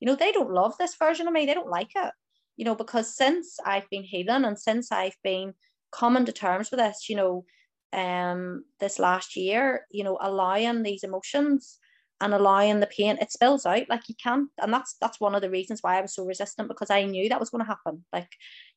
You 0.00 0.06
know, 0.06 0.16
they 0.16 0.32
don't 0.32 0.52
love 0.52 0.74
this 0.78 0.96
version 0.96 1.26
of 1.26 1.32
me. 1.32 1.46
They 1.46 1.54
don't 1.54 1.68
like 1.68 1.90
it. 1.94 2.12
You 2.56 2.64
know, 2.64 2.74
because 2.74 3.16
since 3.16 3.58
I've 3.64 3.88
been 3.90 4.02
healing 4.02 4.44
and 4.44 4.58
since 4.58 4.92
I've 4.92 5.16
been 5.22 5.54
coming 5.92 6.24
to 6.24 6.32
terms 6.32 6.70
with 6.70 6.80
this, 6.80 7.08
you 7.08 7.16
know, 7.16 7.44
um 7.92 8.64
this 8.78 8.98
last 8.98 9.36
year, 9.36 9.86
you 9.90 10.04
know, 10.04 10.18
allowing 10.20 10.82
these 10.82 11.02
emotions 11.02 11.78
and 12.20 12.34
allowing 12.34 12.80
the 12.80 12.86
pain, 12.86 13.16
it 13.20 13.32
spills 13.32 13.64
out 13.66 13.88
like 13.88 14.08
you 14.08 14.14
can't. 14.22 14.48
And 14.60 14.72
that's 14.72 14.96
that's 15.00 15.20
one 15.20 15.34
of 15.34 15.42
the 15.42 15.50
reasons 15.50 15.80
why 15.82 15.98
I 15.98 16.02
was 16.02 16.14
so 16.14 16.24
resistant 16.24 16.68
because 16.68 16.90
I 16.90 17.04
knew 17.04 17.28
that 17.28 17.40
was 17.40 17.50
going 17.50 17.64
to 17.64 17.68
happen. 17.68 18.04
Like, 18.12 18.30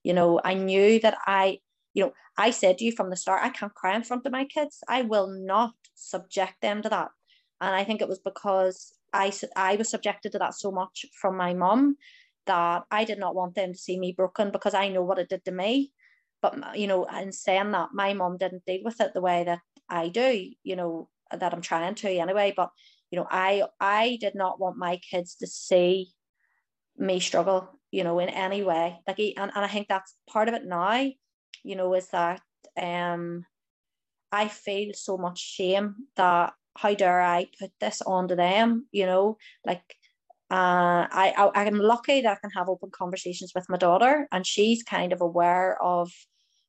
you 0.03 0.13
know, 0.13 0.39
I 0.43 0.53
knew 0.53 0.99
that 1.01 1.17
I, 1.27 1.59
you 1.93 2.05
know, 2.05 2.13
I 2.37 2.51
said 2.51 2.77
to 2.77 2.85
you 2.85 2.93
from 2.93 3.09
the 3.09 3.17
start, 3.17 3.43
I 3.43 3.49
can't 3.49 3.73
cry 3.73 3.95
in 3.95 4.03
front 4.03 4.25
of 4.25 4.31
my 4.31 4.45
kids. 4.45 4.79
I 4.87 5.01
will 5.03 5.27
not 5.27 5.73
subject 5.93 6.55
them 6.61 6.81
to 6.83 6.89
that. 6.89 7.09
And 7.63 7.73
I 7.73 7.85
think 7.85 8.01
it 8.01 8.09
was 8.09 8.19
because 8.19 8.93
I 9.13 9.31
I 9.55 9.77
was 9.77 9.89
subjected 9.89 10.33
to 10.33 10.39
that 10.39 10.53
so 10.53 10.69
much 10.69 11.05
from 11.19 11.37
my 11.37 11.53
mom 11.53 11.95
that 12.45 12.83
I 12.91 13.05
did 13.05 13.19
not 13.19 13.35
want 13.35 13.55
them 13.55 13.71
to 13.71 13.79
see 13.79 13.97
me 13.97 14.11
broken 14.11 14.51
because 14.51 14.73
I 14.73 14.89
know 14.89 15.01
what 15.01 15.17
it 15.17 15.29
did 15.29 15.45
to 15.45 15.51
me. 15.51 15.93
But 16.41 16.77
you 16.77 16.87
know, 16.87 17.05
in 17.05 17.31
saying 17.31 17.71
that, 17.71 17.89
my 17.93 18.13
mom 18.13 18.37
didn't 18.37 18.65
deal 18.65 18.81
with 18.83 18.99
it 18.99 19.13
the 19.13 19.21
way 19.21 19.45
that 19.45 19.59
I 19.89 20.09
do. 20.09 20.49
You 20.63 20.75
know, 20.75 21.09
that 21.31 21.53
I'm 21.53 21.61
trying 21.61 21.95
to 21.95 22.09
anyway. 22.09 22.53
But 22.55 22.69
you 23.11 23.17
know, 23.17 23.27
I 23.31 23.63
I 23.79 24.17
did 24.19 24.35
not 24.35 24.59
want 24.59 24.75
my 24.77 24.97
kids 24.97 25.35
to 25.35 25.47
see 25.47 26.11
me 26.97 27.21
struggle. 27.21 27.79
You 27.91 28.03
know, 28.03 28.19
in 28.19 28.27
any 28.27 28.63
way. 28.63 28.99
Like, 29.07 29.19
and, 29.19 29.51
and 29.55 29.65
I 29.65 29.67
think 29.67 29.87
that's 29.87 30.15
part 30.27 30.49
of 30.49 30.55
it 30.55 30.65
now. 30.65 31.09
You 31.63 31.75
know, 31.77 31.93
is 31.93 32.09
that 32.09 32.41
um, 32.75 33.45
I 34.33 34.49
feel 34.49 34.93
so 34.95 35.17
much 35.17 35.39
shame 35.39 35.95
that 36.17 36.53
how 36.77 36.93
dare 36.93 37.21
I 37.21 37.47
put 37.59 37.71
this 37.79 38.01
onto 38.01 38.35
them? 38.35 38.87
You 38.91 39.05
know, 39.05 39.37
like 39.65 39.83
uh, 40.51 41.07
I, 41.09 41.33
I 41.37 41.65
I'm 41.65 41.79
lucky 41.79 42.21
that 42.21 42.31
I 42.37 42.39
can 42.39 42.51
have 42.51 42.69
open 42.69 42.89
conversations 42.91 43.51
with 43.55 43.69
my 43.69 43.77
daughter, 43.77 44.27
and 44.31 44.45
she's 44.45 44.83
kind 44.83 45.13
of 45.13 45.21
aware 45.21 45.81
of, 45.81 46.11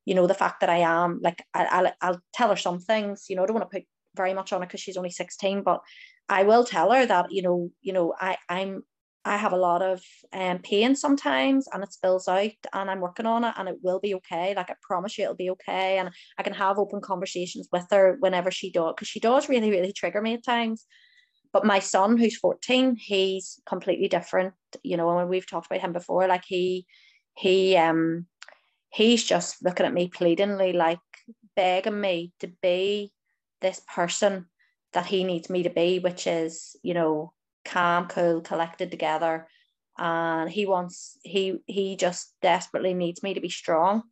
you 0.05 0.15
know, 0.15 0.27
the 0.27 0.35
fact 0.35 0.61
that 0.61 0.71
I 0.71 0.79
am 0.79 1.21
like 1.23 1.45
I, 1.55 1.65
I'll 1.67 1.93
I'll 2.01 2.21
tell 2.33 2.51
her 2.51 2.57
some 2.57 2.81
things. 2.81 3.27
You 3.29 3.37
know, 3.37 3.43
I 3.43 3.47
don't 3.47 3.57
want 3.57 3.71
to 3.71 3.77
put 3.79 3.87
very 4.17 4.35
much 4.35 4.53
on 4.53 4.63
it 4.63 4.67
because 4.67 4.81
she's 4.81 4.97
only 4.97 5.11
sixteen, 5.11 5.63
but 5.63 5.81
I 6.29 6.45
will 6.45 6.65
tell 6.65 6.93
her 6.93 7.07
that 7.07 7.27
you 7.31 7.43
know 7.43 7.71
you 7.83 7.93
know 7.93 8.15
I 8.19 8.37
I'm 8.49 8.83
I 9.25 9.37
have 9.37 9.53
a 9.53 9.59
lot 9.59 9.81
of 9.81 10.03
um, 10.33 10.59
pain 10.59 10.95
sometimes 10.95 11.67
and 11.73 11.83
it 11.83 11.93
spills 11.93 12.29
out 12.29 12.51
and 12.73 12.91
I'm 12.91 13.01
working 13.01 13.27
on 13.27 13.45
it 13.45 13.55
and 13.57 13.69
it 13.69 13.79
will 13.83 14.01
be 14.01 14.15
okay. 14.17 14.55
Like 14.55 14.71
I 14.71 14.75
promise 14.83 15.17
you 15.17 15.25
it'll 15.25 15.37
be 15.37 15.51
okay. 15.51 15.99
And 15.99 16.11
I 16.39 16.43
can 16.43 16.53
have 16.53 16.79
open 16.79 17.01
conversations 17.01 17.69
with 17.73 17.87
her 17.91 18.17
whenever 18.21 18.51
she 18.51 18.71
does 18.71 18.93
because 18.95 19.09
she 19.09 19.21
does 19.21 19.49
really, 19.49 19.71
really 19.71 19.93
trigger 19.93 20.21
me 20.21 20.35
at 20.35 20.45
times. 20.45 20.85
But 21.53 21.65
my 21.65 21.79
son, 21.79 22.19
who's 22.19 22.37
14, 22.37 22.97
he's 22.97 23.61
completely 23.67 24.09
different. 24.09 24.55
You 24.83 24.97
know, 24.97 25.19
and 25.19 25.31
we've 25.31 25.49
talked 25.49 25.67
about 25.67 25.81
him 25.81 25.93
before, 25.93 26.27
like 26.27 26.45
he 26.45 26.87
he 27.37 27.77
um 27.77 28.27
he's 28.91 29.25
just 29.25 29.63
looking 29.65 29.87
at 29.87 29.95
me 29.95 30.09
pleadingly, 30.09 30.73
like 30.73 30.99
begging 31.57 32.01
me 32.01 32.33
to 32.41 32.49
be 32.61 33.13
this 33.61 33.81
person 33.93 34.47
that 34.93 35.07
he 35.07 35.25
needs 35.25 35.49
me 35.49 35.63
to 35.63 35.71
be, 35.71 35.99
which 35.99 36.27
is, 36.27 36.77
you 36.83 36.95
know, 36.95 37.33
calm, 37.65 38.07
cool, 38.09 38.41
collected 38.41 38.91
together. 38.91 39.49
And 39.97 40.51
he 40.51 40.67
wants 40.67 41.19
he 41.23 41.59
he 41.67 41.97
just 41.97 42.35
desperately 42.43 42.95
needs 42.95 43.23
me 43.23 43.35
to 43.35 43.41
be 43.41 43.49
strong. 43.49 44.03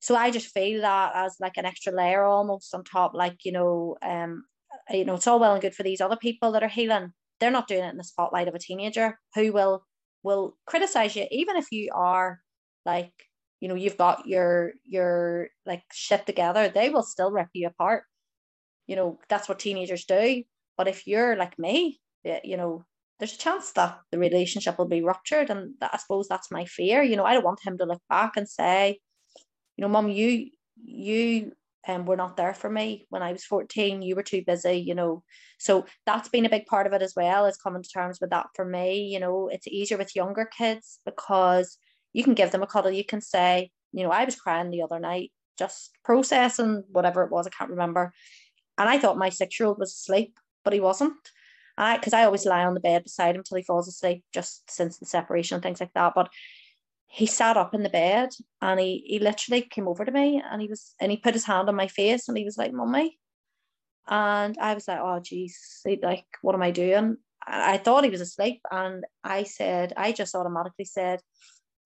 So 0.00 0.14
I 0.14 0.30
just 0.30 0.54
feel 0.54 0.82
that 0.82 1.12
as 1.14 1.36
like 1.40 1.56
an 1.56 1.66
extra 1.66 1.92
layer 1.92 2.24
almost 2.24 2.74
on 2.74 2.84
top, 2.84 3.14
like, 3.14 3.44
you 3.44 3.52
know, 3.52 3.96
um, 4.02 4.44
you 4.90 5.04
know, 5.04 5.14
it's 5.14 5.26
all 5.26 5.40
well 5.40 5.52
and 5.52 5.62
good 5.62 5.74
for 5.74 5.82
these 5.82 6.00
other 6.00 6.16
people 6.16 6.52
that 6.52 6.62
are 6.62 6.68
healing. 6.68 7.12
They're 7.40 7.50
not 7.50 7.68
doing 7.68 7.84
it 7.84 7.90
in 7.90 7.96
the 7.96 8.04
spotlight 8.04 8.48
of 8.48 8.54
a 8.54 8.58
teenager 8.58 9.18
who 9.34 9.52
will 9.52 9.84
will 10.22 10.56
criticize 10.66 11.14
you, 11.14 11.26
even 11.30 11.56
if 11.56 11.70
you 11.70 11.90
are 11.94 12.40
like, 12.84 13.12
you 13.60 13.68
know, 13.68 13.74
you've 13.74 13.96
got 13.96 14.26
your 14.26 14.72
your 14.84 15.48
like 15.64 15.82
shit 15.92 16.26
together, 16.26 16.68
they 16.68 16.88
will 16.88 17.02
still 17.02 17.30
rip 17.30 17.48
you 17.52 17.66
apart. 17.68 18.04
You 18.86 18.96
know, 18.96 19.18
that's 19.28 19.48
what 19.48 19.58
teenagers 19.58 20.04
do. 20.04 20.44
But 20.76 20.88
if 20.88 21.06
you're 21.06 21.36
like 21.36 21.58
me, 21.58 22.00
you 22.44 22.56
know, 22.56 22.84
there's 23.18 23.34
a 23.34 23.38
chance 23.38 23.72
that 23.72 23.98
the 24.10 24.18
relationship 24.18 24.78
will 24.78 24.88
be 24.88 25.02
ruptured. 25.02 25.50
And 25.50 25.74
that, 25.80 25.90
I 25.94 25.96
suppose 25.98 26.28
that's 26.28 26.50
my 26.50 26.64
fear. 26.66 27.02
You 27.02 27.16
know, 27.16 27.24
I 27.24 27.34
don't 27.34 27.44
want 27.44 27.64
him 27.64 27.78
to 27.78 27.84
look 27.84 28.02
back 28.08 28.36
and 28.36 28.48
say, 28.48 28.98
you 29.76 29.82
know, 29.82 29.88
mom, 29.88 30.08
you 30.08 30.50
you 30.84 31.52
um, 31.88 32.04
were 32.04 32.16
not 32.16 32.36
there 32.36 32.52
for 32.52 32.68
me 32.68 33.06
when 33.10 33.22
I 33.22 33.32
was 33.32 33.44
14. 33.44 34.02
You 34.02 34.16
were 34.16 34.22
too 34.22 34.42
busy, 34.46 34.74
you 34.74 34.94
know. 34.94 35.22
So 35.58 35.86
that's 36.04 36.28
been 36.28 36.46
a 36.46 36.50
big 36.50 36.66
part 36.66 36.86
of 36.86 36.92
it 36.92 37.02
as 37.02 37.14
well, 37.16 37.46
is 37.46 37.56
coming 37.56 37.82
to 37.82 37.88
terms 37.88 38.18
with 38.20 38.30
that 38.30 38.46
for 38.54 38.64
me. 38.64 39.04
You 39.04 39.20
know, 39.20 39.48
it's 39.50 39.68
easier 39.68 39.96
with 39.96 40.16
younger 40.16 40.48
kids 40.56 41.00
because 41.04 41.78
you 42.12 42.24
can 42.24 42.34
give 42.34 42.50
them 42.50 42.62
a 42.62 42.66
cuddle. 42.66 42.90
You 42.90 43.04
can 43.04 43.20
say, 43.20 43.70
you 43.92 44.04
know, 44.04 44.10
I 44.10 44.24
was 44.24 44.36
crying 44.36 44.70
the 44.70 44.82
other 44.82 44.98
night, 44.98 45.32
just 45.58 45.90
processing 46.04 46.84
whatever 46.90 47.24
it 47.24 47.30
was, 47.30 47.46
I 47.46 47.50
can't 47.50 47.70
remember. 47.70 48.12
And 48.78 48.88
I 48.88 48.98
thought 48.98 49.16
my 49.16 49.30
six 49.30 49.58
year 49.58 49.68
old 49.68 49.78
was 49.78 49.92
asleep, 49.92 50.38
but 50.64 50.72
he 50.72 50.80
wasn't. 50.80 51.14
I 51.76 51.96
because 51.96 52.12
I 52.12 52.24
always 52.24 52.46
lie 52.46 52.64
on 52.64 52.74
the 52.74 52.80
bed 52.80 53.04
beside 53.04 53.36
him 53.36 53.42
till 53.42 53.56
he 53.56 53.62
falls 53.62 53.88
asleep, 53.88 54.24
just 54.32 54.70
since 54.70 54.98
the 54.98 55.06
separation 55.06 55.56
and 55.56 55.62
things 55.62 55.80
like 55.80 55.92
that. 55.94 56.12
But 56.14 56.30
he 57.06 57.26
sat 57.26 57.56
up 57.56 57.74
in 57.74 57.82
the 57.82 57.88
bed 57.88 58.30
and 58.60 58.80
he 58.80 59.04
he 59.06 59.18
literally 59.18 59.62
came 59.62 59.88
over 59.88 60.04
to 60.04 60.12
me 60.12 60.42
and 60.50 60.60
he 60.60 60.68
was 60.68 60.94
and 61.00 61.10
he 61.10 61.16
put 61.16 61.34
his 61.34 61.44
hand 61.44 61.68
on 61.68 61.76
my 61.76 61.88
face 61.88 62.28
and 62.28 62.36
he 62.36 62.44
was 62.44 62.58
like, 62.58 62.72
"Mummy," 62.72 63.18
and 64.08 64.56
I 64.58 64.74
was 64.74 64.88
like, 64.88 65.00
"Oh, 65.00 65.20
geez, 65.20 65.82
like 66.02 66.26
what 66.42 66.54
am 66.54 66.62
I 66.62 66.70
doing?" 66.70 67.18
I 67.46 67.78
thought 67.78 68.04
he 68.04 68.10
was 68.10 68.20
asleep, 68.20 68.60
and 68.72 69.04
I 69.22 69.44
said, 69.44 69.92
I 69.96 70.12
just 70.12 70.34
automatically 70.34 70.84
said, 70.84 71.20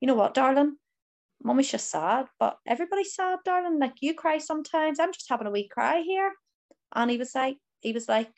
"You 0.00 0.08
know 0.08 0.14
what, 0.14 0.34
darling." 0.34 0.76
Mummy's 1.42 1.70
just 1.70 1.90
sad, 1.90 2.26
but 2.38 2.58
everybody's 2.66 3.14
sad, 3.14 3.38
darling. 3.44 3.78
Like 3.78 3.94
you 4.00 4.14
cry 4.14 4.38
sometimes. 4.38 5.00
I'm 5.00 5.12
just 5.12 5.28
having 5.28 5.46
a 5.46 5.50
wee 5.50 5.68
cry 5.68 6.02
here. 6.02 6.32
And 6.94 7.10
he 7.10 7.16
was 7.16 7.34
like, 7.34 7.56
he 7.80 7.92
was 7.92 8.08
like, 8.08 8.32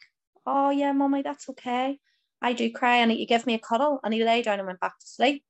Oh 0.47 0.71
yeah, 0.71 0.93
mummy, 0.93 1.23
that's 1.23 1.49
okay. 1.51 1.99
I 2.41 2.53
do 2.53 2.71
cry 2.73 2.97
and 2.97 3.11
he 3.11 3.27
gave 3.27 3.47
me 3.47 3.55
a 3.55 3.59
cuddle 3.59 4.01
and 4.03 4.13
he 4.13 4.25
lay 4.25 4.43
down 4.43 4.59
and 4.59 4.67
went 4.67 4.81
back 4.81 4.99
to 4.99 5.07
sleep. 5.07 5.45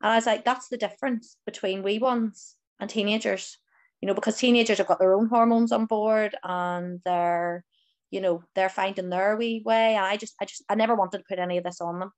And 0.00 0.12
I 0.12 0.16
was 0.16 0.26
like, 0.26 0.44
that's 0.44 0.68
the 0.68 0.78
difference 0.78 1.36
between 1.44 1.82
wee 1.82 1.98
ones 1.98 2.56
and 2.80 2.88
teenagers, 2.88 3.58
you 4.00 4.08
know, 4.08 4.14
because 4.14 4.38
teenagers 4.38 4.78
have 4.78 4.86
got 4.86 4.98
their 4.98 5.14
own 5.14 5.28
hormones 5.28 5.72
on 5.72 5.84
board 5.84 6.34
and 6.42 7.00
they're, 7.04 7.64
you 8.10 8.20
know, 8.20 8.42
they're 8.54 8.70
finding 8.70 9.10
their 9.10 9.36
wee 9.36 9.62
way. 9.64 9.94
And 9.94 10.04
I 10.04 10.16
just, 10.16 10.34
I 10.40 10.46
just, 10.46 10.64
I 10.68 10.74
never 10.74 10.94
wanted 10.94 11.18
to 11.18 11.24
put 11.28 11.38
any 11.38 11.58
of 11.58 11.64
this 11.64 11.80
on 11.80 12.00
them. 12.00 12.12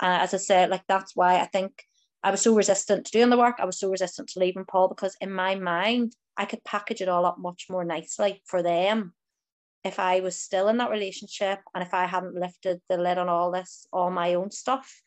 As 0.00 0.34
I 0.34 0.38
said, 0.38 0.70
like 0.70 0.82
that's 0.88 1.14
why 1.14 1.40
I 1.40 1.46
think 1.46 1.84
I 2.22 2.30
was 2.32 2.40
so 2.40 2.54
resistant 2.54 3.06
to 3.06 3.12
doing 3.12 3.30
the 3.30 3.38
work. 3.38 3.56
I 3.60 3.64
was 3.64 3.78
so 3.78 3.90
resistant 3.90 4.28
to 4.30 4.40
leaving 4.40 4.64
Paul 4.64 4.88
because 4.88 5.16
in 5.20 5.32
my 5.32 5.54
mind, 5.54 6.14
I 6.36 6.46
could 6.46 6.64
package 6.64 7.00
it 7.00 7.08
all 7.08 7.26
up 7.26 7.38
much 7.38 7.66
more 7.70 7.84
nicely 7.84 8.42
for 8.46 8.62
them 8.62 9.14
if 9.84 9.98
I 9.98 10.20
was 10.20 10.38
still 10.38 10.68
in 10.68 10.76
that 10.78 10.90
relationship 10.90 11.60
and 11.74 11.82
if 11.82 11.94
I 11.94 12.06
hadn't 12.06 12.34
lifted 12.34 12.80
the 12.88 12.98
lid 12.98 13.18
on 13.18 13.28
all 13.28 13.50
this, 13.50 13.86
all 13.92 14.10
my 14.10 14.34
own 14.34 14.50
stuff. 14.50 15.00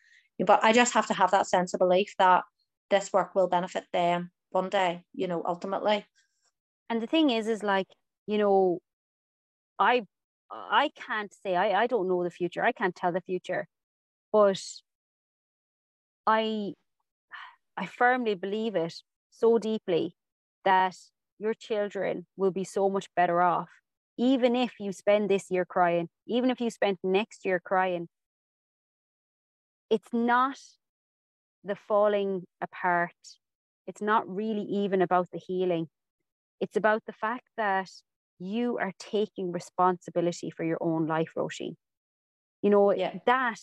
But 0.43 0.63
I 0.63 0.73
just 0.73 0.93
have 0.93 1.07
to 1.07 1.13
have 1.13 1.31
that 1.31 1.47
sense 1.47 1.73
of 1.73 1.79
belief 1.79 2.15
that 2.17 2.43
this 2.89 3.13
work 3.13 3.35
will 3.35 3.47
benefit 3.47 3.85
them 3.93 4.31
one 4.49 4.69
day, 4.69 5.03
you 5.13 5.27
know, 5.27 5.43
ultimately. 5.45 6.05
And 6.89 7.01
the 7.01 7.07
thing 7.07 7.29
is, 7.29 7.47
is 7.47 7.63
like, 7.63 7.87
you 8.25 8.37
know, 8.37 8.79
I 9.77 10.05
I 10.51 10.89
can't 10.95 11.33
say 11.33 11.55
I, 11.55 11.83
I 11.83 11.87
don't 11.87 12.07
know 12.07 12.23
the 12.23 12.29
future. 12.29 12.63
I 12.63 12.71
can't 12.71 12.95
tell 12.95 13.11
the 13.11 13.21
future. 13.21 13.67
But 14.31 14.61
I 16.25 16.73
I 17.77 17.85
firmly 17.85 18.35
believe 18.35 18.75
it 18.75 18.95
so 19.29 19.59
deeply 19.59 20.15
that 20.65 20.95
your 21.39 21.53
children 21.53 22.25
will 22.37 22.51
be 22.51 22.63
so 22.63 22.89
much 22.89 23.07
better 23.15 23.41
off 23.41 23.69
even 24.17 24.55
if 24.55 24.73
you 24.79 24.91
spend 24.91 25.29
this 25.29 25.49
year 25.49 25.65
crying, 25.65 26.09
even 26.27 26.49
if 26.49 26.61
you 26.61 26.69
spend 26.69 26.97
next 27.03 27.45
year 27.45 27.59
crying, 27.59 28.07
it's 29.89 30.09
not 30.13 30.57
the 31.63 31.75
falling 31.75 32.43
apart. 32.61 33.11
It's 33.87 34.01
not 34.01 34.27
really 34.27 34.63
even 34.63 35.01
about 35.01 35.29
the 35.31 35.39
healing. 35.39 35.87
It's 36.59 36.75
about 36.75 37.03
the 37.05 37.13
fact 37.13 37.47
that 37.57 37.89
you 38.39 38.77
are 38.77 38.93
taking 38.99 39.51
responsibility 39.51 40.49
for 40.49 40.63
your 40.63 40.77
own 40.81 41.07
life, 41.07 41.31
Roisin. 41.37 41.75
You 42.61 42.69
know, 42.69 42.93
yeah. 42.93 43.19
that 43.25 43.59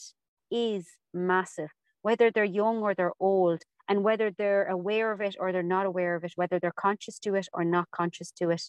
is 0.50 0.86
massive, 1.14 1.70
whether 2.02 2.30
they're 2.30 2.44
young 2.44 2.78
or 2.78 2.94
they're 2.94 3.12
old, 3.18 3.62
and 3.88 4.04
whether 4.04 4.30
they're 4.30 4.66
aware 4.66 5.10
of 5.12 5.20
it 5.20 5.36
or 5.38 5.52
they're 5.52 5.62
not 5.62 5.86
aware 5.86 6.14
of 6.14 6.24
it, 6.24 6.32
whether 6.36 6.58
they're 6.58 6.72
conscious 6.72 7.18
to 7.20 7.34
it 7.34 7.48
or 7.52 7.64
not 7.64 7.90
conscious 7.90 8.30
to 8.32 8.50
it. 8.50 8.62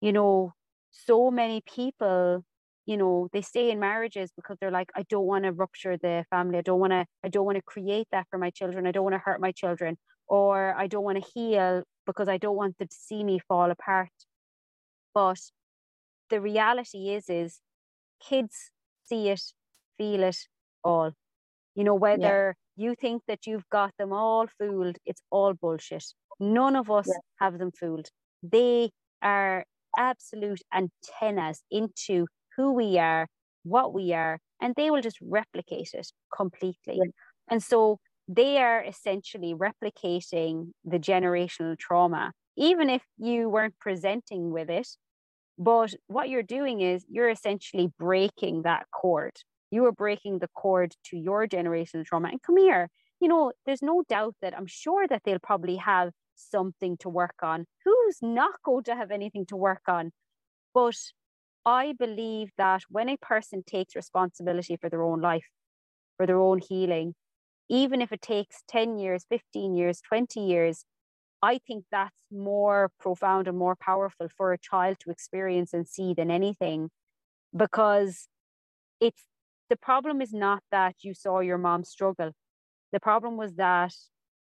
You 0.00 0.12
know, 0.12 0.52
so 0.90 1.30
many 1.30 1.62
people 1.66 2.44
you 2.86 2.96
know 2.96 3.28
they 3.32 3.42
stay 3.42 3.70
in 3.70 3.78
marriages 3.80 4.30
because 4.36 4.56
they're 4.60 4.70
like 4.70 4.90
i 4.94 5.04
don't 5.10 5.26
want 5.26 5.44
to 5.44 5.52
rupture 5.52 5.96
the 5.96 6.24
family. 6.30 6.58
I 6.58 6.62
don't 6.62 6.80
want 6.80 6.92
to 6.92 7.04
i 7.24 7.28
don't 7.28 7.44
want 7.44 7.56
to 7.56 7.62
create 7.62 8.08
that 8.12 8.26
for 8.30 8.38
my 8.38 8.50
children. 8.50 8.86
I 8.86 8.92
don't 8.92 9.04
want 9.04 9.14
to 9.14 9.22
hurt 9.24 9.40
my 9.40 9.52
children. 9.52 9.98
Or 10.28 10.74
i 10.76 10.86
don't 10.86 11.04
want 11.04 11.22
to 11.22 11.30
heal 11.34 11.82
because 12.06 12.28
i 12.28 12.38
don't 12.38 12.56
want 12.56 12.78
them 12.78 12.88
to 12.88 12.96
see 12.96 13.22
me 13.24 13.38
fall 13.38 13.70
apart. 13.70 14.16
But 15.14 15.40
the 16.30 16.40
reality 16.40 17.10
is 17.10 17.28
is 17.28 17.60
kids 18.28 18.70
see 19.04 19.28
it 19.28 19.42
feel 19.98 20.22
it 20.22 20.38
all. 20.84 21.12
You 21.74 21.84
know 21.84 21.94
whether 21.94 22.56
yeah. 22.76 22.84
you 22.88 22.94
think 22.94 23.22
that 23.28 23.46
you've 23.46 23.68
got 23.70 23.92
them 23.98 24.12
all 24.12 24.46
fooled 24.58 24.98
it's 25.04 25.22
all 25.30 25.54
bullshit. 25.54 26.04
None 26.38 26.76
of 26.76 26.90
us 26.90 27.08
yeah. 27.08 27.14
have 27.40 27.58
them 27.58 27.72
fooled. 27.72 28.08
They 28.42 28.90
are 29.22 29.64
absolute 29.96 30.60
antennas 30.74 31.62
into 31.70 32.26
who 32.56 32.72
we 32.72 32.98
are, 32.98 33.28
what 33.64 33.92
we 33.92 34.12
are, 34.12 34.38
and 34.60 34.74
they 34.76 34.90
will 34.90 35.02
just 35.02 35.18
replicate 35.20 35.90
it 35.92 36.08
completely. 36.34 36.98
Yeah. 36.98 37.10
And 37.50 37.62
so 37.62 37.98
they 38.28 38.58
are 38.58 38.82
essentially 38.82 39.54
replicating 39.54 40.72
the 40.84 40.98
generational 40.98 41.78
trauma, 41.78 42.32
even 42.56 42.90
if 42.90 43.02
you 43.18 43.48
weren't 43.48 43.78
presenting 43.78 44.50
with 44.50 44.70
it. 44.70 44.88
But 45.58 45.94
what 46.06 46.28
you're 46.28 46.42
doing 46.42 46.80
is 46.80 47.04
you're 47.08 47.30
essentially 47.30 47.90
breaking 47.98 48.62
that 48.62 48.86
cord. 48.92 49.36
You 49.70 49.86
are 49.86 49.92
breaking 49.92 50.40
the 50.40 50.48
cord 50.48 50.94
to 51.06 51.16
your 51.16 51.46
generational 51.46 52.04
trauma. 52.04 52.28
And 52.28 52.42
come 52.42 52.56
here, 52.56 52.88
you 53.20 53.28
know, 53.28 53.52
there's 53.64 53.82
no 53.82 54.02
doubt 54.08 54.34
that 54.42 54.56
I'm 54.56 54.66
sure 54.66 55.06
that 55.08 55.22
they'll 55.24 55.38
probably 55.38 55.76
have 55.76 56.10
something 56.36 56.96
to 56.98 57.08
work 57.08 57.36
on. 57.42 57.66
Who's 57.84 58.18
not 58.22 58.62
going 58.64 58.84
to 58.84 58.94
have 58.94 59.10
anything 59.10 59.46
to 59.46 59.56
work 59.56 59.82
on? 59.88 60.12
But 60.74 60.96
I 61.64 61.94
believe 61.98 62.50
that 62.58 62.82
when 62.88 63.08
a 63.08 63.16
person 63.16 63.62
takes 63.66 63.96
responsibility 63.96 64.76
for 64.76 64.88
their 64.88 65.02
own 65.02 65.20
life, 65.20 65.46
for 66.16 66.26
their 66.26 66.40
own 66.40 66.60
healing, 66.60 67.14
even 67.68 68.00
if 68.00 68.12
it 68.12 68.22
takes 68.22 68.62
10 68.68 68.98
years, 68.98 69.24
15 69.28 69.74
years, 69.74 70.00
20 70.00 70.40
years, 70.40 70.84
I 71.42 71.58
think 71.66 71.84
that's 71.90 72.14
more 72.30 72.90
profound 72.98 73.48
and 73.48 73.58
more 73.58 73.76
powerful 73.76 74.28
for 74.36 74.52
a 74.52 74.58
child 74.58 74.98
to 75.00 75.10
experience 75.10 75.72
and 75.74 75.86
see 75.86 76.14
than 76.14 76.30
anything 76.30 76.90
because 77.54 78.28
it's 79.00 79.22
the 79.68 79.76
problem 79.76 80.20
is 80.20 80.32
not 80.32 80.62
that 80.70 80.94
you 81.02 81.14
saw 81.14 81.40
your 81.40 81.58
mom 81.58 81.84
struggle. 81.84 82.32
The 82.92 83.00
problem 83.00 83.36
was 83.36 83.54
that 83.56 83.92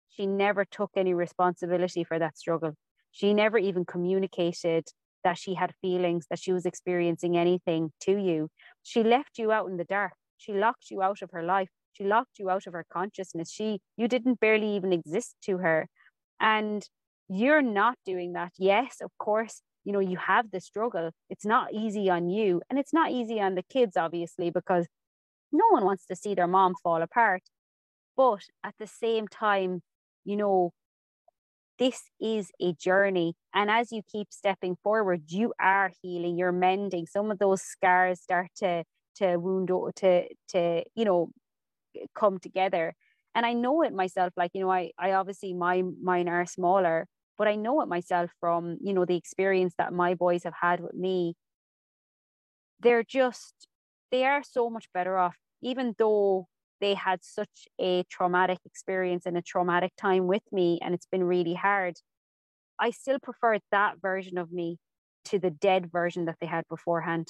she 0.09 0.27
never 0.27 0.65
took 0.65 0.91
any 0.97 1.15
responsibility 1.15 2.05
for 2.05 2.19
that 2.19 2.37
struggle. 2.39 2.75
She 3.13 3.35
never 3.35 3.59
even 3.59 3.85
communicated 3.85 4.89
that 5.25 5.39
she 5.39 5.55
had 5.55 5.75
feelings, 5.81 6.27
that 6.31 6.39
she 6.39 6.53
was 6.53 6.67
experiencing 6.67 7.37
anything 7.37 7.91
to 8.01 8.17
you. 8.17 8.49
She 8.83 9.03
left 9.03 9.39
you 9.39 9.53
out 9.53 9.69
in 9.69 9.77
the 9.77 9.85
dark. 9.85 10.13
She 10.37 10.53
locked 10.53 10.91
you 10.91 11.03
out 11.03 11.23
of 11.23 11.31
her 11.33 11.43
life. 11.43 11.69
She 11.93 12.05
locked 12.05 12.39
you 12.39 12.49
out 12.49 12.67
of 12.67 12.73
her 12.73 12.87
consciousness. 12.93 13.51
She 13.51 13.81
you 13.97 14.09
didn't 14.09 14.41
barely 14.41 14.77
even 14.77 14.93
exist 14.93 15.37
to 15.43 15.59
her. 15.59 15.89
And 16.41 16.89
you're 17.29 17.63
not 17.63 17.99
doing 18.07 18.33
that. 18.35 18.53
Yes, 18.59 18.99
of 19.03 19.11
course, 19.19 19.63
you 19.85 19.93
know, 19.93 20.01
you 20.01 20.17
have 20.17 20.51
the 20.51 20.61
struggle. 20.61 21.11
It's 21.29 21.45
not 21.45 21.73
easy 21.73 22.09
on 22.09 22.29
you. 22.31 22.63
And 22.71 22.79
it's 22.79 22.93
not 22.93 23.11
easy 23.11 23.41
on 23.41 23.55
the 23.55 23.65
kids, 23.65 23.97
obviously, 23.97 24.51
because 24.51 24.87
no 25.53 25.65
one 25.71 25.85
wants 25.85 26.07
to 26.07 26.17
see 26.17 26.35
their 26.35 26.47
mom 26.47 26.75
fall 26.83 27.03
apart. 27.03 27.43
But 28.17 28.43
at 28.65 28.75
the 28.79 28.87
same 28.87 29.29
time, 29.29 29.83
you 30.29 30.37
know, 30.37 30.73
this 31.79 32.03
is 32.21 32.51
a 32.61 32.73
journey. 32.75 33.35
And 33.55 33.71
as 33.71 33.93
you 33.93 34.03
keep 34.11 34.29
stepping 34.33 34.77
forward, 34.83 35.23
you 35.31 35.53
are 35.61 35.93
healing, 36.03 36.37
you're 36.37 36.53
mending. 36.53 37.07
Some 37.07 37.31
of 37.31 37.39
those 37.39 37.63
scars 37.63 38.21
start 38.21 38.49
to 38.57 38.85
to 39.17 39.37
wound 39.37 39.71
or 39.71 39.93
to 39.93 40.29
to, 40.49 40.85
you 40.95 41.05
know, 41.05 41.31
come 42.15 42.39
together. 42.39 42.95
And 43.35 43.47
I 43.47 43.53
know 43.55 43.83
it 43.83 43.93
myself, 43.95 44.33
like, 44.37 44.53
you 44.55 44.63
know, 44.63 44.73
I 44.73 44.93
I 44.99 45.13
obviously 45.13 45.55
my 45.55 45.83
mine 46.03 46.29
are 46.29 46.47
smaller, 46.47 47.07
but 47.39 47.49
I 47.49 47.57
know 47.57 47.83
it 47.83 47.89
myself 47.89 48.31
from, 48.41 48.79
you 48.83 48.93
know, 48.95 49.05
the 49.07 49.17
experience 49.17 49.75
that 49.79 49.93
my 49.93 50.15
boys 50.15 50.45
have 50.45 50.55
had 50.61 50.81
with 50.81 50.95
me. 50.95 51.35
They're 52.81 53.03
just 53.05 53.67
they 54.11 54.25
are 54.25 54.43
so 54.43 54.71
much 54.71 54.87
better 54.93 55.19
off, 55.19 55.37
even 55.61 55.95
though 55.99 56.49
they 56.81 56.95
had 56.95 57.25
such 57.25 57.69
a 57.81 58.05
traumatic 58.11 58.59
experience 58.65 59.27
and 59.27 59.37
a 59.37 59.43
traumatic 59.43 59.93
time 59.97 60.27
with 60.27 60.43
me 60.53 60.79
and 60.83 60.95
it's 60.95 61.07
been 61.07 61.25
really 61.25 61.55
hard. 61.55 61.97
I 62.79 62.91
still 62.91 63.19
prefer 63.19 63.59
that 63.71 64.01
version 64.01 64.39
of 64.39 64.53
me 64.53 64.79
to 65.27 65.39
the 65.39 65.51
dead 65.51 65.91
version 65.91 66.27
that 66.27 66.37
they 66.41 66.47
had 66.47 66.65
beforehand. 66.69 67.29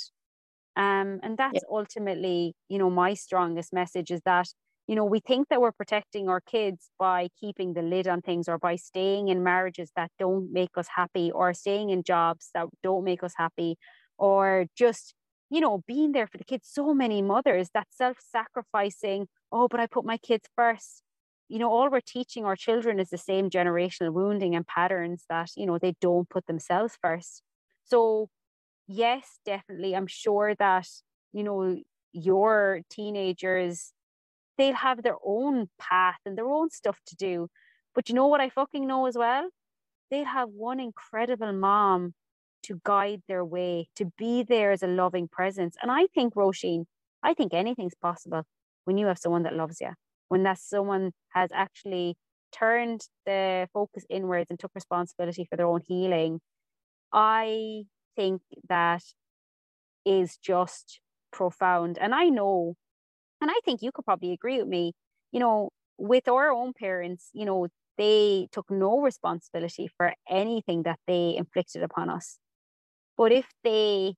Um, 0.77 1.21
and 1.23 1.37
that's 1.37 1.61
ultimately 1.71 2.55
you 2.69 2.79
know 2.79 2.91
my 2.91 3.15
strongest 3.15 3.73
message 3.73 4.11
is 4.13 4.21
that 4.25 4.47
you 4.87 4.95
know 4.95 5.05
we 5.05 5.19
think 5.19 5.49
that 5.49 5.61
we're 5.61 5.73
protecting 5.73 6.29
our 6.29 6.41
kids 6.41 6.91
by 6.99 7.29
keeping 7.41 7.75
the 7.75 7.83
lid 7.83 8.07
on 8.07 8.23
things 8.23 8.49
or 8.49 8.59
by 8.59 8.77
staying 8.77 9.29
in 9.29 9.43
marriages 9.43 9.91
that 9.97 10.11
don't 10.19 10.53
make 10.53 10.77
us 10.77 10.87
happy 10.95 11.33
or 11.33 11.53
staying 11.53 11.91
in 11.91 12.05
jobs 12.05 12.51
that 12.55 12.69
don't 12.83 13.03
make 13.03 13.25
us 13.25 13.33
happy 13.37 13.77
or 14.19 14.67
just 14.77 15.15
you 15.51 15.61
know 15.61 15.83
being 15.87 16.13
there 16.13 16.27
for 16.27 16.39
the 16.39 16.45
kids 16.45 16.69
so 16.71 16.95
many 16.95 17.23
mothers 17.23 17.71
that 17.75 17.87
self-sacrificing 17.91 19.27
oh, 19.53 19.69
but 19.69 19.81
I 19.81 19.87
put 19.87 20.05
my 20.05 20.17
kids 20.19 20.49
first. 20.57 21.03
You 21.49 21.59
know, 21.59 21.71
all 21.71 21.91
we're 21.91 22.01
teaching 22.01 22.45
our 22.45 22.57
children 22.57 23.01
is 23.01 23.11
the 23.11 23.19
same 23.19 23.49
generational 23.49 24.13
wounding 24.13 24.55
and 24.55 24.67
patterns 24.67 25.25
that, 25.31 25.51
you 25.57 25.67
know, 25.67 25.79
they 25.79 25.95
don't 26.01 26.29
put 26.29 26.47
themselves 26.47 26.99
first. 27.03 27.43
So, 27.85 28.29
yes, 28.87 29.39
definitely. 29.47 29.97
I'm 29.97 30.07
sure 30.07 30.55
that, 30.57 30.87
you 31.33 31.43
know, 31.43 31.79
your 32.13 32.83
teenagers, 32.91 33.93
they'll 34.59 34.75
have 34.75 35.03
their 35.03 35.17
own 35.25 35.69
path 35.79 36.19
and 36.27 36.37
their 36.37 36.49
own 36.49 36.71
stuff 36.71 36.99
to 37.07 37.17
do. 37.17 37.49
But 37.95 38.11
you 38.11 38.15
know 38.15 38.27
what 38.27 38.43
I 38.43 38.51
fucking 38.51 38.87
know 38.87 39.07
as 39.07 39.17
well? 39.17 39.49
They'll 40.11 40.27
have 40.27 40.51
one 40.51 40.81
incredible 40.81 41.53
mom 41.53 42.15
to 42.69 42.81
guide 42.85 43.23
their 43.29 43.45
way, 43.45 43.89
to 43.97 44.07
be 44.17 44.43
there 44.43 44.73
as 44.73 44.83
a 44.83 44.87
loving 44.87 45.29
presence. 45.29 45.77
And 45.83 45.91
I 45.91 46.07
think, 46.15 46.35
Roisin, 46.35 46.85
I 47.23 47.35
think 47.35 47.53
anything's 47.53 47.95
possible 48.01 48.45
when 48.85 48.99
you 48.99 49.07
have 49.07 49.19
someone 49.19 49.43
that 49.43 49.55
loves 49.55 49.81
you, 49.81 49.91
when 50.29 50.45
that 50.45 50.59
someone 50.59 51.13
has 51.31 51.51
actually 51.53 52.17
turned 52.53 53.03
the 53.27 53.69
focus 53.75 54.05
inwards 54.09 54.51
and 54.51 54.59
took 54.59 54.73
responsibility 54.75 55.45
for 55.45 55.57
their 55.57 55.67
own 55.67 55.83
healing, 55.87 56.41
I 57.13 57.85
think 58.17 58.43
that 58.69 59.03
is 60.05 60.37
just 60.39 61.01
profound. 61.33 61.99
And 61.99 62.15
I 62.15 62.25
know, 62.25 62.75
and 63.41 63.51
I 63.51 63.61
think 63.65 63.83
you 63.83 63.93
could 63.93 64.05
probably 64.05 64.33
agree 64.33 64.59
with 64.59 64.69
me, 64.69 64.93
you 65.33 65.41
know, 65.41 65.71
with 65.99 66.29
our 66.29 66.51
own 66.51 66.73
parents, 66.73 67.31
you 67.33 67.45
know, 67.45 67.69
they 67.99 68.49
took 68.53 68.71
no 68.71 69.01
responsibility 69.01 69.89
for 69.97 70.15
anything 70.29 70.85
that 70.85 71.01
they 71.07 71.35
inflicted 71.37 71.83
upon 71.83 72.11
us. 72.11 72.39
But 73.19 73.33
if 73.33 73.47
they 73.65 74.15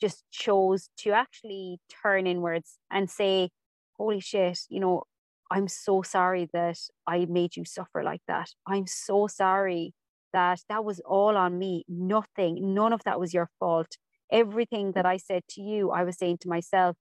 just 0.00 0.24
chose 0.30 0.88
to 0.98 1.10
actually 1.10 1.78
turn 2.02 2.26
inwards 2.26 2.78
and 2.90 3.10
say, 3.10 3.50
holy 3.98 4.20
shit, 4.20 4.58
you 4.70 4.80
know, 4.80 5.02
I'm 5.50 5.68
so 5.68 6.02
sorry 6.02 6.48
that 6.52 6.78
I 7.06 7.26
made 7.26 7.56
you 7.56 7.64
suffer 7.64 8.02
like 8.02 8.22
that. 8.26 8.48
I'm 8.66 8.86
so 8.86 9.26
sorry 9.26 9.94
that 10.32 10.60
that 10.68 10.84
was 10.84 11.00
all 11.00 11.36
on 11.36 11.58
me. 11.58 11.84
Nothing, 11.88 12.74
none 12.74 12.92
of 12.92 13.04
that 13.04 13.20
was 13.20 13.32
your 13.32 13.50
fault. 13.60 13.96
Everything 14.32 14.92
that 14.92 15.06
I 15.06 15.18
said 15.18 15.42
to 15.50 15.60
you, 15.60 15.90
I 15.90 16.02
was 16.02 16.18
saying 16.18 16.38
to 16.40 16.48
myself. 16.48 16.96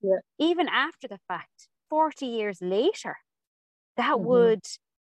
Yeah. 0.00 0.18
Even 0.38 0.68
after 0.68 1.08
the 1.08 1.18
fact, 1.26 1.68
40 1.90 2.26
years 2.26 2.58
later, 2.60 3.16
that 3.96 4.14
mm-hmm. 4.14 4.26
would 4.26 4.64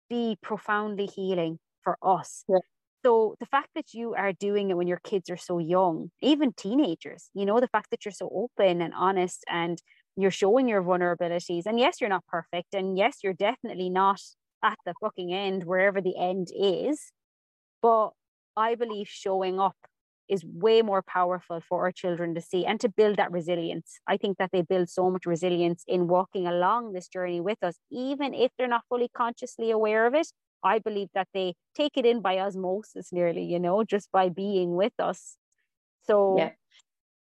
be 0.08 0.36
profoundly 0.40 1.06
healing 1.06 1.58
for 1.82 1.96
us. 2.02 2.44
Yeah. 2.48 2.58
So 3.04 3.36
the 3.38 3.46
fact 3.46 3.68
that 3.74 3.94
you 3.94 4.14
are 4.14 4.32
doing 4.32 4.70
it 4.70 4.76
when 4.76 4.88
your 4.88 5.00
kids 5.04 5.30
are 5.30 5.36
so 5.36 5.58
young, 5.58 6.10
even 6.20 6.52
teenagers, 6.52 7.30
you 7.34 7.46
know, 7.46 7.60
the 7.60 7.68
fact 7.68 7.90
that 7.90 8.04
you're 8.04 8.12
so 8.12 8.28
open 8.34 8.80
and 8.80 8.92
honest 8.94 9.44
and 9.48 9.80
you're 10.16 10.30
showing 10.30 10.68
your 10.68 10.82
vulnerabilities. 10.82 11.66
And 11.66 11.78
yes, 11.78 12.00
you're 12.00 12.10
not 12.10 12.26
perfect. 12.26 12.74
And 12.74 12.96
yes, 12.98 13.18
you're 13.22 13.32
definitely 13.34 13.90
not 13.90 14.20
at 14.62 14.78
the 14.84 14.94
fucking 15.00 15.32
end, 15.32 15.64
wherever 15.64 16.00
the 16.00 16.16
end 16.18 16.48
is. 16.56 17.12
But 17.82 18.10
I 18.56 18.74
believe 18.74 19.08
showing 19.08 19.60
up 19.60 19.76
is 20.28 20.44
way 20.44 20.82
more 20.82 21.02
powerful 21.02 21.60
for 21.60 21.82
our 21.84 21.92
children 21.92 22.34
to 22.34 22.40
see 22.40 22.66
and 22.66 22.80
to 22.80 22.88
build 22.88 23.16
that 23.16 23.30
resilience. 23.30 23.98
I 24.08 24.16
think 24.16 24.38
that 24.38 24.50
they 24.52 24.62
build 24.62 24.88
so 24.90 25.10
much 25.10 25.26
resilience 25.26 25.84
in 25.86 26.08
walking 26.08 26.46
along 26.48 26.92
this 26.92 27.08
journey 27.08 27.40
with 27.40 27.62
us, 27.62 27.76
even 27.90 28.34
if 28.34 28.50
they're 28.58 28.66
not 28.68 28.84
fully 28.88 29.08
consciously 29.14 29.70
aware 29.70 30.06
of 30.06 30.14
it. 30.14 30.28
I 30.66 30.80
believe 30.80 31.08
that 31.14 31.28
they 31.34 31.54
take 31.74 31.96
it 31.96 32.06
in 32.06 32.20
by 32.22 32.38
osmosis 32.40 33.12
nearly, 33.12 33.44
you 33.44 33.60
know, 33.60 33.84
just 33.84 34.10
by 34.12 34.28
being 34.30 34.76
with 34.76 34.94
us. 34.98 35.36
So 36.06 36.36
yeah. 36.36 36.52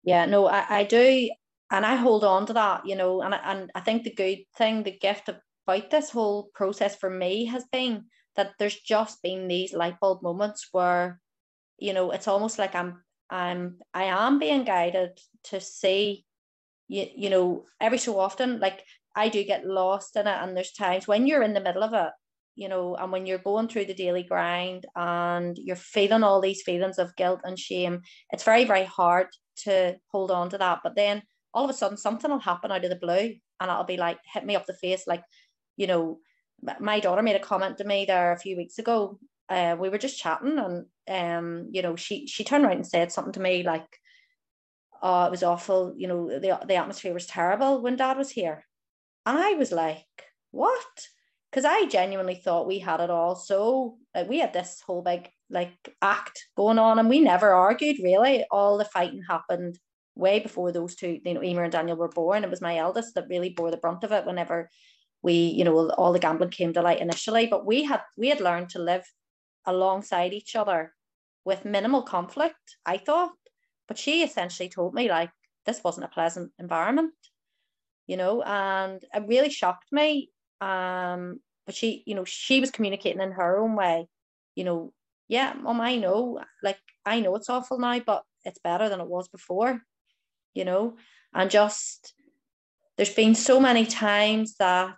Yeah, 0.03 0.25
no, 0.25 0.47
I, 0.47 0.65
I 0.79 0.83
do 0.85 1.29
and 1.71 1.85
I 1.85 1.95
hold 1.95 2.23
on 2.23 2.45
to 2.47 2.53
that, 2.53 2.85
you 2.85 2.95
know, 2.95 3.21
and 3.21 3.33
and 3.33 3.71
I 3.75 3.81
think 3.81 4.03
the 4.03 4.13
good 4.13 4.39
thing, 4.57 4.83
the 4.83 4.97
gift 4.97 5.29
about 5.29 5.89
this 5.91 6.09
whole 6.11 6.49
process 6.53 6.95
for 6.95 7.09
me 7.09 7.45
has 7.45 7.65
been 7.71 8.05
that 8.35 8.53
there's 8.59 8.79
just 8.79 9.21
been 9.21 9.47
these 9.47 9.73
light 9.73 9.99
bulb 9.99 10.23
moments 10.23 10.69
where, 10.71 11.19
you 11.77 11.93
know, 11.93 12.11
it's 12.11 12.27
almost 12.27 12.59
like 12.59 12.75
I'm 12.75 13.03
I'm 13.29 13.79
I 13.93 14.05
am 14.05 14.39
being 14.39 14.63
guided 14.63 15.19
to 15.45 15.59
see, 15.59 16.25
you, 16.87 17.07
you 17.15 17.29
know, 17.29 17.65
every 17.81 17.97
so 17.97 18.19
often, 18.19 18.59
like 18.59 18.83
I 19.15 19.29
do 19.29 19.43
get 19.43 19.65
lost 19.65 20.15
in 20.15 20.27
it, 20.27 20.37
and 20.41 20.55
there's 20.55 20.73
times 20.73 21.07
when 21.07 21.27
you're 21.27 21.43
in 21.43 21.53
the 21.53 21.61
middle 21.61 21.83
of 21.83 21.93
it, 21.93 22.13
you 22.57 22.67
know, 22.67 22.95
and 22.95 23.11
when 23.11 23.25
you're 23.25 23.38
going 23.38 23.67
through 23.67 23.85
the 23.85 23.93
daily 23.93 24.23
grind 24.23 24.85
and 24.95 25.57
you're 25.57 25.75
feeling 25.75 26.23
all 26.23 26.41
these 26.41 26.63
feelings 26.63 26.99
of 26.99 27.15
guilt 27.15 27.41
and 27.43 27.57
shame, 27.57 28.01
it's 28.31 28.43
very, 28.43 28.65
very 28.65 28.84
hard 28.84 29.27
to 29.63 29.95
hold 30.11 30.31
on 30.31 30.49
to 30.49 30.57
that. 30.57 30.79
But 30.84 30.95
then 30.95 31.23
all 31.53 31.63
of 31.63 31.69
a 31.69 31.73
sudden 31.73 31.97
something 31.97 32.29
will 32.29 32.39
happen 32.39 32.71
out 32.71 32.84
of 32.84 32.89
the 32.89 32.97
blue 32.97 33.34
and 33.59 33.71
it'll 33.71 33.84
be 33.84 33.97
like 33.97 34.19
hit 34.34 34.45
me 34.45 34.55
up 34.55 34.65
the 34.67 34.73
face 34.73 35.07
like 35.07 35.23
you 35.75 35.88
know 35.88 36.19
my 36.79 36.99
daughter 36.99 37.23
made 37.23 37.35
a 37.35 37.39
comment 37.39 37.77
to 37.77 37.84
me 37.84 38.05
there 38.05 38.31
a 38.31 38.38
few 38.38 38.55
weeks 38.55 38.77
ago 38.77 39.17
uh, 39.49 39.75
we 39.79 39.89
were 39.89 39.97
just 39.97 40.19
chatting 40.19 40.59
and 40.59 40.85
um, 41.07 41.69
you 41.71 41.81
know, 41.81 41.95
she 41.95 42.27
she 42.27 42.43
turned 42.43 42.65
around 42.65 42.77
and 42.77 42.88
said 42.88 43.11
something 43.11 43.34
to 43.34 43.39
me 43.39 43.63
like, 43.63 43.88
oh, 45.01 45.25
it 45.25 45.31
was 45.31 45.43
awful, 45.43 45.93
you 45.95 46.07
know, 46.07 46.27
the, 46.27 46.59
the 46.67 46.75
atmosphere 46.75 47.13
was 47.13 47.25
terrible 47.25 47.81
when 47.81 47.95
dad 47.95 48.17
was 48.17 48.29
here. 48.29 48.65
And 49.25 49.38
I 49.38 49.53
was 49.53 49.71
like, 49.71 50.05
what? 50.51 51.07
Because 51.52 51.65
I 51.65 51.86
genuinely 51.86 52.36
thought 52.36 52.68
we 52.68 52.80
had 52.80 52.99
it 52.99 53.10
all. 53.10 53.36
So 53.36 53.98
like, 54.14 54.30
we 54.30 54.40
had 54.40 54.53
this 54.53 54.82
whole 54.86 55.02
big 55.02 55.30
like 55.49 55.74
act 56.02 56.45
going 56.57 56.78
on 56.78 56.99
and 56.99 57.10
we 57.10 57.19
never 57.19 57.52
argued 57.52 57.98
really. 58.03 58.45
All 58.52 58.78
the 58.78 58.86
fighting 58.86 59.24
happened 59.28 59.80
way 60.15 60.40
before 60.40 60.72
those 60.72 60.95
two, 60.95 61.19
you 61.24 61.34
know, 61.34 61.44
Emer 61.44 61.64
and 61.64 61.72
Daniel 61.72 61.98
were 61.98 62.10
born. 62.10 62.44
It 62.44 62.49
was 62.49 62.61
my 62.61 62.78
eldest 62.78 63.15
that 63.15 63.30
really 63.30 63.49
bore 63.49 63.72
the 63.72 63.78
brunt 63.78 64.03
of 64.03 64.11
it 64.11 64.26
whenever 64.26 64.69
we, 65.22 65.34
you 65.34 65.64
know, 65.64 65.90
all 65.91 66.14
the 66.14 66.19
gambling 66.19 66.49
came 66.49 66.74
to 66.74 66.82
light 66.82 66.99
initially. 66.99 67.48
But 67.48 67.65
we 67.65 67.84
had 67.84 68.02
we 68.18 68.30
had 68.30 68.41
learned 68.41 68.69
to 68.69 68.80
live 68.80 69.06
alongside 69.65 70.34
each 70.34 70.56
other 70.56 70.94
with 71.45 71.65
minimal 71.65 72.02
conflict, 72.02 72.78
I 72.86 72.98
thought. 72.98 73.32
But 73.88 73.98
she 73.98 74.24
essentially 74.24 74.69
told 74.69 74.94
me 74.94 75.10
like 75.10 75.32
this 75.65 75.84
wasn't 75.84 76.06
a 76.06 76.10
pleasant 76.10 76.52
environment, 76.60 77.14
you 78.06 78.18
know, 78.18 78.41
and 78.41 79.02
it 79.14 79.24
really 79.28 79.49
shocked 79.49 79.91
me. 79.91 80.32
Um, 80.61 81.39
but 81.65 81.75
she, 81.75 82.03
you 82.05 82.15
know, 82.15 82.25
she 82.25 82.59
was 82.59 82.71
communicating 82.71 83.21
in 83.21 83.31
her 83.34 83.59
own 83.59 83.75
way, 83.75 84.07
you 84.55 84.63
know, 84.63 84.93
yeah, 85.27 85.53
mom, 85.53 85.81
I 85.81 85.97
know, 85.97 86.41
like 86.63 86.79
I 87.05 87.19
know 87.19 87.35
it's 87.35 87.49
awful 87.49 87.79
now, 87.79 87.99
but 87.99 88.23
it's 88.45 88.59
better 88.59 88.89
than 88.89 89.01
it 89.01 89.07
was 89.07 89.27
before, 89.27 89.81
you 90.53 90.65
know, 90.65 90.95
and 91.34 91.51
just 91.51 92.13
there's 92.95 93.13
been 93.13 93.35
so 93.35 93.59
many 93.59 93.85
times 93.85 94.55
that 94.55 94.95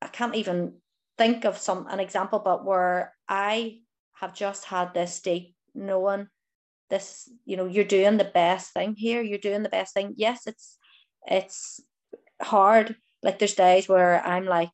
I 0.00 0.06
can't 0.08 0.36
even 0.36 0.74
think 1.16 1.44
of 1.44 1.58
some 1.58 1.86
an 1.88 2.00
example, 2.00 2.38
but 2.38 2.64
where 2.64 3.14
I 3.28 3.80
have 4.14 4.34
just 4.34 4.64
had 4.64 4.94
this 4.94 5.20
deep 5.20 5.54
knowing 5.74 6.28
this, 6.90 7.30
you 7.44 7.56
know, 7.56 7.66
you're 7.66 7.84
doing 7.84 8.16
the 8.16 8.24
best 8.24 8.72
thing 8.72 8.94
here. 8.96 9.22
You're 9.22 9.38
doing 9.38 9.62
the 9.62 9.68
best 9.68 9.94
thing. 9.94 10.14
Yes, 10.16 10.46
it's 10.46 10.78
it's 11.26 11.80
hard. 12.40 12.96
Like 13.22 13.38
there's 13.38 13.54
days 13.54 13.88
where 13.88 14.24
I'm 14.24 14.46
like, 14.46 14.70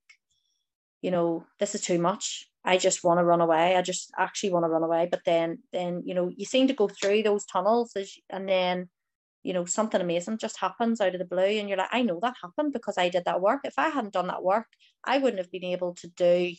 you 1.02 1.10
know, 1.10 1.46
this 1.60 1.74
is 1.74 1.82
too 1.82 1.98
much. 1.98 2.46
I 2.64 2.78
just 2.78 3.04
want 3.04 3.18
to 3.20 3.24
run 3.24 3.40
away. 3.42 3.76
I 3.76 3.82
just 3.82 4.10
actually 4.18 4.52
want 4.52 4.64
to 4.64 4.68
run 4.70 4.82
away. 4.82 5.08
But 5.10 5.20
then 5.26 5.58
then, 5.72 6.02
you 6.04 6.14
know, 6.14 6.30
you 6.34 6.46
seem 6.46 6.68
to 6.68 6.74
go 6.74 6.88
through 6.88 7.22
those 7.22 7.44
tunnels 7.44 7.92
as, 7.96 8.12
and 8.30 8.48
then 8.48 8.88
you 9.44 9.52
know 9.52 9.64
something 9.64 10.00
amazing 10.00 10.38
just 10.38 10.58
happens 10.58 11.00
out 11.00 11.14
of 11.14 11.20
the 11.20 11.24
blue 11.26 11.44
and 11.44 11.68
you're 11.68 11.78
like 11.78 11.90
i 11.92 12.02
know 12.02 12.18
that 12.20 12.34
happened 12.42 12.72
because 12.72 12.98
i 12.98 13.08
did 13.08 13.24
that 13.26 13.40
work 13.40 13.60
if 13.64 13.74
i 13.78 13.88
hadn't 13.88 14.12
done 14.12 14.26
that 14.26 14.42
work 14.42 14.66
i 15.04 15.18
wouldn't 15.18 15.38
have 15.38 15.50
been 15.52 15.64
able 15.64 15.94
to 15.94 16.08
do 16.08 16.52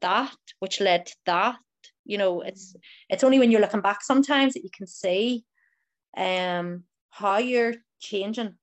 that 0.00 0.34
which 0.58 0.80
led 0.80 1.06
to 1.06 1.14
that 1.26 1.56
you 2.04 2.18
know 2.18 2.40
it's 2.40 2.74
it's 3.08 3.22
only 3.24 3.38
when 3.38 3.50
you're 3.50 3.60
looking 3.60 3.80
back 3.82 4.02
sometimes 4.02 4.54
that 4.54 4.64
you 4.64 4.70
can 4.76 4.86
see 4.86 5.44
um 6.16 6.84
how 7.10 7.38
you're 7.38 7.74
changing 8.00 8.54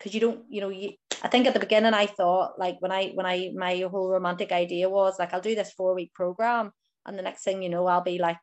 because 0.00 0.14
you 0.14 0.20
don't 0.20 0.40
you 0.48 0.60
know 0.60 0.70
you 0.70 0.92
i 1.22 1.28
think 1.28 1.46
at 1.46 1.54
the 1.54 1.60
beginning 1.60 1.94
i 1.94 2.06
thought 2.06 2.58
like 2.58 2.76
when 2.80 2.90
i 2.90 3.10
when 3.14 3.26
i 3.26 3.52
my 3.54 3.78
whole 3.90 4.10
romantic 4.10 4.50
idea 4.50 4.88
was 4.88 5.18
like 5.18 5.32
i'll 5.34 5.40
do 5.40 5.54
this 5.54 5.72
four 5.72 5.94
week 5.94 6.12
program 6.14 6.72
and 7.06 7.16
the 7.18 7.22
next 7.22 7.44
thing 7.44 7.62
you 7.62 7.68
know 7.68 7.86
i'll 7.86 8.02
be 8.02 8.18
like 8.18 8.38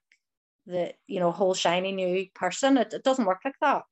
the 0.68 0.94
you 1.08 1.20
know 1.20 1.32
whole 1.32 1.54
shiny 1.54 1.92
new 1.92 2.28
person. 2.36 2.78
It, 2.78 2.94
it 2.94 3.04
doesn't 3.04 3.26
work 3.26 3.40
like 3.44 3.56
that. 3.62 3.84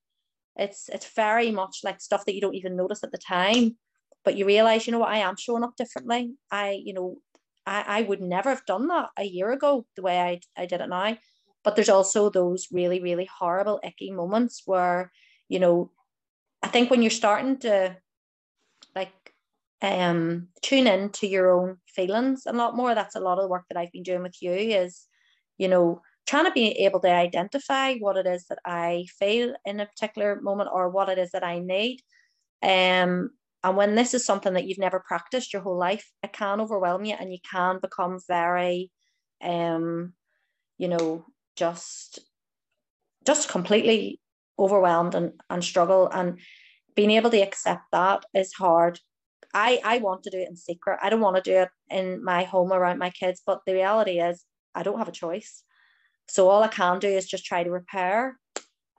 It's 0.57 0.89
it's 0.89 1.09
very 1.15 1.51
much 1.51 1.79
like 1.83 1.99
stuff 2.01 2.25
that 2.25 2.35
you 2.35 2.41
don't 2.41 2.55
even 2.55 2.75
notice 2.75 3.03
at 3.03 3.11
the 3.11 3.17
time. 3.17 3.77
But 4.23 4.35
you 4.37 4.45
realize 4.45 4.85
you 4.85 4.91
know 4.91 4.99
what 4.99 5.13
i 5.13 5.19
am 5.19 5.35
showing 5.37 5.63
up 5.63 5.75
differently. 5.77 6.35
I 6.51 6.79
you 6.83 6.93
know 6.93 7.17
i 7.65 7.83
i 7.87 8.01
would 8.03 8.21
never 8.21 8.49
have 8.49 8.65
done 8.65 8.87
that 8.87 9.09
a 9.17 9.23
year 9.23 9.51
ago 9.51 9.85
the 9.95 10.01
way 10.01 10.19
i, 10.19 10.39
I 10.61 10.65
did 10.65 10.81
it 10.81 10.89
now. 10.89 11.17
But 11.63 11.75
there's 11.75 11.89
also 11.89 12.29
those 12.29 12.67
really 12.71 13.01
really 13.01 13.29
horrible 13.39 13.79
icky 13.83 14.11
moments 14.11 14.63
where 14.65 15.11
you 15.47 15.59
know 15.59 15.91
i 16.65 16.67
think 16.67 16.89
when 16.89 17.01
you're 17.01 17.11
starting 17.23 17.57
to 17.57 17.95
like 18.95 19.13
um 19.81 20.47
tune 20.61 20.87
in 20.87 21.09
to 21.09 21.27
your 21.27 21.51
own 21.51 21.77
feelings 21.87 22.43
a 22.45 22.53
lot 22.53 22.75
more 22.75 22.95
that's 22.95 23.15
a 23.15 23.19
lot 23.19 23.37
of 23.37 23.43
the 23.43 23.49
work 23.49 23.65
that 23.69 23.77
i've 23.77 23.91
been 23.91 24.03
doing 24.03 24.23
with 24.23 24.41
you 24.41 24.51
is 24.51 25.05
you 25.57 25.67
know 25.67 26.01
trying 26.25 26.45
to 26.45 26.51
be 26.51 26.71
able 26.85 26.99
to 26.99 27.11
identify 27.11 27.95
what 27.95 28.17
it 28.17 28.25
is 28.25 28.45
that 28.45 28.59
I 28.65 29.05
feel 29.19 29.55
in 29.65 29.79
a 29.79 29.85
particular 29.85 30.41
moment 30.41 30.69
or 30.73 30.89
what 30.89 31.09
it 31.09 31.17
is 31.17 31.31
that 31.31 31.43
I 31.43 31.59
need. 31.59 32.01
Um, 32.63 33.31
and 33.63 33.77
when 33.77 33.95
this 33.95 34.13
is 34.13 34.25
something 34.25 34.53
that 34.53 34.65
you've 34.65 34.79
never 34.79 35.03
practiced 35.05 35.53
your 35.53 35.61
whole 35.61 35.77
life, 35.77 36.09
it 36.23 36.33
can 36.33 36.61
overwhelm 36.61 37.05
you 37.05 37.15
and 37.19 37.31
you 37.31 37.39
can 37.49 37.79
become 37.79 38.19
very, 38.27 38.91
um, 39.41 40.13
you 40.77 40.87
know, 40.87 41.25
just 41.55 42.19
just 43.25 43.49
completely 43.49 44.19
overwhelmed 44.57 45.15
and, 45.15 45.34
and 45.49 45.64
struggle. 45.64 46.10
And 46.11 46.40
being 46.95 47.11
able 47.11 47.30
to 47.32 47.41
accept 47.41 47.84
that 47.91 48.26
is 48.34 48.53
hard. 48.53 48.99
I, 49.53 49.80
I 49.84 49.98
want 49.99 50.23
to 50.23 50.30
do 50.30 50.38
it 50.38 50.49
in 50.49 50.56
secret. 50.56 50.99
I 51.02 51.10
don't 51.10 51.22
want 51.22 51.38
to 51.38 51.41
do 51.41 51.57
it 51.60 51.69
in 51.90 52.23
my 52.23 52.44
home 52.44 52.73
around 52.73 52.99
my 52.99 53.10
kids, 53.10 53.41
but 53.45 53.61
the 53.65 53.73
reality 53.73 54.19
is 54.19 54.44
I 54.73 54.84
don't 54.84 54.98
have 54.98 55.07
a 55.07 55.14
choice. 55.14 55.64
So 56.27 56.49
all 56.49 56.64
I 56.64 56.68
can 56.68 56.99
do 56.99 57.07
is 57.07 57.27
just 57.27 57.45
try 57.45 57.64
to 57.64 57.72
repair 57.72 58.38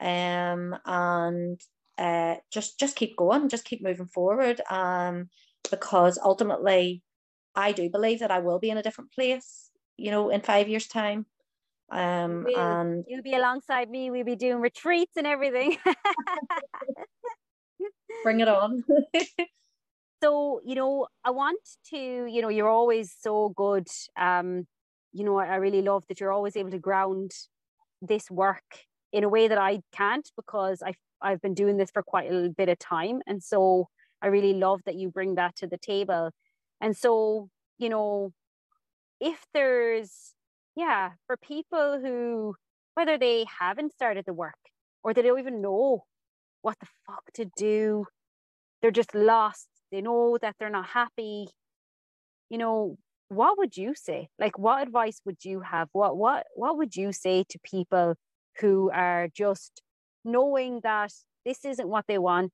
um, 0.00 0.76
and 0.84 1.60
uh, 1.98 2.36
just 2.52 2.78
just 2.78 2.96
keep 2.96 3.16
going, 3.16 3.48
just 3.48 3.64
keep 3.64 3.82
moving 3.82 4.06
forward. 4.06 4.60
Um, 4.70 5.28
because 5.70 6.18
ultimately, 6.22 7.02
I 7.54 7.72
do 7.72 7.90
believe 7.90 8.20
that 8.20 8.30
I 8.30 8.38
will 8.38 8.58
be 8.58 8.70
in 8.70 8.78
a 8.78 8.82
different 8.82 9.12
place, 9.12 9.70
you 9.96 10.10
know, 10.10 10.28
in 10.30 10.40
five 10.40 10.68
years' 10.68 10.86
time. 10.86 11.26
Um, 11.90 12.44
we'll, 12.44 12.58
and 12.58 13.04
you'll 13.06 13.22
be 13.22 13.34
alongside 13.34 13.90
me. 13.90 14.10
We'll 14.10 14.24
be 14.24 14.36
doing 14.36 14.60
retreats 14.60 15.12
and 15.16 15.26
everything. 15.26 15.78
bring 18.22 18.40
it 18.40 18.48
on. 18.48 18.84
so 20.22 20.60
you 20.64 20.74
know, 20.74 21.06
I 21.24 21.30
want 21.30 21.60
to. 21.90 21.96
You 21.96 22.42
know, 22.42 22.48
you're 22.48 22.68
always 22.68 23.14
so 23.18 23.52
good. 23.56 23.86
Um, 24.18 24.66
you 25.12 25.24
know, 25.24 25.38
I 25.38 25.56
really 25.56 25.82
love 25.82 26.04
that 26.08 26.20
you're 26.20 26.32
always 26.32 26.56
able 26.56 26.70
to 26.70 26.78
ground 26.78 27.32
this 28.02 28.30
work 28.30 28.84
in 29.12 29.24
a 29.24 29.28
way 29.28 29.48
that 29.48 29.58
I 29.58 29.80
can't 29.92 30.28
because 30.36 30.82
I've 30.82 30.96
I've 31.22 31.40
been 31.40 31.54
doing 31.54 31.76
this 31.76 31.90
for 31.90 32.02
quite 32.02 32.30
a 32.30 32.52
bit 32.56 32.68
of 32.68 32.78
time. 32.78 33.20
And 33.26 33.42
so 33.42 33.88
I 34.22 34.28
really 34.28 34.54
love 34.54 34.80
that 34.86 34.96
you 34.96 35.10
bring 35.10 35.36
that 35.36 35.56
to 35.56 35.66
the 35.66 35.78
table. 35.78 36.30
And 36.80 36.96
so, 36.96 37.48
you 37.78 37.88
know, 37.88 38.32
if 39.20 39.44
there's, 39.54 40.34
yeah, 40.76 41.12
for 41.26 41.36
people 41.36 41.98
who, 42.00 42.54
whether 42.94 43.18
they 43.18 43.46
haven't 43.60 43.92
started 43.92 44.24
the 44.26 44.34
work 44.34 44.54
or 45.02 45.14
they 45.14 45.22
don't 45.22 45.38
even 45.38 45.62
know 45.62 46.04
what 46.62 46.76
the 46.80 46.86
fuck 47.06 47.24
to 47.34 47.46
do, 47.56 48.06
they're 48.82 48.90
just 48.90 49.14
lost. 49.14 49.68
They 49.90 50.00
know 50.02 50.38
that 50.40 50.56
they're 50.58 50.70
not 50.70 50.86
happy. 50.86 51.48
You 52.50 52.58
know, 52.58 52.98
what 53.28 53.58
would 53.58 53.76
you 53.76 53.94
say 53.94 54.28
like 54.38 54.58
what 54.58 54.82
advice 54.82 55.20
would 55.24 55.44
you 55.44 55.60
have 55.60 55.88
what 55.92 56.16
what 56.16 56.46
what 56.54 56.76
would 56.76 56.94
you 56.94 57.12
say 57.12 57.44
to 57.48 57.58
people 57.64 58.14
who 58.60 58.90
are 58.92 59.28
just 59.34 59.82
knowing 60.24 60.80
that 60.82 61.10
this 61.44 61.64
isn't 61.64 61.88
what 61.88 62.04
they 62.06 62.18
want 62.18 62.52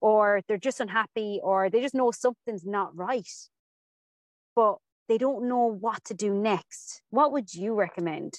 or 0.00 0.42
they're 0.46 0.58
just 0.58 0.80
unhappy 0.80 1.40
or 1.42 1.68
they 1.70 1.80
just 1.80 1.94
know 1.94 2.10
something's 2.10 2.64
not 2.64 2.96
right 2.96 3.28
but 4.54 4.76
they 5.08 5.18
don't 5.18 5.48
know 5.48 5.66
what 5.66 6.04
to 6.04 6.14
do 6.14 6.32
next 6.32 7.02
what 7.10 7.32
would 7.32 7.52
you 7.54 7.74
recommend 7.74 8.34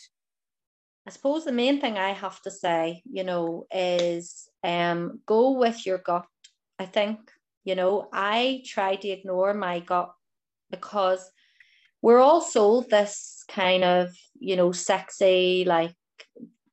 i 1.07 1.09
suppose 1.09 1.45
the 1.45 1.51
main 1.51 1.79
thing 1.79 1.97
i 1.97 2.09
have 2.09 2.41
to 2.41 2.51
say 2.51 3.01
you 3.09 3.23
know 3.23 3.65
is 3.71 4.49
um 4.63 5.21
go 5.25 5.51
with 5.51 5.85
your 5.85 5.97
gut 5.97 6.25
i 6.79 6.85
think 6.85 7.19
you 7.63 7.75
know 7.75 8.07
i 8.13 8.61
try 8.65 8.95
to 8.95 9.07
ignore 9.09 9.53
my 9.53 9.79
gut 9.79 10.11
because 10.69 11.31
we're 12.01 12.19
all 12.19 12.41
sold 12.41 12.89
this 12.89 13.43
kind 13.47 13.83
of, 13.83 14.15
you 14.39 14.55
know, 14.55 14.71
sexy, 14.71 15.65
like 15.65 15.93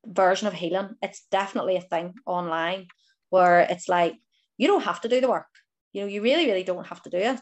version 0.05 0.47
of 0.47 0.53
healing. 0.53 0.95
It's 1.01 1.25
definitely 1.31 1.77
a 1.77 1.81
thing 1.81 2.13
online 2.25 2.87
where 3.29 3.61
it's 3.61 3.89
like, 3.89 4.15
you 4.57 4.67
don't 4.67 4.83
have 4.83 5.01
to 5.01 5.09
do 5.09 5.19
the 5.19 5.29
work. 5.29 5.47
You 5.93 6.01
know, 6.01 6.07
you 6.07 6.21
really, 6.21 6.45
really 6.45 6.63
don't 6.63 6.87
have 6.87 7.01
to 7.03 7.09
do 7.09 7.17
it. 7.17 7.39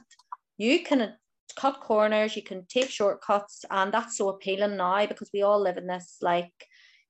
You 0.58 0.84
can 0.84 1.14
cut 1.56 1.80
corners, 1.80 2.36
you 2.36 2.44
can 2.44 2.66
take 2.68 2.90
shortcuts, 2.90 3.66
and 3.70 3.94
that's 3.94 4.18
so 4.18 4.30
appealing 4.30 4.78
now 4.78 5.06
because 5.06 5.30
we 5.34 5.42
all 5.42 5.60
live 5.60 5.78
in 5.78 5.88
this 5.88 6.18
like, 6.22 6.54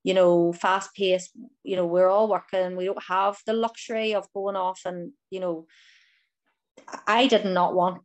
you 0.03 0.13
know, 0.13 0.53
fast 0.53 0.93
pace. 0.95 1.29
you 1.63 1.75
know, 1.75 1.85
we're 1.85 2.09
all 2.09 2.27
working, 2.27 2.75
we 2.75 2.85
don't 2.85 3.03
have 3.03 3.37
the 3.45 3.53
luxury 3.53 4.13
of 4.13 4.31
going 4.33 4.55
off 4.55 4.81
and, 4.85 5.13
you 5.29 5.39
know, 5.39 5.65
I 7.07 7.27
did 7.27 7.45
not 7.45 7.73
want 7.75 8.01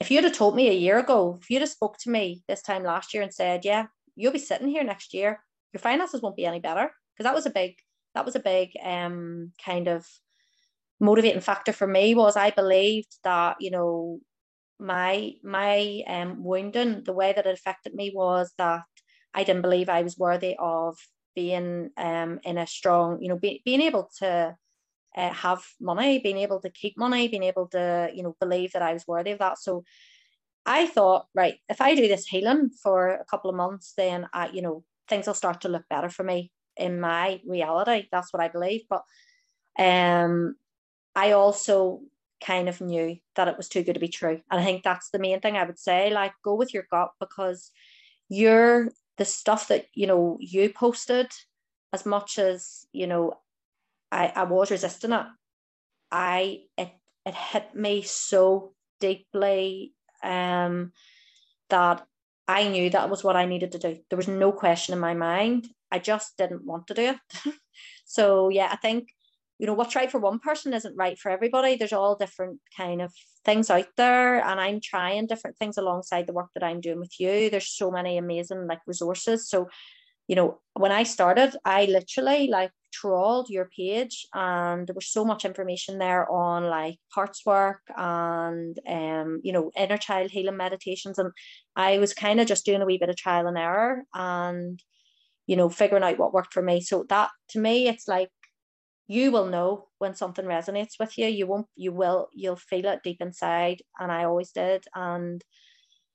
if 0.00 0.10
you'd 0.10 0.24
have 0.24 0.36
told 0.36 0.56
me 0.56 0.68
a 0.68 0.72
year 0.72 0.98
ago, 0.98 1.38
if 1.40 1.50
you'd 1.50 1.62
have 1.62 1.70
spoke 1.70 1.96
to 1.98 2.10
me 2.10 2.42
this 2.48 2.62
time 2.62 2.84
last 2.84 3.14
year 3.14 3.22
and 3.22 3.32
said, 3.32 3.64
yeah, 3.64 3.86
you'll 4.16 4.32
be 4.32 4.38
sitting 4.38 4.68
here 4.68 4.84
next 4.84 5.14
year, 5.14 5.40
your 5.72 5.80
finances 5.80 6.20
won't 6.20 6.36
be 6.36 6.46
any 6.46 6.60
better. 6.60 6.90
Because 7.16 7.24
that 7.24 7.34
was 7.34 7.46
a 7.46 7.50
big, 7.50 7.76
that 8.14 8.24
was 8.24 8.36
a 8.36 8.40
big 8.40 8.72
um 8.84 9.52
kind 9.64 9.88
of 9.88 10.06
motivating 11.00 11.40
factor 11.40 11.72
for 11.72 11.86
me 11.86 12.14
was 12.14 12.36
I 12.36 12.50
believed 12.50 13.16
that, 13.24 13.56
you 13.60 13.70
know, 13.70 14.20
my 14.78 15.32
my 15.42 16.02
um 16.06 16.42
wounding, 16.42 17.02
the 17.04 17.12
way 17.12 17.32
that 17.32 17.46
it 17.46 17.54
affected 17.54 17.94
me 17.94 18.12
was 18.14 18.52
that 18.58 18.82
I 19.34 19.44
didn't 19.44 19.62
believe 19.62 19.88
I 19.88 20.02
was 20.02 20.18
worthy 20.18 20.56
of 20.58 20.96
being 21.34 21.90
um, 21.96 22.40
in 22.44 22.58
a 22.58 22.66
strong, 22.66 23.20
you 23.20 23.28
know, 23.28 23.38
be, 23.38 23.62
being 23.64 23.80
able 23.82 24.08
to 24.18 24.56
uh, 25.16 25.30
have 25.30 25.64
money, 25.80 26.20
being 26.20 26.38
able 26.38 26.60
to 26.60 26.70
keep 26.70 26.96
money, 26.96 27.28
being 27.28 27.42
able 27.42 27.66
to, 27.68 28.10
you 28.14 28.22
know, 28.22 28.36
believe 28.40 28.72
that 28.72 28.82
I 28.82 28.92
was 28.92 29.06
worthy 29.06 29.32
of 29.32 29.40
that. 29.40 29.58
So 29.58 29.84
I 30.64 30.86
thought, 30.86 31.26
right, 31.34 31.56
if 31.68 31.80
I 31.80 31.94
do 31.94 32.08
this 32.08 32.26
healing 32.26 32.70
for 32.82 33.08
a 33.08 33.24
couple 33.24 33.50
of 33.50 33.56
months, 33.56 33.94
then 33.96 34.28
I, 34.32 34.48
you 34.50 34.62
know, 34.62 34.84
things 35.08 35.26
will 35.26 35.34
start 35.34 35.62
to 35.62 35.68
look 35.68 35.84
better 35.90 36.08
for 36.08 36.22
me 36.22 36.52
in 36.76 37.00
my 37.00 37.40
reality. 37.46 38.08
That's 38.10 38.32
what 38.32 38.42
I 38.42 38.48
believe. 38.48 38.82
But 38.88 39.02
um, 39.78 40.54
I 41.14 41.32
also 41.32 42.00
kind 42.44 42.68
of 42.68 42.80
knew 42.80 43.16
that 43.36 43.48
it 43.48 43.56
was 43.56 43.68
too 43.68 43.82
good 43.82 43.94
to 43.94 44.00
be 44.00 44.08
true. 44.08 44.40
And 44.50 44.60
I 44.60 44.64
think 44.64 44.82
that's 44.82 45.10
the 45.10 45.18
main 45.18 45.40
thing 45.40 45.56
I 45.56 45.64
would 45.64 45.78
say. 45.78 46.12
Like, 46.12 46.32
go 46.44 46.54
with 46.54 46.74
your 46.74 46.86
gut 46.90 47.10
because 47.18 47.70
you're 48.28 48.90
the 49.16 49.24
stuff 49.24 49.68
that 49.68 49.86
you 49.94 50.06
know 50.06 50.36
you 50.40 50.68
posted 50.70 51.30
as 51.92 52.04
much 52.04 52.38
as 52.38 52.86
you 52.92 53.06
know 53.06 53.34
I, 54.10 54.32
I 54.34 54.44
was 54.44 54.70
resisting 54.70 55.12
it. 55.12 55.26
I 56.10 56.62
it 56.76 56.90
it 57.24 57.34
hit 57.34 57.74
me 57.74 58.02
so 58.02 58.74
deeply 59.00 59.94
um 60.22 60.92
that 61.70 62.06
I 62.46 62.68
knew 62.68 62.90
that 62.90 63.08
was 63.08 63.24
what 63.24 63.36
I 63.36 63.46
needed 63.46 63.72
to 63.72 63.78
do. 63.78 63.98
There 64.10 64.18
was 64.18 64.28
no 64.28 64.52
question 64.52 64.92
in 64.92 65.00
my 65.00 65.14
mind. 65.14 65.68
I 65.90 65.98
just 65.98 66.36
didn't 66.36 66.64
want 66.64 66.88
to 66.88 66.94
do 66.94 67.14
it. 67.14 67.54
so 68.04 68.50
yeah, 68.50 68.68
I 68.70 68.76
think 68.76 69.08
you 69.58 69.66
know 69.66 69.74
what's 69.74 69.94
right 69.94 70.10
for 70.10 70.18
one 70.18 70.38
person 70.38 70.74
isn't 70.74 70.96
right 70.96 71.18
for 71.18 71.30
everybody. 71.30 71.76
There's 71.76 71.92
all 71.92 72.16
different 72.16 72.60
kind 72.76 73.00
of 73.00 73.12
things 73.44 73.70
out 73.70 73.88
there, 73.96 74.44
and 74.44 74.60
I'm 74.60 74.80
trying 74.82 75.26
different 75.26 75.56
things 75.58 75.78
alongside 75.78 76.26
the 76.26 76.32
work 76.32 76.50
that 76.54 76.64
I'm 76.64 76.80
doing 76.80 77.00
with 77.00 77.18
you. 77.20 77.50
There's 77.50 77.68
so 77.68 77.90
many 77.90 78.18
amazing 78.18 78.66
like 78.66 78.80
resources. 78.86 79.48
So, 79.48 79.68
you 80.26 80.36
know, 80.36 80.60
when 80.74 80.92
I 80.92 81.04
started, 81.04 81.54
I 81.64 81.84
literally 81.84 82.48
like 82.48 82.72
trawled 82.94 83.50
your 83.50 83.68
page 83.76 84.26
and 84.34 84.86
there 84.86 84.94
was 84.94 85.08
so 85.08 85.24
much 85.24 85.44
information 85.44 85.98
there 85.98 86.30
on 86.30 86.64
like 86.64 86.96
parts 87.12 87.44
work 87.44 87.80
and 87.96 88.78
um 88.88 89.40
you 89.42 89.52
know 89.52 89.72
inner 89.76 89.96
child 89.96 90.30
healing 90.30 90.56
meditations 90.56 91.18
and 91.18 91.32
I 91.74 91.98
was 91.98 92.14
kind 92.14 92.40
of 92.40 92.46
just 92.46 92.64
doing 92.64 92.82
a 92.82 92.86
wee 92.86 92.98
bit 92.98 93.08
of 93.08 93.16
trial 93.16 93.48
and 93.48 93.58
error 93.58 94.04
and 94.14 94.80
you 95.46 95.56
know 95.56 95.68
figuring 95.68 96.04
out 96.04 96.18
what 96.18 96.32
worked 96.32 96.52
for 96.52 96.62
me 96.62 96.80
so 96.80 97.04
that 97.08 97.30
to 97.50 97.58
me 97.58 97.88
it's 97.88 98.06
like 98.06 98.30
you 99.06 99.30
will 99.30 99.46
know 99.46 99.86
when 99.98 100.14
something 100.14 100.44
resonates 100.44 100.98
with 100.98 101.16
you 101.18 101.26
you 101.26 101.46
won't 101.46 101.66
you 101.76 101.92
will 101.92 102.28
you'll 102.32 102.56
feel 102.56 102.86
it 102.86 103.00
deep 103.04 103.20
inside 103.20 103.82
and 103.98 104.10
I 104.10 104.24
always 104.24 104.50
did 104.52 104.84
and 104.94 105.42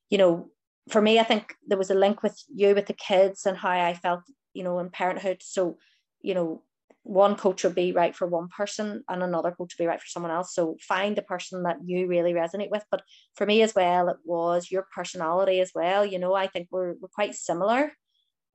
you 0.09 0.17
know 0.17 0.49
for 0.89 1.01
me 1.01 1.19
I 1.19 1.23
think 1.23 1.53
there 1.67 1.77
was 1.77 1.91
a 1.91 1.95
link 1.95 2.23
with 2.23 2.41
you 2.53 2.73
with 2.73 2.87
the 2.87 2.93
kids 2.93 3.45
and 3.45 3.57
how 3.57 3.69
I 3.69 3.93
felt 3.93 4.21
you 4.53 4.63
know 4.63 4.79
in 4.79 4.89
parenthood 4.89 5.37
so 5.41 5.77
you 6.21 6.33
know 6.33 6.63
one 7.03 7.35
coach 7.35 7.63
will 7.63 7.71
be 7.71 7.91
right 7.91 8.15
for 8.15 8.27
one 8.27 8.47
person 8.55 9.03
and 9.09 9.23
another 9.23 9.51
coach 9.51 9.73
will 9.77 9.83
be 9.83 9.87
right 9.87 9.99
for 9.99 10.07
someone 10.07 10.31
else. 10.31 10.53
So 10.53 10.77
find 10.87 11.15
the 11.15 11.23
person 11.23 11.63
that 11.63 11.77
you 11.83 12.07
really 12.07 12.33
resonate 12.33 12.69
with. 12.69 12.83
But 12.91 13.01
for 13.35 13.47
me 13.47 13.63
as 13.63 13.73
well, 13.73 14.09
it 14.09 14.17
was 14.25 14.69
your 14.69 14.85
personality 14.95 15.59
as 15.59 15.71
well. 15.73 16.05
You 16.05 16.19
know, 16.19 16.35
I 16.35 16.47
think 16.47 16.67
we're, 16.69 16.93
we're 17.01 17.09
quite 17.09 17.33
similar. 17.33 17.91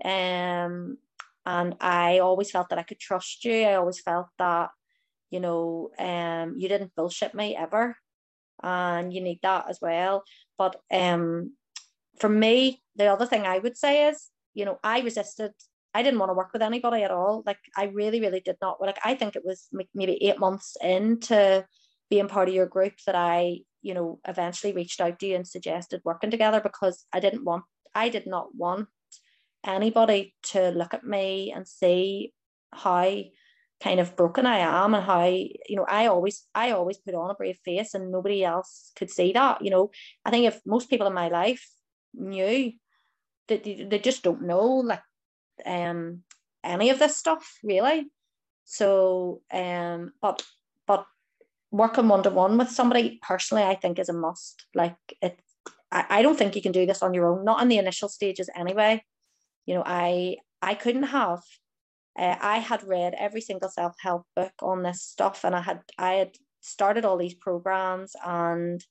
Um, 0.04 0.98
and 1.46 1.74
I 1.80 2.18
always 2.20 2.50
felt 2.50 2.68
that 2.70 2.78
I 2.78 2.84
could 2.84 3.00
trust 3.00 3.44
you. 3.44 3.62
I 3.62 3.74
always 3.74 4.00
felt 4.00 4.28
that, 4.38 4.70
you 5.30 5.40
know, 5.40 5.90
um, 5.98 6.54
you 6.56 6.68
didn't 6.68 6.94
bullshit 6.96 7.34
me 7.34 7.56
ever. 7.56 7.96
And 8.62 9.12
you 9.12 9.20
need 9.20 9.40
that 9.42 9.66
as 9.68 9.78
well. 9.82 10.24
But 10.56 10.76
um, 10.90 11.54
for 12.18 12.28
me, 12.28 12.82
the 12.96 13.06
other 13.06 13.26
thing 13.26 13.44
I 13.44 13.58
would 13.58 13.76
say 13.76 14.08
is, 14.08 14.30
you 14.54 14.64
know, 14.64 14.78
I 14.82 15.00
resisted 15.00 15.52
I 15.94 16.02
didn't 16.02 16.18
want 16.18 16.30
to 16.30 16.34
work 16.34 16.52
with 16.52 16.62
anybody 16.62 17.04
at 17.04 17.12
all. 17.12 17.44
Like 17.46 17.58
I 17.76 17.84
really, 17.84 18.20
really 18.20 18.40
did 18.40 18.56
not. 18.60 18.80
Like 18.80 18.98
I 19.04 19.14
think 19.14 19.36
it 19.36 19.44
was 19.44 19.68
maybe 19.94 20.22
eight 20.24 20.40
months 20.40 20.76
into 20.82 21.64
being 22.10 22.26
part 22.26 22.48
of 22.48 22.54
your 22.54 22.66
group 22.66 22.94
that 23.06 23.14
I, 23.14 23.60
you 23.80 23.94
know, 23.94 24.18
eventually 24.26 24.72
reached 24.72 25.00
out 25.00 25.20
to 25.20 25.26
you 25.26 25.36
and 25.36 25.46
suggested 25.46 26.02
working 26.04 26.32
together 26.32 26.60
because 26.60 27.04
I 27.12 27.20
didn't 27.20 27.44
want, 27.44 27.64
I 27.94 28.08
did 28.08 28.26
not 28.26 28.48
want 28.56 28.88
anybody 29.64 30.34
to 30.44 30.70
look 30.70 30.94
at 30.94 31.04
me 31.04 31.52
and 31.52 31.66
see 31.66 32.32
how 32.72 33.22
kind 33.82 34.00
of 34.00 34.16
broken 34.16 34.46
I 34.46 34.58
am 34.58 34.94
and 34.94 35.04
how, 35.04 35.24
you 35.24 35.76
know, 35.76 35.86
I 35.88 36.06
always, 36.06 36.46
I 36.54 36.70
always 36.70 36.98
put 36.98 37.14
on 37.14 37.30
a 37.30 37.34
brave 37.34 37.58
face 37.64 37.94
and 37.94 38.10
nobody 38.10 38.44
else 38.44 38.92
could 38.96 39.10
see 39.10 39.32
that. 39.32 39.62
You 39.62 39.70
know, 39.70 39.90
I 40.24 40.30
think 40.30 40.46
if 40.46 40.60
most 40.64 40.88
people 40.88 41.06
in 41.06 41.14
my 41.14 41.28
life 41.28 41.68
knew 42.14 42.72
that 43.48 43.64
they, 43.64 43.86
they 43.88 43.98
just 43.98 44.22
don't 44.22 44.42
know, 44.42 44.66
like 44.66 45.02
um 45.66 46.22
any 46.62 46.90
of 46.90 46.98
this 46.98 47.16
stuff 47.16 47.58
really. 47.62 48.10
So 48.64 49.42
um 49.52 50.12
but 50.20 50.42
but 50.86 51.06
working 51.70 52.08
one 52.08 52.22
to 52.22 52.30
one 52.30 52.56
with 52.56 52.70
somebody 52.70 53.20
personally 53.22 53.64
I 53.64 53.74
think 53.74 53.98
is 53.98 54.08
a 54.08 54.12
must. 54.12 54.66
Like 54.74 54.96
it 55.20 55.38
I, 55.90 56.06
I 56.08 56.22
don't 56.22 56.36
think 56.36 56.56
you 56.56 56.62
can 56.62 56.72
do 56.72 56.86
this 56.86 57.02
on 57.02 57.14
your 57.14 57.26
own, 57.26 57.44
not 57.44 57.62
in 57.62 57.68
the 57.68 57.78
initial 57.78 58.08
stages 58.08 58.48
anyway. 58.56 59.04
You 59.66 59.74
know, 59.74 59.82
I 59.84 60.36
I 60.62 60.74
couldn't 60.74 61.04
have 61.04 61.40
uh, 62.18 62.36
I 62.40 62.58
had 62.58 62.84
read 62.84 63.14
every 63.18 63.40
single 63.40 63.68
self-help 63.68 64.24
book 64.36 64.52
on 64.62 64.82
this 64.82 65.02
stuff 65.02 65.44
and 65.44 65.54
I 65.54 65.60
had 65.60 65.80
I 65.98 66.14
had 66.14 66.36
started 66.60 67.04
all 67.04 67.18
these 67.18 67.34
programs 67.34 68.14
and 68.24 68.84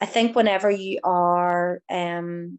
I 0.00 0.06
think 0.06 0.36
whenever 0.36 0.70
you 0.70 1.00
are 1.04 1.82
um 1.90 2.58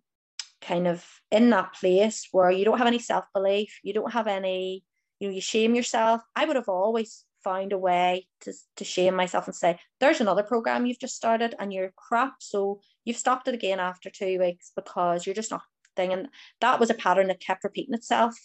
kind 0.61 0.88
of 0.88 1.06
in 1.31 1.49
that 1.51 1.73
place 1.73 2.27
where 2.31 2.51
you 2.51 2.65
don't 2.65 2.77
have 2.77 2.88
any 2.88 2.99
self 2.99 3.26
belief, 3.34 3.80
you 3.84 3.93
don't 3.93 4.11
have 4.14 4.27
any, 4.27 4.84
you 5.19 5.27
know, 5.27 5.34
you 5.34 5.41
shame 5.41 5.76
yourself. 5.76 6.22
I 6.35 6.45
would 6.45 6.56
have 6.56 6.69
always 6.69 7.26
found 7.43 7.72
a 7.72 7.77
way 7.77 8.27
to, 8.41 8.53
to 8.76 8.84
shame 8.84 9.15
myself 9.15 9.47
and 9.47 9.56
say, 9.56 9.80
there's 9.99 10.22
another 10.22 10.43
program 10.43 10.85
you've 10.85 10.99
just 10.99 11.15
started 11.15 11.56
and 11.60 11.73
you're 11.73 11.93
crap. 11.95 12.35
So 12.39 12.81
you've 13.06 13.18
stopped 13.18 13.47
it 13.47 13.53
again 13.53 13.80
after 13.80 14.10
two 14.10 14.39
weeks 14.39 14.72
because 14.76 15.26
you're 15.26 15.35
just 15.35 15.51
not 15.51 15.61
thing. 15.95 16.13
And 16.13 16.29
that 16.61 16.79
was 16.79 16.89
a 16.89 16.95
pattern 16.95 17.27
that 17.27 17.39
kept 17.39 17.63
repeating 17.63 17.93
itself 17.93 18.35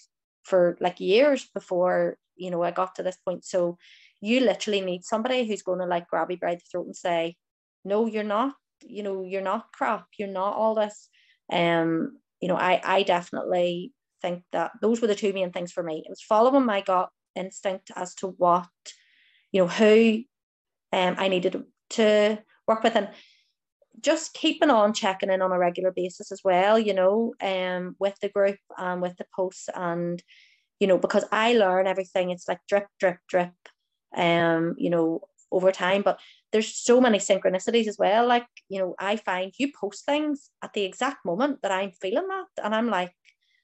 for 0.42 0.76
like 0.80 1.00
years 1.00 1.48
before, 1.54 2.16
you 2.36 2.50
know, 2.50 2.62
I 2.62 2.70
got 2.70 2.94
to 2.96 3.02
this 3.02 3.16
point. 3.16 3.44
So 3.44 3.78
you 4.20 4.40
literally 4.40 4.80
need 4.80 5.04
somebody 5.04 5.46
who's 5.46 5.62
going 5.62 5.80
to 5.80 5.86
like 5.86 6.08
grab 6.08 6.30
you 6.30 6.38
by 6.38 6.54
the 6.54 6.60
throat 6.70 6.86
and 6.86 6.96
say, 6.96 7.36
no, 7.84 8.06
you're 8.06 8.24
not, 8.24 8.54
you 8.82 9.02
know, 9.02 9.24
you're 9.24 9.42
not 9.42 9.72
crap. 9.72 10.06
You're 10.18 10.28
not 10.28 10.54
all 10.54 10.74
this 10.74 11.08
um, 11.52 12.18
you 12.40 12.48
know, 12.48 12.56
I 12.56 12.80
I 12.82 13.02
definitely 13.02 13.92
think 14.22 14.42
that 14.52 14.72
those 14.80 15.00
were 15.00 15.08
the 15.08 15.14
two 15.14 15.32
main 15.32 15.52
things 15.52 15.72
for 15.72 15.82
me. 15.82 16.02
It 16.04 16.10
was 16.10 16.22
following 16.22 16.64
my 16.64 16.80
gut 16.80 17.10
instinct 17.34 17.90
as 17.96 18.14
to 18.16 18.28
what, 18.28 18.68
you 19.52 19.62
know, 19.62 19.68
who 19.68 20.22
um 20.92 21.16
I 21.18 21.28
needed 21.28 21.64
to 21.90 22.38
work 22.66 22.82
with 22.82 22.96
and 22.96 23.10
just 24.00 24.34
keeping 24.34 24.70
on 24.70 24.92
checking 24.92 25.30
in 25.30 25.42
on 25.42 25.52
a 25.52 25.58
regular 25.58 25.90
basis 25.90 26.32
as 26.32 26.40
well, 26.44 26.78
you 26.78 26.94
know, 26.94 27.34
um 27.40 27.96
with 27.98 28.18
the 28.20 28.28
group 28.28 28.58
and 28.78 29.02
with 29.02 29.16
the 29.16 29.26
posts 29.34 29.68
and 29.74 30.22
you 30.80 30.86
know, 30.86 30.98
because 30.98 31.24
I 31.32 31.54
learn 31.54 31.86
everything, 31.86 32.30
it's 32.30 32.48
like 32.48 32.60
drip, 32.68 32.86
drip, 32.98 33.18
drip, 33.28 33.52
um, 34.16 34.74
you 34.76 34.90
know, 34.90 35.22
over 35.52 35.70
time. 35.72 36.02
But 36.02 36.18
there's 36.52 36.74
so 36.74 37.00
many 37.00 37.18
synchronicities 37.18 37.86
as 37.86 37.96
well. 37.98 38.26
Like, 38.26 38.46
you 38.68 38.80
know, 38.80 38.94
I 38.98 39.16
find 39.16 39.52
you 39.56 39.72
post 39.72 40.04
things 40.04 40.50
at 40.62 40.72
the 40.72 40.82
exact 40.82 41.24
moment 41.24 41.62
that 41.62 41.72
I'm 41.72 41.92
feeling 41.92 42.28
that. 42.28 42.46
And 42.62 42.74
I'm 42.74 42.88
like, 42.88 43.12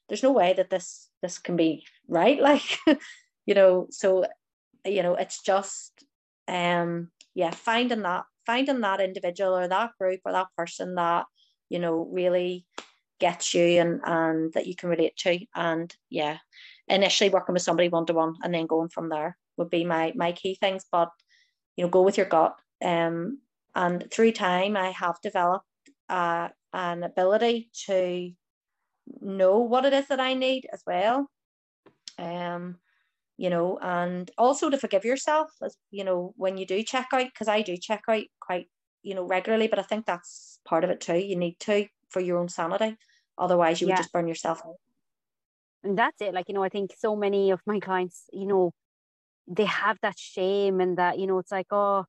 there's 0.09 0.23
no 0.23 0.33
way 0.33 0.53
that 0.55 0.71
this 0.71 1.09
this 1.23 1.39
can 1.39 1.57
be 1.57 1.85
right. 2.09 2.41
Like, 2.51 2.79
you 3.47 3.55
know, 3.55 3.89
so 3.91 4.25
you 4.85 5.03
know, 5.03 5.15
it's 5.15 5.43
just 5.43 6.05
um 6.49 7.11
yeah, 7.35 7.51
finding 7.51 8.03
that 8.03 8.25
finding 8.47 8.81
that 8.81 9.01
individual 9.01 9.57
or 9.57 9.69
that 9.69 9.93
group 10.01 10.21
or 10.25 10.33
that 10.33 10.49
person 10.57 10.95
that, 10.97 11.27
you 11.69 11.79
know, 11.79 12.09
really 12.11 12.67
gets 13.19 13.53
you 13.55 13.81
and 13.81 14.01
and 14.05 14.53
that 14.55 14.67
you 14.67 14.75
can 14.75 14.89
relate 14.89 15.17
to. 15.17 15.39
And 15.55 15.95
yeah, 16.09 16.39
initially 16.89 17.31
working 17.31 17.53
with 17.53 17.63
somebody 17.63 17.89
one 17.89 18.07
to 18.07 18.15
one 18.15 18.35
and 18.43 18.55
then 18.55 18.67
going 18.67 18.89
from 18.89 19.09
there 19.09 19.37
would 19.57 19.71
be 19.71 19.85
my 19.85 20.13
my 20.17 20.33
key 20.33 20.55
things. 20.55 20.85
But 20.91 21.11
you 21.77 21.85
know, 21.85 21.91
go 21.91 22.03
with 22.03 22.17
your 22.17 22.27
gut 22.27 22.57
um, 22.85 23.39
and 23.75 24.11
through 24.11 24.33
time, 24.33 24.77
I 24.77 24.91
have 24.91 25.21
developed 25.23 25.67
uh, 26.09 26.49
an 26.73 27.03
ability 27.03 27.71
to 27.87 28.33
know 29.21 29.59
what 29.59 29.85
it 29.85 29.93
is 29.93 30.09
that 30.09 30.21
I 30.21 30.35
need 30.35 30.67
as 30.73 30.83
well. 30.87 31.31
Um, 32.19 32.77
you 33.41 33.49
know, 33.49 33.79
and 33.81 34.31
also 34.37 34.69
to 34.69 34.77
forgive 34.77 35.07
yourself 35.07 35.51
as 35.63 35.75
you 35.91 36.05
know 36.05 36.35
when 36.37 36.59
you 36.59 36.67
do 36.67 36.83
check 36.83 37.09
out, 37.15 37.25
because 37.25 37.49
I 37.49 37.63
do 37.63 37.75
check 37.79 38.03
out 38.07 38.25
quite 38.39 38.67
you 39.03 39.15
know 39.15 39.25
regularly, 39.25 39.67
but 39.67 39.79
I 39.79 39.83
think 39.83 40.05
that's 40.05 40.59
part 40.67 40.85
of 40.85 40.91
it 40.91 41.01
too. 41.01 41.17
You 41.17 41.37
need 41.37 41.59
to 41.61 41.87
for 42.11 42.21
your 42.21 42.37
own 42.37 42.51
sanity, 42.51 42.99
otherwise 43.39 43.81
you 43.81 43.87
yeah. 43.87 43.95
would 43.95 44.03
just 44.03 44.13
burn 44.13 44.29
yourself 44.29 44.61
out. 44.63 44.77
And 45.83 45.97
that's 45.97 46.21
it. 46.21 46.35
Like 46.35 46.49
you 46.49 46.55
know, 46.55 46.63
I 46.63 46.69
think 46.69 46.93
so 46.99 47.17
many 47.17 47.51
of 47.51 47.63
my 47.65 47.81
clients, 47.81 48.25
you 48.31 48.45
know, 48.45 48.73
they 49.49 49.65
have 49.65 49.97
that 50.03 50.19
shame 50.19 50.79
and 50.83 50.99
that 50.99 51.19
you 51.19 51.27
know 51.27 51.39
it's 51.39 51.51
like 51.51 51.69
oh 51.71 52.05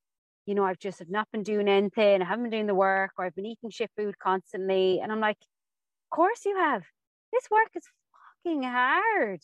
you 0.46 0.56
know, 0.56 0.66
I've 0.66 0.80
just 0.80 1.00
have 1.00 1.10
not 1.10 1.30
been 1.32 1.44
doing 1.44 1.70
anything, 1.70 2.22
I 2.22 2.26
haven't 2.26 2.44
been 2.44 2.52
doing 2.52 2.68
the 2.68 2.76
work, 2.76 3.12
or 3.18 3.24
I've 3.24 3.36
been 3.36 3.46
eating 3.46 3.70
shit 3.70 3.92
food 3.96 4.20
constantly. 4.20 5.00
And 5.00 5.12
I'm 5.12 5.22
like, 5.22 5.38
of 5.40 6.16
course 6.16 6.44
you 6.46 6.58
have. 6.58 6.84
this 7.32 7.48
work 7.50 7.70
is 7.76 7.84
fucking 8.44 8.64
hard. 8.64 9.40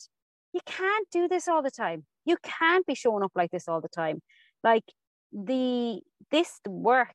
You 0.54 0.62
can't 0.66 1.08
do 1.12 1.28
this 1.28 1.48
all 1.48 1.62
the 1.62 1.72
time. 1.72 2.06
You 2.26 2.38
can't 2.44 2.86
be 2.86 2.96
showing 2.96 3.24
up 3.24 3.32
like 3.36 3.52
this 3.52 3.68
all 3.68 3.82
the 3.82 3.90
time. 3.90 4.22
Like 4.64 4.84
the 5.32 6.02
this 6.32 6.60
work, 6.68 7.14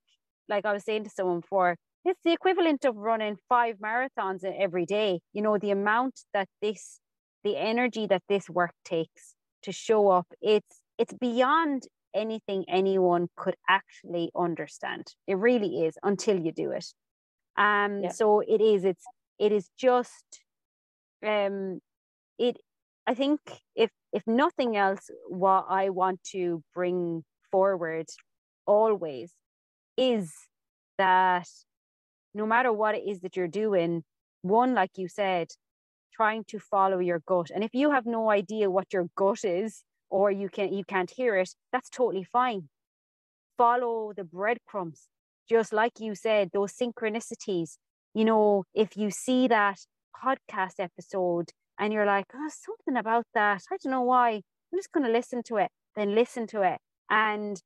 like 0.48 0.64
I 0.64 0.72
was 0.72 0.84
saying 0.84 1.04
to 1.04 1.10
someone 1.10 1.40
before, 1.40 1.76
it's 2.04 2.20
the 2.24 2.32
equivalent 2.32 2.84
of 2.84 2.96
running 2.96 3.36
five 3.48 3.76
marathons 3.76 4.44
every 4.44 4.86
day. 4.86 5.20
You 5.32 5.42
know, 5.42 5.58
the 5.58 5.70
amount 5.70 6.20
that 6.34 6.48
this, 6.60 7.00
the 7.44 7.56
energy 7.56 8.06
that 8.06 8.22
this 8.28 8.50
work 8.50 8.72
takes 8.84 9.34
to 9.62 9.72
show 9.72 10.08
up, 10.08 10.26
it's 10.40 10.80
it's 10.98 11.14
beyond 11.14 11.84
anything 12.14 12.64
anyone 12.68 13.28
could 13.36 13.56
actually 13.68 14.30
understand. 14.36 15.06
It 15.26 15.36
really 15.36 15.84
is 15.86 15.94
until 16.02 16.38
you 16.38 16.52
do 16.52 16.72
it. 16.72 16.86
Um, 17.56 18.02
yeah. 18.04 18.08
so 18.10 18.40
it 18.40 18.60
is, 18.60 18.84
it's 18.84 19.04
it 19.38 19.52
is 19.52 19.68
just 19.78 20.40
um 21.24 21.80
it 22.38 22.56
I 23.06 23.14
think 23.14 23.40
if 23.74 23.90
if 24.12 24.22
nothing 24.26 24.76
else, 24.76 25.10
what 25.28 25.66
I 25.68 25.90
want 25.90 26.22
to 26.32 26.62
bring 26.74 27.24
forward 27.50 28.06
always 28.66 29.32
is 29.96 30.32
that 30.98 31.48
no 32.34 32.46
matter 32.46 32.72
what 32.72 32.94
it 32.94 33.02
is 33.06 33.20
that 33.20 33.36
you're 33.36 33.48
doing, 33.48 34.04
one, 34.42 34.74
like 34.74 34.92
you 34.96 35.08
said, 35.08 35.48
trying 36.12 36.44
to 36.44 36.58
follow 36.58 36.98
your 36.98 37.22
gut. 37.26 37.50
And 37.54 37.64
if 37.64 37.74
you 37.74 37.90
have 37.90 38.06
no 38.06 38.30
idea 38.30 38.70
what 38.70 38.92
your 38.92 39.06
gut 39.16 39.44
is, 39.44 39.82
or 40.10 40.30
you 40.30 40.48
can 40.48 40.72
you 40.72 40.84
can't 40.84 41.10
hear 41.10 41.36
it, 41.36 41.50
that's 41.72 41.90
totally 41.90 42.24
fine. 42.24 42.68
Follow 43.58 44.12
the 44.14 44.24
breadcrumbs. 44.24 45.08
Just 45.48 45.72
like 45.72 45.98
you 45.98 46.14
said, 46.14 46.50
those 46.52 46.72
synchronicities. 46.72 47.76
You 48.14 48.24
know, 48.24 48.64
if 48.74 48.96
you 48.96 49.10
see 49.10 49.48
that 49.48 49.78
podcast 50.24 50.74
episode 50.78 51.50
and 51.78 51.92
you're 51.92 52.06
like, 52.06 52.26
oh, 52.34 52.50
something 52.50 52.96
about 52.96 53.26
that. 53.34 53.62
I 53.70 53.76
don't 53.82 53.90
know 53.90 54.02
why. 54.02 54.30
I'm 54.32 54.78
just 54.78 54.92
going 54.92 55.06
to 55.06 55.12
listen 55.12 55.42
to 55.44 55.56
it. 55.56 55.70
Then 55.96 56.14
listen 56.14 56.46
to 56.48 56.62
it. 56.62 56.78
And 57.10 57.60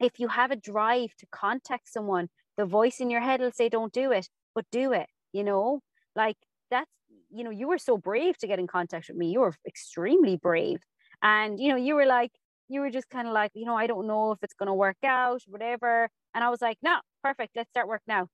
if 0.00 0.18
you 0.18 0.28
have 0.28 0.50
a 0.50 0.56
drive 0.56 1.14
to 1.18 1.26
contact 1.32 1.88
someone, 1.88 2.28
the 2.56 2.66
voice 2.66 3.00
in 3.00 3.10
your 3.10 3.20
head 3.20 3.40
will 3.40 3.52
say, 3.52 3.68
don't 3.68 3.92
do 3.92 4.12
it, 4.12 4.28
but 4.54 4.64
do 4.70 4.92
it. 4.92 5.06
You 5.32 5.44
know, 5.44 5.80
like 6.14 6.36
that's, 6.70 6.90
you 7.30 7.44
know, 7.44 7.50
you 7.50 7.68
were 7.68 7.78
so 7.78 7.96
brave 7.96 8.36
to 8.38 8.46
get 8.46 8.58
in 8.58 8.66
contact 8.66 9.08
with 9.08 9.16
me. 9.16 9.30
You 9.30 9.40
were 9.40 9.54
extremely 9.66 10.36
brave. 10.36 10.78
And, 11.22 11.58
you 11.58 11.68
know, 11.68 11.76
you 11.76 11.94
were 11.94 12.06
like, 12.06 12.32
you 12.68 12.80
were 12.80 12.90
just 12.90 13.08
kind 13.08 13.28
of 13.28 13.34
like, 13.34 13.52
you 13.54 13.64
know, 13.64 13.76
I 13.76 13.86
don't 13.86 14.06
know 14.06 14.32
if 14.32 14.38
it's 14.42 14.54
going 14.54 14.66
to 14.66 14.74
work 14.74 14.96
out, 15.04 15.42
whatever. 15.46 16.08
And 16.34 16.42
I 16.42 16.50
was 16.50 16.60
like, 16.60 16.78
no, 16.82 16.96
perfect. 17.22 17.52
Let's 17.54 17.70
start 17.70 17.88
work 17.88 18.02
now. 18.06 18.28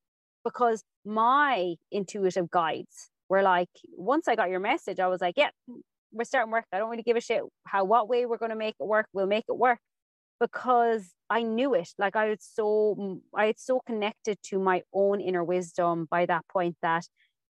Because 0.44 0.82
my 1.04 1.74
intuitive 1.92 2.50
guides 2.50 3.10
were 3.32 3.42
like, 3.42 3.70
once 3.96 4.28
I 4.28 4.36
got 4.36 4.50
your 4.50 4.60
message, 4.60 5.00
I 5.00 5.08
was 5.08 5.22
like, 5.22 5.38
yeah, 5.38 5.48
we're 6.12 6.24
starting 6.24 6.52
work. 6.52 6.66
I 6.70 6.78
don't 6.78 6.90
really 6.90 7.02
give 7.02 7.16
a 7.16 7.20
shit 7.20 7.42
how, 7.64 7.82
what 7.84 8.06
way 8.06 8.26
we're 8.26 8.36
going 8.36 8.50
to 8.50 8.56
make 8.56 8.74
it 8.78 8.86
work. 8.86 9.06
We'll 9.14 9.26
make 9.26 9.46
it 9.48 9.56
work 9.56 9.78
because 10.38 11.10
I 11.30 11.42
knew 11.42 11.72
it. 11.72 11.88
Like 11.98 12.14
I 12.14 12.28
was 12.28 12.40
so, 12.40 13.20
I 13.34 13.46
had 13.46 13.58
so 13.58 13.80
connected 13.86 14.36
to 14.50 14.58
my 14.58 14.82
own 14.92 15.22
inner 15.22 15.42
wisdom 15.42 16.06
by 16.10 16.26
that 16.26 16.44
point 16.52 16.76
that 16.82 17.06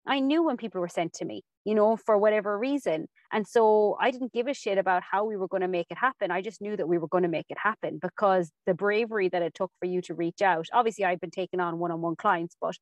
I 0.05 0.19
knew 0.19 0.43
when 0.43 0.55
people 0.55 0.81
were 0.81 0.87
sent 0.87 1.13
to 1.13 1.25
me, 1.25 1.41
you 1.65 1.73
know, 1.73 1.97
for 1.97 2.15
whatever 2.15 2.55
reason. 2.59 3.07
And 3.33 3.47
so 3.47 3.97
I 3.99 4.11
didn't 4.11 4.33
give 4.33 4.47
a 4.47 4.53
shit 4.53 4.77
about 4.77 5.01
how 5.09 5.25
we 5.25 5.35
were 5.35 5.47
going 5.47 5.61
to 5.61 5.67
make 5.67 5.87
it 5.89 5.97
happen. 5.97 6.29
I 6.29 6.41
just 6.43 6.61
knew 6.61 6.77
that 6.77 6.87
we 6.87 6.99
were 6.99 7.07
going 7.07 7.23
to 7.23 7.29
make 7.37 7.47
it 7.49 7.57
happen 7.57 7.97
because 7.99 8.51
the 8.67 8.75
bravery 8.75 9.29
that 9.29 9.41
it 9.41 9.55
took 9.55 9.71
for 9.79 9.87
you 9.87 10.01
to 10.03 10.13
reach 10.13 10.43
out. 10.43 10.67
Obviously, 10.73 11.05
I've 11.05 11.21
been 11.21 11.31
taking 11.31 11.59
on 11.59 11.79
one-on-one 11.79 12.17
clients, 12.17 12.55
but 12.61 12.75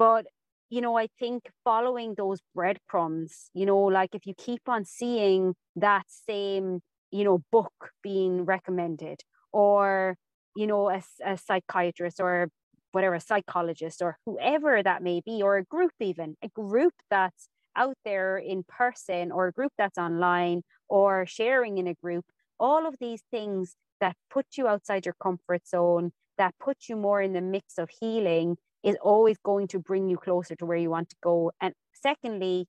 but 0.00 0.26
you 0.70 0.80
know, 0.80 0.98
I 0.98 1.08
think 1.18 1.50
following 1.64 2.14
those 2.16 2.40
breadcrumbs, 2.54 3.50
you 3.54 3.64
know, 3.66 3.78
like 3.78 4.14
if 4.14 4.26
you 4.26 4.34
keep 4.36 4.62
on 4.68 4.84
seeing 4.84 5.54
that 5.76 6.04
same, 6.08 6.80
you 7.10 7.24
know, 7.24 7.42
book 7.50 7.72
being 8.02 8.44
recommended 8.44 9.20
or, 9.52 10.16
you 10.54 10.66
know, 10.66 10.90
a, 10.90 11.02
a 11.24 11.38
psychiatrist 11.38 12.20
or 12.20 12.48
whatever, 12.92 13.14
a 13.14 13.20
psychologist 13.20 14.02
or 14.02 14.18
whoever 14.26 14.82
that 14.82 15.02
may 15.02 15.20
be, 15.24 15.42
or 15.42 15.56
a 15.56 15.64
group 15.64 15.92
even, 16.00 16.36
a 16.42 16.48
group 16.48 16.92
that's 17.10 17.48
out 17.76 17.96
there 18.04 18.36
in 18.36 18.64
person 18.68 19.30
or 19.32 19.48
a 19.48 19.52
group 19.52 19.72
that's 19.78 19.98
online 19.98 20.62
or 20.88 21.24
sharing 21.26 21.78
in 21.78 21.86
a 21.86 21.94
group, 21.94 22.24
all 22.58 22.86
of 22.86 22.96
these 23.00 23.22
things 23.30 23.76
that 24.00 24.16
put 24.30 24.46
you 24.56 24.66
outside 24.68 25.06
your 25.06 25.14
comfort 25.22 25.66
zone, 25.66 26.12
that 26.36 26.54
put 26.60 26.88
you 26.88 26.96
more 26.96 27.20
in 27.22 27.32
the 27.32 27.40
mix 27.40 27.78
of 27.78 27.88
healing 28.00 28.56
is 28.82 28.96
always 29.02 29.36
going 29.44 29.68
to 29.68 29.78
bring 29.78 30.08
you 30.08 30.16
closer 30.16 30.54
to 30.56 30.66
where 30.66 30.76
you 30.76 30.90
want 30.90 31.10
to 31.10 31.16
go. 31.22 31.52
And 31.60 31.74
secondly, 31.92 32.66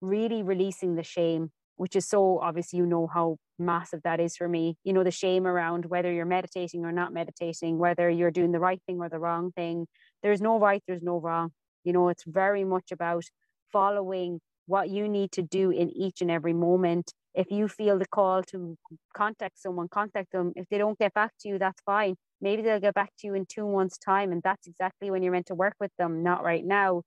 really 0.00 0.42
releasing 0.42 0.96
the 0.96 1.02
shame, 1.02 1.50
which 1.76 1.96
is 1.96 2.06
so 2.06 2.38
obvious, 2.40 2.72
you 2.72 2.86
know 2.86 3.08
how 3.12 3.36
massive 3.58 4.00
that 4.04 4.20
is 4.20 4.36
for 4.36 4.48
me. 4.48 4.76
You 4.84 4.92
know, 4.92 5.04
the 5.04 5.10
shame 5.10 5.46
around 5.46 5.86
whether 5.86 6.12
you're 6.12 6.26
meditating 6.26 6.84
or 6.84 6.92
not 6.92 7.12
meditating, 7.12 7.78
whether 7.78 8.10
you're 8.10 8.30
doing 8.30 8.52
the 8.52 8.60
right 8.60 8.80
thing 8.86 9.00
or 9.00 9.08
the 9.08 9.18
wrong 9.18 9.52
thing. 9.52 9.86
There's 10.22 10.40
no 10.40 10.58
right, 10.58 10.82
there's 10.86 11.02
no 11.02 11.18
wrong. 11.20 11.50
You 11.84 11.92
know, 11.92 12.08
it's 12.08 12.24
very 12.26 12.64
much 12.64 12.92
about 12.92 13.24
following 13.72 14.40
what 14.66 14.90
you 14.90 15.08
need 15.08 15.32
to 15.32 15.42
do 15.42 15.70
in 15.70 15.90
each 15.90 16.20
and 16.20 16.30
every 16.30 16.52
moment. 16.52 17.12
If 17.34 17.50
you 17.50 17.66
feel 17.68 17.98
the 17.98 18.06
call 18.06 18.42
to 18.44 18.76
contact 19.16 19.60
someone, 19.60 19.88
contact 19.88 20.32
them. 20.32 20.52
If 20.54 20.68
they 20.68 20.78
don't 20.78 20.98
get 20.98 21.14
back 21.14 21.32
to 21.40 21.48
you, 21.48 21.58
that's 21.58 21.80
fine 21.84 22.16
maybe 22.42 22.62
they'll 22.62 22.80
get 22.80 22.94
back 22.94 23.12
to 23.18 23.26
you 23.28 23.34
in 23.34 23.46
two 23.46 23.66
months 23.68 23.96
time 23.98 24.32
and 24.32 24.42
that's 24.42 24.66
exactly 24.66 25.10
when 25.10 25.22
you're 25.22 25.32
meant 25.32 25.46
to 25.46 25.54
work 25.54 25.74
with 25.80 25.92
them 25.98 26.22
not 26.22 26.44
right 26.44 26.64
now. 26.64 27.02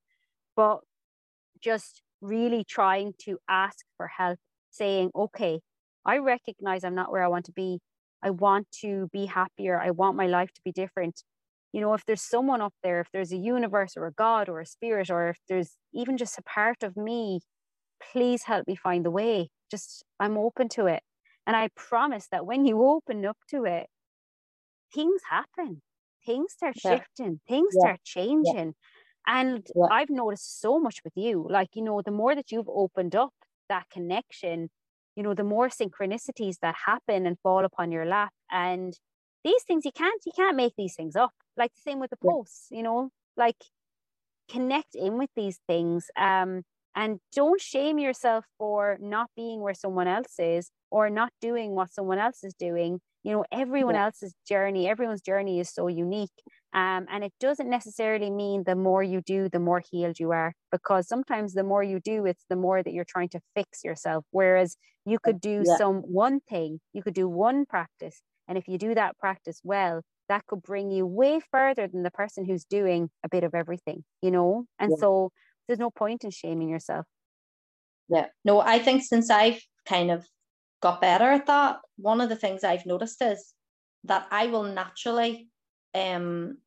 But 0.56 0.80
just 1.60 2.02
really 2.20 2.64
trying 2.64 3.14
to 3.20 3.38
ask 3.48 3.84
for 3.96 4.08
help 4.08 4.38
saying 4.70 5.10
okay 5.14 5.60
i 6.06 6.18
recognize 6.18 6.84
i'm 6.84 6.94
not 6.94 7.10
where 7.12 7.22
i 7.22 7.28
want 7.28 7.44
to 7.44 7.52
be. 7.52 7.80
I 8.22 8.30
want 8.30 8.66
to 8.82 9.08
be 9.12 9.26
happier. 9.26 9.78
I 9.80 9.90
want 9.90 10.16
my 10.16 10.26
life 10.26 10.52
to 10.54 10.60
be 10.64 10.72
different. 10.72 11.22
You 11.72 11.80
know 11.80 11.94
if 11.94 12.04
there's 12.06 12.22
someone 12.22 12.60
up 12.62 12.74
there 12.82 13.00
if 13.00 13.08
there's 13.12 13.32
a 13.32 13.36
universe 13.36 13.96
or 13.96 14.06
a 14.06 14.12
god 14.12 14.48
or 14.48 14.60
a 14.60 14.66
spirit 14.66 15.10
or 15.10 15.28
if 15.28 15.38
there's 15.48 15.76
even 15.92 16.16
just 16.16 16.38
a 16.38 16.42
part 16.42 16.82
of 16.82 16.96
me 16.96 17.40
please 18.12 18.44
help 18.44 18.66
me 18.68 18.76
find 18.76 19.04
the 19.04 19.10
way. 19.10 19.50
Just 19.70 20.04
i'm 20.20 20.38
open 20.38 20.68
to 20.70 20.86
it. 20.86 21.02
And 21.46 21.56
i 21.56 21.68
promise 21.76 22.28
that 22.32 22.46
when 22.46 22.66
you 22.66 22.82
open 22.96 23.24
up 23.26 23.38
to 23.50 23.64
it 23.64 23.86
things 24.96 25.20
happen. 25.30 25.82
Things 26.24 26.52
start 26.52 26.76
shifting. 26.78 27.40
Things 27.46 27.72
yeah. 27.74 27.80
start 27.80 28.00
changing. 28.04 28.74
Yeah. 29.28 29.40
and 29.40 29.66
i've 29.90 30.10
noticed 30.10 30.60
so 30.60 30.78
much 30.86 30.98
with 31.04 31.16
you. 31.16 31.46
Like 31.58 31.70
you 31.74 31.82
know 31.82 32.00
the 32.02 32.16
more 32.22 32.34
that 32.34 32.50
you've 32.52 32.68
opened 32.84 33.14
up 33.14 33.34
that 33.68 33.86
connection 33.90 34.70
you 35.16 35.22
know 35.24 35.34
the 35.34 35.50
more 35.54 35.68
synchronicities 35.68 36.56
that 36.62 36.76
happen 36.90 37.26
and 37.26 37.36
fall 37.42 37.64
upon 37.64 37.92
your 37.92 38.06
lap. 38.06 38.32
And 38.50 38.92
these 39.44 39.62
things 39.66 39.84
you 39.84 39.92
can't 39.92 40.22
you 40.26 40.32
can't 40.40 40.56
make 40.56 40.74
these 40.76 40.94
things 40.94 41.16
up. 41.16 41.34
Like 41.56 41.72
the 41.74 41.84
same 41.90 42.00
with 42.00 42.10
the 42.10 42.22
posts 42.28 42.68
you 42.70 42.82
know? 42.82 43.10
Like 43.36 43.60
connect 44.50 44.94
in 44.94 45.18
with 45.18 45.30
these 45.34 45.58
things 45.66 46.06
um 46.16 46.62
and 46.94 47.18
don't 47.34 47.60
shame 47.60 47.98
yourself 47.98 48.44
for 48.58 48.96
not 49.00 49.28
being 49.36 49.60
where 49.60 49.74
someone 49.74 50.08
else 50.08 50.38
is 50.38 50.70
or 50.90 51.10
not 51.10 51.30
doing 51.40 51.74
what 51.74 51.92
someone 51.92 52.18
else 52.18 52.44
is 52.44 52.54
doing 52.54 53.00
you 53.26 53.32
know 53.32 53.44
everyone 53.50 53.96
yeah. 53.96 54.04
else's 54.04 54.34
journey 54.46 54.88
everyone's 54.88 55.20
journey 55.20 55.58
is 55.58 55.68
so 55.68 55.88
unique 55.88 56.38
um, 56.72 57.06
and 57.10 57.24
it 57.24 57.32
doesn't 57.40 57.68
necessarily 57.68 58.30
mean 58.30 58.62
the 58.64 58.76
more 58.76 59.02
you 59.02 59.20
do 59.20 59.48
the 59.48 59.58
more 59.58 59.82
healed 59.90 60.20
you 60.20 60.30
are 60.30 60.54
because 60.70 61.08
sometimes 61.08 61.52
the 61.52 61.64
more 61.64 61.82
you 61.82 61.98
do 61.98 62.24
it's 62.24 62.44
the 62.48 62.54
more 62.54 62.82
that 62.84 62.92
you're 62.92 63.12
trying 63.16 63.28
to 63.28 63.40
fix 63.56 63.82
yourself 63.82 64.24
whereas 64.30 64.76
you 65.04 65.18
could 65.18 65.40
do 65.40 65.64
yeah. 65.66 65.76
some 65.76 65.96
one 66.02 66.38
thing 66.48 66.78
you 66.92 67.02
could 67.02 67.14
do 67.14 67.28
one 67.28 67.66
practice 67.66 68.22
and 68.46 68.56
if 68.56 68.68
you 68.68 68.78
do 68.78 68.94
that 68.94 69.18
practice 69.18 69.60
well 69.64 70.02
that 70.28 70.46
could 70.46 70.62
bring 70.62 70.92
you 70.92 71.04
way 71.04 71.40
further 71.50 71.88
than 71.88 72.04
the 72.04 72.10
person 72.12 72.44
who's 72.44 72.64
doing 72.64 73.10
a 73.24 73.28
bit 73.28 73.42
of 73.42 73.56
everything 73.56 74.04
you 74.22 74.30
know 74.30 74.64
and 74.78 74.92
yeah. 74.92 75.00
so 75.00 75.32
there's 75.66 75.80
no 75.80 75.90
point 75.90 76.22
in 76.22 76.30
shaming 76.30 76.68
yourself 76.68 77.04
yeah 78.08 78.26
no 78.44 78.60
i 78.60 78.78
think 78.78 79.02
since 79.02 79.30
i've 79.30 79.60
kind 79.84 80.12
of 80.12 80.24
got 80.86 81.00
better 81.00 81.30
at 81.32 81.46
that, 81.46 81.80
one 81.96 82.20
of 82.20 82.28
the 82.28 82.36
things 82.36 82.62
I've 82.62 82.86
noticed 82.86 83.20
is 83.20 83.52
that 84.04 84.28
I 84.30 84.46
will 84.46 84.62
naturally, 84.62 85.48
um, 85.94 86.58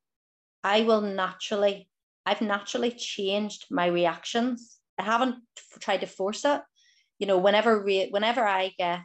I 0.62 0.82
will 0.82 1.00
naturally, 1.00 1.88
I've 2.26 2.42
naturally 2.42 2.90
changed 2.90 3.64
my 3.70 3.86
reactions. 3.86 4.76
I 4.98 5.04
haven't 5.04 5.36
tried 5.80 6.02
to 6.02 6.06
force 6.06 6.44
it. 6.44 6.60
You 7.18 7.26
know, 7.28 7.38
whenever 7.38 7.82
re- 7.82 8.10
whenever 8.10 8.44
I 8.46 8.72
get, 8.76 9.00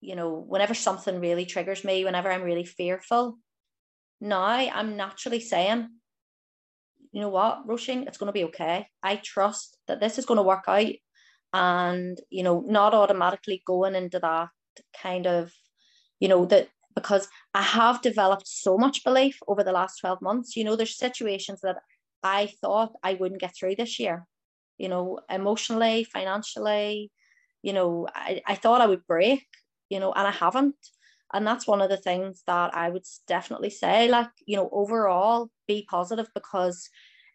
you 0.00 0.16
know, 0.16 0.30
whenever 0.52 0.72
something 0.74 1.20
really 1.20 1.44
triggers 1.44 1.84
me, 1.84 2.04
whenever 2.06 2.30
I'm 2.32 2.42
really 2.42 2.64
fearful, 2.64 3.38
now 4.22 4.42
I'm 4.42 4.96
naturally 4.96 5.40
saying, 5.40 5.88
you 7.12 7.20
know 7.20 7.28
what, 7.28 7.66
Roisin, 7.68 8.06
it's 8.06 8.18
going 8.18 8.28
to 8.28 8.40
be 8.40 8.44
okay. 8.44 8.88
I 9.02 9.16
trust 9.16 9.76
that 9.86 10.00
this 10.00 10.18
is 10.18 10.24
going 10.24 10.38
to 10.38 10.42
work 10.42 10.64
out 10.66 10.92
and 11.56 12.18
you 12.30 12.42
know 12.42 12.60
not 12.66 12.94
automatically 12.94 13.62
going 13.66 13.94
into 13.94 14.18
that 14.18 14.48
kind 15.02 15.26
of 15.26 15.52
you 16.20 16.28
know 16.28 16.44
that 16.44 16.68
because 16.94 17.28
I 17.54 17.62
have 17.62 18.02
developed 18.02 18.48
so 18.48 18.78
much 18.78 19.04
belief 19.04 19.38
over 19.48 19.62
the 19.64 19.72
last 19.72 20.00
12 20.00 20.20
months 20.20 20.56
you 20.56 20.64
know 20.64 20.76
there's 20.76 20.96
situations 20.96 21.60
that 21.62 21.76
I 22.22 22.48
thought 22.60 22.92
I 23.02 23.14
wouldn't 23.14 23.40
get 23.40 23.54
through 23.56 23.76
this 23.76 23.98
year 23.98 24.26
you 24.78 24.88
know, 24.88 25.20
emotionally, 25.30 26.04
financially. 26.04 27.10
You 27.62 27.72
know, 27.72 28.08
I, 28.14 28.42
I 28.46 28.54
thought 28.54 28.80
I 28.80 28.86
would 28.86 29.06
break, 29.06 29.46
you 29.88 30.00
know, 30.00 30.12
and 30.12 30.26
I 30.26 30.30
haven't. 30.30 30.76
And 31.32 31.46
that's 31.46 31.66
one 31.66 31.80
of 31.80 31.90
the 31.90 31.96
things 31.96 32.42
that 32.46 32.76
I 32.76 32.88
would 32.88 33.04
definitely 33.26 33.70
say, 33.70 34.08
like, 34.08 34.30
you 34.46 34.56
know, 34.56 34.68
overall 34.72 35.50
be 35.66 35.86
positive 35.88 36.28
because 36.34 36.88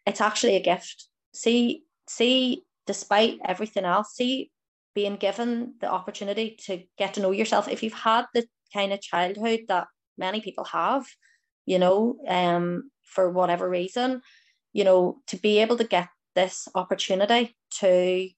it's 0.06 0.20
actually 0.20 0.56
a 0.56 0.62
gift. 0.62 1.08
See, 1.34 1.84
see, 2.08 2.64
despite 2.86 3.38
everything 3.44 3.84
else, 3.84 4.14
see 4.14 4.50
being 4.94 5.16
given 5.16 5.74
the 5.80 5.90
opportunity 5.90 6.56
to 6.66 6.82
get 6.98 7.14
to 7.14 7.20
know 7.20 7.30
yourself. 7.30 7.68
If 7.68 7.82
you've 7.82 7.92
had 7.92 8.26
the 8.34 8.46
kind 8.72 8.92
of 8.92 9.00
childhood 9.00 9.60
that 9.68 9.86
many 10.18 10.40
people 10.40 10.64
have, 10.64 11.06
you 11.66 11.78
know, 11.78 12.16
um, 12.28 12.90
for 13.04 13.30
whatever 13.30 13.68
reason, 13.68 14.22
you 14.72 14.84
know, 14.84 15.18
to 15.28 15.36
be 15.36 15.58
able 15.58 15.76
to 15.78 15.84
get 15.84 16.08
this 16.34 16.68
opportunity 16.74 17.54
to, 17.78 18.28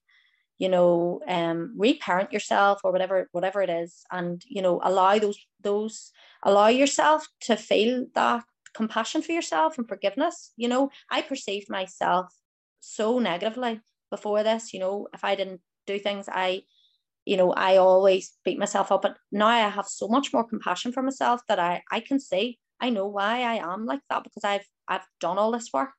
you 0.57 0.69
know, 0.69 1.21
um, 1.27 1.73
reparent 1.77 2.31
yourself 2.31 2.81
or 2.83 2.91
whatever, 2.91 3.27
whatever 3.31 3.61
it 3.61 3.69
is, 3.69 4.03
and 4.11 4.41
you 4.47 4.61
know, 4.61 4.79
allow 4.83 5.17
those 5.19 5.39
those 5.61 6.11
allow 6.43 6.67
yourself 6.67 7.27
to 7.41 7.55
feel 7.55 8.05
that 8.15 8.43
compassion 8.73 9.21
for 9.21 9.31
yourself 9.31 9.77
and 9.77 9.87
forgiveness. 9.87 10.51
You 10.55 10.67
know, 10.67 10.89
I 11.09 11.21
perceived 11.21 11.69
myself 11.69 12.33
so 12.79 13.19
negatively 13.19 13.81
before 14.09 14.43
this. 14.43 14.73
You 14.73 14.79
know, 14.79 15.07
if 15.13 15.23
I 15.23 15.35
didn't 15.35 15.61
do 15.87 15.99
things, 15.99 16.27
I 16.31 16.63
you 17.25 17.37
know, 17.37 17.51
I 17.53 17.77
always 17.77 18.33
beat 18.45 18.59
myself 18.59 18.91
up. 18.91 19.01
But 19.01 19.17
now 19.31 19.47
I 19.47 19.67
have 19.67 19.87
so 19.87 20.07
much 20.07 20.31
more 20.31 20.47
compassion 20.47 20.91
for 20.91 21.01
myself 21.01 21.41
that 21.47 21.59
I 21.59 21.83
I 21.91 21.99
can 21.99 22.19
see, 22.19 22.59
I 22.79 22.89
know 22.89 23.07
why 23.07 23.41
I 23.41 23.73
am 23.73 23.85
like 23.85 24.01
that 24.09 24.23
because 24.23 24.43
I've 24.43 24.67
I've 24.87 25.05
done 25.19 25.37
all 25.37 25.51
this 25.51 25.71
work. 25.73 25.89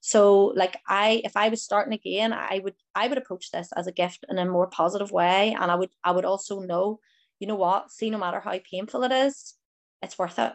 So 0.00 0.46
like 0.56 0.76
I 0.88 1.22
if 1.24 1.36
I 1.36 1.48
was 1.48 1.62
starting 1.62 1.92
again, 1.92 2.32
I 2.32 2.60
would 2.62 2.74
I 2.94 3.08
would 3.08 3.18
approach 3.18 3.50
this 3.50 3.70
as 3.76 3.86
a 3.86 3.92
gift 3.92 4.24
in 4.28 4.38
a 4.38 4.44
more 4.44 4.66
positive 4.66 5.12
way. 5.12 5.56
And 5.58 5.70
I 5.70 5.74
would 5.74 5.90
I 6.04 6.12
would 6.12 6.24
also 6.24 6.60
know, 6.60 7.00
you 7.38 7.46
know 7.46 7.56
what, 7.56 7.90
see 7.90 8.10
no 8.10 8.18
matter 8.18 8.40
how 8.40 8.58
painful 8.70 9.04
it 9.04 9.12
is, 9.12 9.54
it's 10.02 10.18
worth 10.18 10.38
it. 10.38 10.52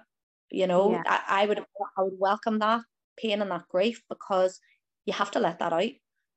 You 0.49 0.67
know, 0.67 0.91
yeah. 0.91 1.03
I, 1.05 1.43
I 1.43 1.45
would 1.45 1.59
I 1.59 2.01
would 2.01 2.19
welcome 2.19 2.59
that 2.59 2.81
pain 3.17 3.41
and 3.41 3.51
that 3.51 3.67
grief 3.69 4.01
because 4.09 4.59
you 5.05 5.13
have 5.13 5.31
to 5.31 5.39
let 5.39 5.59
that 5.59 5.73
out 5.73 5.91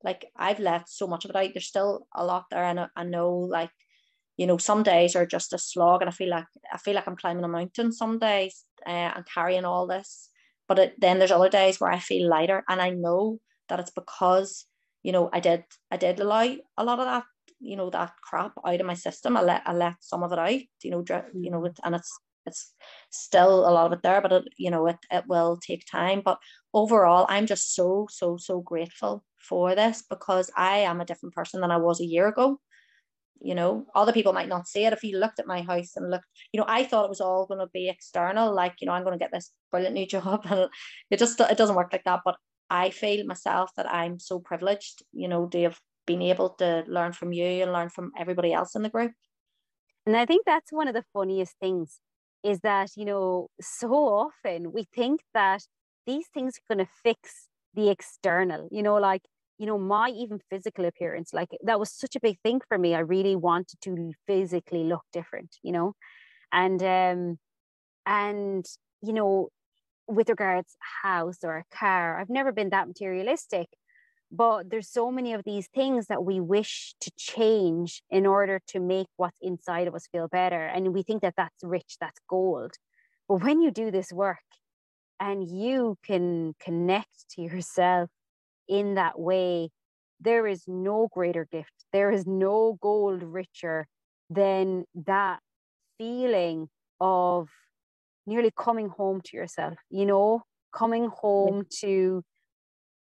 like 0.05 0.27
I've 0.37 0.61
let 0.61 0.89
so 0.89 1.07
much 1.07 1.25
of 1.25 1.31
it 1.31 1.37
out. 1.37 1.51
There's 1.55 1.67
still 1.67 2.07
a 2.15 2.25
lot 2.25 2.45
there, 2.51 2.65
and 2.65 2.81
I, 2.81 2.89
I 2.97 3.05
know 3.05 3.31
like 3.33 3.71
you 4.37 4.47
know 4.47 4.59
some 4.59 4.83
days 4.83 5.17
are 5.17 5.27
just 5.27 5.53
a 5.53 5.59
slog, 5.59 6.03
and 6.03 6.09
I 6.09 6.13
feel 6.13 6.31
like 6.31 6.47
I 6.73 6.79
feel 6.79 6.95
like 6.95 7.09
I'm 7.09 7.17
climbing 7.17 7.45
a 7.45 7.49
mountain 7.49 7.93
some 7.93 8.19
days 8.19 8.65
uh, 8.87 9.13
and 9.17 9.27
carrying 9.27 9.65
all 9.65 9.87
this. 9.87 10.31
But 10.69 10.79
it, 10.79 10.95
then 10.99 11.19
there's 11.19 11.31
other 11.33 11.49
days 11.51 11.81
where 11.81 11.91
I 11.91 11.99
feel 11.99 12.29
lighter, 12.29 12.63
and 12.69 12.81
I 12.81 12.91
know 12.91 13.41
that 13.69 13.81
it's 13.81 13.91
because 13.93 14.67
you 15.03 15.13
know 15.13 15.31
I 15.33 15.41
did 15.41 15.65
I 15.91 15.97
did 15.97 16.21
allow 16.21 16.55
a 16.77 16.85
lot 16.85 17.01
of 17.01 17.07
that 17.07 17.25
you 17.61 17.77
know 17.77 17.91
that 17.91 18.13
crap 18.23 18.53
out 18.65 18.81
of 18.81 18.87
my 18.87 18.95
system. 18.95 19.37
I 19.37 19.43
let 19.43 19.63
I 19.67 19.73
let 19.73 19.95
some 20.01 20.23
of 20.23 20.33
it 20.33 20.39
out. 20.39 20.61
You 20.83 20.91
know, 20.91 21.05
you 21.35 21.51
know, 21.51 21.67
and 21.83 21.95
it's 21.95 22.19
it's 22.47 22.73
still 23.11 23.69
a 23.69 23.71
lot 23.71 23.87
of 23.87 23.93
it 23.93 24.03
there, 24.03 24.21
but 24.21 24.33
it, 24.33 24.45
you 24.57 24.71
know, 24.71 24.87
it, 24.87 24.97
it 25.11 25.25
will 25.27 25.59
take 25.59 25.85
time. 25.91 26.23
But 26.25 26.39
overall, 26.73 27.27
I'm 27.29 27.47
just 27.47 27.75
so, 27.75 28.07
so, 28.11 28.37
so 28.37 28.61
grateful 28.61 29.25
for 29.39 29.75
this 29.75 30.03
because 30.09 30.51
I 30.57 30.79
am 30.79 31.01
a 31.01 31.05
different 31.05 31.35
person 31.35 31.61
than 31.61 31.71
I 31.71 31.77
was 31.77 32.01
a 32.01 32.07
year 32.07 32.29
ago. 32.29 32.61
You 33.41 33.55
know, 33.55 33.87
other 33.95 34.13
people 34.13 34.33
might 34.33 34.49
not 34.49 34.69
see 34.69 34.85
it. 34.85 34.93
If 34.93 35.05
you 35.05 35.19
looked 35.19 35.39
at 35.39 35.47
my 35.47 35.63
house 35.63 35.97
and 35.97 36.11
looked, 36.11 36.27
you 36.53 36.61
know, 36.61 36.67
I 36.67 36.85
thought 36.85 37.05
it 37.05 37.11
was 37.11 37.21
all 37.21 37.47
going 37.47 37.61
to 37.61 37.69
be 37.73 37.89
external, 37.89 38.55
like, 38.55 38.75
you 38.81 38.87
know, 38.87 38.93
I'm 38.93 39.05
going 39.05 39.19
to 39.19 39.23
get 39.23 39.33
this 39.33 39.51
brilliant 39.71 39.95
new 39.95 40.07
job. 40.15 40.47
And 40.47 40.69
it 41.11 41.19
just, 41.19 41.41
it 41.41 41.59
doesn't 41.59 41.77
work 41.77 41.93
like 41.93 42.05
that. 42.05 42.21
But 42.25 42.37
I 42.71 42.91
feel 42.91 43.27
myself 43.27 43.71
that 43.77 43.91
I'm 43.93 44.19
so 44.19 44.39
privileged, 44.39 45.03
you 45.13 45.29
know, 45.29 45.47
to 45.49 45.63
have 45.63 45.79
been 46.07 46.23
able 46.23 46.51
to 46.51 46.85
learn 46.87 47.13
from 47.13 47.33
you 47.33 47.45
and 47.45 47.73
learn 47.73 47.89
from 47.89 48.13
everybody 48.19 48.53
else 48.53 48.75
in 48.75 48.83
the 48.83 48.91
group. 48.91 49.13
And 50.07 50.17
I 50.17 50.27
think 50.27 50.45
that's 50.45 50.73
one 50.73 50.89
of 50.89 50.95
the 50.95 51.05
funniest 51.13 51.55
things 51.61 52.01
is 52.45 52.61
that, 52.61 52.91
you 52.97 53.07
know, 53.07 53.49
so 53.61 53.93
often 53.95 54.73
we 54.73 54.85
think 54.95 55.23
that 55.35 55.63
these 56.07 56.27
things 56.35 56.57
are 56.59 56.75
going 56.77 56.87
to 56.87 56.93
fix 57.05 57.49
the 57.75 57.91
external, 57.91 58.69
you 58.71 58.83
know, 58.83 58.97
like, 58.97 59.23
you 59.59 59.67
know, 59.67 59.79
my 59.79 60.11
even 60.11 60.41
physical 60.51 60.85
appearance, 60.85 61.33
like 61.33 61.51
that 61.65 61.81
was 61.81 61.91
such 61.93 62.17
a 62.17 62.21
big 62.21 62.39
thing 62.45 62.61
for 62.69 62.79
me. 62.79 62.95
I 62.95 63.01
really 63.01 63.37
wanted 63.37 63.81
to 63.83 64.13
physically 64.27 64.85
look 64.85 65.03
different, 65.13 65.57
you 65.63 65.73
know, 65.73 65.95
and, 66.53 66.83
um, 66.83 67.39
and, 68.07 68.65
you 69.03 69.13
know, 69.13 69.49
with 70.09 70.29
regards 70.29 70.77
house 71.03 71.39
or 71.45 71.59
a 71.59 71.77
car, 71.77 72.21
I've 72.21 72.31
never 72.31 72.53
been 72.53 72.71
that 72.71 72.89
materialistic, 72.89 73.69
but 74.31 74.71
there's 74.71 74.89
so 74.89 75.11
many 75.11 75.33
of 75.33 75.43
these 75.45 75.69
things 75.69 76.07
that 76.07 76.25
we 76.25 76.41
wish 76.41 76.95
to 77.01 77.11
change 77.17 78.03
in 78.11 78.27
order 78.27 78.61
to 78.69 78.81
make 78.81 79.07
what's 79.17 79.39
inside 79.41 79.87
of 79.87 79.95
us 79.95 80.09
feel 80.11 80.29
better 80.29 80.67
and 80.67 80.93
we 80.93 81.03
think 81.03 81.23
that 81.23 81.35
that's 81.37 81.63
rich 81.63 81.97
that's 82.01 82.21
gold. 82.29 82.73
But 83.29 83.43
when 83.43 83.61
you 83.61 83.71
do 83.71 83.91
this 83.91 84.13
work 84.13 84.39
and 85.21 85.49
you 85.49 85.97
can 86.05 86.55
connect 86.61 87.29
to 87.31 87.43
yourself 87.43 88.11
in 88.69 88.95
that 88.95 89.19
way 89.19 89.71
there 90.21 90.47
is 90.47 90.65
no 90.67 91.09
greater 91.13 91.47
gift 91.51 91.85
there 91.93 92.11
is 92.11 92.27
no 92.27 92.79
gold 92.81 93.23
richer 93.23 93.87
than 94.31 94.85
that 94.95 95.41
feeling 95.99 96.69
of 97.01 97.49
nearly 98.27 98.51
coming 98.57 98.89
home 98.89 99.21
to 99.23 99.37
yourself 99.37 99.75
you 99.91 100.07
know 100.07 100.43
coming 100.75 101.09
home 101.09 101.65
to 101.71 102.23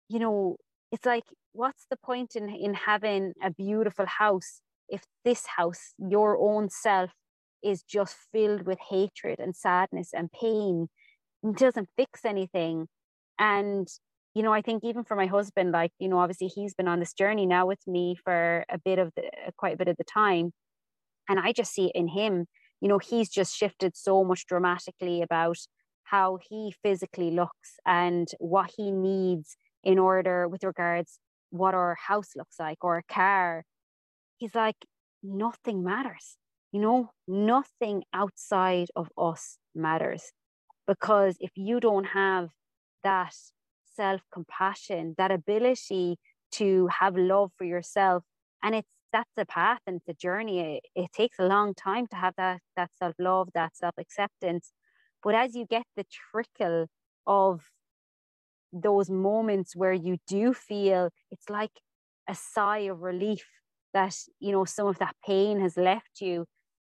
you 0.09 0.19
know 0.19 0.57
it's 0.93 1.07
like 1.07 1.25
what's 1.53 1.87
the 1.91 1.97
point 1.97 2.37
in 2.37 2.49
in 2.51 2.75
having 2.75 3.33
a 3.43 3.51
beautiful 3.51 4.07
house 4.07 4.61
if 4.89 5.03
this 5.25 5.47
house 5.57 5.95
your 5.99 6.39
own 6.39 6.69
self 6.69 7.11
is 7.63 7.83
just 7.83 8.17
filled 8.33 8.67
with 8.67 8.79
hatred 8.91 9.41
and 9.41 9.57
sadness 9.57 10.11
and 10.13 10.31
pain? 10.31 10.89
It 11.43 11.57
doesn't 11.57 11.89
fix 11.97 12.25
anything. 12.25 12.87
And 13.39 13.89
you 14.35 14.43
know 14.43 14.53
i 14.53 14.63
think 14.63 14.83
even 14.83 15.05
for 15.05 15.15
my 15.15 15.27
husband 15.27 15.73
like 15.73 15.93
you 15.99 16.09
know 16.09 16.19
obviously 16.19 16.47
he's 16.47 16.73
been 16.75 16.89
on 16.89 17.01
this 17.01 17.13
journey 17.13 17.45
now 17.45 17.67
with 17.67 17.87
me 17.87 18.17
for 18.25 18.65
a 18.71 18.79
bit 18.79 18.99
of 18.99 19.13
the 19.15 19.25
quite 19.59 19.75
a 19.75 19.77
bit 19.77 19.89
of 19.89 19.97
the 19.97 20.05
time. 20.05 20.53
And 21.29 21.39
i 21.39 21.53
just 21.53 21.73
see 21.73 21.87
it 21.87 21.93
in 21.95 22.09
him. 22.09 22.47
You 22.81 22.89
know 22.89 22.99
he's 22.99 23.29
just 23.29 23.57
shifted 23.57 23.97
so 23.97 24.25
much 24.25 24.47
dramatically 24.47 25.23
about 25.23 25.59
how 26.05 26.39
he 26.49 26.75
physically 26.83 27.31
looks 27.31 27.79
and 27.87 28.29
what 28.39 28.71
he 28.77 28.91
needs 28.91 29.57
in 29.85 29.99
order 29.99 30.49
with 30.49 30.65
regards 30.65 31.19
what 31.51 31.75
our 31.75 31.97
house 32.07 32.31
looks 32.37 32.59
like 32.59 32.79
or 32.83 32.99
a 32.99 33.03
car 33.13 33.65
he's 34.39 34.55
like 34.55 34.77
nothing 35.23 35.83
matters 35.85 36.37
you 36.73 36.81
know? 36.81 37.11
Nothing 37.29 38.03
outside 38.13 38.89
of 38.97 39.09
us 39.17 39.59
matters 39.75 40.33
because 40.87 41.37
if 41.39 41.51
you 41.55 41.79
don't 41.79 42.05
have 42.05 42.49
that 43.05 43.35
self 43.95 44.23
compassion 44.33 45.15
that 45.19 45.31
ability 45.31 46.17
to 46.53 46.89
have 46.89 47.17
love 47.17 47.51
for 47.57 47.65
yourself 47.65 48.25
and 48.63 48.75
it's 48.75 48.89
that's 49.13 49.31
a 49.37 49.45
path 49.45 49.81
and 49.87 49.97
it's 49.97 50.09
a 50.09 50.15
journey 50.15 50.61
it, 50.77 50.83
it 50.95 51.13
takes 51.13 51.39
a 51.39 51.47
long 51.47 51.75
time 51.75 52.07
to 52.07 52.17
have 52.17 52.35
that 52.37 52.61
that 52.77 52.91
self 52.99 53.15
love 53.19 53.49
that 53.55 53.77
self 53.77 53.95
acceptance 53.99 54.73
but 55.23 55.35
as 55.35 55.55
you 55.55 55.67
get 55.67 55.85
the 55.97 56.05
trickle 56.31 56.87
of 57.27 57.61
those 58.73 59.11
moments 59.11 59.77
where 59.77 59.93
you 59.93 60.17
do 60.27 60.55
feel 60.55 61.11
it's 61.31 61.51
like 61.51 61.73
a 62.29 62.35
sigh 62.35 62.81
of 62.81 63.01
relief 63.01 63.47
that 63.93 64.15
you 64.41 64.53
know 64.53 64.65
some 64.65 64.87
of 64.87 64.99
that 64.99 65.15
pain 65.27 65.61
has 65.61 65.77
left 65.77 66.21
you 66.21 66.47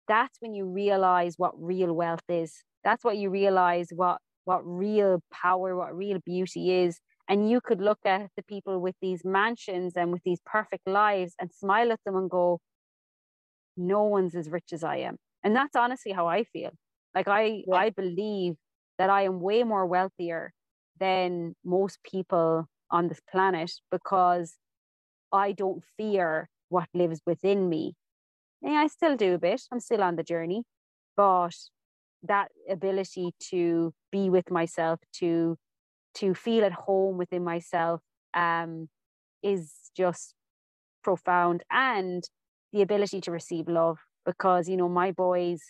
that's 0.07 0.37
when 0.41 0.53
you 0.53 0.65
realize 0.65 1.35
what 1.37 1.53
real 1.57 1.93
wealth 1.93 2.27
is. 2.29 2.63
That's 2.83 3.03
what 3.03 3.17
you 3.17 3.29
realize 3.29 3.89
what 3.95 4.17
what 4.45 4.61
real 4.65 5.21
power 5.31 5.75
what 5.75 5.95
real 5.95 6.19
beauty 6.25 6.71
is. 6.83 6.99
And 7.29 7.49
you 7.49 7.61
could 7.61 7.79
look 7.79 7.99
at 8.05 8.29
the 8.35 8.43
people 8.43 8.79
with 8.81 8.95
these 9.01 9.21
mansions 9.23 9.93
and 9.95 10.11
with 10.11 10.21
these 10.25 10.39
perfect 10.45 10.85
lives 10.85 11.33
and 11.39 11.49
smile 11.53 11.93
at 11.93 11.99
them 12.05 12.17
and 12.17 12.29
go 12.29 12.59
no 13.77 14.03
one's 14.03 14.35
as 14.35 14.49
rich 14.49 14.71
as 14.73 14.83
i 14.83 14.97
am. 14.97 15.17
And 15.43 15.55
that's 15.55 15.75
honestly 15.75 16.11
how 16.11 16.27
i 16.27 16.43
feel. 16.43 16.71
Like 17.15 17.27
i 17.27 17.63
yeah. 17.67 17.75
i 17.75 17.89
believe 17.89 18.55
that 18.97 19.09
i 19.09 19.23
am 19.23 19.39
way 19.39 19.63
more 19.63 19.85
wealthier 19.85 20.51
than 21.03 21.53
most 21.65 21.99
people 22.03 22.65
on 22.89 23.09
this 23.09 23.21
planet 23.29 23.71
because 23.91 24.55
I 25.33 25.51
don't 25.51 25.83
fear 25.97 26.49
what 26.69 26.87
lives 26.93 27.21
within 27.25 27.67
me. 27.67 27.95
And 28.61 28.77
I 28.77 28.87
still 28.87 29.17
do 29.17 29.33
a 29.33 29.37
bit, 29.37 29.61
I'm 29.71 29.81
still 29.81 30.01
on 30.01 30.15
the 30.15 30.23
journey, 30.23 30.63
but 31.17 31.55
that 32.23 32.47
ability 32.69 33.31
to 33.49 33.93
be 34.11 34.29
with 34.29 34.49
myself, 34.49 34.99
to 35.19 35.57
to 36.19 36.33
feel 36.33 36.63
at 36.63 36.71
home 36.87 37.17
within 37.17 37.43
myself 37.43 37.99
um, 38.33 38.87
is 39.41 39.73
just 39.97 40.35
profound. 41.03 41.63
And 41.69 42.23
the 42.71 42.81
ability 42.81 43.19
to 43.21 43.31
receive 43.31 43.67
love 43.67 43.99
because 44.25 44.69
you 44.69 44.77
know 44.77 44.89
my 44.89 45.11
boys 45.11 45.61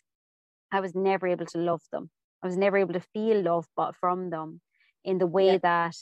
i 0.72 0.80
was 0.80 0.94
never 0.96 1.28
able 1.28 1.46
to 1.46 1.58
love 1.58 1.82
them. 1.92 2.10
I 2.44 2.48
was 2.48 2.58
never 2.58 2.78
able 2.78 2.94
to 2.94 3.08
feel 3.16 3.42
love 3.42 3.66
but 3.76 3.96
from 4.02 4.30
them 4.30 4.62
in 5.04 5.18
the 5.18 5.28
way 5.28 5.54
yeah. 5.54 5.58
that 5.64 5.96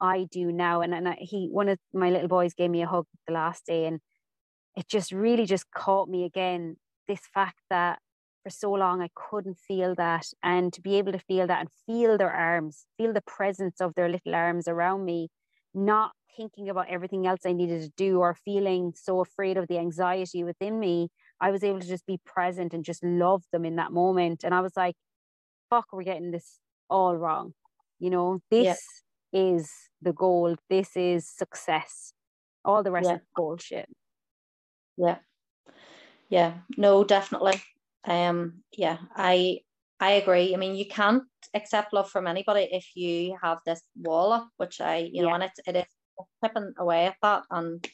I 0.00 0.26
do 0.30 0.52
now. 0.52 0.80
And, 0.82 0.94
and 0.94 1.08
I, 1.08 1.16
he, 1.20 1.48
one 1.50 1.68
of 1.68 1.78
my 1.92 2.10
little 2.10 2.28
boys 2.28 2.54
gave 2.54 2.70
me 2.70 2.82
a 2.82 2.86
hug 2.86 3.06
the 3.26 3.34
last 3.34 3.66
day, 3.66 3.86
and 3.86 4.00
it 4.76 4.88
just 4.88 5.12
really 5.12 5.46
just 5.46 5.70
caught 5.70 6.08
me 6.08 6.24
again 6.24 6.76
this 7.08 7.20
fact 7.32 7.58
that 7.70 7.98
for 8.42 8.50
so 8.50 8.72
long 8.72 9.02
I 9.02 9.08
couldn't 9.14 9.58
feel 9.58 9.94
that, 9.96 10.26
and 10.42 10.72
to 10.72 10.80
be 10.80 10.96
able 10.96 11.12
to 11.12 11.18
feel 11.18 11.46
that 11.46 11.60
and 11.60 11.68
feel 11.86 12.18
their 12.18 12.32
arms, 12.32 12.86
feel 12.98 13.12
the 13.12 13.22
presence 13.22 13.80
of 13.80 13.94
their 13.94 14.08
little 14.08 14.34
arms 14.34 14.68
around 14.68 15.04
me, 15.04 15.28
not 15.74 16.12
thinking 16.36 16.68
about 16.68 16.88
everything 16.90 17.26
else 17.26 17.40
I 17.46 17.52
needed 17.52 17.82
to 17.82 17.90
do 17.96 18.20
or 18.20 18.34
feeling 18.44 18.92
so 18.94 19.20
afraid 19.20 19.56
of 19.56 19.68
the 19.68 19.78
anxiety 19.78 20.44
within 20.44 20.78
me, 20.78 21.08
I 21.40 21.50
was 21.50 21.64
able 21.64 21.80
to 21.80 21.88
just 21.88 22.06
be 22.06 22.20
present 22.24 22.74
and 22.74 22.84
just 22.84 23.02
love 23.02 23.44
them 23.52 23.64
in 23.64 23.76
that 23.76 23.92
moment. 23.92 24.44
And 24.44 24.54
I 24.54 24.60
was 24.60 24.72
like, 24.76 24.94
fuck, 25.70 25.86
we're 25.92 26.02
getting 26.02 26.30
this 26.30 26.58
all 26.88 27.16
wrong. 27.16 27.54
You 27.98 28.10
know, 28.10 28.40
this 28.50 28.82
yeah. 29.32 29.40
is 29.54 29.70
the 30.02 30.12
goal. 30.12 30.56
This 30.68 30.96
is 30.96 31.28
success. 31.28 32.12
All 32.64 32.82
the 32.82 32.90
rest 32.90 33.08
yeah. 33.08 33.16
is 33.16 33.22
bullshit. 33.34 33.88
Yeah. 34.96 35.18
Yeah. 36.28 36.54
No, 36.76 37.04
definitely. 37.04 37.62
Um, 38.04 38.62
yeah, 38.76 38.98
I 39.14 39.60
I 39.98 40.12
agree. 40.12 40.54
I 40.54 40.58
mean, 40.58 40.74
you 40.74 40.86
can't 40.86 41.24
accept 41.54 41.92
love 41.92 42.10
from 42.10 42.26
anybody 42.26 42.68
if 42.70 42.86
you 42.94 43.36
have 43.42 43.58
this 43.64 43.82
wall 43.96 44.32
up, 44.32 44.48
which 44.58 44.80
I, 44.80 45.08
you 45.12 45.22
know, 45.22 45.32
and 45.32 45.44
it's 45.44 45.60
it 45.66 45.76
is 45.76 45.84
chipping 46.44 46.74
away 46.78 47.06
at 47.06 47.16
that 47.22 47.44
and 47.50 47.86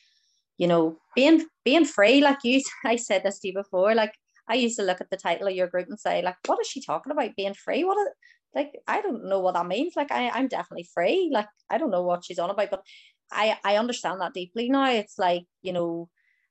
you 0.59 0.67
know, 0.67 0.99
being 1.15 1.47
being 1.65 1.85
free, 1.85 2.21
like 2.21 2.39
you 2.45 2.63
I 2.85 2.97
said 2.97 3.23
this 3.25 3.41
to 3.41 3.49
you 3.49 3.55
before, 3.55 3.95
like 3.95 4.15
I 4.49 4.55
used 4.55 4.77
to 4.79 4.85
look 4.85 5.01
at 5.01 5.11
the 5.11 5.17
title 5.17 5.49
of 5.49 5.55
your 5.55 5.69
group 5.69 5.89
and 5.89 5.99
say, 5.99 6.23
like, 6.23 6.37
what 6.47 6.61
is 6.61 6.67
she 6.67 6.83
talking 6.83 7.13
about 7.13 7.37
being 7.37 7.55
free? 7.55 7.85
What 7.85 7.99
is 7.99 8.09
like 8.55 8.73
I 8.87 9.01
don't 9.01 9.25
know 9.25 9.41
what 9.41 9.55
that 9.55 9.67
means. 9.67 9.95
Like 9.97 10.11
I, 10.11 10.29
I'm 10.31 10.49
definitely 10.49 10.89
free. 10.95 11.31
Like 11.33 11.49
I 11.71 11.79
don't 11.79 11.91
know 11.91 12.03
what 12.03 12.25
she's 12.25 12.39
on 12.39 12.51
about, 12.51 12.71
but 12.71 12.83
I 13.31 13.59
I 13.65 13.77
understand 13.77 14.21
that 14.21 14.35
deeply 14.35 14.69
now. 14.69 14.91
It's 14.91 15.19
like, 15.19 15.45
you 15.63 15.73
know, 15.73 16.09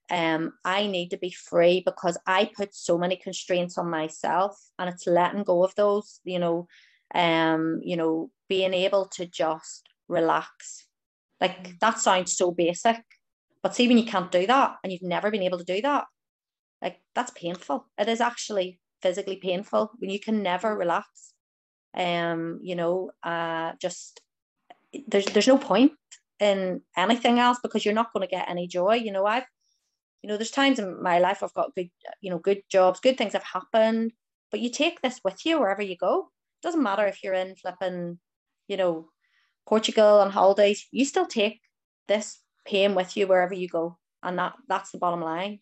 um, 0.09 0.53
I 0.65 0.87
need 0.87 1.09
to 1.11 1.17
be 1.17 1.31
free 1.31 1.83
because 1.85 2.17
I 2.27 2.51
put 2.55 2.75
so 2.75 2.97
many 2.97 3.15
constraints 3.15 3.77
on 3.77 3.89
myself 3.89 4.59
and 4.77 4.89
it's 4.89 5.07
letting 5.07 5.43
go 5.43 5.63
of 5.63 5.73
those, 5.75 6.19
you 6.23 6.39
know, 6.39 6.67
um, 7.15 7.79
you 7.83 7.95
know, 7.95 8.29
being 8.49 8.73
able 8.73 9.07
to 9.15 9.25
just 9.25 9.87
relax. 10.07 10.87
Like 11.39 11.63
mm. 11.63 11.79
that 11.79 11.99
sounds 11.99 12.35
so 12.35 12.51
basic, 12.51 13.01
but 13.63 13.75
see 13.75 13.87
when 13.87 13.97
you 13.97 14.05
can't 14.05 14.31
do 14.31 14.45
that 14.47 14.77
and 14.83 14.91
you've 14.91 15.01
never 15.01 15.31
been 15.31 15.43
able 15.43 15.59
to 15.59 15.63
do 15.63 15.81
that, 15.81 16.05
like 16.81 16.99
that's 17.15 17.31
painful. 17.31 17.87
It 17.97 18.09
is 18.09 18.21
actually 18.21 18.79
physically 19.01 19.37
painful 19.37 19.91
when 19.99 20.09
you 20.09 20.19
can 20.19 20.43
never 20.43 20.75
relax. 20.75 21.33
Um, 21.93 22.59
you 22.61 22.75
know, 22.75 23.11
uh 23.23 23.73
just 23.81 24.21
there's 25.07 25.25
there's 25.25 25.47
no 25.47 25.57
point 25.57 25.93
in 26.39 26.81
anything 26.97 27.39
else 27.39 27.59
because 27.61 27.85
you're 27.85 27.93
not 27.93 28.11
going 28.13 28.27
to 28.27 28.35
get 28.35 28.49
any 28.49 28.67
joy. 28.67 28.95
You 28.95 29.11
know, 29.11 29.25
I've 29.25 29.45
you 30.21 30.27
know, 30.29 30.37
there's 30.37 30.51
times 30.51 30.79
in 30.79 31.01
my 31.01 31.19
life 31.19 31.41
I've 31.41 31.53
got 31.53 31.73
good, 31.75 31.89
you 32.21 32.29
know, 32.29 32.39
good 32.39 32.61
jobs, 32.69 32.99
good 32.99 33.17
things 33.17 33.33
have 33.33 33.43
happened, 33.43 34.11
but 34.51 34.59
you 34.59 34.69
take 34.69 35.01
this 35.01 35.19
with 35.23 35.45
you 35.45 35.59
wherever 35.59 35.81
you 35.81 35.97
go. 35.97 36.29
It 36.61 36.67
doesn't 36.67 36.83
matter 36.83 37.07
if 37.07 37.23
you're 37.23 37.33
in 37.33 37.55
flipping, 37.55 38.19
you 38.67 38.77
know, 38.77 39.09
Portugal 39.67 40.19
on 40.19 40.29
holidays, 40.29 40.87
you 40.91 41.05
still 41.05 41.25
take 41.25 41.59
this 42.07 42.39
pain 42.65 42.93
with 42.93 43.17
you 43.17 43.27
wherever 43.27 43.53
you 43.53 43.67
go. 43.67 43.97
And 44.23 44.37
that 44.37 44.53
that's 44.67 44.91
the 44.91 44.99
bottom 44.99 45.21
line. 45.21 45.59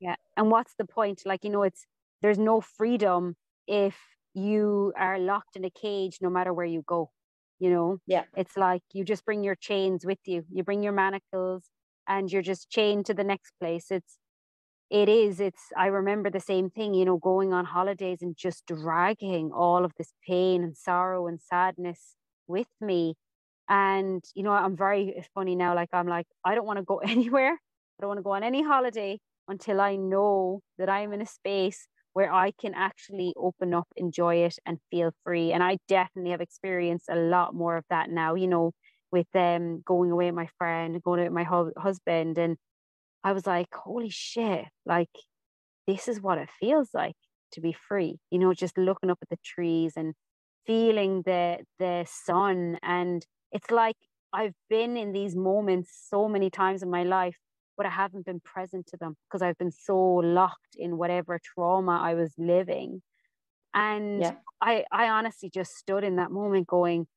Yeah. 0.00 0.16
And 0.36 0.50
what's 0.50 0.74
the 0.74 0.84
point? 0.84 1.22
Like, 1.24 1.44
you 1.44 1.50
know, 1.50 1.62
it's 1.62 1.86
there's 2.20 2.38
no 2.38 2.60
freedom 2.60 3.36
if 3.66 3.96
you 4.34 4.92
are 4.96 5.18
locked 5.18 5.56
in 5.56 5.64
a 5.64 5.70
cage 5.70 6.18
no 6.20 6.30
matter 6.30 6.52
where 6.52 6.66
you 6.66 6.82
go. 6.86 7.10
You 7.58 7.70
know? 7.70 7.98
Yeah. 8.06 8.24
It's 8.36 8.56
like 8.56 8.82
you 8.92 9.04
just 9.04 9.24
bring 9.24 9.44
your 9.44 9.54
chains 9.54 10.04
with 10.04 10.18
you. 10.26 10.44
You 10.50 10.64
bring 10.64 10.82
your 10.82 10.92
manacles, 10.92 11.64
and 12.08 12.30
you're 12.30 12.42
just 12.42 12.70
chained 12.70 13.06
to 13.06 13.14
the 13.14 13.24
next 13.24 13.52
place 13.60 13.86
it's 13.90 14.18
it 14.90 15.08
is 15.08 15.40
it's 15.40 15.62
i 15.76 15.86
remember 15.86 16.30
the 16.30 16.40
same 16.40 16.70
thing 16.70 16.94
you 16.94 17.04
know 17.04 17.16
going 17.16 17.52
on 17.52 17.64
holidays 17.64 18.18
and 18.22 18.36
just 18.36 18.66
dragging 18.66 19.50
all 19.52 19.84
of 19.84 19.92
this 19.96 20.12
pain 20.26 20.62
and 20.62 20.76
sorrow 20.76 21.26
and 21.26 21.40
sadness 21.40 22.16
with 22.46 22.68
me 22.80 23.14
and 23.68 24.24
you 24.34 24.42
know 24.42 24.52
i'm 24.52 24.76
very 24.76 25.24
funny 25.34 25.54
now 25.56 25.74
like 25.74 25.88
i'm 25.92 26.06
like 26.08 26.26
i 26.44 26.54
don't 26.54 26.66
want 26.66 26.78
to 26.78 26.84
go 26.84 26.96
anywhere 27.16 27.52
i 27.52 28.00
don't 28.00 28.08
want 28.08 28.18
to 28.18 28.22
go 28.22 28.32
on 28.32 28.42
any 28.42 28.62
holiday 28.62 29.18
until 29.48 29.80
i 29.80 29.96
know 29.96 30.60
that 30.78 30.88
i'm 30.88 31.12
in 31.12 31.22
a 31.22 31.26
space 31.26 31.86
where 32.12 32.32
i 32.32 32.52
can 32.60 32.74
actually 32.74 33.32
open 33.36 33.74
up 33.74 33.88
enjoy 33.96 34.36
it 34.36 34.56
and 34.66 34.78
feel 34.90 35.10
free 35.24 35.52
and 35.52 35.62
i 35.62 35.78
definitely 35.88 36.30
have 36.30 36.40
experienced 36.40 37.08
a 37.10 37.16
lot 37.16 37.54
more 37.54 37.76
of 37.76 37.84
that 37.90 38.10
now 38.10 38.34
you 38.34 38.46
know 38.46 38.72
with 39.12 39.26
um, 39.36 39.82
going 39.86 40.10
away 40.10 40.26
with 40.26 40.34
my 40.34 40.48
friend, 40.58 41.00
going 41.02 41.20
out 41.20 41.24
with 41.24 41.32
my 41.32 41.44
hu- 41.44 41.72
husband. 41.76 42.38
And 42.38 42.56
I 43.24 43.32
was 43.32 43.46
like, 43.46 43.68
holy 43.72 44.10
shit, 44.10 44.66
like 44.86 45.10
this 45.86 46.08
is 46.08 46.20
what 46.20 46.38
it 46.38 46.50
feels 46.60 46.90
like 46.94 47.16
to 47.52 47.60
be 47.60 47.72
free, 47.72 48.18
you 48.30 48.38
know, 48.38 48.54
just 48.54 48.78
looking 48.78 49.10
up 49.10 49.18
at 49.22 49.28
the 49.28 49.38
trees 49.44 49.92
and 49.96 50.14
feeling 50.66 51.22
the 51.26 51.58
the 51.78 52.06
sun. 52.08 52.78
And 52.82 53.24
it's 53.52 53.70
like 53.70 53.96
I've 54.32 54.54
been 54.70 54.96
in 54.96 55.12
these 55.12 55.36
moments 55.36 55.90
so 56.10 56.28
many 56.28 56.50
times 56.50 56.82
in 56.82 56.90
my 56.90 57.04
life, 57.04 57.36
but 57.82 57.88
I 57.88 57.94
haven't 57.94 58.26
been 58.26 58.38
present 58.38 58.86
to 58.88 58.96
them 58.96 59.16
because 59.26 59.42
I've 59.42 59.58
been 59.58 59.72
so 59.72 59.98
locked 59.98 60.76
in 60.76 60.98
whatever 60.98 61.40
trauma 61.42 61.98
I 62.00 62.14
was 62.14 62.32
living. 62.38 63.02
And 63.74 64.20
yeah. 64.20 64.34
I, 64.60 64.84
I 64.92 65.08
honestly 65.08 65.50
just 65.52 65.74
stood 65.74 66.04
in 66.04 66.14
that 66.16 66.30
moment 66.30 66.68
going, 66.68 67.08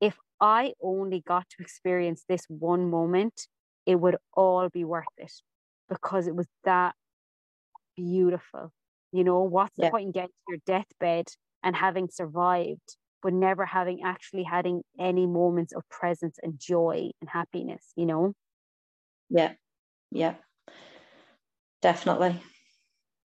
if 0.00 0.16
I 0.40 0.72
only 0.82 1.22
got 1.24 1.48
to 1.50 1.62
experience 1.62 2.24
this 2.28 2.40
one 2.48 2.90
moment, 2.90 3.46
it 3.86 3.94
would 4.00 4.16
all 4.34 4.68
be 4.68 4.82
worth 4.82 5.04
it 5.18 5.30
because 5.88 6.26
it 6.26 6.34
was 6.34 6.48
that 6.64 6.96
beautiful. 7.96 8.72
You 9.12 9.22
know, 9.22 9.42
what's 9.42 9.74
yeah. 9.76 9.86
the 9.86 9.90
point 9.92 10.06
in 10.06 10.10
getting 10.10 10.30
to 10.30 10.48
your 10.48 10.58
deathbed 10.66 11.28
and 11.62 11.76
having 11.76 12.08
survived, 12.10 12.96
but 13.22 13.32
never 13.32 13.64
having 13.64 14.00
actually 14.04 14.42
having 14.42 14.82
any 14.98 15.28
moments 15.28 15.72
of 15.72 15.88
presence 15.88 16.38
and 16.42 16.58
joy 16.58 17.10
and 17.20 17.30
happiness, 17.30 17.92
you 17.94 18.04
know? 18.04 18.32
Yeah, 19.30 19.52
yeah, 20.10 20.34
definitely. 21.82 22.40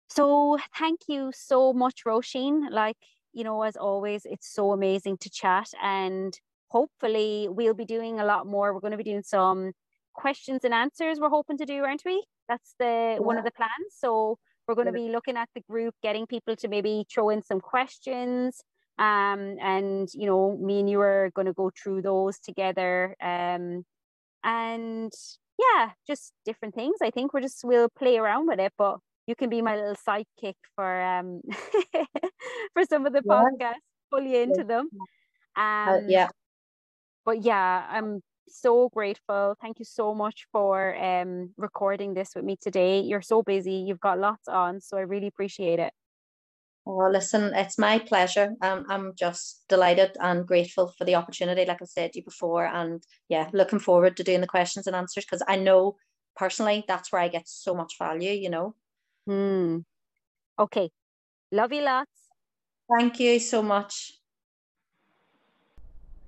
So 0.09 0.59
thank 0.79 1.01
you 1.09 1.33
so 1.35 1.73
much, 1.73 2.05
Roisin. 2.07 2.71
Like, 2.71 2.99
you 3.33 3.45
know, 3.45 3.63
as 3.63 3.77
always, 3.77 4.27
it's 4.27 4.53
so 4.53 4.73
amazing 4.73 5.17
to 5.19 5.31
chat 5.31 5.69
and 5.83 6.39
hopefully 6.69 7.49
we'll 7.51 7.75
be 7.75 7.85
doing 7.85 8.21
a 8.21 8.25
lot 8.25 8.47
more. 8.47 8.73
We're 8.73 8.81
going 8.81 8.93
to 8.93 8.97
be 8.99 9.05
doing 9.05 9.23
some 9.23 9.73
questions 10.15 10.65
and 10.65 10.75
answers 10.75 11.19
we're 11.19 11.29
hoping 11.29 11.59
to 11.59 11.67
do, 11.67 11.83
aren't 11.85 12.03
we? 12.05 12.25
That's 12.49 12.75
the 12.79 12.85
yeah. 12.85 13.19
one 13.19 13.39
of 13.39 13.45
the 13.45 13.53
plans. 13.53 13.93
So 13.97 14.39
we're 14.67 14.75
going 14.75 14.87
to 14.87 14.93
be 14.93 15.09
looking 15.09 15.37
at 15.37 15.49
the 15.55 15.63
group, 15.63 15.95
getting 16.03 16.27
people 16.27 16.57
to 16.57 16.69
maybe 16.69 17.05
throw 17.13 17.31
in 17.31 17.43
some 17.43 17.61
questions. 17.61 18.63
Um, 18.99 19.57
and 19.61 20.09
you 20.15 20.27
know, 20.27 20.57
me 20.57 20.81
and 20.81 20.91
you 20.91 21.01
are 21.01 21.31
going 21.35 21.47
to 21.47 21.53
go 21.53 21.71
through 21.71 22.03
those 22.03 22.39
together. 22.39 23.17
Um, 23.21 23.85
and 24.45 25.13
yeah, 25.63 25.91
just 26.07 26.33
different 26.45 26.75
things. 26.75 26.97
I 27.03 27.11
think 27.11 27.33
we're 27.33 27.41
just 27.41 27.65
we'll 27.65 27.89
play 27.91 28.19
around 28.19 28.47
with 28.49 28.61
it, 28.61 28.73
but 28.79 28.99
you 29.27 29.35
can 29.37 29.51
be 29.51 29.63
my 29.63 29.77
little 29.77 29.97
sidekick 29.97 30.55
for 30.75 31.03
um 31.03 31.41
for 32.75 32.85
some 32.89 33.07
of 33.07 33.13
the 33.13 33.23
yeah. 33.25 33.43
podcasts, 33.43 33.75
fully 34.11 34.37
into 34.37 34.65
them. 34.65 34.89
Um, 35.57 35.65
uh, 35.89 35.99
yeah, 36.09 36.29
but 37.25 37.43
yeah, 37.45 37.87
I'm 37.91 38.21
so 38.49 38.89
grateful. 38.91 39.57
Thank 39.61 39.79
you 39.79 39.85
so 39.85 40.15
much 40.15 40.47
for 40.53 40.97
um, 41.03 41.53
recording 41.57 42.15
this 42.15 42.31
with 42.35 42.45
me 42.45 42.57
today. 42.61 43.01
You're 43.01 43.23
so 43.23 43.43
busy, 43.43 43.75
you've 43.75 44.01
got 44.01 44.19
lots 44.19 44.49
on, 44.49 44.81
so 44.81 44.97
I 44.97 45.03
really 45.03 45.29
appreciate 45.29 45.79
it. 45.79 45.93
Oh, 46.85 47.09
listen, 47.13 47.55
it's 47.55 47.79
my 47.79 47.99
pleasure. 48.01 48.55
Um, 48.61 48.85
I'm 48.89 49.15
just 49.15 49.65
delighted 49.69 50.17
and 50.21 50.47
grateful 50.47 50.93
for 50.99 51.05
the 51.05 51.15
opportunity, 51.15 51.65
like 51.65 51.81
I 51.81 51.85
said 51.85 52.13
to 52.13 52.19
you 52.19 52.25
before. 52.25 52.67
And 52.67 53.03
yeah, 53.29 53.51
looking 53.53 53.79
forward 53.79 54.17
to 54.17 54.25
doing 54.25 54.41
the 54.41 54.49
questions 54.49 54.87
and 54.89 54.97
answers 54.97 55.25
because 55.25 55.43
I 55.47 55.57
know 55.57 55.97
personally 56.35 56.85
that's 56.89 57.13
where 57.13 57.23
I 57.23 57.29
get 57.29 57.47
so 57.47 57.75
much 57.75 57.95
value, 57.99 58.33
you 58.33 58.51
know. 58.51 58.75
Hmm. 59.27 59.79
Okay. 60.59 60.91
Love 61.53 61.73
you 61.73 61.83
lots. 61.83 62.11
Thank 62.91 63.19
you 63.21 63.41
so 63.41 63.63
much. 63.63 64.13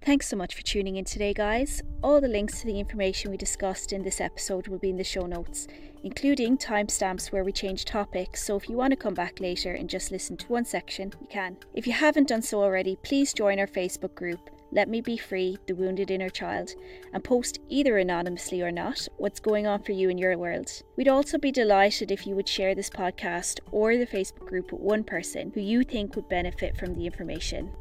Thanks 0.04 0.28
so 0.28 0.36
much 0.36 0.54
for 0.54 0.60
tuning 0.60 0.96
in 0.96 1.06
today, 1.06 1.32
guys. 1.32 1.80
All 2.02 2.20
the 2.20 2.28
links 2.28 2.60
to 2.60 2.66
the 2.66 2.78
information 2.78 3.30
we 3.30 3.38
discussed 3.38 3.90
in 3.90 4.02
this 4.02 4.20
episode 4.20 4.68
will 4.68 4.76
be 4.76 4.90
in 4.90 4.98
the 4.98 5.02
show 5.02 5.24
notes, 5.24 5.66
including 6.02 6.58
timestamps 6.58 7.32
where 7.32 7.42
we 7.42 7.52
change 7.52 7.86
topics. 7.86 8.44
So 8.44 8.54
if 8.54 8.68
you 8.68 8.76
want 8.76 8.90
to 8.90 8.98
come 8.98 9.14
back 9.14 9.40
later 9.40 9.72
and 9.72 9.88
just 9.88 10.10
listen 10.10 10.36
to 10.36 10.52
one 10.52 10.66
section, 10.66 11.10
you 11.22 11.26
can. 11.28 11.56
If 11.72 11.86
you 11.86 11.94
haven't 11.94 12.28
done 12.28 12.42
so 12.42 12.60
already, 12.60 12.96
please 12.96 13.32
join 13.32 13.58
our 13.58 13.66
Facebook 13.66 14.14
group. 14.14 14.50
Let 14.72 14.90
Me 14.90 15.00
Be 15.00 15.16
Free, 15.16 15.56
The 15.66 15.74
Wounded 15.74 16.10
Inner 16.10 16.28
Child, 16.28 16.74
and 17.14 17.24
post 17.24 17.60
either 17.70 17.96
anonymously 17.96 18.60
or 18.60 18.70
not 18.70 19.08
what's 19.16 19.40
going 19.40 19.66
on 19.66 19.84
for 19.84 19.92
you 19.92 20.10
in 20.10 20.18
your 20.18 20.36
world. 20.36 20.70
We'd 20.98 21.08
also 21.08 21.38
be 21.38 21.50
delighted 21.50 22.10
if 22.10 22.26
you 22.26 22.34
would 22.34 22.48
share 22.48 22.74
this 22.74 22.90
podcast 22.90 23.60
or 23.72 23.96
the 23.96 24.06
Facebook 24.06 24.46
group 24.46 24.70
with 24.70 24.82
one 24.82 25.02
person 25.02 25.50
who 25.54 25.62
you 25.62 25.82
think 25.82 26.14
would 26.14 26.28
benefit 26.28 26.76
from 26.76 26.94
the 26.94 27.06
information. 27.06 27.72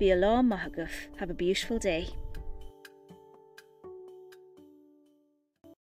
Be 0.00 0.12
alone, 0.12 0.48
Mahaguf. 0.48 1.08
Have 1.18 1.28
a 1.28 1.34
beautiful 1.34 1.78
day. 1.78 2.08